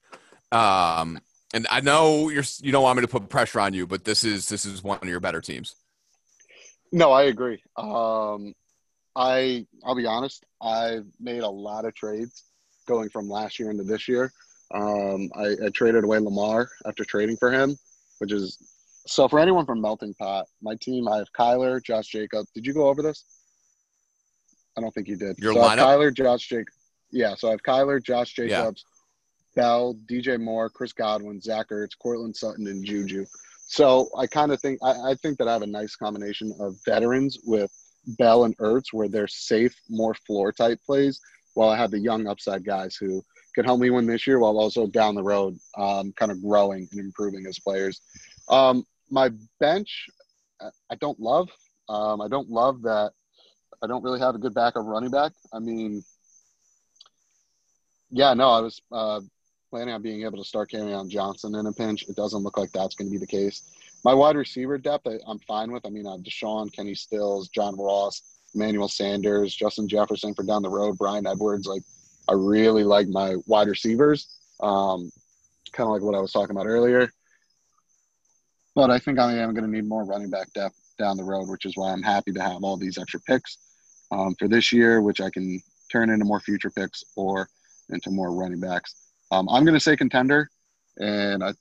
Um, 0.50 1.20
and 1.54 1.66
I 1.70 1.80
know 1.80 2.28
you're 2.28 2.44
you 2.60 2.72
don't 2.72 2.82
want 2.82 2.96
me 2.96 3.02
to 3.02 3.08
put 3.08 3.28
pressure 3.28 3.60
on 3.60 3.74
you, 3.74 3.86
but 3.86 4.04
this 4.04 4.24
is 4.24 4.48
this 4.48 4.64
is 4.64 4.82
one 4.82 4.98
of 5.00 5.08
your 5.08 5.20
better 5.20 5.40
teams. 5.40 5.74
No, 6.92 7.12
I 7.12 7.24
agree. 7.24 7.62
Um, 7.76 8.54
I 9.16 9.66
I'll 9.84 9.94
be 9.94 10.06
honest. 10.06 10.44
I've 10.60 11.06
made 11.20 11.42
a 11.42 11.48
lot 11.48 11.84
of 11.84 11.94
trades 11.94 12.44
going 12.86 13.08
from 13.10 13.28
last 13.28 13.58
year 13.58 13.70
into 13.70 13.84
this 13.84 14.08
year. 14.08 14.32
Um, 14.74 15.30
I, 15.34 15.66
I 15.66 15.68
traded 15.72 16.04
away 16.04 16.18
Lamar 16.18 16.68
after 16.86 17.04
trading 17.04 17.36
for 17.36 17.50
him, 17.50 17.76
which 18.18 18.32
is 18.32 18.58
so 19.06 19.28
for 19.28 19.38
anyone 19.38 19.64
from 19.64 19.80
Melting 19.80 20.14
Pot, 20.14 20.46
my 20.60 20.74
team. 20.80 21.08
I 21.08 21.16
have 21.16 21.32
Kyler, 21.32 21.82
Josh 21.82 22.08
Jacob. 22.08 22.46
Did 22.54 22.66
you 22.66 22.74
go 22.74 22.88
over 22.88 23.02
this? 23.02 23.24
I 24.76 24.80
don't 24.80 24.92
think 24.92 25.08
you 25.08 25.16
did. 25.16 25.38
Your 25.38 25.54
so 25.54 25.60
lineup? 25.60 25.78
Kyler, 25.78 26.14
Josh 26.14 26.46
Jacob. 26.48 26.74
Yeah, 27.10 27.34
so 27.34 27.48
I 27.48 27.52
have 27.52 27.62
Kyler, 27.62 28.02
Josh 28.02 28.34
Jacobs, 28.34 28.84
Bell, 29.58 29.96
DJ 30.08 30.40
Moore, 30.40 30.70
Chris 30.70 30.92
Godwin, 30.92 31.40
Zach 31.40 31.70
Ertz, 31.70 31.98
Courtland 32.00 32.36
Sutton, 32.36 32.68
and 32.68 32.84
Juju. 32.84 33.26
So 33.66 34.08
I 34.16 34.28
kind 34.28 34.52
of 34.52 34.60
think 34.60 34.78
I, 34.84 35.10
I 35.10 35.14
think 35.16 35.36
that 35.38 35.48
I 35.48 35.52
have 35.52 35.62
a 35.62 35.66
nice 35.66 35.96
combination 35.96 36.54
of 36.60 36.76
veterans 36.84 37.36
with 37.44 37.68
Bell 38.18 38.44
and 38.44 38.56
Ertz, 38.58 38.92
where 38.92 39.08
they're 39.08 39.26
safe, 39.26 39.74
more 39.90 40.14
floor 40.14 40.52
type 40.52 40.78
plays, 40.86 41.20
while 41.54 41.70
I 41.70 41.76
have 41.76 41.90
the 41.90 41.98
young 41.98 42.28
upside 42.28 42.64
guys 42.64 42.94
who 42.94 43.20
can 43.56 43.64
help 43.64 43.80
me 43.80 43.90
win 43.90 44.06
this 44.06 44.28
year, 44.28 44.38
while 44.38 44.56
also 44.58 44.86
down 44.86 45.16
the 45.16 45.24
road, 45.24 45.58
um, 45.76 46.12
kind 46.12 46.30
of 46.30 46.40
growing 46.40 46.86
and 46.92 47.00
improving 47.00 47.44
as 47.48 47.58
players. 47.58 48.00
Um, 48.48 48.86
my 49.10 49.30
bench, 49.58 50.06
I- 50.60 50.94
don't 51.00 51.18
love. 51.18 51.48
Um, 51.88 52.20
I 52.20 52.28
don't 52.28 52.48
love 52.48 52.82
that. 52.82 53.10
I 53.82 53.88
don't 53.88 54.04
really 54.04 54.20
have 54.20 54.36
a 54.36 54.38
good 54.38 54.54
backup 54.54 54.84
running 54.86 55.10
back. 55.10 55.32
I 55.52 55.58
mean, 55.58 56.04
yeah, 58.10 58.34
no, 58.34 58.50
I 58.50 58.60
was 58.60 58.80
uh, 58.92 59.20
planning 59.70 59.94
on 59.94 60.02
being 60.02 60.22
able 60.22 60.38
to 60.38 60.44
start 60.44 60.70
Kerryon 60.70 61.08
Johnson 61.08 61.54
in 61.54 61.66
a 61.66 61.72
pinch. 61.72 62.04
It 62.08 62.16
doesn't 62.16 62.42
look 62.42 62.56
like 62.56 62.72
that's 62.72 62.94
going 62.94 63.08
to 63.08 63.12
be 63.12 63.18
the 63.18 63.26
case. 63.26 63.70
My 64.04 64.14
wide 64.14 64.36
receiver 64.36 64.78
depth, 64.78 65.06
I, 65.06 65.18
I'm 65.26 65.38
fine 65.40 65.72
with. 65.72 65.84
I 65.84 65.90
mean, 65.90 66.06
have 66.06 66.20
Deshaun, 66.20 66.72
Kenny 66.72 66.94
Stills, 66.94 67.48
John 67.48 67.76
Ross, 67.76 68.22
Emmanuel 68.54 68.88
Sanders, 68.88 69.54
Justin 69.54 69.88
Jefferson 69.88 70.34
for 70.34 70.42
down 70.42 70.62
the 70.62 70.70
road, 70.70 70.96
Bryan 70.96 71.26
Edwards. 71.26 71.66
Like, 71.66 71.82
I 72.28 72.32
really 72.34 72.84
like 72.84 73.08
my 73.08 73.36
wide 73.46 73.68
receivers. 73.68 74.28
Um, 74.60 75.10
kind 75.72 75.86
of 75.86 75.92
like 75.92 76.02
what 76.02 76.14
I 76.14 76.20
was 76.20 76.32
talking 76.32 76.56
about 76.56 76.66
earlier. 76.66 77.10
But 78.74 78.90
I 78.90 78.98
think 78.98 79.18
I 79.18 79.32
am 79.32 79.54
going 79.54 79.64
to 79.64 79.70
need 79.70 79.86
more 79.86 80.04
running 80.04 80.30
back 80.30 80.52
depth 80.52 80.78
down 80.98 81.16
the 81.16 81.24
road, 81.24 81.48
which 81.48 81.64
is 81.64 81.76
why 81.76 81.92
I'm 81.92 82.02
happy 82.02 82.32
to 82.32 82.42
have 82.42 82.62
all 82.62 82.76
these 82.76 82.98
extra 82.98 83.20
picks 83.20 83.58
um, 84.10 84.34
for 84.38 84.48
this 84.48 84.72
year, 84.72 85.02
which 85.02 85.20
I 85.20 85.30
can 85.30 85.60
turn 85.90 86.10
into 86.10 86.24
more 86.24 86.40
future 86.40 86.70
picks 86.70 87.02
or 87.16 87.48
into 87.90 88.10
more 88.10 88.32
running 88.34 88.60
backs. 88.60 89.07
Um, 89.30 89.48
I'm 89.48 89.64
going 89.64 89.74
to 89.74 89.80
say 89.80 89.96
contender, 89.96 90.48
and 90.98 91.44
I, 91.44 91.52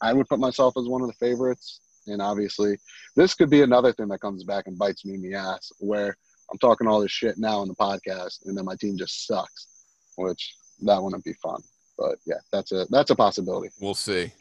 I 0.00 0.12
would 0.12 0.28
put 0.28 0.40
myself 0.40 0.74
as 0.76 0.86
one 0.86 1.02
of 1.02 1.08
the 1.08 1.14
favorites. 1.14 1.80
And 2.08 2.20
obviously, 2.20 2.76
this 3.14 3.34
could 3.34 3.48
be 3.48 3.62
another 3.62 3.92
thing 3.92 4.08
that 4.08 4.20
comes 4.20 4.42
back 4.42 4.66
and 4.66 4.76
bites 4.76 5.04
me 5.04 5.14
in 5.14 5.22
the 5.22 5.34
ass, 5.34 5.70
where 5.78 6.16
I'm 6.50 6.58
talking 6.58 6.88
all 6.88 7.00
this 7.00 7.12
shit 7.12 7.38
now 7.38 7.62
in 7.62 7.68
the 7.68 7.74
podcast, 7.74 8.44
and 8.44 8.56
then 8.56 8.64
my 8.64 8.74
team 8.74 8.98
just 8.98 9.26
sucks, 9.26 9.68
which 10.16 10.54
that 10.82 11.00
wouldn't 11.00 11.24
be 11.24 11.34
fun. 11.34 11.62
But 11.96 12.16
yeah, 12.26 12.40
that's 12.50 12.72
a 12.72 12.86
that's 12.90 13.10
a 13.10 13.14
possibility. 13.14 13.68
We'll 13.80 13.94
see. 13.94 14.32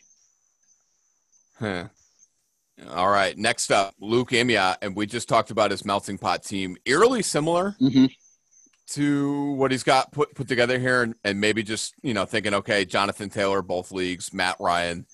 Huh. 1.59 1.89
All 2.89 3.09
right. 3.09 3.37
Next 3.37 3.71
up, 3.71 3.93
Luke 3.99 4.31
Imia, 4.31 4.77
and 4.81 4.95
we 4.95 5.05
just 5.05 5.29
talked 5.29 5.51
about 5.51 5.69
his 5.69 5.85
melting 5.85 6.17
pot 6.17 6.43
team. 6.43 6.77
Eerily 6.85 7.21
similar 7.21 7.75
Mm-hmm. 7.79 8.05
To 8.95 9.51
what 9.53 9.71
he's 9.71 9.83
got 9.83 10.11
put 10.11 10.33
put 10.35 10.47
together 10.47 10.77
here, 10.79 11.01
and, 11.03 11.15
and 11.23 11.39
maybe 11.39 11.63
just 11.63 11.93
you 12.01 12.13
know 12.13 12.25
thinking, 12.25 12.53
okay, 12.53 12.85
Jonathan 12.85 13.29
Taylor, 13.29 13.61
both 13.61 13.91
leagues, 13.91 14.33
Matt 14.33 14.57
Ryan. 14.59 15.05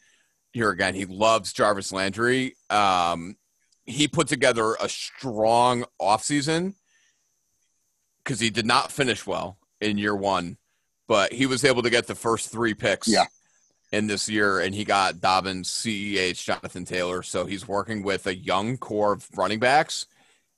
Here 0.54 0.70
again, 0.70 0.96
he 0.96 1.06
loves 1.06 1.54
Jarvis 1.54 1.92
Landry. 1.92 2.56
Um, 2.70 3.36
he 3.86 4.08
put 4.08 4.28
together 4.28 4.76
a 4.82 4.90
strong 4.90 5.86
offseason 6.02 6.74
because 8.24 8.40
he 8.40 8.50
did 8.50 8.66
not 8.66 8.92
finish 8.92 9.26
well 9.28 9.58
in 9.80 9.98
year 9.98 10.16
one, 10.16 10.58
but 11.08 11.32
he 11.32 11.46
was 11.46 11.64
able 11.64 11.84
to 11.84 11.90
get 11.90 12.08
the 12.08 12.16
first 12.16 12.50
three 12.52 12.74
picks 12.74 13.08
Yeah. 13.08 13.26
in 13.92 14.08
this 14.08 14.28
year, 14.28 14.60
and 14.60 14.74
he 14.74 14.84
got 14.84 15.22
Dobbins, 15.22 15.70
CEH, 15.70 16.44
Jonathan 16.44 16.86
Taylor. 16.86 17.24
So 17.24 17.46
he's 17.46 17.68
working 17.68 18.02
with 18.04 18.26
a 18.28 18.36
young 18.36 18.78
core 18.78 19.14
of 19.14 19.28
running 19.38 19.60
backs 19.60 20.06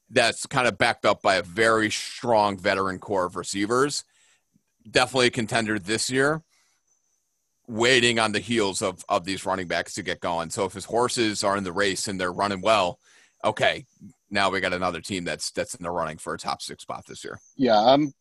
that's 0.09 0.45
kind 0.45 0.67
of 0.67 0.77
backed 0.77 1.05
up 1.05 1.21
by 1.21 1.35
a 1.35 1.43
very 1.43 1.89
strong 1.89 2.57
veteran 2.57 2.99
core 2.99 3.25
of 3.25 3.35
receivers. 3.35 4.03
Definitely 4.89 5.27
a 5.27 5.31
contender 5.31 5.77
this 5.77 6.09
year, 6.09 6.41
waiting 7.67 8.17
on 8.17 8.31
the 8.31 8.39
heels 8.39 8.81
of, 8.81 9.03
of 9.07 9.25
these 9.25 9.45
running 9.45 9.67
backs 9.67 9.93
to 9.95 10.03
get 10.03 10.19
going. 10.19 10.49
So 10.49 10.65
if 10.65 10.73
his 10.73 10.85
horses 10.85 11.43
are 11.43 11.57
in 11.57 11.63
the 11.63 11.71
race 11.71 12.07
and 12.07 12.19
they're 12.19 12.31
running 12.31 12.61
well, 12.61 12.99
okay, 13.43 13.85
now 14.31 14.49
we 14.49 14.59
got 14.59 14.73
another 14.73 15.01
team 15.01 15.23
that's 15.23 15.51
that's 15.51 15.75
in 15.75 15.83
the 15.83 15.91
running 15.91 16.17
for 16.17 16.33
a 16.33 16.37
top 16.37 16.61
six 16.61 16.83
spot 16.83 17.05
this 17.07 17.23
year. 17.23 17.39
Yeah, 17.55 17.79
I'm. 17.79 18.13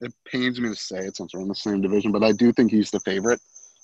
It 0.00 0.14
pains 0.26 0.58
me 0.58 0.70
to 0.70 0.74
say 0.74 1.00
it 1.00 1.16
since 1.16 1.34
we're 1.34 1.42
in 1.42 1.48
the 1.48 1.54
same 1.54 1.82
division, 1.82 2.10
but 2.10 2.24
I 2.24 2.32
do 2.32 2.52
think 2.52 2.70
he's 2.70 2.90
the 2.90 3.00
favorite. 3.00 3.38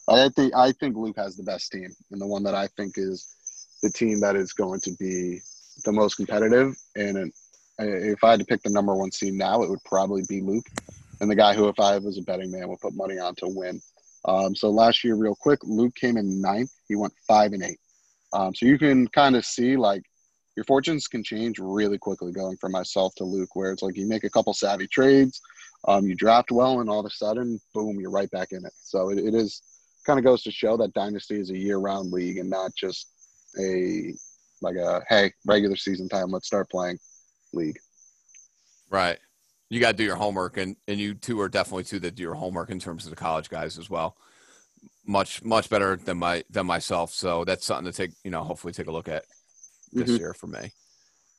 I 0.08 0.30
think 0.30 0.54
I 0.54 0.72
think 0.72 0.96
Luke 0.96 1.16
has 1.16 1.36
the 1.36 1.42
best 1.42 1.70
team, 1.72 1.94
and 2.10 2.20
the 2.20 2.26
one 2.26 2.42
that 2.44 2.54
I 2.54 2.68
think 2.68 2.94
is 2.96 3.34
the 3.82 3.90
team 3.90 4.20
that 4.20 4.34
is 4.34 4.52
going 4.52 4.80
to 4.80 4.92
be 4.98 5.40
the 5.84 5.92
most 5.92 6.16
competitive. 6.16 6.76
And 6.94 7.32
if 7.78 8.24
I 8.24 8.30
had 8.30 8.40
to 8.40 8.46
pick 8.46 8.62
the 8.62 8.70
number 8.70 8.94
one 8.94 9.12
seed 9.12 9.34
now, 9.34 9.62
it 9.62 9.70
would 9.70 9.84
probably 9.84 10.22
be 10.28 10.40
Luke, 10.40 10.66
and 11.20 11.30
the 11.30 11.36
guy 11.36 11.54
who, 11.54 11.68
if 11.68 11.78
I 11.78 11.98
was 11.98 12.18
a 12.18 12.22
betting 12.22 12.50
man, 12.50 12.68
would 12.68 12.80
put 12.80 12.94
money 12.94 13.18
on 13.18 13.34
to 13.36 13.48
win. 13.48 13.80
Um, 14.24 14.54
so 14.56 14.70
last 14.70 15.04
year, 15.04 15.14
real 15.14 15.36
quick, 15.36 15.60
Luke 15.62 15.94
came 15.94 16.16
in 16.16 16.40
ninth. 16.40 16.72
He 16.88 16.96
went 16.96 17.12
five 17.28 17.52
and 17.52 17.62
eight. 17.62 17.78
Um, 18.32 18.54
so 18.54 18.66
you 18.66 18.78
can 18.78 19.06
kind 19.08 19.36
of 19.36 19.44
see 19.44 19.76
like 19.76 20.02
your 20.56 20.64
fortunes 20.64 21.06
can 21.06 21.22
change 21.22 21.58
really 21.58 21.98
quickly 21.98 22.32
going 22.32 22.56
from 22.56 22.72
myself 22.72 23.14
to 23.16 23.24
Luke, 23.24 23.54
where 23.54 23.72
it's 23.72 23.82
like 23.82 23.96
you 23.96 24.08
make 24.08 24.24
a 24.24 24.30
couple 24.30 24.52
savvy 24.54 24.88
trades, 24.88 25.40
um, 25.86 26.06
you 26.06 26.14
draft 26.14 26.50
well, 26.50 26.80
and 26.80 26.90
all 26.90 27.00
of 27.00 27.06
a 27.06 27.10
sudden, 27.10 27.60
boom, 27.74 28.00
you're 28.00 28.10
right 28.10 28.30
back 28.30 28.48
in 28.52 28.64
it. 28.64 28.72
So 28.82 29.10
it, 29.10 29.18
it 29.18 29.34
is 29.34 29.62
kind 30.06 30.18
of 30.18 30.24
goes 30.24 30.42
to 30.44 30.50
show 30.50 30.76
that 30.76 30.94
Dynasty 30.94 31.38
is 31.38 31.50
a 31.50 31.58
year 31.58 31.78
round 31.78 32.12
league 32.12 32.38
and 32.38 32.48
not 32.48 32.72
just 32.74 33.12
a 33.58 34.14
like 34.62 34.76
a 34.76 35.02
hey, 35.08 35.32
regular 35.46 35.76
season 35.76 36.08
time, 36.08 36.30
let's 36.30 36.46
start 36.46 36.70
playing 36.70 36.98
league. 37.52 37.78
Right. 38.90 39.18
You 39.68 39.80
got 39.80 39.92
to 39.92 39.96
do 39.96 40.04
your 40.04 40.16
homework, 40.16 40.56
and, 40.58 40.76
and 40.86 41.00
you 41.00 41.14
two 41.14 41.40
are 41.40 41.48
definitely 41.48 41.84
two 41.84 41.98
that 42.00 42.14
do 42.14 42.22
your 42.22 42.34
homework 42.34 42.70
in 42.70 42.78
terms 42.78 43.04
of 43.04 43.10
the 43.10 43.16
college 43.16 43.48
guys 43.50 43.78
as 43.78 43.90
well. 43.90 44.16
Much 45.04 45.42
much 45.42 45.68
better 45.68 45.96
than 45.96 46.18
my 46.18 46.44
than 46.50 46.66
myself. 46.66 47.12
So 47.12 47.44
that's 47.44 47.66
something 47.66 47.90
to 47.90 47.96
take 47.96 48.12
you 48.24 48.30
know 48.30 48.42
hopefully 48.42 48.72
take 48.72 48.86
a 48.86 48.92
look 48.92 49.08
at 49.08 49.24
this 49.92 50.10
Mhm. 50.10 50.18
year 50.18 50.34
for 50.34 50.46
me. 50.46 50.72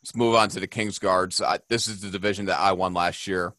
Let's 0.02 0.16
move 0.16 0.36
on 0.36 0.50
to 0.50 0.60
the 0.60 0.68
Kings 0.68 1.00
guards. 1.00 1.42
I, 1.42 1.60
this 1.70 1.88
is 1.88 2.02
the 2.02 2.10
division 2.10 2.46
that 2.46 2.60
I 2.60 2.72
won 2.74 2.94
last 2.94 3.28
year. 3.28 3.54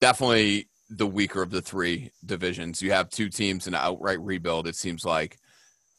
Definitely 0.00 0.68
the 0.90 1.06
weaker 1.06 1.42
of 1.42 1.50
the 1.50 1.62
three 1.62 2.10
divisions. 2.24 2.80
You 2.82 2.92
have 2.92 3.10
two 3.10 3.28
teams 3.28 3.66
in 3.66 3.74
outright 3.74 4.20
rebuild. 4.20 4.66
It 4.66 4.76
seems 4.76 5.04
like. 5.04 5.38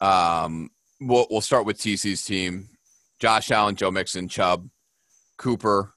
Um, 0.01 0.69
we'll 0.99 1.27
we'll 1.29 1.41
start 1.41 1.65
with 1.65 1.79
TC's 1.79 2.23
team: 2.23 2.69
Josh 3.19 3.51
Allen, 3.51 3.75
Joe 3.75 3.91
Mixon, 3.91 4.27
Chubb, 4.29 4.69
Cooper, 5.37 5.93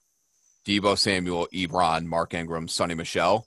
Deebo 0.67 0.97
Samuel, 0.99 1.49
Ebron, 1.53 2.05
Mark 2.05 2.35
Ingram, 2.35 2.67
Sony 2.69 2.97
Michel. 2.97 3.47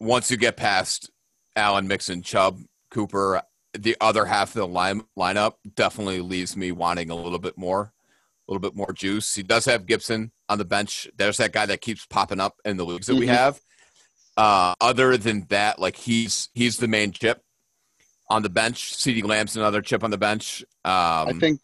Once 0.00 0.30
you 0.30 0.36
get 0.36 0.56
past 0.56 1.10
Allen, 1.56 1.88
Mixon, 1.88 2.22
Chubb, 2.22 2.60
Cooper, 2.90 3.42
the 3.74 3.96
other 4.00 4.24
half 4.26 4.48
of 4.50 4.54
the 4.54 4.66
line, 4.66 5.02
lineup 5.18 5.54
definitely 5.74 6.20
leaves 6.20 6.56
me 6.56 6.72
wanting 6.72 7.10
a 7.10 7.14
little 7.14 7.38
bit 7.38 7.56
more, 7.56 7.92
a 8.48 8.52
little 8.52 8.60
bit 8.60 8.76
more 8.76 8.92
juice. 8.92 9.34
He 9.34 9.42
does 9.42 9.64
have 9.64 9.86
Gibson 9.86 10.32
on 10.48 10.58
the 10.58 10.64
bench. 10.64 11.08
There's 11.16 11.38
that 11.38 11.52
guy 11.52 11.66
that 11.66 11.80
keeps 11.80 12.04
popping 12.06 12.40
up 12.40 12.56
in 12.64 12.76
the 12.76 12.84
leagues 12.84 13.06
that 13.06 13.14
we 13.14 13.26
Mhm. 13.26 13.34
have. 13.36 13.60
Uh, 14.36 14.74
other 14.80 15.16
than 15.16 15.46
that, 15.50 15.78
like 15.78 15.96
he's 15.96 16.48
he's 16.54 16.78
the 16.78 16.88
main 16.88 17.12
chip 17.12 17.42
on 18.30 18.42
the 18.42 18.48
bench. 18.48 18.94
CeeDee 18.94 19.24
Lamb's 19.24 19.56
another 19.56 19.82
chip 19.82 20.02
on 20.02 20.10
the 20.10 20.16
bench. 20.18 20.62
Um, 20.84 21.28
I 21.28 21.32
think 21.38 21.60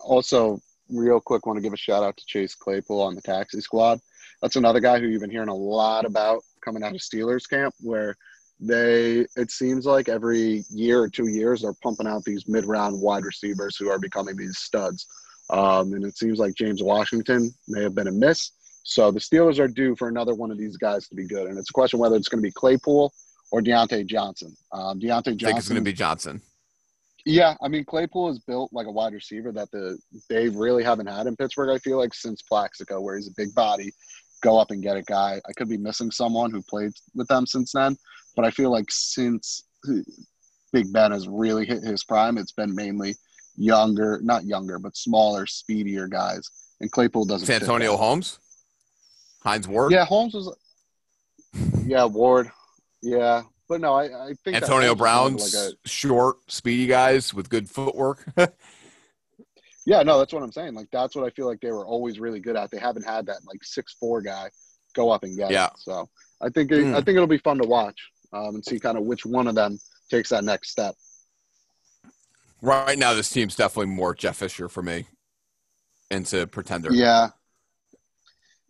also 0.00 0.60
real 0.92 1.20
quick 1.20 1.46
want 1.46 1.56
to 1.56 1.62
give 1.62 1.72
a 1.72 1.76
shout 1.76 2.02
out 2.02 2.16
to 2.16 2.24
Chase 2.26 2.54
Claypool 2.54 3.00
on 3.00 3.14
the 3.14 3.22
taxi 3.22 3.60
squad. 3.60 4.00
That's 4.40 4.56
another 4.56 4.80
guy 4.80 4.98
who 4.98 5.06
you've 5.06 5.20
been 5.20 5.30
hearing 5.30 5.48
a 5.48 5.54
lot 5.54 6.04
about 6.04 6.42
coming 6.64 6.82
out 6.82 6.94
of 6.94 7.00
Steelers 7.00 7.48
camp 7.48 7.74
where 7.80 8.16
they 8.60 9.26
it 9.36 9.50
seems 9.50 9.86
like 9.86 10.08
every 10.08 10.64
year 10.70 11.00
or 11.00 11.08
two 11.08 11.28
years 11.28 11.62
they're 11.62 11.74
pumping 11.82 12.06
out 12.06 12.22
these 12.24 12.46
mid 12.46 12.64
round 12.64 13.00
wide 13.00 13.24
receivers 13.24 13.76
who 13.76 13.90
are 13.90 13.98
becoming 13.98 14.36
these 14.36 14.58
studs. 14.58 15.06
Um, 15.50 15.92
and 15.92 16.04
it 16.04 16.16
seems 16.16 16.38
like 16.38 16.54
James 16.54 16.82
Washington 16.82 17.52
may 17.68 17.82
have 17.82 17.94
been 17.94 18.06
a 18.06 18.12
miss. 18.12 18.52
So 18.84 19.10
the 19.10 19.20
Steelers 19.20 19.58
are 19.58 19.68
due 19.68 19.94
for 19.96 20.08
another 20.08 20.34
one 20.34 20.50
of 20.50 20.58
these 20.58 20.76
guys 20.76 21.08
to 21.08 21.14
be 21.14 21.26
good. 21.26 21.48
And 21.48 21.58
it's 21.58 21.70
a 21.70 21.72
question 21.72 21.98
whether 21.98 22.16
it's 22.16 22.28
going 22.28 22.42
to 22.42 22.46
be 22.46 22.52
Claypool 22.52 23.12
or 23.50 23.60
Diontae 23.60 24.06
Johnson. 24.06 24.56
Um, 24.72 24.98
Diontae 24.98 25.36
Johnson 25.36 25.44
I 25.44 25.48
think 25.48 25.58
it's 25.58 25.68
going 25.68 25.80
to 25.80 25.84
be 25.84 25.92
Johnson. 25.92 26.40
Yeah, 27.24 27.54
I 27.62 27.68
mean 27.68 27.84
Claypool 27.84 28.30
is 28.30 28.38
built 28.40 28.72
like 28.72 28.86
a 28.86 28.90
wide 28.90 29.12
receiver 29.12 29.52
that 29.52 29.70
the 29.70 29.98
they 30.28 30.48
really 30.48 30.82
haven't 30.82 31.06
had 31.06 31.26
in 31.26 31.36
Pittsburgh. 31.36 31.70
I 31.70 31.78
feel 31.78 31.98
like 31.98 32.14
since 32.14 32.42
Plaxico, 32.42 33.00
where 33.00 33.16
he's 33.16 33.28
a 33.28 33.34
big 33.36 33.54
body, 33.54 33.92
go 34.42 34.58
up 34.58 34.70
and 34.70 34.82
get 34.82 34.96
a 34.96 35.02
guy. 35.02 35.40
I 35.48 35.52
could 35.52 35.68
be 35.68 35.76
missing 35.76 36.10
someone 36.10 36.50
who 36.50 36.62
played 36.62 36.92
with 37.14 37.28
them 37.28 37.46
since 37.46 37.72
then, 37.72 37.96
but 38.36 38.44
I 38.44 38.50
feel 38.50 38.70
like 38.70 38.86
since 38.90 39.64
uh, 39.88 40.00
Big 40.72 40.92
Ben 40.92 41.12
has 41.12 41.28
really 41.28 41.64
hit 41.64 41.82
his 41.82 42.04
prime, 42.04 42.38
it's 42.38 42.52
been 42.52 42.74
mainly 42.74 43.14
younger, 43.56 44.20
not 44.22 44.44
younger, 44.44 44.78
but 44.78 44.96
smaller, 44.96 45.46
speedier 45.46 46.08
guys. 46.08 46.50
And 46.80 46.90
Claypool 46.90 47.26
doesn't. 47.26 47.46
that. 47.92 47.98
Holmes. 47.98 48.38
Hines 49.42 49.68
Ward. 49.68 49.92
Yeah, 49.92 50.04
Holmes 50.04 50.34
was. 50.34 50.56
Yeah, 51.84 52.04
Ward. 52.04 52.50
Yeah, 53.02 53.42
but 53.72 53.80
no, 53.80 53.94
I, 53.94 54.28
I 54.28 54.34
think 54.44 54.56
Antonio 54.56 54.60
Holmes 54.60 54.82
is 54.84 54.84
more 54.84 54.92
of 54.92 54.98
Brown's 54.98 55.54
Like 55.54 55.72
a, 55.72 55.88
short, 55.88 56.36
speedy 56.52 56.86
guys 56.86 57.32
with 57.32 57.48
good 57.48 57.70
footwork. 57.70 58.22
yeah, 59.86 60.02
no, 60.02 60.18
that's 60.18 60.32
what 60.32 60.42
I'm 60.42 60.52
saying. 60.52 60.74
Like 60.74 60.88
that's 60.92 61.16
what 61.16 61.24
I 61.24 61.30
feel 61.30 61.46
like 61.46 61.60
they 61.60 61.72
were 61.72 61.86
always 61.86 62.20
really 62.20 62.38
good 62.38 62.54
at. 62.56 62.70
They 62.70 62.78
haven't 62.78 63.06
had 63.06 63.24
that 63.26 63.38
like 63.46 63.64
six 63.64 63.94
four 63.98 64.20
guy 64.20 64.50
go 64.94 65.10
up 65.10 65.22
and 65.24 65.36
get 65.38 65.50
Yeah. 65.50 65.66
it. 65.68 65.72
So 65.78 66.08
I 66.42 66.50
think 66.50 66.70
it, 66.70 66.84
Mm. 66.84 66.92
I 66.94 67.00
think 67.00 67.16
it'll 67.16 67.26
be 67.26 67.38
fun 67.38 67.56
to 67.58 67.66
watch 67.66 67.98
um, 68.34 68.56
and 68.56 68.64
see 68.64 68.78
kind 68.78 68.98
of 68.98 69.04
which 69.04 69.24
one 69.24 69.46
of 69.48 69.54
them 69.54 69.78
takes 70.10 70.28
that 70.28 70.44
next 70.44 70.68
step. 70.70 70.94
right 72.60 72.98
now, 72.98 73.14
this 73.14 73.30
team's 73.30 73.56
definitely 73.56 73.94
more 73.94 74.14
Jeff 74.14 74.36
Fisher 74.36 74.68
for 74.68 74.82
me 74.82 75.06
into 76.10 76.46
pretender. 76.46 76.90
Yeah. 76.92 77.30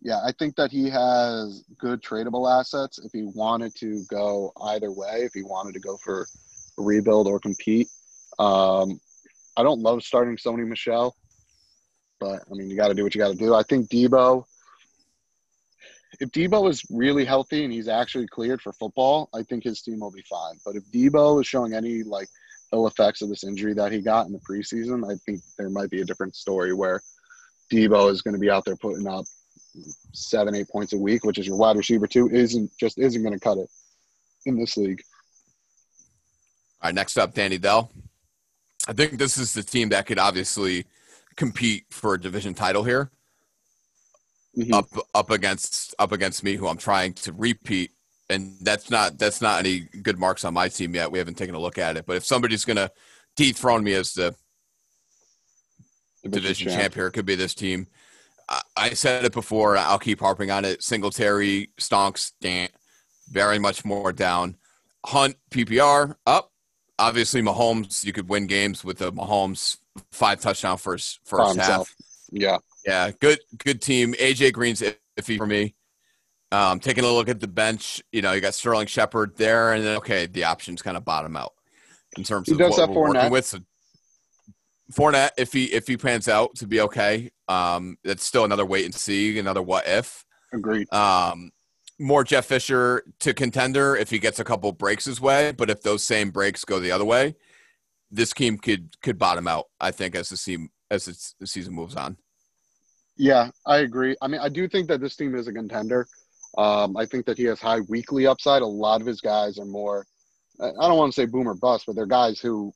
Yeah, 0.03 0.19
I 0.21 0.33
think 0.33 0.57
that 0.57 0.69
he 0.69 0.89
has 0.89 1.63
good 1.79 2.03
tradable 2.03 2.51
assets 2.59 2.99
if 2.99 3.13
he 3.13 3.23
wanted 3.23 3.73
to 3.75 4.03
go 4.09 4.51
either 4.61 4.91
way, 4.91 5.21
if 5.21 5.31
he 5.33 5.43
wanted 5.43 5.73
to 5.75 5.79
go 5.79 5.95
for 5.95 6.27
a 6.77 6.81
rebuild 6.81 7.25
or 7.25 7.39
compete. 7.39 7.87
Um, 8.37 8.99
I 9.55 9.63
don't 9.63 9.79
love 9.79 10.03
starting 10.03 10.35
Sony 10.35 10.67
Michel, 10.67 11.15
but 12.19 12.41
I 12.51 12.53
mean, 12.53 12.69
you 12.69 12.75
got 12.75 12.89
to 12.89 12.93
do 12.93 13.03
what 13.03 13.15
you 13.15 13.19
got 13.19 13.29
to 13.29 13.37
do. 13.37 13.55
I 13.55 13.63
think 13.63 13.87
Deebo, 13.89 14.43
if 16.19 16.29
Deebo 16.31 16.69
is 16.69 16.83
really 16.89 17.23
healthy 17.23 17.63
and 17.63 17.71
he's 17.71 17.87
actually 17.87 18.27
cleared 18.27 18.61
for 18.61 18.73
football, 18.73 19.29
I 19.33 19.43
think 19.43 19.63
his 19.63 19.81
team 19.81 20.01
will 20.01 20.11
be 20.11 20.23
fine. 20.29 20.55
But 20.65 20.75
if 20.75 20.83
Deebo 20.91 21.39
is 21.39 21.47
showing 21.47 21.73
any 21.73 22.03
like 22.03 22.27
ill 22.73 22.87
effects 22.87 23.21
of 23.21 23.29
this 23.29 23.45
injury 23.45 23.73
that 23.75 23.93
he 23.93 24.01
got 24.01 24.27
in 24.27 24.33
the 24.33 24.39
preseason, 24.39 25.09
I 25.09 25.15
think 25.25 25.39
there 25.57 25.69
might 25.69 25.91
be 25.91 26.01
a 26.01 26.05
different 26.05 26.35
story 26.35 26.73
where 26.73 27.01
Deebo 27.71 28.11
is 28.11 28.21
going 28.21 28.33
to 28.33 28.39
be 28.39 28.49
out 28.49 28.65
there 28.65 28.75
putting 28.75 29.07
up 29.07 29.23
seven, 30.11 30.55
eight 30.55 30.69
points 30.69 30.93
a 30.93 30.97
week, 30.97 31.23
which 31.25 31.37
is 31.37 31.47
your 31.47 31.57
wide 31.57 31.77
receiver 31.77 32.07
too, 32.07 32.29
isn't 32.29 32.71
just 32.77 32.97
isn't 32.97 33.21
going 33.23 33.33
to 33.33 33.39
cut 33.39 33.57
it 33.57 33.69
in 34.45 34.57
this 34.57 34.77
league. 34.77 35.01
All 36.81 36.89
right, 36.89 36.95
next 36.95 37.17
up, 37.17 37.33
Danny 37.33 37.57
Dell. 37.57 37.91
I 38.87 38.93
think 38.93 39.17
this 39.17 39.37
is 39.37 39.53
the 39.53 39.63
team 39.63 39.89
that 39.89 40.05
could 40.05 40.19
obviously 40.19 40.85
compete 41.35 41.85
for 41.89 42.15
a 42.15 42.21
division 42.21 42.53
title 42.53 42.83
here. 42.83 43.11
Mhm. 44.55 44.71
up 44.71 44.85
up 45.15 45.31
against 45.31 45.95
up 45.97 46.11
against 46.11 46.43
me 46.43 46.55
who 46.55 46.67
I'm 46.67 46.77
trying 46.77 47.13
to 47.13 47.33
repeat 47.33 47.89
and 48.29 48.55
that's 48.61 48.89
not 48.89 49.17
that's 49.17 49.41
not 49.41 49.59
any 49.59 49.81
good 50.01 50.19
marks 50.19 50.45
on 50.45 50.53
my 50.53 50.67
team 50.69 50.93
yet. 50.95 51.11
We 51.11 51.17
haven't 51.17 51.37
taken 51.37 51.55
a 51.55 51.59
look 51.59 51.77
at 51.77 51.97
it. 51.97 52.05
But 52.05 52.17
if 52.17 52.25
somebody's 52.25 52.65
gonna 52.65 52.91
dethrone 53.35 53.83
me 53.83 53.93
as 53.93 54.13
the 54.13 54.35
division 56.23 56.69
champ 56.69 56.93
here, 56.93 57.07
it 57.07 57.11
could 57.11 57.25
be 57.25 57.35
this 57.35 57.53
team. 57.53 57.87
I, 58.75 58.93
said 58.93 59.25
it 59.25 59.31
before, 59.31 59.77
I'll 59.77 59.99
keep 59.99 60.19
harping 60.19 60.51
on 60.51 60.65
it. 60.65 60.83
Singletary, 60.83 61.69
Stonks, 61.79 62.33
Dan, 62.41 62.69
very 63.29 63.59
much 63.59 63.85
more 63.85 64.11
down. 64.11 64.57
Hunt, 65.05 65.35
PPR, 65.51 66.15
up. 66.25 66.51
Obviously, 66.99 67.41
Mahomes, 67.41 68.03
you 68.03 68.13
could 68.13 68.29
win 68.29 68.47
games 68.47 68.83
with 68.83 68.99
the 68.99 69.11
Mahomes 69.11 69.77
five 70.11 70.39
touchdown 70.39 70.77
first 70.77 71.19
first 71.25 71.57
half. 71.57 71.93
Yeah. 72.31 72.57
Yeah, 72.85 73.11
good 73.19 73.39
good 73.57 73.81
team. 73.81 74.13
AJ 74.13 74.53
Green's 74.53 74.83
iffy 75.17 75.37
for 75.37 75.47
me. 75.47 75.75
Um, 76.51 76.79
taking 76.79 77.03
a 77.03 77.11
look 77.11 77.29
at 77.29 77.39
the 77.39 77.47
bench, 77.47 78.03
you 78.11 78.21
know, 78.21 78.33
you 78.33 78.41
got 78.41 78.53
Sterling 78.53 78.87
Shepard 78.87 79.35
there, 79.37 79.73
and 79.73 79.83
then 79.83 79.97
okay, 79.97 80.27
the 80.27 80.43
options 80.43 80.81
kind 80.81 80.97
of 80.97 81.05
bottom 81.05 81.35
out 81.35 81.53
in 82.17 82.23
terms 82.23 82.47
He 82.47 82.53
of 82.53 82.59
does 82.59 82.77
what 82.77 82.89
we're 82.89 83.09
working 83.09 83.31
with. 83.31 83.45
So 83.45 83.59
Fournette, 84.91 85.31
if 85.37 85.53
he 85.53 85.65
if 85.65 85.87
he 85.87 85.97
pans 85.97 86.27
out 86.27 86.55
to 86.55 86.67
be 86.67 86.81
okay, 86.81 87.31
um, 87.47 87.97
that's 88.03 88.25
still 88.25 88.45
another 88.45 88.65
wait 88.65 88.85
and 88.85 88.93
see, 88.93 89.39
another 89.39 89.61
what 89.61 89.87
if. 89.87 90.25
Agreed. 90.53 90.91
Um, 90.93 91.51
more 91.99 92.23
Jeff 92.23 92.45
Fisher 92.45 93.03
to 93.19 93.33
contender 93.33 93.95
if 93.95 94.09
he 94.09 94.19
gets 94.19 94.39
a 94.39 94.43
couple 94.43 94.71
breaks 94.71 95.05
his 95.05 95.21
way, 95.21 95.51
but 95.51 95.69
if 95.69 95.81
those 95.81 96.03
same 96.03 96.31
breaks 96.31 96.65
go 96.65 96.79
the 96.79 96.91
other 96.91 97.05
way, 97.05 97.35
this 98.11 98.33
team 98.33 98.57
could 98.57 98.99
could 99.01 99.17
bottom 99.17 99.47
out. 99.47 99.65
I 99.79 99.91
think 99.91 100.15
as 100.15 100.29
the 100.29 100.37
season 100.37 100.69
as 100.91 101.33
the 101.39 101.47
season 101.47 101.73
moves 101.73 101.95
on. 101.95 102.17
Yeah, 103.15 103.51
I 103.65 103.77
agree. 103.77 104.15
I 104.21 104.27
mean, 104.27 104.41
I 104.41 104.49
do 104.49 104.67
think 104.67 104.87
that 104.87 104.99
this 104.99 105.15
team 105.15 105.35
is 105.35 105.47
a 105.47 105.53
contender. 105.53 106.07
Um, 106.57 106.97
I 106.97 107.05
think 107.05 107.25
that 107.25 107.37
he 107.37 107.45
has 107.45 107.59
high 107.59 107.81
weekly 107.81 108.27
upside. 108.27 108.61
A 108.61 108.65
lot 108.65 109.01
of 109.01 109.07
his 109.07 109.21
guys 109.21 109.57
are 109.59 109.65
more, 109.65 110.05
I 110.59 110.67
I 110.67 110.87
don't 110.87 110.97
want 110.97 111.13
to 111.13 111.21
say 111.21 111.25
boomer 111.25 111.55
bust, 111.55 111.85
but 111.85 111.95
they're 111.95 112.05
guys 112.05 112.39
who, 112.39 112.73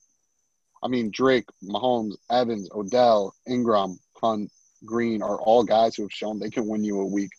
I 0.82 0.88
mean, 0.88 1.10
Drake, 1.10 1.46
Mahomes, 1.62 2.14
Evans, 2.30 2.68
Odell, 2.74 3.34
Ingram, 3.48 3.98
Hunt, 4.20 4.50
Green 4.84 5.22
are 5.22 5.40
all 5.40 5.64
guys 5.64 5.96
who 5.96 6.02
have 6.02 6.12
shown 6.12 6.38
they 6.38 6.50
can 6.50 6.66
win 6.66 6.84
you 6.84 7.00
a 7.00 7.06
week 7.06 7.30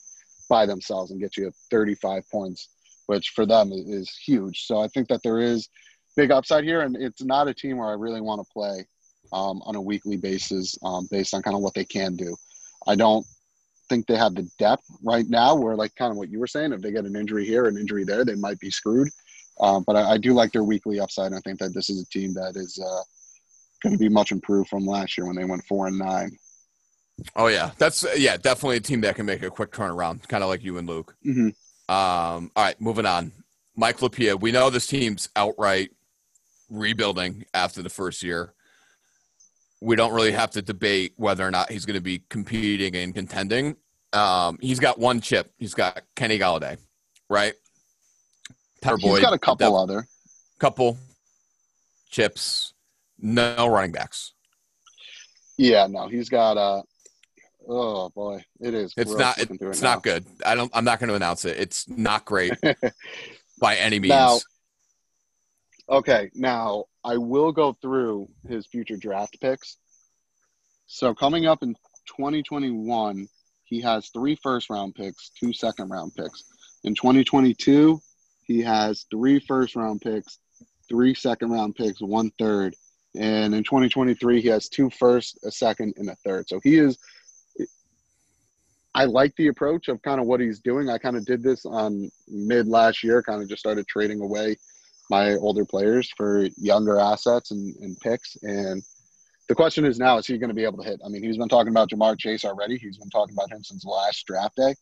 by 0.49 0.65
themselves 0.65 1.11
and 1.11 1.19
get 1.19 1.37
you 1.37 1.51
35 1.71 2.23
points, 2.29 2.69
which 3.05 3.29
for 3.29 3.45
them 3.45 3.71
is, 3.71 4.09
huge. 4.25 4.65
So 4.65 4.79
I 4.79 4.87
think 4.89 5.07
that 5.07 5.23
there 5.23 5.39
is 5.39 5.69
big 6.17 6.31
upside 6.31 6.63
here, 6.63 6.81
and 6.81 6.97
it's 6.97 7.23
not 7.23 7.47
a 7.47 7.53
team 7.53 7.77
where 7.77 7.89
I 7.89 7.93
really 7.93 8.21
want 8.21 8.41
to 8.41 8.53
play 8.53 8.85
um, 9.31 9.61
on 9.63 9.75
a 9.75 9.81
weekly 9.81 10.17
basis 10.17 10.77
um, 10.83 11.07
based 11.11 11.33
on 11.33 11.41
kind 11.41 11.55
of 11.55 11.61
what 11.61 11.73
they 11.75 11.85
can 11.85 12.15
do. 12.15 12.35
I 12.87 12.95
don't 12.95 13.25
think 13.87 14.05
they 14.05 14.15
have 14.15 14.35
the 14.35 14.49
depth 14.59 14.85
right 15.03 15.27
now 15.27 15.55
where 15.55 15.75
like 15.75 15.95
kind 15.95 16.11
of 16.11 16.17
what 16.17 16.29
you 16.29 16.39
were 16.39 16.47
saying, 16.47 16.73
if 16.73 16.81
they 16.81 16.91
get 16.91 17.05
an 17.05 17.15
injury 17.15 17.45
here, 17.45 17.67
an 17.67 17.77
injury 17.77 18.03
there, 18.03 18.25
they 18.25 18.35
might 18.35 18.59
be 18.59 18.69
screwed. 18.69 19.09
Um, 19.59 19.83
but 19.85 19.95
I, 19.95 20.11
I 20.11 20.17
do 20.17 20.33
like 20.33 20.51
their 20.51 20.63
weekly 20.63 20.99
upside. 20.99 21.27
And 21.27 21.35
I 21.35 21.39
think 21.39 21.59
that 21.59 21.73
this 21.73 21.89
is 21.89 22.01
a 22.01 22.09
team 22.09 22.33
that 22.35 22.55
is 22.55 22.79
uh, 22.79 23.01
going 23.79 23.93
to 23.93 23.99
be 23.99 24.09
much 24.09 24.31
improved 24.31 24.69
from 24.69 24.85
last 24.85 25.17
year 25.17 25.27
when 25.27 25.35
they 25.35 25.45
went 25.45 25.63
four 25.65 25.87
and 25.87 25.97
nine. 25.97 26.31
Oh 27.35 27.47
yeah, 27.47 27.71
that's 27.77 28.05
yeah, 28.17 28.37
definitely 28.37 28.77
a 28.77 28.81
team 28.81 29.01
that 29.01 29.15
can 29.15 29.25
make 29.25 29.43
a 29.43 29.49
quick 29.49 29.71
turnaround, 29.71 30.27
kind 30.27 30.43
of 30.43 30.49
like 30.49 30.63
you 30.63 30.77
and 30.77 30.87
Luke. 30.87 31.15
Mm-hmm. 31.25 31.49
Um, 31.93 32.51
all 32.55 32.63
right, 32.63 32.79
moving 32.79 33.05
on. 33.05 33.31
Mike 33.75 33.97
Lapia, 33.97 34.39
we 34.39 34.51
know 34.51 34.69
this 34.69 34.87
team's 34.87 35.29
outright 35.35 35.89
rebuilding 36.69 37.45
after 37.53 37.81
the 37.81 37.89
first 37.89 38.23
year. 38.23 38.53
We 39.81 39.95
don't 39.95 40.13
really 40.13 40.31
have 40.33 40.51
to 40.51 40.61
debate 40.61 41.13
whether 41.15 41.45
or 41.45 41.51
not 41.51 41.71
he's 41.71 41.85
going 41.85 41.95
to 41.95 42.01
be 42.01 42.23
competing 42.29 42.95
and 42.95 43.15
contending. 43.15 43.77
Um, 44.11 44.57
he's 44.61 44.79
got 44.79 44.99
one 44.99 45.21
chip. 45.21 45.51
He's 45.57 45.73
got 45.73 46.01
Kenny 46.15 46.37
Golladay, 46.39 46.77
right? 47.29 47.53
Tyler 48.81 48.97
He's 48.97 49.09
Boyd, 49.09 49.21
got 49.21 49.33
a 49.33 49.39
couple 49.39 49.71
def- 49.71 49.81
other. 49.81 50.07
couple 50.59 50.97
chips, 52.09 52.73
no 53.21 53.67
running 53.67 53.91
backs. 53.91 54.33
Yeah, 55.57 55.87
no, 55.87 56.07
he's 56.07 56.29
got 56.29 56.57
uh 56.57 56.81
Oh 57.71 58.09
boy, 58.09 58.43
it 58.61 58.73
is. 58.73 58.93
It's 58.97 59.13
not. 59.13 59.35
through 59.35 59.69
It's 59.69 59.81
now. 59.81 59.95
not 59.95 60.03
good. 60.03 60.25
I 60.45 60.55
don't. 60.55 60.71
I'm 60.73 60.85
not 60.85 60.99
going 60.99 61.09
to 61.09 61.15
announce 61.15 61.45
it. 61.45 61.57
It's 61.59 61.87
not 61.87 62.25
great 62.25 62.53
by 63.59 63.75
any 63.75 63.99
means. 63.99 64.09
Now- 64.09 64.37
Okay, 65.91 66.29
now 66.35 66.83
I 67.03 67.17
will 67.17 67.51
go 67.51 67.73
through 67.81 68.27
his 68.47 68.67
future 68.67 68.95
draft 68.95 69.37
picks. 69.41 69.77
So 70.85 71.15
coming 71.15 71.47
up 71.47 71.63
in 71.63 71.73
2021, 72.15 73.27
he 73.63 73.81
has 73.81 74.09
three 74.09 74.35
first 74.35 74.69
round 74.69 74.93
picks, 74.93 75.31
two 75.39 75.51
second 75.51 75.89
round 75.89 76.13
picks. 76.15 76.43
In 76.83 76.93
2022, 76.93 77.99
he 78.43 78.61
has 78.61 79.07
three 79.09 79.39
first 79.39 79.75
round 79.75 80.01
picks, 80.01 80.37
three 80.87 81.15
second 81.15 81.49
round 81.49 81.75
picks, 81.75 81.99
one 82.01 82.31
third. 82.37 82.75
And 83.15 83.55
in 83.55 83.63
2023, 83.63 84.41
he 84.41 84.47
has 84.49 84.69
two 84.69 84.89
first, 84.89 85.39
a 85.43 85.51
second, 85.51 85.93
and 85.97 86.09
a 86.09 86.15
third. 86.15 86.47
So 86.47 86.59
he 86.63 86.77
is. 86.77 86.97
I 88.95 89.05
like 89.05 89.35
the 89.35 89.47
approach 89.47 89.87
of 89.87 90.01
kind 90.01 90.19
of 90.19 90.25
what 90.25 90.39
he's 90.39 90.59
doing. 90.59 90.89
I 90.89 90.97
kind 90.97 91.15
of 91.15 91.25
did 91.25 91.43
this 91.43 91.65
on 91.65 92.09
mid 92.27 92.67
last 92.67 93.03
year, 93.03 93.21
kind 93.21 93.41
of 93.41 93.47
just 93.47 93.59
started 93.59 93.87
trading 93.87 94.19
away 94.21 94.57
my 95.09 95.35
older 95.35 95.65
players 95.65 96.11
for 96.15 96.47
younger 96.57 96.99
assets 96.99 97.51
and, 97.51 97.75
and 97.77 97.99
picks. 97.99 98.35
And 98.43 98.83
the 99.47 99.55
question 99.55 99.85
is 99.85 99.99
now, 99.99 100.17
is 100.17 100.27
he 100.27 100.37
going 100.37 100.49
to 100.49 100.55
be 100.55 100.63
able 100.63 100.77
to 100.77 100.89
hit? 100.89 101.01
I 101.05 101.09
mean, 101.09 101.23
he's 101.23 101.37
been 101.37 101.49
talking 101.49 101.71
about 101.71 101.89
Ja'Marr 101.89 102.19
Chase 102.19 102.45
already. 102.45 102.77
He's 102.77 102.97
been 102.97 103.09
talking 103.09 103.35
about 103.35 103.51
him 103.51 103.63
since 103.63 103.85
last 103.85 104.25
draft 104.25 104.55
day. 104.55 104.75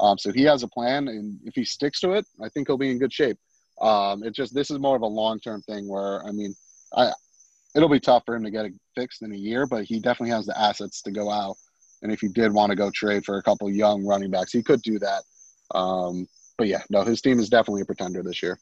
Um, 0.00 0.18
so 0.18 0.32
he 0.32 0.42
has 0.44 0.62
a 0.62 0.68
plan, 0.68 1.08
and 1.08 1.38
if 1.44 1.54
he 1.54 1.64
sticks 1.64 2.00
to 2.00 2.12
it, 2.12 2.26
I 2.42 2.48
think 2.48 2.68
he'll 2.68 2.76
be 2.76 2.90
in 2.90 2.98
good 2.98 3.12
shape. 3.12 3.38
Um, 3.80 4.22
it's 4.22 4.36
just 4.36 4.54
this 4.54 4.70
is 4.70 4.78
more 4.78 4.96
of 4.96 5.02
a 5.02 5.06
long 5.06 5.38
term 5.40 5.62
thing 5.62 5.88
where 5.88 6.24
I 6.26 6.32
mean, 6.32 6.54
I 6.94 7.12
it'll 7.76 7.88
be 7.88 8.00
tough 8.00 8.22
for 8.24 8.34
him 8.34 8.42
to 8.44 8.50
get 8.50 8.64
it 8.64 8.72
fixed 8.94 9.22
in 9.22 9.30
a 9.32 9.36
year, 9.36 9.66
but 9.66 9.84
he 9.84 10.00
definitely 10.00 10.30
has 10.34 10.46
the 10.46 10.58
assets 10.58 11.02
to 11.02 11.10
go 11.10 11.30
out. 11.30 11.56
And 12.02 12.10
if 12.10 12.20
he 12.20 12.28
did 12.28 12.52
want 12.52 12.70
to 12.70 12.76
go 12.76 12.90
trade 12.90 13.24
for 13.24 13.36
a 13.36 13.42
couple 13.42 13.70
young 13.70 14.04
running 14.04 14.30
backs, 14.30 14.52
he 14.52 14.62
could 14.62 14.82
do 14.82 14.98
that. 14.98 15.22
Um, 15.74 16.26
but 16.58 16.68
yeah, 16.68 16.82
no, 16.90 17.02
his 17.02 17.20
team 17.20 17.38
is 17.38 17.48
definitely 17.48 17.82
a 17.82 17.84
pretender 17.84 18.22
this 18.22 18.42
year. 18.42 18.58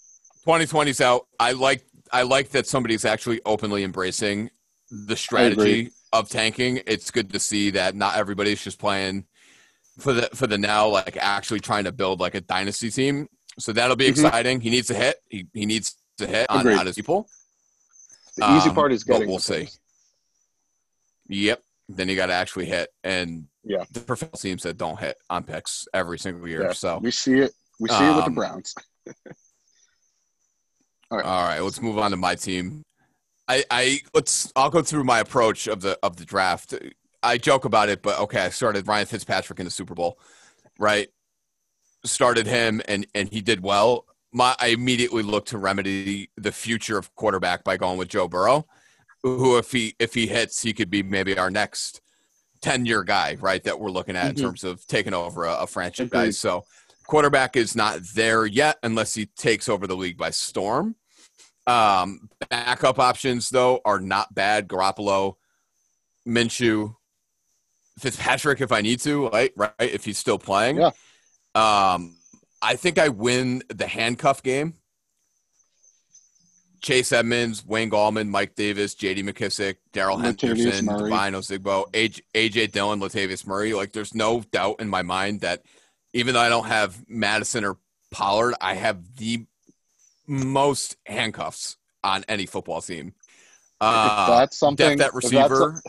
2020's 0.46 1.00
out. 1.00 1.26
I 1.38 1.52
like. 1.52 1.84
I 2.12 2.22
like 2.22 2.50
that 2.50 2.66
somebody's 2.66 3.04
actually 3.04 3.40
openly 3.46 3.82
embracing 3.82 4.50
the 4.90 5.16
strategy 5.16 5.90
of 6.12 6.28
tanking. 6.28 6.80
It's 6.86 7.10
good 7.10 7.32
to 7.32 7.40
see 7.40 7.70
that 7.70 7.94
not 7.96 8.16
everybody's 8.16 8.62
just 8.62 8.78
playing 8.78 9.24
for 9.98 10.12
the 10.12 10.28
for 10.34 10.46
the 10.46 10.58
now, 10.58 10.86
like 10.88 11.16
actually 11.16 11.60
trying 11.60 11.84
to 11.84 11.92
build 11.92 12.20
like 12.20 12.34
a 12.34 12.40
dynasty 12.42 12.90
team. 12.90 13.28
So 13.58 13.72
that'll 13.72 13.96
be 13.96 14.04
Mhm. 14.06 14.10
exciting. 14.10 14.60
He 14.60 14.70
needs 14.70 14.88
to 14.88 14.94
hit. 14.94 15.16
He, 15.28 15.46
he 15.54 15.64
needs 15.66 15.96
to 16.18 16.26
hit 16.26 16.46
on, 16.50 16.66
on 16.68 16.86
his 16.86 16.96
people. 16.96 17.26
The 18.36 18.56
easy 18.56 18.68
Um, 18.70 18.74
part 18.74 18.92
is 18.92 19.04
getting. 19.04 19.28
we'll 19.28 19.38
see. 19.38 19.68
Yep. 21.28 21.62
Then 21.88 22.08
you 22.08 22.16
got 22.16 22.26
to 22.26 22.32
actually 22.32 22.66
hit, 22.66 22.90
and 23.04 23.46
Yeah. 23.62 23.84
the 23.90 24.00
professional 24.00 24.38
teams 24.38 24.62
that 24.64 24.76
don't 24.78 24.98
hit 24.98 25.16
on 25.30 25.44
picks 25.44 25.86
every 25.94 26.18
single 26.18 26.48
year. 26.48 26.62
Yeah. 26.64 26.72
So 26.72 26.98
We 26.98 27.10
see 27.10 27.40
it. 27.40 27.52
We 27.78 27.88
see 27.88 27.94
it 28.04 28.08
with 28.14 28.24
the 28.24 28.30
Um, 28.30 28.34
Browns. 28.34 28.74
All 31.10 31.18
right, 31.20 31.60
let's 31.60 31.80
move 31.80 31.98
on 31.98 32.10
to 32.10 32.16
my 32.16 32.34
team. 32.34 32.82
I, 33.46 33.64
I 33.70 34.00
let's 34.14 34.50
I'll 34.56 34.70
go 34.70 34.82
through 34.82 35.04
my 35.04 35.20
approach 35.20 35.66
of 35.66 35.80
the 35.82 35.98
of 36.02 36.16
the 36.16 36.24
draft. 36.24 36.74
I 37.22 37.38
joke 37.38 37.64
about 37.64 37.88
it, 37.88 38.02
but 38.02 38.18
okay, 38.20 38.40
I 38.40 38.48
started 38.48 38.88
Ryan 38.88 39.06
Fitzpatrick 39.06 39.58
in 39.60 39.64
the 39.66 39.70
Super 39.70 39.94
Bowl, 39.94 40.18
right? 40.78 41.08
Started 42.04 42.46
him 42.46 42.80
and 42.88 43.06
and 43.14 43.28
he 43.30 43.42
did 43.42 43.62
well. 43.62 44.06
My 44.36 44.54
I 44.58 44.68
immediately 44.68 45.22
look 45.22 45.46
to 45.46 45.58
remedy 45.58 46.28
the 46.36 46.50
future 46.52 46.98
of 46.98 47.14
quarterback 47.14 47.62
by 47.64 47.76
going 47.76 47.96
with 47.98 48.08
Joe 48.08 48.26
Burrow, 48.28 48.66
who 49.22 49.56
if 49.56 49.70
he 49.72 49.94
if 49.98 50.12
he 50.12 50.26
hits, 50.26 50.60
he 50.60 50.72
could 50.72 50.90
be 50.90 51.02
maybe 51.04 51.38
our 51.38 51.50
next 51.50 52.00
ten 52.60 52.84
year 52.84 53.04
guy, 53.04 53.36
right? 53.40 53.62
That 53.62 53.78
we're 53.78 53.90
looking 53.90 54.16
at 54.16 54.26
Mhm. 54.26 54.30
in 54.30 54.34
terms 54.36 54.64
of 54.64 54.84
taking 54.88 55.14
over 55.14 55.44
a, 55.44 55.60
a 55.60 55.66
franchise. 55.68 56.08
Agreed. 56.08 56.34
So 56.34 56.64
quarterback 57.06 57.54
is 57.56 57.76
not 57.76 58.00
there 58.14 58.44
yet 58.44 58.76
unless 58.82 59.14
he 59.14 59.26
takes 59.26 59.68
over 59.68 59.86
the 59.86 59.96
league 59.96 60.18
by 60.18 60.30
storm. 60.30 60.96
Um, 61.66 62.28
backup 62.50 62.98
options 62.98 63.50
though 63.50 63.80
are 63.84 64.00
not 64.00 64.34
bad. 64.34 64.66
Garoppolo, 64.68 65.34
Minshew, 66.26 66.96
Fitzpatrick 68.00 68.60
if 68.60 68.72
I 68.72 68.80
need 68.80 68.98
to, 69.00 69.28
right? 69.28 69.52
Right, 69.56 69.72
if 69.78 70.04
he's 70.04 70.18
still 70.18 70.38
playing. 70.38 70.78
Yeah. 70.78 70.90
Um, 71.54 72.16
I 72.64 72.76
think 72.76 72.98
I 72.98 73.10
win 73.10 73.62
the 73.68 73.86
handcuff 73.86 74.42
game. 74.42 74.74
Chase 76.80 77.12
Edmonds, 77.12 77.64
Wayne 77.64 77.90
Gallman, 77.90 78.28
Mike 78.28 78.54
Davis, 78.54 78.94
J.D. 78.94 79.22
McKissic, 79.22 79.76
Darrell 79.92 80.18
Henderson. 80.18 80.86
Devine 80.86 81.32
Ozigbo, 81.32 81.90
AJ, 81.92 82.20
AJ 82.34 82.72
Dillon, 82.72 83.00
Latavius 83.00 83.46
Murray. 83.46 83.72
Like, 83.72 83.92
there's 83.92 84.14
no 84.14 84.40
doubt 84.50 84.80
in 84.80 84.88
my 84.88 85.02
mind 85.02 85.40
that 85.40 85.62
even 86.12 86.34
though 86.34 86.40
I 86.40 86.48
don't 86.48 86.66
have 86.66 87.02
Mattison 87.08 87.64
or 87.64 87.78
Pollard, 88.10 88.54
I 88.60 88.74
have 88.74 89.16
the 89.16 89.46
most 90.26 90.96
handcuffs 91.06 91.76
on 92.02 92.24
any 92.28 92.46
football 92.46 92.80
team. 92.80 93.14
Uh, 93.80 94.40
that's 94.40 94.58
something. 94.58 94.96
depth 94.98 95.16
at 95.16 95.22
that's 95.22 95.32
a- 95.32 95.36
receiver. 95.36 95.82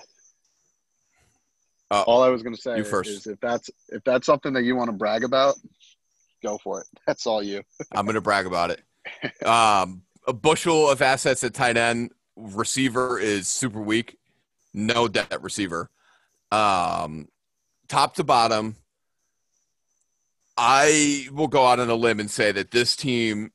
Uh, 1.92 2.04
all 2.08 2.24
I 2.24 2.30
was 2.30 2.42
going 2.42 2.56
to 2.56 2.62
say 2.62 2.78
You 2.78 2.84
first. 2.84 3.10
is 3.10 3.28
if 3.28 3.40
that's 3.40 3.70
if 3.90 4.04
that's 4.04 4.26
something 4.26 4.54
that 4.54 4.64
you 4.64 4.76
want 4.76 4.90
to 4.90 4.96
brag 4.96 5.24
about, 5.24 5.56
go 6.46 6.58
for 6.58 6.82
it. 6.82 6.88
That's 7.08 7.28
all 7.28 7.44
you. 7.44 7.64
I'm 7.92 8.06
going 8.06 8.16
to 8.16 8.22
brag 8.22 8.46
about 8.46 8.72
it. 8.72 8.82
Um, 9.46 10.04
a 10.28 10.34
bushel 10.34 10.90
of 10.90 11.02
assets 11.02 11.44
at 11.44 11.54
tight 11.54 11.78
end. 11.78 12.12
Receiver 12.36 13.20
is 13.20 13.48
super 13.48 13.82
weak. 13.82 14.18
No 14.74 15.08
debt 15.08 15.42
receiver. 15.42 15.90
Um, 16.52 17.28
top 17.88 18.16
to 18.16 18.24
bottom, 18.24 18.76
I 20.58 21.28
will 21.32 21.48
go 21.48 21.66
out 21.66 21.80
on 21.80 21.90
a 21.90 21.96
limb 21.96 22.20
and 22.20 22.30
say 22.30 22.52
that 22.52 22.72
this 22.72 22.96
team, 22.96 23.52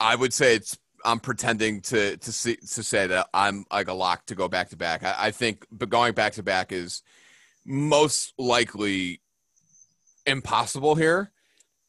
I 0.00 0.14
would 0.14 0.32
say 0.32 0.56
it's. 0.56 0.78
I'm 1.04 1.18
pretending 1.18 1.80
to 1.82 2.16
to 2.16 2.32
see, 2.32 2.54
to 2.54 2.82
say 2.84 3.08
that 3.08 3.26
I'm 3.34 3.64
like 3.72 3.88
a 3.88 3.92
lock 3.92 4.26
to 4.26 4.36
go 4.36 4.46
back 4.46 4.68
to 4.68 4.76
back. 4.76 5.02
I, 5.02 5.16
I 5.18 5.30
think, 5.32 5.66
but 5.72 5.88
going 5.88 6.14
back 6.14 6.34
to 6.34 6.44
back 6.44 6.70
is 6.70 7.02
most 7.66 8.34
likely 8.38 9.21
impossible 10.26 10.94
here. 10.94 11.32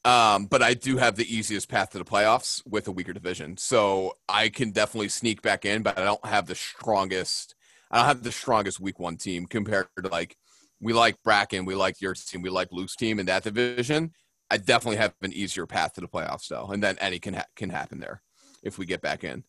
Um, 0.04 0.46
but 0.46 0.62
I 0.62 0.74
do 0.74 0.98
have 0.98 1.16
the 1.16 1.34
easiest 1.34 1.68
path 1.68 1.90
to 1.90 1.98
the 1.98 2.04
playoffs 2.04 2.62
with 2.66 2.88
a 2.88 2.92
weaker 2.92 3.14
division. 3.14 3.56
So 3.56 4.18
I 4.28 4.50
can 4.50 4.70
definitely 4.70 5.08
sneak 5.08 5.40
back 5.40 5.64
in, 5.64 5.82
but 5.82 5.98
I 5.98 6.04
don't 6.04 6.24
have 6.26 6.46
the 6.46 6.54
strongest 6.54 7.54
I 7.90 7.98
don't 7.98 8.06
have 8.06 8.22
the 8.22 8.32
strongest 8.32 8.80
week 8.80 8.98
one 8.98 9.16
team 9.16 9.46
compared 9.46 9.86
to 10.02 10.08
like 10.08 10.36
we 10.80 10.92
like 10.92 11.22
Bracken, 11.22 11.64
we 11.64 11.74
like 11.74 12.00
your 12.00 12.12
team, 12.14 12.42
we 12.42 12.50
like 12.50 12.68
Luke's 12.72 12.96
team 12.96 13.18
in 13.18 13.26
that 13.26 13.44
division. 13.44 14.12
I 14.50 14.58
definitely 14.58 14.96
have 14.96 15.14
an 15.22 15.32
easier 15.32 15.64
path 15.66 15.94
to 15.94 16.00
the 16.00 16.08
playoffs 16.08 16.48
though, 16.48 16.66
and 16.66 16.82
then 16.82 16.98
any 17.00 17.18
can 17.18 17.34
ha- 17.34 17.46
can 17.56 17.70
happen 17.70 18.00
there 18.00 18.20
if 18.62 18.78
we 18.78 18.84
get 18.84 19.00
back 19.00 19.24
in. 19.24 19.44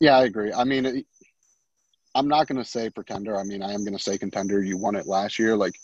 Yeah, 0.00 0.18
I 0.18 0.24
agree. 0.24 0.52
I 0.52 0.64
mean, 0.64 0.86
it- 0.86 1.06
I'm 2.14 2.28
not 2.28 2.46
going 2.46 2.62
to 2.62 2.68
say 2.68 2.90
pretender. 2.90 3.38
I 3.38 3.42
mean, 3.42 3.62
I 3.62 3.72
am 3.72 3.84
going 3.84 3.96
to 3.96 4.02
say 4.02 4.18
contender. 4.18 4.62
You 4.62 4.76
won 4.76 4.96
it 4.96 5.06
last 5.06 5.38
year. 5.38 5.56
Like, 5.56 5.74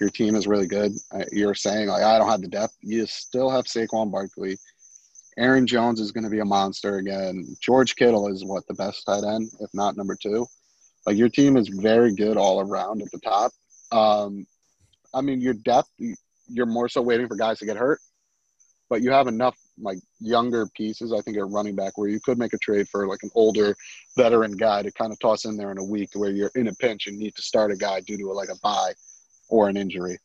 your 0.00 0.10
team 0.10 0.34
is 0.34 0.46
really 0.46 0.66
good. 0.66 0.92
You're 1.32 1.54
saying, 1.54 1.88
like, 1.88 2.02
I 2.02 2.18
don't 2.18 2.28
have 2.28 2.40
the 2.40 2.48
depth. 2.48 2.76
You 2.80 3.06
still 3.06 3.50
have 3.50 3.64
Saquon 3.64 4.10
Barkley. 4.10 4.58
Aaron 5.36 5.66
Jones 5.66 6.00
is 6.00 6.12
going 6.12 6.24
to 6.24 6.30
be 6.30 6.40
a 6.40 6.44
monster 6.44 6.96
again. 6.98 7.56
George 7.60 7.96
Kittle 7.96 8.28
is 8.28 8.44
what 8.44 8.66
the 8.66 8.74
best 8.74 9.04
tight 9.04 9.24
end, 9.24 9.50
if 9.60 9.70
not 9.74 9.96
number 9.96 10.16
two. 10.20 10.46
Like, 11.06 11.16
your 11.16 11.28
team 11.28 11.56
is 11.56 11.68
very 11.68 12.14
good 12.14 12.36
all 12.36 12.60
around 12.60 13.02
at 13.02 13.10
the 13.10 13.20
top. 13.20 13.52
Um, 13.92 14.46
I 15.12 15.20
mean, 15.20 15.40
your 15.40 15.54
depth, 15.54 15.90
you- 15.98 16.16
you're 16.48 16.66
more 16.66 16.88
so 16.88 17.00
waiting 17.02 17.28
for 17.28 17.36
guys 17.36 17.58
to 17.60 17.66
get 17.66 17.76
hurt, 17.76 18.00
but 18.88 19.02
you 19.02 19.10
have 19.10 19.28
enough 19.28 19.56
like 19.80 19.98
younger 20.20 20.66
pieces. 20.76 21.12
I 21.12 21.20
think 21.20 21.36
at 21.36 21.48
running 21.48 21.74
back 21.74 21.96
where 21.98 22.08
you 22.08 22.20
could 22.20 22.38
make 22.38 22.52
a 22.52 22.58
trade 22.58 22.88
for 22.88 23.08
like 23.08 23.22
an 23.22 23.30
older 23.34 23.74
veteran 24.16 24.52
guy 24.52 24.82
to 24.82 24.92
kind 24.92 25.12
of 25.12 25.18
toss 25.18 25.46
in 25.46 25.56
there 25.56 25.72
in 25.72 25.78
a 25.78 25.84
week 25.84 26.10
where 26.14 26.30
you're 26.30 26.52
in 26.54 26.68
a 26.68 26.74
pinch 26.74 27.06
and 27.06 27.18
need 27.18 27.34
to 27.34 27.42
start 27.42 27.72
a 27.72 27.76
guy 27.76 28.00
due 28.00 28.16
to 28.18 28.30
like 28.30 28.50
a 28.50 28.58
bye 28.62 28.92
or 29.48 29.68
an 29.68 29.76
injury. 29.76 30.18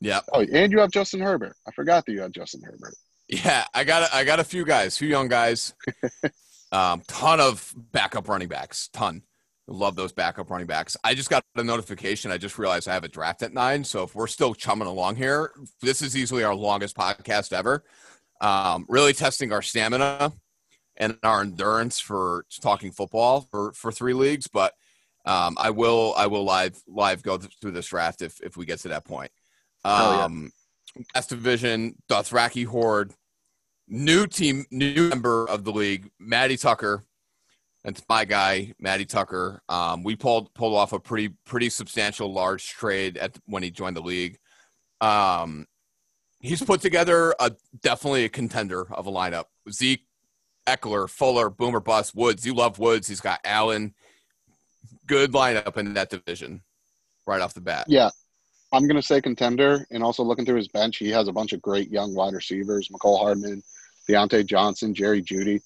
Yeah, 0.00 0.20
Oh, 0.32 0.40
and 0.40 0.72
you 0.72 0.80
have 0.80 0.90
Justin 0.90 1.20
Herbert. 1.20 1.54
I 1.66 1.70
forgot 1.70 2.04
that 2.06 2.12
you 2.12 2.20
had 2.22 2.32
Justin 2.32 2.62
Herbert. 2.62 2.94
yeah. 3.28 3.64
I 3.72 3.84
got 3.84 4.02
a, 4.02 4.16
I 4.16 4.24
got 4.24 4.40
a 4.40 4.44
few 4.44 4.64
guys, 4.64 4.98
few 4.98 5.08
young 5.08 5.28
guys, 5.28 5.74
um, 6.72 7.02
ton 7.06 7.40
of 7.40 7.72
backup 7.92 8.28
running 8.28 8.48
backs, 8.48 8.88
ton. 8.92 9.22
Love 9.68 9.94
those 9.94 10.12
backup 10.12 10.50
running 10.50 10.66
backs. 10.66 10.96
I 11.04 11.14
just 11.14 11.30
got 11.30 11.44
a 11.54 11.62
notification. 11.62 12.32
I 12.32 12.36
just 12.36 12.58
realized 12.58 12.88
I 12.88 12.94
have 12.94 13.04
a 13.04 13.08
draft 13.08 13.42
at 13.42 13.54
nine. 13.54 13.84
So 13.84 14.02
if 14.02 14.14
we're 14.14 14.26
still 14.26 14.54
chumming 14.54 14.88
along 14.88 15.16
here, 15.16 15.52
this 15.80 16.02
is 16.02 16.16
easily 16.16 16.42
our 16.42 16.54
longest 16.54 16.96
podcast 16.96 17.52
ever. 17.52 17.84
Um, 18.40 18.86
really 18.88 19.12
testing 19.12 19.52
our 19.52 19.62
stamina 19.62 20.32
and 20.96 21.16
our 21.22 21.42
endurance 21.42 22.00
for 22.00 22.44
talking 22.60 22.90
football 22.90 23.46
for, 23.52 23.72
for 23.72 23.92
three 23.92 24.14
leagues. 24.14 24.48
But 24.48 24.74
um, 25.24 25.56
I 25.58 25.70
will 25.70 26.14
I 26.16 26.26
will 26.26 26.44
live 26.44 26.80
live 26.86 27.22
go 27.22 27.38
through 27.38 27.72
this 27.72 27.86
draft 27.86 28.22
if 28.22 28.40
if 28.40 28.56
we 28.56 28.66
get 28.66 28.80
to 28.80 28.88
that 28.88 29.04
point. 29.04 29.30
Hell 29.84 30.16
yeah. 30.16 30.24
Um, 30.24 30.52
Best 31.14 31.30
division, 31.30 31.94
Dothraki 32.10 32.66
Horde, 32.66 33.14
new 33.88 34.26
team, 34.26 34.66
new 34.70 35.08
member 35.08 35.48
of 35.48 35.64
the 35.64 35.72
league, 35.72 36.10
Maddie 36.18 36.58
Tucker. 36.58 37.02
That's 37.82 38.02
my 38.08 38.26
guy, 38.26 38.74
Maddie 38.78 39.06
Tucker. 39.06 39.62
Um, 39.68 40.02
we 40.02 40.16
pulled 40.16 40.52
pulled 40.54 40.74
off 40.74 40.92
a 40.92 41.00
pretty 41.00 41.34
pretty 41.46 41.70
substantial 41.70 42.32
large 42.32 42.68
trade 42.68 43.16
at 43.16 43.38
when 43.46 43.62
he 43.62 43.70
joined 43.70 43.96
the 43.96 44.02
league. 44.02 44.38
Um, 45.00 45.66
he's 46.40 46.62
put 46.62 46.80
together 46.80 47.34
a 47.40 47.52
definitely 47.80 48.24
a 48.24 48.28
contender 48.28 48.86
of 48.92 49.06
a 49.06 49.10
lineup. 49.10 49.44
Zeke, 49.70 50.06
Ekeler, 50.68 51.08
Fuller, 51.08 51.50
Boomer, 51.50 51.80
Bust, 51.80 52.14
Woods. 52.14 52.46
You 52.46 52.54
love 52.54 52.78
Woods. 52.78 53.08
He's 53.08 53.20
got 53.20 53.40
Allen. 53.44 53.94
Good 55.06 55.32
lineup 55.32 55.76
in 55.76 55.94
that 55.94 56.10
division, 56.10 56.62
right 57.26 57.40
off 57.40 57.54
the 57.54 57.60
bat. 57.60 57.86
Yeah. 57.88 58.10
I'm 58.72 58.86
going 58.86 58.96
to 58.96 59.06
say 59.06 59.20
contender. 59.20 59.86
And 59.90 60.02
also 60.02 60.22
looking 60.22 60.46
through 60.46 60.56
his 60.56 60.68
bench, 60.68 60.96
he 60.96 61.10
has 61.10 61.28
a 61.28 61.32
bunch 61.32 61.52
of 61.52 61.60
great 61.60 61.90
young 61.90 62.14
wide 62.14 62.34
receivers 62.34 62.88
Mecole 62.88 63.18
Hardman, 63.18 63.62
Diontae 64.08 64.46
Johnson, 64.46 64.94
Jerry 64.94 65.22
Jeudy, 65.22 65.60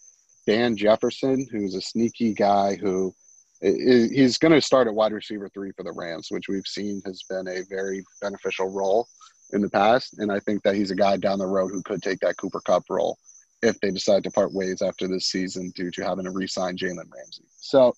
Van 0.46 0.76
Jefferson, 0.76 1.46
who's 1.50 1.74
a 1.74 1.80
sneaky 1.80 2.34
guy 2.34 2.76
who 2.76 3.14
he's 3.60 4.38
going 4.38 4.52
to 4.52 4.60
start 4.60 4.86
at 4.86 4.94
wide 4.94 5.12
receiver 5.12 5.48
three 5.48 5.72
for 5.72 5.82
the 5.82 5.92
Rams, 5.92 6.28
which 6.30 6.48
we've 6.48 6.66
seen 6.66 7.00
has 7.06 7.22
been 7.28 7.48
a 7.48 7.62
very 7.70 8.04
beneficial 8.20 8.70
role 8.70 9.08
in 9.52 9.62
the 9.62 9.70
past. 9.70 10.18
And 10.18 10.30
I 10.30 10.40
think 10.40 10.62
that 10.62 10.74
he's 10.74 10.90
a 10.90 10.96
guy 10.96 11.16
down 11.16 11.38
the 11.38 11.46
road 11.46 11.70
who 11.70 11.82
could 11.82 12.02
take 12.02 12.20
that 12.20 12.36
Cooper 12.36 12.60
Kupp 12.60 12.84
role 12.90 13.18
if 13.62 13.78
they 13.80 13.90
decide 13.90 14.24
to 14.24 14.30
part 14.30 14.52
ways 14.52 14.82
after 14.82 15.08
this 15.08 15.26
season 15.26 15.72
due 15.74 15.90
to 15.92 16.04
having 16.04 16.24
to 16.24 16.30
re 16.30 16.46
sign 16.46 16.76
Jalen 16.76 17.10
Ramsey. 17.14 17.44
So 17.56 17.94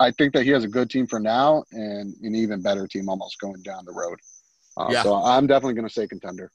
I 0.00 0.10
think 0.10 0.32
that 0.32 0.44
he 0.44 0.50
has 0.50 0.64
a 0.64 0.68
good 0.68 0.88
team 0.88 1.06
for 1.06 1.20
now 1.20 1.62
and 1.72 2.14
an 2.22 2.34
even 2.34 2.62
better 2.62 2.88
team 2.88 3.08
almost 3.10 3.38
going 3.38 3.60
down 3.62 3.84
the 3.84 3.92
road. 3.92 4.18
Uh, 4.76 4.88
Yeah. 4.90 5.02
So 5.02 5.14
I'm 5.14 5.46
definitely 5.46 5.74
going 5.74 5.86
to 5.86 5.92
say 5.92 6.06
contender. 6.08 6.50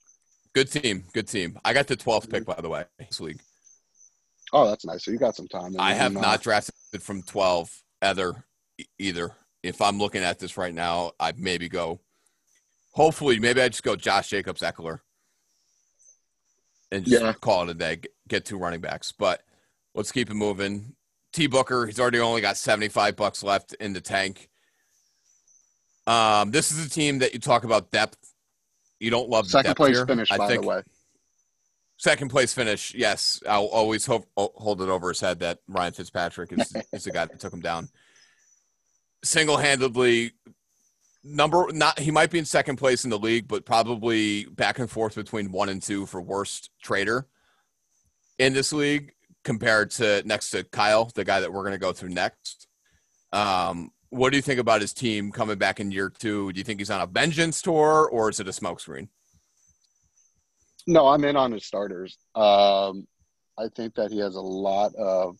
Good 0.52 0.70
team, 0.70 1.04
good 1.14 1.28
team. 1.28 1.58
I 1.64 1.72
got 1.72 1.86
the 1.86 1.96
12th 1.96 2.28
pick 2.28 2.44
by 2.44 2.60
the 2.60 2.68
way 2.68 2.84
this 2.98 3.20
week. 3.20 3.38
Oh, 4.52 4.68
that's 4.68 4.84
nice. 4.84 5.04
So 5.04 5.12
you 5.12 5.18
got 5.18 5.36
some 5.36 5.46
time. 5.48 5.76
I 5.78 5.94
have 5.94 6.16
uh, 6.16 6.20
not 6.20 6.42
drafted 6.42 6.74
from 7.00 7.22
12 7.22 7.70
either 8.02 8.44
either. 8.98 9.32
If 9.62 9.80
I'm 9.80 9.98
looking 9.98 10.22
at 10.22 10.38
this 10.38 10.56
right 10.56 10.74
now, 10.74 11.12
I 11.20 11.32
maybe 11.36 11.68
go. 11.68 12.00
Hopefully, 12.92 13.38
maybe 13.38 13.60
I 13.60 13.68
just 13.68 13.82
go 13.82 13.96
Josh 13.96 14.28
Jacobs 14.28 14.62
Ekeler, 14.62 15.00
and 16.90 17.04
just 17.04 17.22
Yeah. 17.22 17.32
call 17.34 17.64
it 17.64 17.70
a 17.70 17.74
day. 17.74 17.96
Get, 17.96 18.12
get 18.28 18.44
two 18.44 18.58
running 18.58 18.80
backs, 18.80 19.12
but 19.12 19.42
let's 19.94 20.12
keep 20.12 20.30
it 20.30 20.34
moving. 20.34 20.94
T 21.36 21.46
Booker, 21.46 21.84
he's 21.84 22.00
already 22.00 22.18
only 22.18 22.40
got 22.40 22.56
75 22.56 23.14
bucks 23.14 23.42
left 23.42 23.74
in 23.74 23.92
the 23.92 24.00
tank. 24.00 24.48
Um, 26.06 26.50
this 26.50 26.72
is 26.72 26.86
a 26.86 26.88
team 26.88 27.18
that 27.18 27.34
you 27.34 27.40
talk 27.40 27.64
about 27.64 27.90
depth. 27.90 28.16
You 29.00 29.10
don't 29.10 29.28
love 29.28 29.46
second 29.46 29.70
depth 29.70 29.76
place 29.76 29.96
here. 29.96 30.06
finish, 30.06 30.32
I 30.32 30.38
by 30.38 30.48
think 30.48 30.62
the 30.62 30.68
way. 30.68 30.82
Second 31.98 32.30
place 32.30 32.54
finish, 32.54 32.94
yes. 32.94 33.42
I'll 33.46 33.66
always 33.66 34.06
hope, 34.06 34.26
hold 34.34 34.80
it 34.80 34.88
over 34.88 35.08
his 35.08 35.20
head 35.20 35.40
that 35.40 35.58
Ryan 35.68 35.92
Fitzpatrick 35.92 36.52
is, 36.52 36.74
is 36.94 37.04
the 37.04 37.10
guy 37.10 37.26
that 37.26 37.38
took 37.38 37.52
him 37.52 37.60
down. 37.60 37.90
Single 39.22 39.58
handedly 39.58 40.32
number 41.22 41.66
not 41.72 41.98
he 41.98 42.10
might 42.10 42.30
be 42.30 42.38
in 42.38 42.46
second 42.46 42.76
place 42.76 43.04
in 43.04 43.10
the 43.10 43.18
league, 43.18 43.46
but 43.46 43.66
probably 43.66 44.46
back 44.46 44.78
and 44.78 44.90
forth 44.90 45.14
between 45.14 45.52
one 45.52 45.68
and 45.68 45.82
two 45.82 46.06
for 46.06 46.22
worst 46.22 46.70
trader 46.80 47.26
in 48.38 48.54
this 48.54 48.72
league 48.72 49.12
compared 49.46 49.92
to 49.92 50.22
next 50.26 50.50
to 50.50 50.64
Kyle, 50.64 51.08
the 51.14 51.24
guy 51.24 51.38
that 51.38 51.52
we're 51.52 51.62
going 51.62 51.72
to 51.72 51.78
go 51.78 51.92
through 51.92 52.08
next. 52.08 52.66
Um, 53.32 53.92
what 54.10 54.30
do 54.30 54.36
you 54.36 54.42
think 54.42 54.58
about 54.58 54.80
his 54.80 54.92
team 54.92 55.30
coming 55.30 55.56
back 55.56 55.78
in 55.78 55.92
year 55.92 56.10
two? 56.10 56.52
Do 56.52 56.58
you 56.58 56.64
think 56.64 56.80
he's 56.80 56.90
on 56.90 57.00
a 57.00 57.06
vengeance 57.06 57.62
tour 57.62 58.08
or 58.10 58.28
is 58.28 58.40
it 58.40 58.48
a 58.48 58.50
smokescreen? 58.50 59.08
No, 60.88 61.06
I'm 61.06 61.24
in 61.24 61.36
on 61.36 61.52
his 61.52 61.64
starters. 61.64 62.18
Um, 62.34 63.06
I 63.56 63.68
think 63.74 63.94
that 63.94 64.10
he 64.10 64.18
has 64.18 64.34
a 64.34 64.40
lot 64.40 64.92
of 64.96 65.36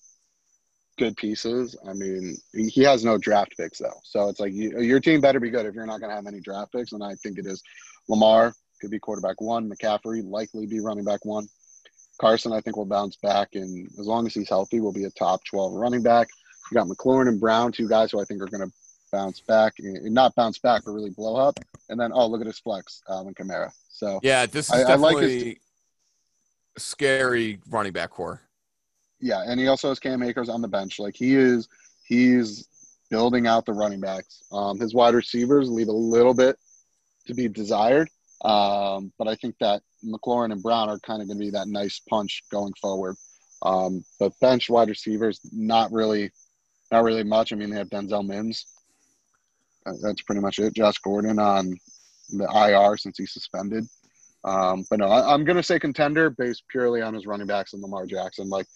good 0.99 1.17
pieces. 1.17 1.77
I 1.87 1.93
mean, 1.93 2.37
he 2.55 2.83
has 2.85 3.05
no 3.05 3.19
draft 3.19 3.55
picks 3.57 3.79
though, 3.79 4.01
so 4.05 4.29
it's 4.29 4.41
like 4.41 4.53
you, 4.53 4.81
your 4.81 5.01
team 5.01 5.21
better 5.21 5.41
be 5.41 5.51
good 5.51 5.67
if 5.67 5.75
you're 5.75 5.85
not 5.85 6.01
going 6.01 6.11
to 6.11 6.17
have 6.17 6.27
any 6.27 6.41
draft 6.41 6.73
picks. 6.73 6.93
And 6.93 7.03
I 7.03 7.15
think 7.17 7.39
it 7.39 7.47
is 7.47 7.61
Lamar 8.09 8.55
could 8.81 8.91
be 8.91 9.01
quarterback 9.01 9.41
one, 9.41 9.69
McCaffrey 9.69 10.23
likely 10.25 10.67
be 10.67 10.81
running 10.81 11.05
back 11.05 11.25
one. 11.25 11.49
Carson, 12.19 12.53
I 12.53 12.61
think, 12.61 12.77
will 12.77 12.87
bounce 12.87 13.17
back, 13.17 13.51
and 13.55 13.87
as 13.99 14.07
long 14.07 14.27
as 14.27 14.35
he's 14.35 14.49
healthy, 14.49 14.81
will 14.81 14.93
be 14.93 15.05
a 15.05 15.11
top 15.11 15.45
12 15.45 15.75
running 15.75 16.03
back. 16.03 16.29
You 16.71 16.75
got 16.75 16.87
McLaurin 16.89 17.29
and 17.29 17.41
Brown, 17.41 17.73
two 17.73 17.89
guys 17.89 18.11
who 18.11 18.21
I 18.21 18.25
think 18.25 18.41
are 18.43 18.47
going 18.47 18.67
to 18.69 18.75
bounce 19.13 19.41
back, 19.41 19.75
and 19.79 20.13
not 20.15 20.35
bounce 20.35 20.59
back, 20.59 20.83
but 20.85 20.93
really 20.93 21.11
blow 21.11 21.37
up. 21.37 21.59
And 21.89 22.01
then, 22.01 22.11
oh, 22.13 22.27
look 22.27 22.41
at 22.41 22.47
his 22.47 22.59
flex, 22.59 23.03
Alvin 23.09 23.35
Kamara. 23.35 23.71
So 23.91 24.19
yeah, 24.23 24.47
this 24.47 24.67
is 24.67 24.73
I- 24.73 24.81
I 24.81 24.85
definitely 24.85 25.15
like 25.15 25.45
his- 25.45 25.55
scary 26.79 27.61
running 27.71 27.93
back 27.93 28.11
core. 28.11 28.43
yeah, 29.21 29.43
and 29.47 29.59
he 29.59 29.67
also 29.69 29.89
has 29.89 29.99
Cam 29.99 30.23
Akers 30.23 30.49
on 30.49 30.61
the 30.61 30.69
bench. 30.69 30.99
Like 30.99 31.15
he 31.17 31.35
is, 31.35 31.69
he's 32.07 32.67
building 33.11 33.47
out 33.47 33.65
the 33.65 33.73
running 33.73 34.01
backs. 34.01 34.43
Um, 34.53 34.79
his 34.81 34.93
wide 34.95 35.15
receivers 35.15 35.71
leave 35.71 35.89
a 35.89 35.93
little 35.93 36.35
bit 36.35 36.59
to 37.27 37.35
be 37.35 37.49
desired, 37.49 38.11
um, 38.45 39.13
but 39.19 39.29
I 39.29 39.35
think 39.37 39.57
that 39.61 39.83
McLaurin 40.05 40.53
and 40.53 40.63
Brown 40.63 40.89
are 40.89 40.99
kind 41.01 41.23
of 41.23 41.29
going 41.29 41.39
to 41.39 41.45
be 41.45 41.51
that 41.51 41.69
nice 41.69 42.01
punch 42.09 42.43
going 42.51 42.73
forward. 42.81 43.17
Um, 43.63 44.05
but 44.21 44.39
bench 44.41 44.69
wide 44.69 44.89
receivers, 44.89 45.41
not 45.53 45.91
really, 45.91 46.31
not 46.93 47.05
really 47.05 47.25
much. 47.25 47.53
I 47.53 47.57
mean, 47.57 47.71
they 47.71 47.79
have 47.79 47.89
Denzel 47.89 48.27
Mims. 48.27 48.67
Uh, 49.87 49.93
That's 50.03 50.23
pretty 50.23 50.41
much 50.41 50.59
it. 50.59 50.75
Josh 50.75 50.99
Gordon 50.99 51.39
on 51.39 51.75
the 52.31 52.45
IR 52.45 52.97
since 52.97 53.17
he's 53.17 53.33
suspended. 53.33 53.87
Um, 54.45 54.85
but 54.91 54.99
no, 54.99 55.07
I, 55.07 55.33
I'm 55.33 55.45
going 55.45 55.57
to 55.57 55.63
say 55.63 55.79
contender 55.79 56.31
based 56.31 56.65
purely 56.69 57.01
on 57.03 57.15
his 57.15 57.27
running 57.27 57.47
backs 57.47 57.73
and 57.73 57.83
Lamar 57.83 58.07
Jackson. 58.07 58.49
Like, 58.49 58.67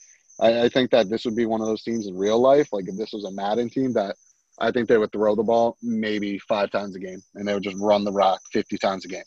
I, 0.40 0.62
I 0.62 0.68
think 0.68 0.90
that 0.90 1.10
this 1.10 1.24
would 1.26 1.36
be 1.36 1.46
one 1.46 1.60
of 1.60 1.66
those 1.66 1.82
teams 1.82 2.06
in 2.06 2.16
real 2.16 2.40
life. 2.40 2.72
Like, 2.72 2.88
if 2.88 2.96
this 2.96 3.12
was 3.12 3.24
a 3.24 3.30
Madden 3.30 3.68
team, 3.68 3.92
that 3.92 4.16
I 4.58 4.70
think 4.70 4.88
they 4.88 4.98
would 4.98 5.12
throw 5.12 5.36
the 5.36 5.42
ball 5.42 5.76
maybe 5.82 6.38
five 6.38 6.70
times 6.70 6.96
a 6.96 6.98
game, 6.98 7.20
and 7.34 7.46
they 7.46 7.52
would 7.52 7.62
just 7.62 7.76
run 7.76 8.04
the 8.04 8.12
rock 8.12 8.40
50 8.52 8.78
times 8.78 9.04
a 9.04 9.08
game 9.08 9.22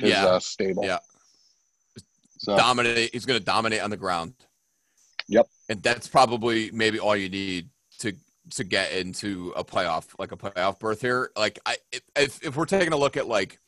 his 0.00 0.10
Yeah. 0.10 0.26
uh, 0.26 0.40
stable. 0.40 0.84
Yeah. 0.84 0.98
So 2.38 2.56
dominate. 2.56 3.10
He's 3.12 3.24
going 3.24 3.38
to 3.38 3.44
dominate 3.44 3.80
on 3.82 3.90
the 3.90 3.96
ground. 3.96 4.34
Yep. 5.28 5.46
And 5.68 5.82
that's 5.82 6.08
probably 6.08 6.70
maybe 6.72 6.98
all 6.98 7.16
you 7.16 7.28
need 7.28 7.68
to 8.00 8.12
to 8.50 8.64
get 8.64 8.92
into 8.92 9.52
a 9.54 9.62
playoff, 9.64 10.06
like 10.18 10.32
a 10.32 10.36
playoff 10.36 10.80
berth 10.80 11.00
here. 11.00 11.30
Like, 11.36 11.60
I 11.64 11.76
if 12.16 12.42
if 12.44 12.56
we're 12.56 12.64
taking 12.66 12.92
a 12.92 12.96
look 12.96 13.16
at 13.16 13.28
like 13.28 13.60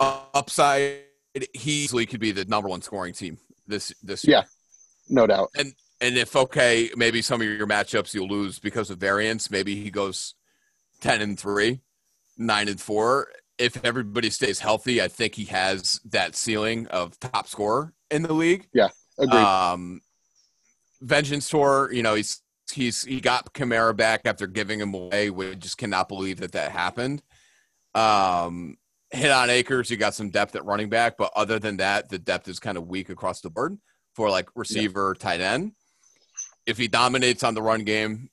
upside, 0.00 1.02
he 1.54 1.84
easily 1.84 2.06
could 2.06 2.20
be 2.20 2.32
the 2.32 2.44
number 2.46 2.68
one 2.68 2.82
scoring 2.82 3.12
team 3.12 3.38
this 3.66 3.92
this 4.02 4.24
year. 4.24 4.38
Yeah. 4.38 4.44
no 5.08 5.26
doubt. 5.26 5.50
And 5.56 5.72
and 6.00 6.16
if 6.16 6.34
okay, 6.36 6.90
maybe 6.96 7.22
some 7.22 7.40
of 7.40 7.46
your 7.46 7.66
matchups 7.66 8.12
you'll 8.14 8.28
lose 8.28 8.58
because 8.58 8.90
of 8.90 8.98
variance. 8.98 9.50
Maybe 9.50 9.76
he 9.80 9.90
goes 9.90 10.34
ten 11.00 11.20
and 11.20 11.38
three, 11.38 11.80
nine 12.36 12.68
and 12.68 12.80
four. 12.80 13.28
If 13.58 13.84
everybody 13.84 14.30
stays 14.30 14.60
healthy, 14.60 15.00
I 15.00 15.08
think 15.08 15.34
he 15.34 15.44
has 15.46 16.00
that 16.10 16.36
ceiling 16.36 16.86
of 16.88 17.18
top 17.20 17.48
scorer 17.48 17.94
in 18.10 18.22
the 18.22 18.32
league. 18.32 18.68
Yeah, 18.72 18.88
agreed. 19.18 19.40
Um, 19.40 20.00
Vengeance 21.00 21.48
Tour, 21.48 21.90
you 21.92 22.02
know, 22.02 22.14
he's 22.14 22.42
he's 22.72 23.04
he 23.04 23.20
got 23.20 23.52
Kamara 23.54 23.96
back 23.96 24.22
after 24.24 24.46
giving 24.46 24.80
him 24.80 24.94
away. 24.94 25.30
We 25.30 25.54
just 25.54 25.78
cannot 25.78 26.08
believe 26.08 26.40
that 26.40 26.52
that 26.52 26.72
happened. 26.72 27.22
Um, 27.94 28.76
hit 29.10 29.30
on 29.30 29.50
Akers, 29.50 29.90
you 29.90 29.96
got 29.96 30.14
some 30.14 30.30
depth 30.30 30.54
at 30.56 30.64
running 30.64 30.88
back, 30.88 31.16
but 31.16 31.32
other 31.34 31.58
than 31.58 31.78
that, 31.78 32.08
the 32.08 32.18
depth 32.18 32.48
is 32.48 32.58
kind 32.58 32.76
of 32.76 32.86
weak 32.86 33.08
across 33.08 33.40
the 33.40 33.50
board 33.50 33.78
for 34.14 34.30
like 34.30 34.48
receiver, 34.54 35.14
tight 35.14 35.40
end. 35.40 35.72
If 36.66 36.76
he 36.76 36.88
dominates 36.88 37.42
on 37.42 37.54
the 37.54 37.62
run 37.62 37.84
game, 37.84 38.28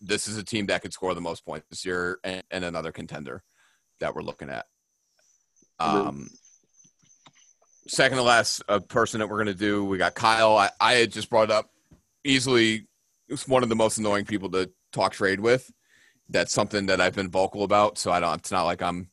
this 0.00 0.26
is 0.26 0.36
a 0.36 0.42
team 0.42 0.66
that 0.66 0.82
could 0.82 0.92
score 0.92 1.14
the 1.14 1.20
most 1.20 1.44
points 1.44 1.66
this 1.70 1.84
year 1.84 2.18
and, 2.24 2.42
and 2.50 2.64
another 2.64 2.90
contender 2.90 3.42
that 4.00 4.14
we're 4.14 4.22
looking 4.22 4.50
at. 4.50 4.66
Um, 5.78 6.28
second 7.86 8.18
to 8.18 8.22
last 8.22 8.62
uh, 8.68 8.80
person 8.80 9.20
that 9.20 9.28
we're 9.28 9.36
going 9.42 9.46
to 9.46 9.54
do, 9.54 9.84
we 9.84 9.98
got 9.98 10.14
Kyle. 10.14 10.56
I, 10.56 10.70
I 10.80 10.94
had 10.94 11.12
just 11.12 11.30
brought 11.30 11.50
up 11.50 11.70
easily 12.24 12.86
it's 13.30 13.48
one 13.48 13.62
of 13.62 13.68
the 13.68 13.76
most 13.76 13.98
annoying 13.98 14.24
people 14.24 14.50
to 14.50 14.70
talk 14.92 15.12
trade 15.12 15.40
with. 15.40 15.70
That's 16.28 16.52
something 16.52 16.86
that 16.86 17.00
I've 17.00 17.14
been 17.14 17.30
vocal 17.30 17.62
about. 17.62 17.96
So 17.96 18.10
I 18.12 18.20
don't. 18.20 18.38
It's 18.38 18.50
not 18.50 18.64
like 18.64 18.82
I'm 18.82 19.08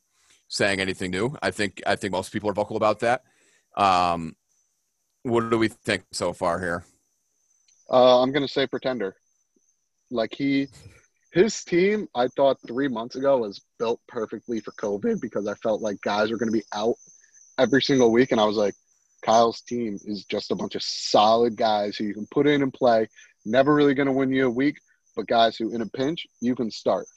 saying 0.48 0.80
anything 0.80 1.12
new. 1.12 1.36
I 1.42 1.52
think 1.52 1.82
I 1.86 1.96
think 1.96 2.12
most 2.12 2.34
people 2.34 2.50
are 2.50 2.54
vocal 2.54 2.78
about 2.78 3.00
that. 3.00 3.24
Um, 3.76 4.36
what 5.24 5.50
do 5.50 5.58
we 5.58 5.68
think 5.68 6.04
so 6.12 6.34
far 6.34 6.60
here? 6.60 6.84
Uh, 7.90 8.22
I'm 8.22 8.32
gonna 8.32 8.48
say 8.48 8.68
pretender. 8.68 9.16
Like 10.10 10.34
he, 10.34 10.68
his 11.32 11.64
team, 11.64 12.08
I 12.16 12.28
thought 12.28 12.58
three 12.66 12.88
months 12.88 13.16
ago 13.16 13.38
was 13.38 13.62
built 13.80 14.00
perfectly 14.08 14.60
for 14.60 14.72
COVID 14.74 15.22
because 15.22 15.48
I 15.48 15.54
felt 15.56 15.82
like 15.82 16.02
guys 16.02 16.32
were 16.32 16.38
gonna 16.38 16.52
be 16.52 16.64
out 16.74 16.96
every 17.58 17.82
single 17.82 18.12
week, 18.12 18.32
and 18.32 18.42
I 18.42 18.46
was 18.46 18.58
like, 18.58 18.74
Kyle's 19.24 19.62
team 19.62 19.98
is 20.06 20.26
just 20.26 20.52
a 20.52 20.56
bunch 20.56 20.76
of 20.76 20.84
solid 20.84 21.56
guys 21.58 21.98
who 21.98 22.06
you 22.06 22.14
can 22.14 22.28
put 22.32 22.48
in 22.48 22.62
and 22.62 22.74
play. 22.74 23.08
Never 23.46 23.74
really 23.74 23.94
gonna 23.94 24.12
win 24.12 24.32
you 24.32 24.48
a 24.48 24.50
week, 24.50 24.78
but 25.16 25.28
guys 25.28 25.58
who 25.58 25.74
in 25.74 25.82
a 25.82 25.88
pinch 25.88 26.28
you 26.42 26.56
can 26.56 26.72
start. 26.72 27.08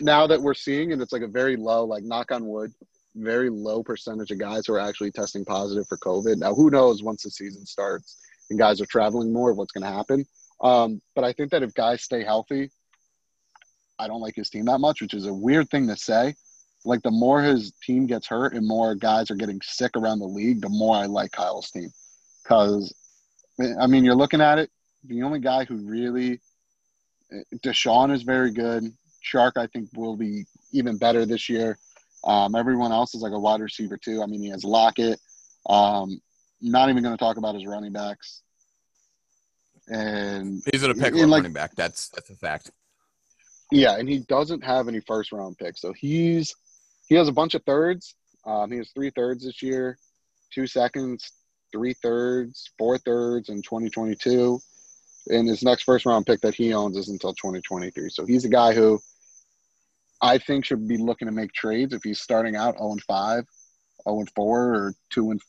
Now 0.00 0.26
that 0.26 0.40
we're 0.40 0.54
seeing, 0.54 0.92
and 0.92 1.00
it's 1.00 1.12
like 1.12 1.22
a 1.22 1.28
very 1.28 1.56
low, 1.56 1.84
like 1.84 2.04
knock 2.04 2.30
on 2.32 2.46
wood, 2.46 2.72
very 3.14 3.50
low 3.50 3.82
percentage 3.82 4.30
of 4.30 4.38
guys 4.38 4.66
who 4.66 4.74
are 4.74 4.78
actually 4.78 5.10
testing 5.10 5.44
positive 5.44 5.86
for 5.88 5.96
COVID. 5.98 6.36
Now, 6.36 6.54
who 6.54 6.70
knows 6.70 7.02
once 7.02 7.22
the 7.22 7.30
season 7.30 7.64
starts? 7.64 8.18
and 8.50 8.58
guys 8.58 8.80
are 8.80 8.86
traveling 8.86 9.32
more, 9.32 9.52
what's 9.52 9.72
going 9.72 9.84
to 9.84 9.96
happen. 9.96 10.24
Um, 10.60 11.00
but 11.14 11.24
I 11.24 11.32
think 11.32 11.50
that 11.50 11.62
if 11.62 11.74
guys 11.74 12.02
stay 12.02 12.24
healthy, 12.24 12.70
I 13.98 14.06
don't 14.06 14.20
like 14.20 14.34
his 14.36 14.50
team 14.50 14.66
that 14.66 14.78
much, 14.78 15.00
which 15.00 15.14
is 15.14 15.26
a 15.26 15.32
weird 15.34 15.70
thing 15.70 15.88
to 15.88 15.96
say. 15.96 16.34
Like 16.84 17.02
the 17.02 17.10
more 17.10 17.42
his 17.42 17.72
team 17.82 18.06
gets 18.06 18.26
hurt 18.26 18.54
and 18.54 18.66
more 18.66 18.94
guys 18.94 19.30
are 19.30 19.34
getting 19.36 19.60
sick 19.62 19.92
around 19.96 20.20
the 20.20 20.26
league, 20.26 20.60
the 20.60 20.68
more 20.68 20.96
I 20.96 21.06
like 21.06 21.32
Kyle's 21.32 21.70
team. 21.70 21.90
Because, 22.42 22.94
I 23.80 23.86
mean, 23.86 24.04
you're 24.04 24.14
looking 24.14 24.40
at 24.40 24.58
it, 24.58 24.70
the 25.04 25.22
only 25.22 25.40
guy 25.40 25.64
who 25.64 25.76
really, 25.76 26.40
Deshaun 27.56 28.14
is 28.14 28.22
very 28.22 28.52
good. 28.52 28.84
Chark, 29.24 29.52
I 29.56 29.66
think, 29.66 29.88
will 29.96 30.16
be 30.16 30.44
even 30.72 30.96
better 30.96 31.26
this 31.26 31.48
year. 31.48 31.76
Um, 32.24 32.54
everyone 32.54 32.92
else 32.92 33.14
is 33.14 33.22
like 33.22 33.32
a 33.32 33.38
wide 33.38 33.60
receiver, 33.60 33.96
too. 33.96 34.22
I 34.22 34.26
mean, 34.26 34.42
he 34.42 34.50
has 34.50 34.62
Lockett. 34.62 35.18
Um, 35.68 36.20
not 36.60 36.88
even 36.88 37.02
going 37.02 37.16
to 37.16 37.18
talk 37.18 37.36
about 37.36 37.54
his 37.56 37.66
running 37.66 37.92
backs. 37.92 38.42
And 39.88 40.62
He's 40.70 40.82
in 40.82 40.90
a 40.90 40.94
pick 40.94 41.14
And, 41.14 41.30
like- 41.30 41.40
running 41.40 41.52
back. 41.52 41.74
That's 41.74 42.08
that's 42.10 42.30
a 42.30 42.34
fact. 42.34 42.70
Yeah, 43.70 43.96
and 43.96 44.08
he 44.08 44.20
doesn't 44.20 44.64
have 44.64 44.88
any 44.88 45.00
first 45.00 45.32
round 45.32 45.58
picks. 45.58 45.80
So 45.80 45.92
he's 45.92 46.54
he 47.08 47.14
has 47.14 47.28
a 47.28 47.32
bunch 47.32 47.54
of 47.54 47.62
thirds. 47.64 48.14
Um, 48.44 48.70
he 48.70 48.78
has 48.78 48.90
three 48.90 49.10
thirds 49.10 49.44
this 49.44 49.62
year, 49.62 49.98
two 50.52 50.66
seconds, 50.66 51.32
three 51.72 51.94
thirds, 51.94 52.70
four 52.78 52.98
thirds 52.98 53.48
in 53.48 53.62
2022. 53.62 54.60
And 55.28 55.48
his 55.48 55.62
next 55.62 55.82
first 55.82 56.06
round 56.06 56.26
pick 56.26 56.40
that 56.42 56.54
he 56.54 56.72
owns 56.72 56.96
is 56.96 57.08
until 57.08 57.34
2023. 57.34 58.10
So 58.10 58.24
he's 58.24 58.44
a 58.44 58.48
guy 58.48 58.72
who 58.72 59.00
I 60.22 60.38
think 60.38 60.64
should 60.64 60.86
be 60.86 60.96
looking 60.96 61.26
to 61.26 61.32
make 61.32 61.52
trades 61.52 61.92
if 61.92 62.02
he's 62.02 62.20
starting 62.20 62.54
out 62.56 62.78
0 62.78 62.92
and 62.92 63.02
5, 63.02 63.44
0 64.08 64.20
and 64.20 64.30
4, 64.30 64.74
or 64.74 64.94
2 65.10 65.32
and 65.32 65.40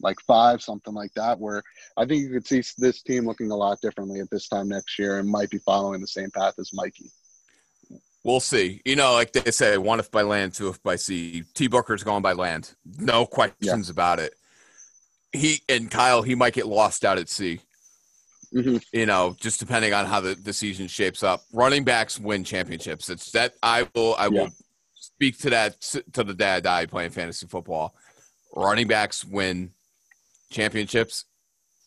like 0.00 0.18
5, 0.26 0.62
something 0.62 0.94
like 0.94 1.12
that, 1.14 1.38
where 1.38 1.62
I 1.96 2.06
think 2.06 2.22
you 2.22 2.30
could 2.30 2.46
see 2.46 2.62
this 2.78 3.02
team 3.02 3.26
looking 3.26 3.50
a 3.50 3.56
lot 3.56 3.80
differently 3.80 4.20
at 4.20 4.30
this 4.30 4.48
time 4.48 4.68
next 4.68 4.98
year 4.98 5.18
and 5.18 5.28
might 5.28 5.50
be 5.50 5.58
following 5.58 6.00
the 6.00 6.06
same 6.06 6.30
path 6.30 6.54
as 6.58 6.72
Mikey. 6.72 7.10
We'll 8.24 8.40
see. 8.40 8.82
You 8.84 8.96
know, 8.96 9.12
like 9.12 9.32
they 9.32 9.50
say, 9.50 9.78
one 9.78 10.00
if 10.00 10.10
by 10.10 10.22
land, 10.22 10.54
two 10.54 10.68
if 10.68 10.82
by 10.82 10.96
sea. 10.96 11.44
T 11.54 11.66
Booker's 11.68 12.02
going 12.02 12.22
by 12.22 12.32
land. 12.32 12.74
No 12.98 13.24
questions 13.26 13.90
about 13.90 14.18
it. 14.18 14.34
He 15.32 15.60
and 15.68 15.90
Kyle, 15.90 16.22
he 16.22 16.34
might 16.34 16.54
get 16.54 16.66
lost 16.66 17.04
out 17.04 17.18
at 17.18 17.28
sea. 17.28 17.60
Mhm. 18.52 18.82
You 18.92 19.06
know, 19.06 19.36
just 19.40 19.60
depending 19.60 19.92
on 19.92 20.06
how 20.06 20.20
the, 20.20 20.34
the 20.34 20.52
season 20.52 20.88
shapes 20.88 21.22
up. 21.22 21.42
Running 21.52 21.84
backs 21.84 22.18
win 22.18 22.44
championships. 22.44 23.08
It's 23.10 23.30
that 23.32 23.54
I 23.62 23.86
will 23.94 24.14
I 24.16 24.24
Yeah. 24.24 24.42
will 24.44 24.50
speak 24.94 25.38
to 25.40 25.50
that 25.50 25.80
to 26.12 26.24
the 26.24 26.34
dad 26.34 26.66
I 26.66 26.86
playing 26.86 27.10
fantasy 27.10 27.46
football. 27.46 27.94
Running 28.56 28.88
backs 28.88 29.24
win 29.24 29.70
championships. 30.50 31.24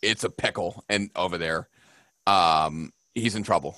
It's 0.02 0.24
a 0.24 0.30
pickle 0.30 0.84
and 0.88 1.10
over 1.16 1.38
there. 1.38 1.68
Um, 2.28 2.94
he's 3.16 3.36
in 3.36 3.44
trouble. 3.44 3.76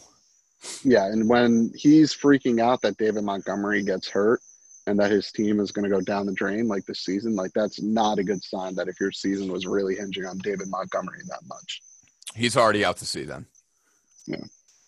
Yeah, 0.84 1.06
and 1.08 1.28
when 1.28 1.72
he's 1.76 2.14
freaking 2.14 2.62
out 2.62 2.82
that 2.82 2.98
David 2.98 3.24
Montgomery 3.24 3.84
gets 3.84 4.10
hurt 4.10 4.42
and 4.88 5.00
that 5.00 5.12
his 5.12 5.32
team 5.32 5.60
is 5.60 5.72
going 5.72 5.84
to 5.84 5.96
go 5.96 6.02
down 6.02 6.26
the 6.26 6.34
drain 6.34 6.68
like 6.68 6.86
this 6.86 7.02
season, 7.02 7.36
like 7.36 7.52
that's 7.54 7.82
not 7.82 8.20
a 8.20 8.24
good 8.24 8.44
sign 8.44 8.76
that 8.76 8.88
if 8.88 9.00
your 9.00 9.12
season 9.12 9.52
was 9.52 9.66
really 9.66 9.96
hinging 9.96 10.26
on 10.26 10.38
David 10.40 10.68
Montgomery 10.70 11.20
that 11.28 11.42
much. 11.48 11.82
He's 12.36 12.58
already 12.58 12.84
out 12.84 12.98
to 12.98 13.06
sea 13.06 13.24
then. 13.24 13.46
Yeah. 14.26 14.44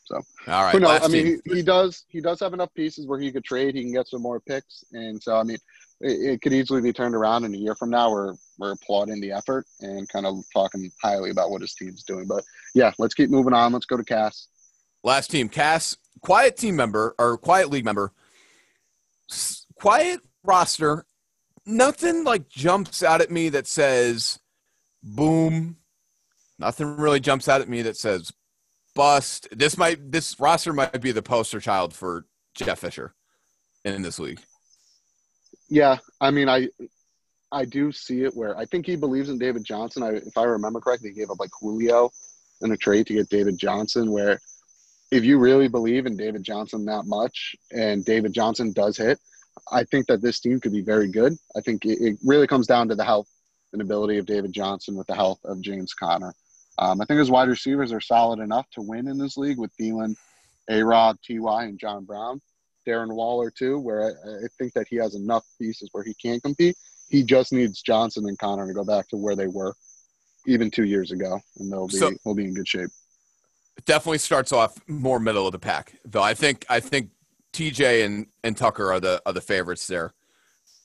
So 0.06 0.22
all 0.48 0.64
right. 0.64 0.80
Knows? 0.80 1.02
I 1.04 1.08
mean, 1.08 1.42
he, 1.46 1.56
he 1.56 1.62
does 1.62 2.06
he 2.10 2.22
does 2.22 2.40
have 2.40 2.54
enough 2.54 2.74
pieces 2.76 3.08
where 3.08 3.20
he 3.20 3.32
could 3.32 3.44
trade. 3.44 3.76
He 3.76 3.82
can 3.82 3.94
get 3.94 4.08
some 4.08 4.22
more 4.22 4.40
picks, 4.40 4.84
and 4.94 5.22
so 5.22 5.36
I 5.36 5.44
mean, 5.44 5.58
it, 6.00 6.34
it 6.34 6.42
could 6.42 6.54
easily 6.54 6.82
be 6.82 6.94
turned 6.94 7.16
around 7.16 7.44
in 7.44 7.56
a 7.56 7.58
year 7.58 7.76
from 7.76 7.90
now. 7.90 8.12
We're 8.12 8.36
we're 8.60 8.74
applauding 8.74 9.20
the 9.20 9.32
effort 9.32 9.66
and 9.82 10.08
kind 10.10 10.28
of 10.28 10.44
talking 10.54 10.92
highly 11.02 11.32
about 11.32 11.50
what 11.50 11.62
his 11.62 11.74
team's 11.74 12.04
doing. 12.04 12.28
But 12.28 12.44
yeah, 12.76 12.92
let's 13.00 13.16
keep 13.16 13.32
moving 13.32 13.54
on. 13.54 13.74
Let's 13.74 13.88
go 13.88 13.98
to 13.98 14.04
Cass. 14.04 14.48
Last 15.06 15.30
team, 15.30 15.50
Cass, 15.50 15.98
quiet 16.22 16.58
team 16.58 16.76
member 16.76 17.14
or 17.20 17.38
quiet 17.38 17.70
league 17.70 17.86
member, 17.86 18.12
quiet 19.76 20.20
roster. 20.44 21.06
Nothing 21.64 22.24
like 22.24 22.50
jumps 22.50 23.04
out 23.04 23.22
at 23.22 23.30
me 23.30 23.50
that 23.50 23.68
says 23.68 24.40
boom. 25.04 25.78
Nothing 26.58 26.98
really 26.98 27.20
jumps 27.20 27.48
out 27.48 27.62
at 27.62 27.70
me 27.70 27.84
that 27.84 27.98
says 27.98 28.32
bust. 28.96 29.48
This 29.52 29.78
might 29.78 30.12
this 30.12 30.40
roster 30.40 30.74
might 30.74 31.00
be 31.02 31.12
the 31.12 31.22
poster 31.22 31.60
child 31.60 31.94
for 31.94 32.26
Jeff 32.56 32.80
Fisher 32.80 33.14
in 33.84 34.02
this 34.02 34.18
league. 34.18 34.42
Yeah, 35.70 35.98
I 36.20 36.32
mean, 36.32 36.50
I 36.50 36.70
I 37.52 37.66
do 37.66 37.92
see 37.92 38.24
it 38.24 38.36
where 38.36 38.58
I 38.58 38.66
think 38.66 38.88
he 38.88 38.96
believes 38.96 39.30
in 39.30 39.38
David 39.38 39.66
Johnson. 39.66 40.02
I, 40.02 40.14
if 40.14 40.36
I 40.36 40.46
remember 40.46 40.80
correctly, 40.80 41.10
he 41.10 41.16
gave 41.16 41.30
up 41.30 41.40
like 41.40 41.52
Julio 41.62 42.10
in 42.62 42.72
a 42.72 42.78
trade 42.78 43.06
to 43.06 43.14
get 43.14 43.30
David 43.30 43.60
Johnson. 43.60 44.12
Where 44.12 44.40
if 45.12 45.24
you 45.24 45.38
really 45.38 45.68
believe 45.68 46.06
in 46.06 46.18
David 46.18 46.44
Johnson 46.44 46.86
that 46.86 47.04
much, 47.06 47.56
and 47.72 48.04
David 48.04 48.34
Johnson 48.34 48.72
does 48.74 48.98
hit, 48.98 49.20
I 49.72 49.84
think 49.84 50.08
that 50.08 50.22
this 50.22 50.40
team 50.40 50.60
could 50.60 50.74
be 50.74 50.82
very 50.82 51.08
good. 51.08 51.34
I 51.56 51.62
think 51.62 51.86
it, 51.86 52.00
it 52.02 52.18
really 52.24 52.48
comes 52.48 52.68
down 52.68 52.90
to 52.90 52.96
the 52.96 53.06
health 53.06 53.30
and 53.74 53.82
ability 53.82 54.18
of 54.18 54.26
David 54.26 54.52
Johnson 54.54 54.96
with 54.96 55.08
the 55.08 55.16
health 55.16 55.40
of 55.46 55.62
James 55.62 55.94
Conner. 55.94 56.34
Um, 56.78 57.00
I 57.02 57.06
think 57.06 57.20
his 57.20 57.32
wide 57.32 57.48
receivers 57.48 57.94
are 57.94 58.02
solid 58.02 58.40
enough 58.40 58.70
to 58.72 58.82
win 58.82 59.08
in 59.08 59.18
this 59.18 59.38
league 59.38 59.58
with 59.58 59.72
Thielen, 59.80 60.16
A 60.70 60.84
Rod, 60.84 61.18
Ty, 61.26 61.64
and 61.64 61.80
John 61.80 62.04
Brown. 62.04 62.42
Darren 62.88 63.16
Waller 63.16 63.50
too, 63.50 63.80
where 63.80 64.04
I, 64.04 64.46
I 64.46 64.48
think 64.60 64.74
that 64.74 64.88
he 64.88 64.98
has 64.98 65.16
enough 65.16 65.44
pieces 65.60 65.90
where 65.92 66.04
he 66.04 66.14
can 66.14 66.40
compete. 66.40 66.76
He 67.10 67.24
just 67.24 67.52
needs 67.52 67.82
Johnson 67.82 68.28
and 68.28 68.38
Conner 68.38 68.68
to 68.68 68.74
go 68.74 68.84
back 68.84 69.08
to 69.10 69.18
where 69.18 69.36
they 69.36 69.48
were 69.48 69.74
even 70.46 70.70
two 70.70 70.84
years 70.86 71.12
ago, 71.12 71.40
and 71.58 71.72
they'll 71.72 71.88
be 71.88 71.98
So- 71.98 72.12
they'll 72.24 72.36
be 72.36 72.46
in 72.46 72.54
good 72.54 72.68
shape. 72.68 72.90
It 73.78 73.86
definitely 73.86 74.20
starts 74.20 74.52
off 74.52 74.78
more 74.88 75.20
middle 75.20 75.46
of 75.46 75.52
the 75.52 75.60
pack, 75.60 75.96
though. 76.06 76.24
I 76.24 76.34
think 76.34 76.66
I 76.70 76.80
think 76.80 77.10
TJ 77.54 78.06
and, 78.06 78.28
and 78.44 78.56
Tucker 78.56 78.92
are 78.92 79.00
the 79.00 79.22
are 79.26 79.34
the 79.34 79.42
favorites 79.42 79.88
there 79.88 80.14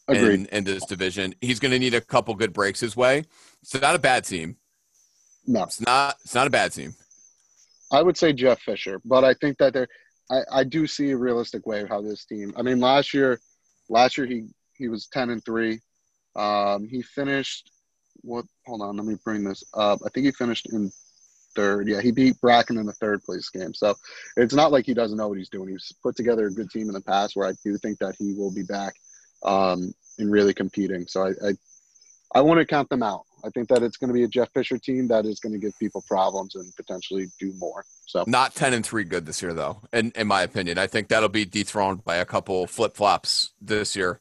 Agreed. 0.08 0.34
in, 0.34 0.46
in 0.46 0.64
this 0.64 0.84
division. 0.86 1.34
He's 1.40 1.60
going 1.60 1.72
to 1.72 1.78
need 1.78 1.94
a 1.94 2.00
couple 2.00 2.34
good 2.34 2.52
breaks 2.52 2.80
his 2.80 2.96
way. 2.96 3.24
It's 3.62 3.80
not 3.80 3.94
a 3.94 3.98
bad 3.98 4.24
team. 4.24 4.56
no, 5.46 5.64
It's 5.64 5.80
not. 5.80 6.16
It's 6.24 6.34
not 6.34 6.46
a 6.46 6.50
bad 6.50 6.72
team. 6.72 6.94
I 7.92 8.02
would 8.02 8.16
say 8.16 8.32
Jeff 8.32 8.60
Fisher, 8.60 9.00
but 9.04 9.24
I 9.24 9.34
think 9.34 9.58
that 9.58 9.72
there, 9.72 9.88
I, 10.30 10.40
I 10.52 10.64
do 10.64 10.86
see 10.86 11.10
a 11.10 11.16
realistic 11.16 11.66
way 11.66 11.80
of 11.80 11.88
how 11.88 12.00
this 12.00 12.24
team. 12.24 12.52
I 12.56 12.62
mean, 12.62 12.78
last 12.78 13.12
year, 13.12 13.40
last 13.88 14.16
year 14.16 14.26
he 14.26 14.48
he 14.76 14.88
was 14.88 15.06
ten 15.06 15.30
and 15.30 15.44
three. 15.44 15.80
Um, 16.36 16.86
he 16.88 17.02
finished 17.02 17.70
what? 18.22 18.44
Hold 18.66 18.82
on, 18.82 18.96
let 18.96 19.06
me 19.06 19.16
bring 19.24 19.44
this 19.44 19.64
up. 19.74 20.00
I 20.04 20.08
think 20.10 20.26
he 20.26 20.32
finished 20.32 20.72
in 20.72 20.92
third. 21.54 21.88
Yeah, 21.88 22.00
he 22.00 22.12
beat 22.12 22.40
Bracken 22.40 22.78
in 22.78 22.86
the 22.86 22.92
third 22.92 23.22
place 23.22 23.48
game. 23.48 23.74
So 23.74 23.94
it's 24.36 24.54
not 24.54 24.72
like 24.72 24.86
he 24.86 24.94
doesn't 24.94 25.16
know 25.16 25.28
what 25.28 25.38
he's 25.38 25.48
doing. 25.48 25.70
He's 25.70 25.92
put 26.02 26.16
together 26.16 26.46
a 26.46 26.52
good 26.52 26.70
team 26.70 26.88
in 26.88 26.94
the 26.94 27.00
past. 27.00 27.36
Where 27.36 27.48
I 27.48 27.52
do 27.64 27.76
think 27.78 27.98
that 27.98 28.16
he 28.18 28.34
will 28.34 28.52
be 28.52 28.62
back 28.62 28.94
um, 29.44 29.92
and 30.18 30.30
really 30.30 30.54
competing. 30.54 31.06
So 31.06 31.26
I, 31.26 31.48
I 31.48 31.52
I 32.34 32.40
want 32.42 32.58
to 32.60 32.66
count 32.66 32.88
them 32.88 33.02
out. 33.02 33.22
I 33.44 33.50
think 33.50 33.68
that 33.68 33.82
it's 33.82 33.96
going 33.96 34.08
to 34.08 34.14
be 34.14 34.22
a 34.22 34.28
Jeff 34.28 34.52
Fisher 34.52 34.78
team 34.78 35.08
that 35.08 35.24
is 35.24 35.40
going 35.40 35.52
to 35.52 35.58
give 35.58 35.76
people 35.78 36.04
problems 36.06 36.54
and 36.54 36.70
potentially 36.76 37.26
do 37.38 37.52
more. 37.58 37.84
So 38.06 38.24
Not 38.26 38.54
ten 38.54 38.74
and 38.74 38.84
three 38.84 39.04
good 39.04 39.26
this 39.26 39.42
year, 39.42 39.54
though. 39.54 39.82
In 39.92 40.12
in 40.14 40.26
my 40.26 40.42
opinion, 40.42 40.78
I 40.78 40.86
think 40.86 41.08
that'll 41.08 41.28
be 41.28 41.44
dethroned 41.44 42.04
by 42.04 42.16
a 42.16 42.24
couple 42.24 42.66
flip 42.66 42.96
flops 42.96 43.50
this 43.60 43.96
year. 43.96 44.20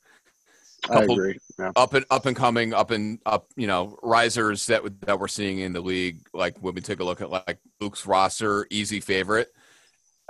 I 0.90 1.04
agree. 1.04 1.38
Yeah. 1.58 1.72
Up 1.76 1.94
and 1.94 2.06
up 2.10 2.26
and 2.26 2.36
coming, 2.36 2.74
up 2.74 2.92
and 2.92 3.20
up. 3.26 3.48
You 3.56 3.68
know, 3.68 3.98
risers 4.02 4.66
that 4.68 4.84
that 5.02 5.20
we're 5.20 5.28
seeing 5.28 5.60
in 5.60 5.74
the 5.74 5.82
league. 5.82 6.20
Like 6.34 6.58
when 6.60 6.76
we 6.76 6.82
take 6.82 7.00
a 7.00 7.04
look 7.04 7.22
at 7.22 7.30
like 7.30 7.60
Luke's 7.80 8.06
roster, 8.06 8.66
easy 8.70 9.00
favorite. 9.00 9.50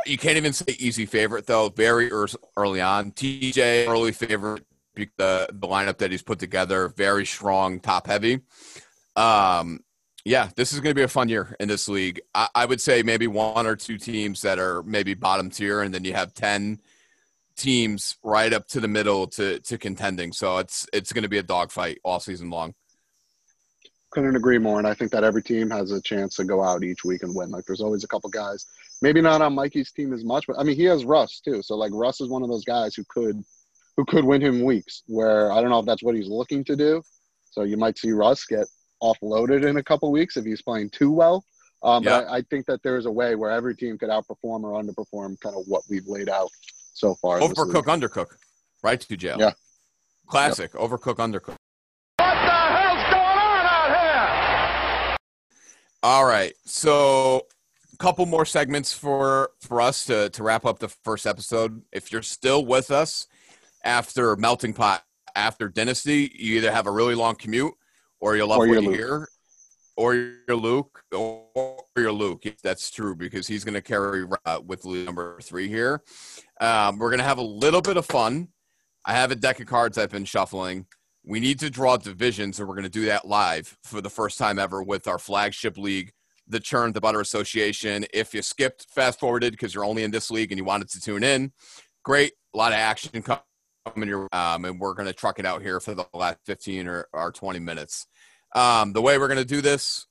You 0.05 0.17
can't 0.17 0.37
even 0.37 0.53
say 0.53 0.75
easy 0.79 1.05
favorite 1.05 1.45
though. 1.45 1.69
Very 1.69 2.07
ear- 2.07 2.27
early 2.57 2.81
on, 2.81 3.11
TJ 3.11 3.87
early 3.87 4.11
favorite. 4.11 4.65
The 4.95 5.47
the 5.51 5.67
lineup 5.67 5.97
that 5.99 6.11
he's 6.11 6.23
put 6.23 6.39
together, 6.39 6.89
very 6.89 7.25
strong, 7.25 7.79
top 7.79 8.07
heavy. 8.07 8.41
Um, 9.15 9.81
yeah, 10.25 10.49
this 10.55 10.73
is 10.73 10.79
going 10.79 10.91
to 10.91 10.95
be 10.95 11.03
a 11.03 11.07
fun 11.07 11.29
year 11.29 11.55
in 11.59 11.67
this 11.69 11.87
league. 11.87 12.21
I, 12.35 12.47
I 12.53 12.65
would 12.65 12.81
say 12.81 13.01
maybe 13.03 13.27
one 13.27 13.65
or 13.65 13.75
two 13.75 13.97
teams 13.97 14.41
that 14.41 14.59
are 14.59 14.83
maybe 14.83 15.13
bottom 15.13 15.49
tier, 15.49 15.81
and 15.81 15.93
then 15.93 16.03
you 16.03 16.13
have 16.13 16.33
ten 16.33 16.79
teams 17.59 18.17
right 18.23 18.51
up 18.53 18.67
to 18.69 18.79
the 18.79 18.87
middle 18.87 19.27
to 19.27 19.59
to 19.59 19.77
contending. 19.77 20.31
So 20.31 20.57
it's 20.57 20.87
it's 20.93 21.13
going 21.13 21.23
to 21.23 21.29
be 21.29 21.37
a 21.37 21.43
dogfight 21.43 21.99
all 22.03 22.19
season 22.19 22.49
long. 22.49 22.73
Couldn't 24.11 24.35
agree 24.35 24.57
more. 24.57 24.79
And 24.79 24.87
I 24.87 24.95
think 24.95 25.11
that 25.11 25.23
every 25.23 25.43
team 25.43 25.69
has 25.69 25.91
a 25.91 26.01
chance 26.01 26.35
to 26.37 26.43
go 26.43 26.63
out 26.63 26.83
each 26.83 27.03
week 27.03 27.21
and 27.21 27.35
win. 27.35 27.51
Like 27.51 27.65
there's 27.65 27.81
always 27.81 28.03
a 28.03 28.07
couple 28.07 28.29
guys, 28.31 28.65
maybe 29.03 29.21
not 29.21 29.41
on 29.41 29.53
Mikey's 29.53 29.91
team 29.91 30.13
as 30.13 30.23
much, 30.23 30.45
but 30.47 30.57
I 30.57 30.63
mean 30.63 30.75
he 30.75 30.85
has 30.85 31.05
Russ 31.05 31.41
too. 31.41 31.61
So 31.61 31.75
like 31.75 31.91
Russ 31.93 32.21
is 32.21 32.29
one 32.29 32.41
of 32.41 32.49
those 32.49 32.65
guys 32.65 32.95
who 32.95 33.03
could 33.09 33.43
who 33.97 34.05
could 34.05 34.23
win 34.23 34.41
him 34.41 34.63
weeks 34.63 35.03
where 35.07 35.51
I 35.51 35.61
don't 35.61 35.69
know 35.69 35.79
if 35.79 35.85
that's 35.85 36.01
what 36.01 36.15
he's 36.15 36.29
looking 36.29 36.63
to 36.65 36.75
do. 36.75 37.03
So 37.51 37.63
you 37.63 37.77
might 37.77 37.97
see 37.97 38.11
Russ 38.11 38.45
get 38.45 38.65
offloaded 39.03 39.67
in 39.67 39.77
a 39.77 39.83
couple 39.83 40.11
weeks 40.11 40.37
if 40.37 40.45
he's 40.45 40.61
playing 40.61 40.89
too 40.89 41.11
well. 41.11 41.43
Um, 41.83 42.03
Yeah. 42.03 42.21
But 42.21 42.27
I, 42.29 42.37
I 42.37 42.41
think 42.49 42.65
that 42.67 42.81
there 42.83 42.97
is 42.97 43.05
a 43.05 43.11
way 43.11 43.35
where 43.35 43.51
every 43.51 43.75
team 43.75 43.97
could 43.97 44.09
outperform 44.09 44.63
or 44.63 44.81
underperform 44.81 45.39
kind 45.39 45.55
of 45.55 45.63
what 45.67 45.83
we've 45.89 46.07
laid 46.07 46.29
out 46.29 46.49
so 46.99 47.15
far. 47.15 47.39
in 47.41 47.49
this 47.49 47.57
league. 47.57 47.67
Overcook, 47.75 47.85
undercook, 47.85 48.27
right 48.83 48.99
to 48.99 49.17
jail. 49.17 49.37
Yeah. 49.39 49.51
Classic. 50.27 50.71
Overcook, 50.73 51.15
undercook. 51.15 51.55
What 52.17 52.17
the 52.17 52.25
hell's 52.25 53.03
going 53.03 53.15
on 53.15 53.65
out 53.65 55.09
here? 55.09 55.17
All 56.03 56.25
right. 56.25 56.53
So 56.65 57.47
a 57.93 57.97
couple 57.97 58.25
more 58.25 58.45
segments 58.45 58.93
for 58.93 59.51
for 59.61 59.81
us 59.81 60.05
to 60.05 60.29
to 60.29 60.43
wrap 60.43 60.65
up 60.65 60.79
the 60.79 60.89
first 60.89 61.25
episode. 61.25 61.81
If 61.91 62.11
you're 62.11 62.21
still 62.21 62.65
with 62.65 62.91
us 62.91 63.27
after 63.83 64.35
melting 64.35 64.73
pot 64.73 65.03
after 65.35 65.69
dynasty, 65.69 66.31
you 66.35 66.57
either 66.57 66.71
have 66.71 66.85
a 66.87 66.91
really 66.91 67.15
long 67.15 67.35
commute 67.35 67.73
or 68.19 68.35
you 68.35 68.45
love 68.45 68.57
Or 68.59 68.67
what 68.67 68.73
you're 68.73 68.83
you 68.83 68.89
Luke. 68.89 68.97
hear. 68.97 69.29
Or 69.99 70.13
you're 70.15 70.55
Luke, 70.55 71.03
or 71.11 71.83
you're 71.97 72.13
Luke. 72.13 72.45
That's 72.63 72.89
true 72.89 73.17
because 73.17 73.47
he's 73.47 73.65
going 73.65 73.73
to 73.73 73.81
carry 73.81 74.25
uh, 74.45 74.61
with 74.65 74.85
Luke 74.85 75.05
number 75.05 75.37
three 75.41 75.67
here. 75.67 76.03
Um, 76.61 76.97
we're 76.97 77.09
going 77.09 77.19
to 77.19 77.25
have 77.25 77.37
a 77.37 77.41
little 77.41 77.81
bit 77.81 77.97
of 77.97 78.05
fun. 78.05 78.47
I 79.05 79.11
have 79.11 79.31
a 79.31 79.35
deck 79.35 79.59
of 79.59 79.67
cards 79.67 79.97
I've 79.97 80.09
been 80.09 80.23
shuffling. 80.23 80.85
We 81.25 81.41
need 81.41 81.59
to 81.59 81.69
draw 81.69 81.97
divisions, 81.97 82.59
and 82.59 82.69
we're 82.69 82.75
going 82.75 82.85
to 82.85 82.89
do 82.89 83.07
that 83.07 83.27
live 83.27 83.77
for 83.83 83.99
the 83.99 84.09
first 84.09 84.37
time 84.37 84.57
ever 84.57 84.81
with 84.81 85.05
our 85.05 85.19
flagship 85.19 85.77
league, 85.77 86.13
the 86.47 86.61
Churn 86.61 86.93
the 86.93 87.01
Butter 87.01 87.19
Association. 87.19 88.05
If 88.13 88.33
you 88.33 88.41
skipped, 88.41 88.87
fast 88.89 89.19
forwarded 89.19 89.51
because 89.51 89.75
you're 89.75 89.83
only 89.83 90.03
in 90.03 90.11
this 90.11 90.31
league 90.31 90.53
and 90.53 90.57
you 90.57 90.63
wanted 90.63 90.87
to 90.91 91.01
tune 91.01 91.25
in, 91.25 91.51
great. 92.05 92.31
A 92.53 92.57
lot 92.57 92.71
of 92.71 92.77
action 92.77 93.21
coming 93.21 94.07
your 94.07 94.29
um, 94.31 94.63
and 94.63 94.79
we're 94.79 94.93
going 94.93 95.07
to 95.07 95.13
truck 95.13 95.39
it 95.39 95.45
out 95.45 95.61
here 95.61 95.81
for 95.81 95.93
the 95.93 96.05
last 96.13 96.37
15 96.45 96.87
or, 96.87 97.07
or 97.11 97.33
20 97.33 97.59
minutes. 97.59 98.07
Um, 98.53 98.93
the 98.93 99.01
way 99.01 99.17
we're 99.17 99.27
going 99.27 99.37
to 99.37 99.45
do 99.45 99.61
this, 99.61 100.07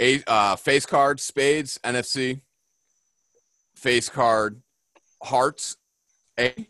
a 0.00 0.22
uh, 0.26 0.56
face 0.56 0.86
card, 0.86 1.20
spades, 1.20 1.78
NFC, 1.84 2.40
face 3.76 4.08
card, 4.08 4.60
hearts, 5.22 5.76
A, 6.38 6.66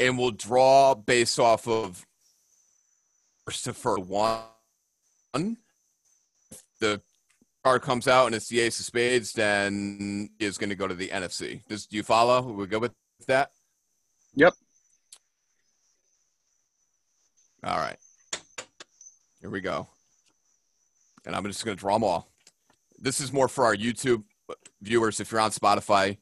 and 0.00 0.18
we'll 0.18 0.32
draw 0.32 0.94
based 0.94 1.38
off 1.38 1.68
of 1.68 2.04
first 3.44 3.64
to 3.64 3.72
first 3.72 4.02
one. 4.02 4.42
If 5.34 6.62
the 6.80 7.00
card 7.64 7.82
comes 7.82 8.08
out 8.08 8.26
and 8.26 8.34
it's 8.34 8.48
the 8.48 8.60
ace 8.60 8.80
of 8.80 8.86
spades, 8.86 9.32
then 9.32 10.30
is 10.38 10.58
going 10.58 10.70
to 10.70 10.76
go 10.76 10.88
to 10.88 10.94
the 10.94 11.08
NFC. 11.08 11.66
Does 11.68 11.86
do 11.86 11.96
you 11.96 12.02
follow? 12.02 12.42
We 12.42 12.66
go 12.66 12.78
with 12.78 12.92
that? 13.26 13.50
Yep. 14.34 14.54
All 17.64 17.78
right. 17.78 17.98
Here 19.42 19.50
we 19.50 19.60
go. 19.60 19.88
And 21.26 21.34
I'm 21.36 21.44
just 21.44 21.64
going 21.64 21.76
to 21.76 21.80
draw 21.80 21.94
them 21.94 22.04
all. 22.04 22.30
This 22.98 23.20
is 23.20 23.32
more 23.32 23.48
for 23.48 23.64
our 23.64 23.74
YouTube 23.76 24.22
viewers. 24.80 25.18
If 25.20 25.30
you're 25.32 25.40
on 25.40 25.50
Spotify, 25.50 26.16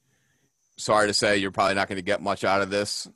sorry 0.79 1.07
to 1.07 1.15
say 1.15 1.37
you're 1.37 1.51
probably 1.51 1.75
not 1.75 1.87
going 1.89 1.97
to 1.97 2.03
get 2.03 2.23
much 2.23 2.45
out 2.45 2.63
of 2.63 2.71
this. 2.71 3.07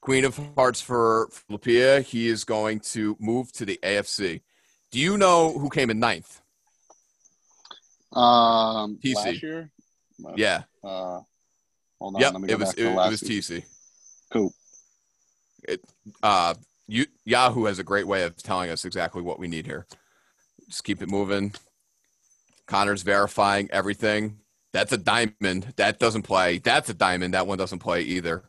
Queen 0.00 0.24
of 0.24 0.36
Hearts 0.56 0.80
for 0.80 1.28
Lapia. 1.50 2.02
He 2.02 2.26
is 2.28 2.42
going 2.44 2.80
to 2.80 3.16
move 3.20 3.52
to 3.52 3.64
the 3.64 3.78
AFC. 3.82 4.42
Do 4.90 4.98
you 5.00 5.16
know 5.16 5.56
who 5.56 5.70
came 5.70 5.88
in 5.90 5.98
ninth? 6.00 6.40
Um, 8.12 8.98
TC. 9.02 9.14
last 9.14 9.42
year, 9.42 9.70
Yeah. 10.36 10.62
uh, 10.82 11.20
Hold 12.00 12.16
on, 12.16 12.20
Yep, 12.20 12.32
let 12.34 12.42
me 12.42 12.48
go 12.48 12.54
it 12.54 12.58
was 12.58 12.68
back 12.70 12.78
it, 12.78 12.82
to 12.82 12.90
it 12.90 12.94
was. 12.94 13.20
TC. 13.22 13.64
Cool. 14.32 14.54
Uh, 16.22 16.54
you, 16.88 17.06
Yahoo 17.24 17.64
has 17.64 17.78
a 17.78 17.84
great 17.84 18.06
way 18.06 18.22
of 18.22 18.36
telling 18.36 18.70
us 18.70 18.84
exactly 18.84 19.22
what 19.22 19.38
we 19.38 19.48
need 19.48 19.66
here. 19.66 19.86
Just 20.68 20.84
keep 20.84 21.02
it 21.02 21.10
moving. 21.10 21.52
Connor's 22.66 23.02
verifying 23.02 23.68
everything. 23.72 24.38
That's 24.72 24.92
a 24.92 24.98
diamond. 24.98 25.72
That 25.76 25.98
doesn't 25.98 26.22
play. 26.22 26.58
That's 26.58 26.90
a 26.90 26.94
diamond. 26.94 27.34
That 27.34 27.46
one 27.46 27.58
doesn't 27.58 27.78
play 27.78 28.02
either. 28.02 28.44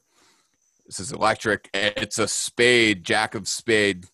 This 0.86 1.00
is 1.00 1.12
electric. 1.12 1.70
It's 1.74 2.18
a 2.18 2.28
spade, 2.28 3.04
jack 3.04 3.36
of 3.36 3.48
spade. 3.48 4.06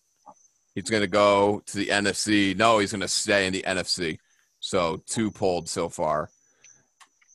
He's 0.74 0.90
going 0.90 1.02
to 1.02 1.08
go 1.08 1.62
to 1.66 1.76
the 1.76 1.86
NFC. 1.86 2.56
No, 2.56 2.78
he's 2.78 2.92
going 2.92 3.00
to 3.00 3.08
stay 3.08 3.46
in 3.46 3.52
the 3.52 3.62
NFC. 3.62 4.18
So 4.60 5.02
two 5.06 5.30
pulled 5.30 5.68
so 5.68 5.88
far. 5.88 6.30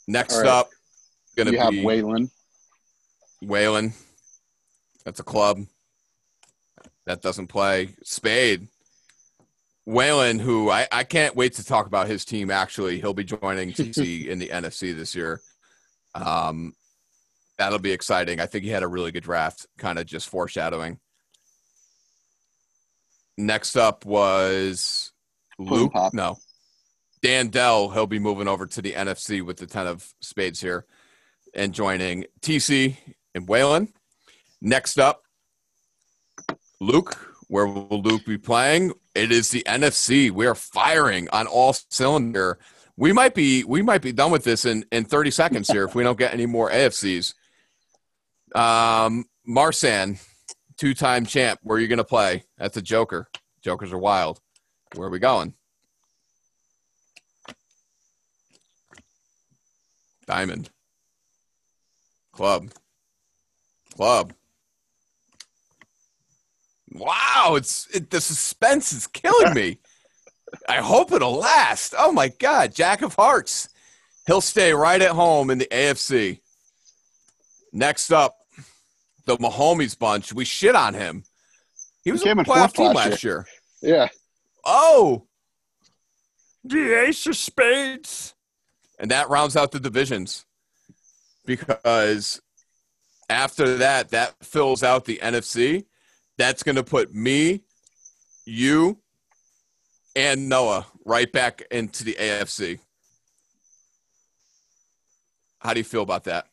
Next 0.07 0.37
right. 0.37 0.47
up, 0.47 0.69
going 1.35 1.45
to 1.47 1.71
be 1.71 1.83
Waylon. 1.83 2.29
Whalen. 3.41 3.93
That's 5.05 5.19
a 5.19 5.23
club. 5.23 5.59
That 7.09 7.23
doesn't 7.23 7.47
play. 7.47 7.95
Spade. 8.03 8.67
Whalen, 9.85 10.37
who 10.37 10.69
I, 10.69 10.87
I 10.91 11.03
can't 11.03 11.35
wait 11.35 11.53
to 11.55 11.65
talk 11.65 11.87
about 11.87 12.07
his 12.07 12.23
team 12.23 12.51
actually. 12.51 12.99
He'll 12.99 13.15
be 13.15 13.23
joining 13.23 13.71
TC 13.71 14.27
in 14.27 14.37
the 14.37 14.49
NFC 14.49 14.95
this 14.95 15.15
year. 15.15 15.41
Um, 16.13 16.75
that'll 17.57 17.79
be 17.79 17.93
exciting. 17.93 18.39
I 18.39 18.45
think 18.45 18.63
he 18.63 18.69
had 18.69 18.83
a 18.83 18.87
really 18.87 19.11
good 19.11 19.23
draft, 19.23 19.65
kind 19.79 19.97
of 19.97 20.05
just 20.05 20.29
foreshadowing. 20.29 20.99
Next 23.39 23.75
up 23.75 24.05
was 24.05 25.11
Luke. 25.57 25.93
Pop. 25.93 26.13
No. 26.13 26.37
Dan 27.23 27.47
Dell. 27.47 27.89
He'll 27.89 28.05
be 28.05 28.19
moving 28.19 28.47
over 28.47 28.67
to 28.67 28.83
the 28.83 28.91
NFC 28.91 29.41
with 29.41 29.57
the 29.57 29.65
10 29.65 29.87
of 29.87 30.07
spades 30.21 30.61
here 30.61 30.85
and 31.55 31.73
joining 31.73 32.25
TC 32.41 32.97
and 33.33 33.49
Whalen. 33.49 33.91
Next 34.61 34.99
up, 34.99 35.23
Luke. 36.79 37.35
Where 37.47 37.65
will 37.65 38.01
Luke 38.01 38.25
be 38.25 38.37
playing? 38.37 38.93
It 39.15 39.31
is 39.31 39.49
the 39.49 39.63
NFC. 39.67 40.29
We 40.29 40.45
are 40.45 40.55
firing 40.55 41.27
on 41.31 41.47
all 41.47 41.73
cylinder. 41.73 42.59
We 42.95 43.11
might 43.11 43.33
be 43.33 43.63
we 43.63 43.81
might 43.81 44.01
be 44.01 44.11
done 44.11 44.31
with 44.31 44.43
this 44.43 44.65
in, 44.65 44.85
in 44.91 45.05
30 45.05 45.31
seconds 45.31 45.67
here 45.69 45.85
if 45.85 45.95
we 45.95 46.03
don't 46.03 46.17
get 46.17 46.33
any 46.33 46.45
more 46.45 46.69
AFCs. 46.69 47.33
Um, 48.53 49.25
Marsan, 49.47 50.23
two 50.77 50.93
time 50.93 51.25
champ. 51.25 51.59
Where 51.63 51.77
are 51.77 51.81
you 51.81 51.87
going 51.87 51.97
to 51.97 52.03
play? 52.03 52.43
That's 52.57 52.77
a 52.77 52.81
Joker. 52.81 53.29
Jokers 53.61 53.91
are 53.91 53.97
wild. 53.97 54.39
Where 54.95 55.07
are 55.07 55.11
we 55.11 55.19
going? 55.19 55.55
Diamond. 60.27 60.69
Club. 62.31 62.71
Club. 63.95 64.33
Wow, 66.91 67.53
it's 67.55 67.87
it, 67.93 68.09
the 68.09 68.21
suspense 68.21 68.93
is 68.93 69.07
killing 69.07 69.53
me. 69.53 69.79
I 70.67 70.77
hope 70.77 71.11
it'll 71.11 71.37
last. 71.37 71.93
Oh 71.97 72.11
my 72.11 72.29
God, 72.29 72.73
Jack 72.73 73.01
of 73.01 73.15
Hearts. 73.15 73.69
He'll 74.25 74.41
stay 74.41 74.73
right 74.73 75.01
at 75.01 75.11
home 75.11 75.49
in 75.49 75.57
the 75.59 75.67
AFC. 75.67 76.39
Next 77.71 78.11
up, 78.11 78.37
the 79.25 79.37
Mahomes 79.37 79.97
bunch. 79.97 80.33
We 80.33 80.45
shit 80.45 80.75
on 80.75 80.93
him. 80.93 81.23
He 82.03 82.11
was 82.11 82.21
a 82.21 82.25
came 82.25 82.39
in 82.39 82.45
playoff 82.45 82.73
team 82.73 82.93
last 82.93 83.09
last 83.09 83.23
year. 83.23 83.45
Yeah. 83.81 84.09
Oh, 84.65 85.27
the 86.63 86.93
Ace 87.07 87.25
of 87.27 87.35
Spades. 87.37 88.33
And 88.99 89.11
that 89.11 89.29
rounds 89.29 89.55
out 89.55 89.71
the 89.71 89.79
divisions 89.79 90.45
because 91.45 92.41
after 93.29 93.77
that, 93.77 94.09
that 94.09 94.35
fills 94.43 94.83
out 94.83 95.05
the 95.05 95.19
NFC. 95.23 95.85
That's 96.39 96.63
going 96.63 96.77
to 96.77 96.83
put 96.83 97.13
me, 97.13 97.63
you, 98.45 98.97
and 100.15 100.47
Noah 100.47 100.87
right 101.03 101.29
back 101.29 101.63
into 101.69 102.05
the 102.05 102.13
AFC. 102.13 102.79
How 105.59 105.73
do 105.73 105.81
you 105.81 105.83
feel 105.83 106.01
about 106.01 106.23
that? 106.23 106.47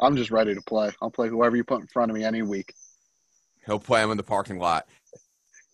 I'm 0.00 0.16
just 0.16 0.30
ready 0.30 0.54
to 0.54 0.62
play. 0.62 0.90
I'll 1.02 1.10
play 1.10 1.28
whoever 1.28 1.56
you 1.56 1.62
put 1.62 1.82
in 1.82 1.88
front 1.88 2.10
of 2.10 2.16
me 2.16 2.24
any 2.24 2.40
week. 2.40 2.72
He'll 3.66 3.78
play 3.78 4.02
him 4.02 4.10
in 4.10 4.16
the 4.16 4.22
parking 4.22 4.58
lot. 4.58 4.86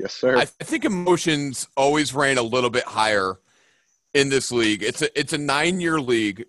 Yes, 0.01 0.13
sir. 0.13 0.37
I 0.37 0.47
think 0.47 0.85
emotions 0.85 1.69
always 1.77 2.13
reign 2.13 2.39
a 2.39 2.43
little 2.43 2.71
bit 2.71 2.83
higher 2.83 3.39
in 4.15 4.31
this 4.31 4.51
league. 4.51 4.83
It's 4.83 5.01
a 5.01 5.17
it's 5.17 5.33
a 5.33 5.39
nine 5.39 5.81
year 5.81 6.01
league. 6.01 6.45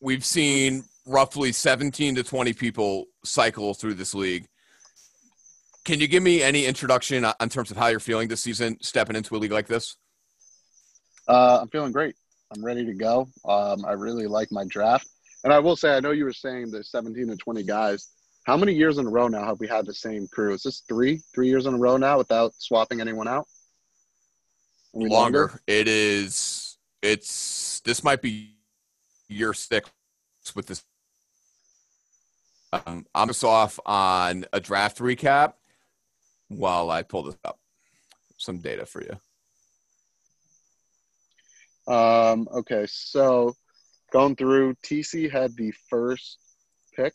We've 0.00 0.24
seen 0.24 0.84
roughly 1.06 1.50
seventeen 1.50 2.14
to 2.14 2.22
twenty 2.22 2.52
people 2.52 3.06
cycle 3.24 3.74
through 3.74 3.94
this 3.94 4.14
league. 4.14 4.46
Can 5.84 6.00
you 6.00 6.08
give 6.08 6.22
me 6.22 6.42
any 6.42 6.66
introduction 6.66 7.24
on- 7.24 7.34
in 7.40 7.48
terms 7.48 7.70
of 7.70 7.76
how 7.76 7.86
you're 7.86 8.00
feeling 8.00 8.28
this 8.28 8.42
season, 8.42 8.78
stepping 8.82 9.16
into 9.16 9.34
a 9.34 9.38
league 9.38 9.52
like 9.52 9.66
this? 9.66 9.96
Uh, 11.26 11.60
I'm 11.62 11.68
feeling 11.68 11.92
great. 11.92 12.16
I'm 12.52 12.64
ready 12.64 12.84
to 12.84 12.92
go. 12.92 13.28
Um, 13.44 13.84
I 13.84 13.92
really 13.92 14.26
like 14.26 14.50
my 14.50 14.64
draft. 14.64 15.08
And 15.44 15.52
I 15.52 15.58
will 15.58 15.76
say, 15.76 15.96
I 15.96 16.00
know 16.00 16.10
you 16.10 16.24
were 16.24 16.32
saying 16.32 16.70
the 16.70 16.84
17 16.84 17.28
to 17.28 17.36
20 17.36 17.62
guys. 17.62 18.08
How 18.44 18.56
many 18.56 18.74
years 18.74 18.98
in 18.98 19.06
a 19.06 19.10
row 19.10 19.28
now 19.28 19.44
have 19.44 19.60
we 19.60 19.68
had 19.68 19.86
the 19.86 19.94
same 19.94 20.26
crew? 20.28 20.52
Is 20.52 20.62
this 20.62 20.82
three, 20.88 21.22
three 21.34 21.48
years 21.48 21.66
in 21.66 21.74
a 21.74 21.78
row 21.78 21.96
now 21.96 22.18
without 22.18 22.52
swapping 22.58 23.00
anyone 23.00 23.28
out? 23.28 23.46
We 24.92 25.08
Longer. 25.08 25.60
It 25.66 25.86
is. 25.88 26.76
It's 27.00 27.80
this 27.84 28.02
might 28.02 28.20
be 28.20 28.56
year 29.28 29.54
six 29.54 29.88
with 30.54 30.66
this. 30.66 30.84
Um, 32.72 33.06
I'm 33.14 33.28
just 33.28 33.44
off 33.44 33.78
on 33.86 34.46
a 34.52 34.60
draft 34.60 34.98
recap 34.98 35.54
while 36.50 36.90
I 36.90 37.02
pull 37.02 37.22
this 37.22 37.38
up. 37.44 37.58
Some 38.36 38.58
data 38.58 38.84
for 38.84 39.02
you. 39.02 39.16
Um, 41.92 42.48
okay, 42.52 42.86
so 42.88 43.54
going 44.12 44.36
through, 44.36 44.74
TC 44.84 45.30
had 45.30 45.56
the 45.56 45.72
first 45.88 46.38
pick, 46.94 47.14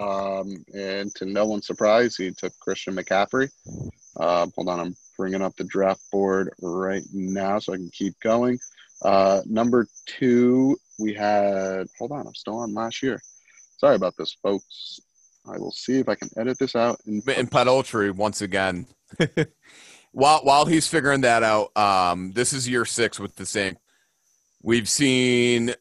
um, 0.00 0.64
and 0.74 1.14
to 1.16 1.24
no 1.24 1.46
one's 1.46 1.66
surprise, 1.66 2.16
he 2.16 2.30
took 2.30 2.52
Christian 2.58 2.96
McCaffrey. 2.96 3.50
Um, 4.18 4.52
hold 4.54 4.68
on, 4.68 4.80
I'm 4.80 4.96
bringing 5.16 5.42
up 5.42 5.56
the 5.56 5.64
draft 5.64 6.02
board 6.10 6.50
right 6.62 7.04
now 7.12 7.58
so 7.58 7.72
I 7.72 7.76
can 7.76 7.90
keep 7.90 8.18
going. 8.20 8.58
Uh, 9.02 9.40
number 9.46 9.86
two, 10.06 10.76
we 10.98 11.14
had. 11.14 11.86
Hold 11.98 12.12
on, 12.12 12.26
I'm 12.26 12.34
still 12.34 12.58
on 12.58 12.74
last 12.74 13.02
year. 13.02 13.20
Sorry 13.78 13.96
about 13.96 14.14
this, 14.18 14.36
folks. 14.42 15.00
I 15.52 15.58
will 15.58 15.72
see 15.72 15.98
if 15.98 16.08
I 16.08 16.14
can 16.14 16.28
edit 16.36 16.58
this 16.58 16.76
out. 16.76 17.00
And 17.06 17.26
in 17.28 17.46
Pedultry 17.46 18.14
once 18.14 18.40
again. 18.40 18.86
while 20.12 20.40
while 20.40 20.66
he's 20.66 20.86
figuring 20.86 21.22
that 21.22 21.42
out, 21.42 21.76
um, 21.76 22.32
this 22.32 22.52
is 22.52 22.68
year 22.68 22.84
six 22.84 23.18
with 23.18 23.34
the 23.36 23.46
same. 23.46 23.76
We've 24.62 24.88
seen 24.88 25.74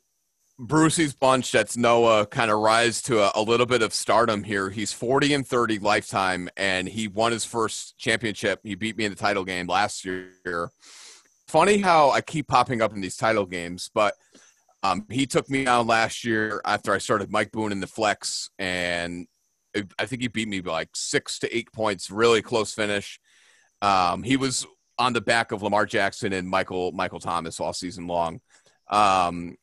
Brucey's 0.58 1.14
bunch. 1.14 1.52
That's 1.52 1.78
Noah 1.78 2.26
kind 2.26 2.52
of 2.52 2.60
rise 2.60 3.02
to 3.04 3.22
a, 3.22 3.32
a 3.36 3.42
little 3.42 3.66
bit 3.66 3.82
of 3.82 3.94
stardom 3.94 4.44
here. 4.44 4.70
He's 4.70 4.92
forty 4.92 5.34
and 5.34 5.46
thirty 5.46 5.80
lifetime, 5.80 6.50
and 6.58 6.88
he 6.88 7.08
won 7.08 7.32
his 7.32 7.46
first 7.46 7.98
championship. 7.98 8.60
He 8.64 8.76
beat 8.76 8.98
me 8.98 9.06
in 9.06 9.12
the 9.12 9.18
title 9.18 9.46
game 9.46 9.68
last 9.68 10.06
year. 10.06 10.72
Funny 11.48 11.80
how 11.80 12.12
I 12.12 12.22
keep 12.22 12.48
popping 12.48 12.82
up 12.82 12.94
in 12.94 13.02
these 13.02 13.18
title 13.18 13.46
games, 13.46 13.90
but 13.94 14.14
um, 14.84 15.06
he 15.10 15.26
took 15.26 15.50
me 15.50 15.66
down 15.66 15.88
last 15.88 16.24
year 16.24 16.62
after 16.64 16.94
I 16.94 17.00
started 17.00 17.32
Mike 17.32 17.52
Boone 17.52 17.72
in 17.72 17.80
the 17.80 17.88
flex, 17.88 18.50
and 18.60 19.28
I 20.00 20.06
think 20.06 20.22
he 20.22 20.28
beat 20.28 20.48
me 20.48 20.62
by 20.62 20.72
like 20.72 20.90
six 20.96 21.40
to 21.40 21.56
eight 21.56 21.72
points. 21.72 22.10
Really 22.10 22.42
close 22.42 22.74
finish. 22.74 23.20
Um, 23.82 24.24
he 24.24 24.36
was 24.38 24.66
on 24.98 25.14
the 25.14 25.22
back 25.22 25.52
of 25.52 25.62
Lamar 25.62 25.86
Jackson 25.86 26.34
and 26.34 26.48
Michael 26.50 26.92
Michael 26.92 27.20
Thomas 27.20 27.60
all 27.60 27.74
season 27.74 28.08
long. 28.08 28.42
Um, 28.90 29.56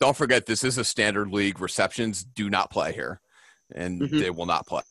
don't 0.00 0.16
forget, 0.16 0.46
this 0.46 0.64
is 0.64 0.78
a 0.78 0.84
standard 0.84 1.30
league. 1.30 1.60
Receptions 1.60 2.24
do 2.24 2.48
not 2.48 2.70
play 2.70 2.92
here, 2.92 3.20
and 3.74 4.00
Mhm. 4.00 4.18
they 4.20 4.30
will 4.30 4.46
not 4.46 4.66
play. 4.66 4.82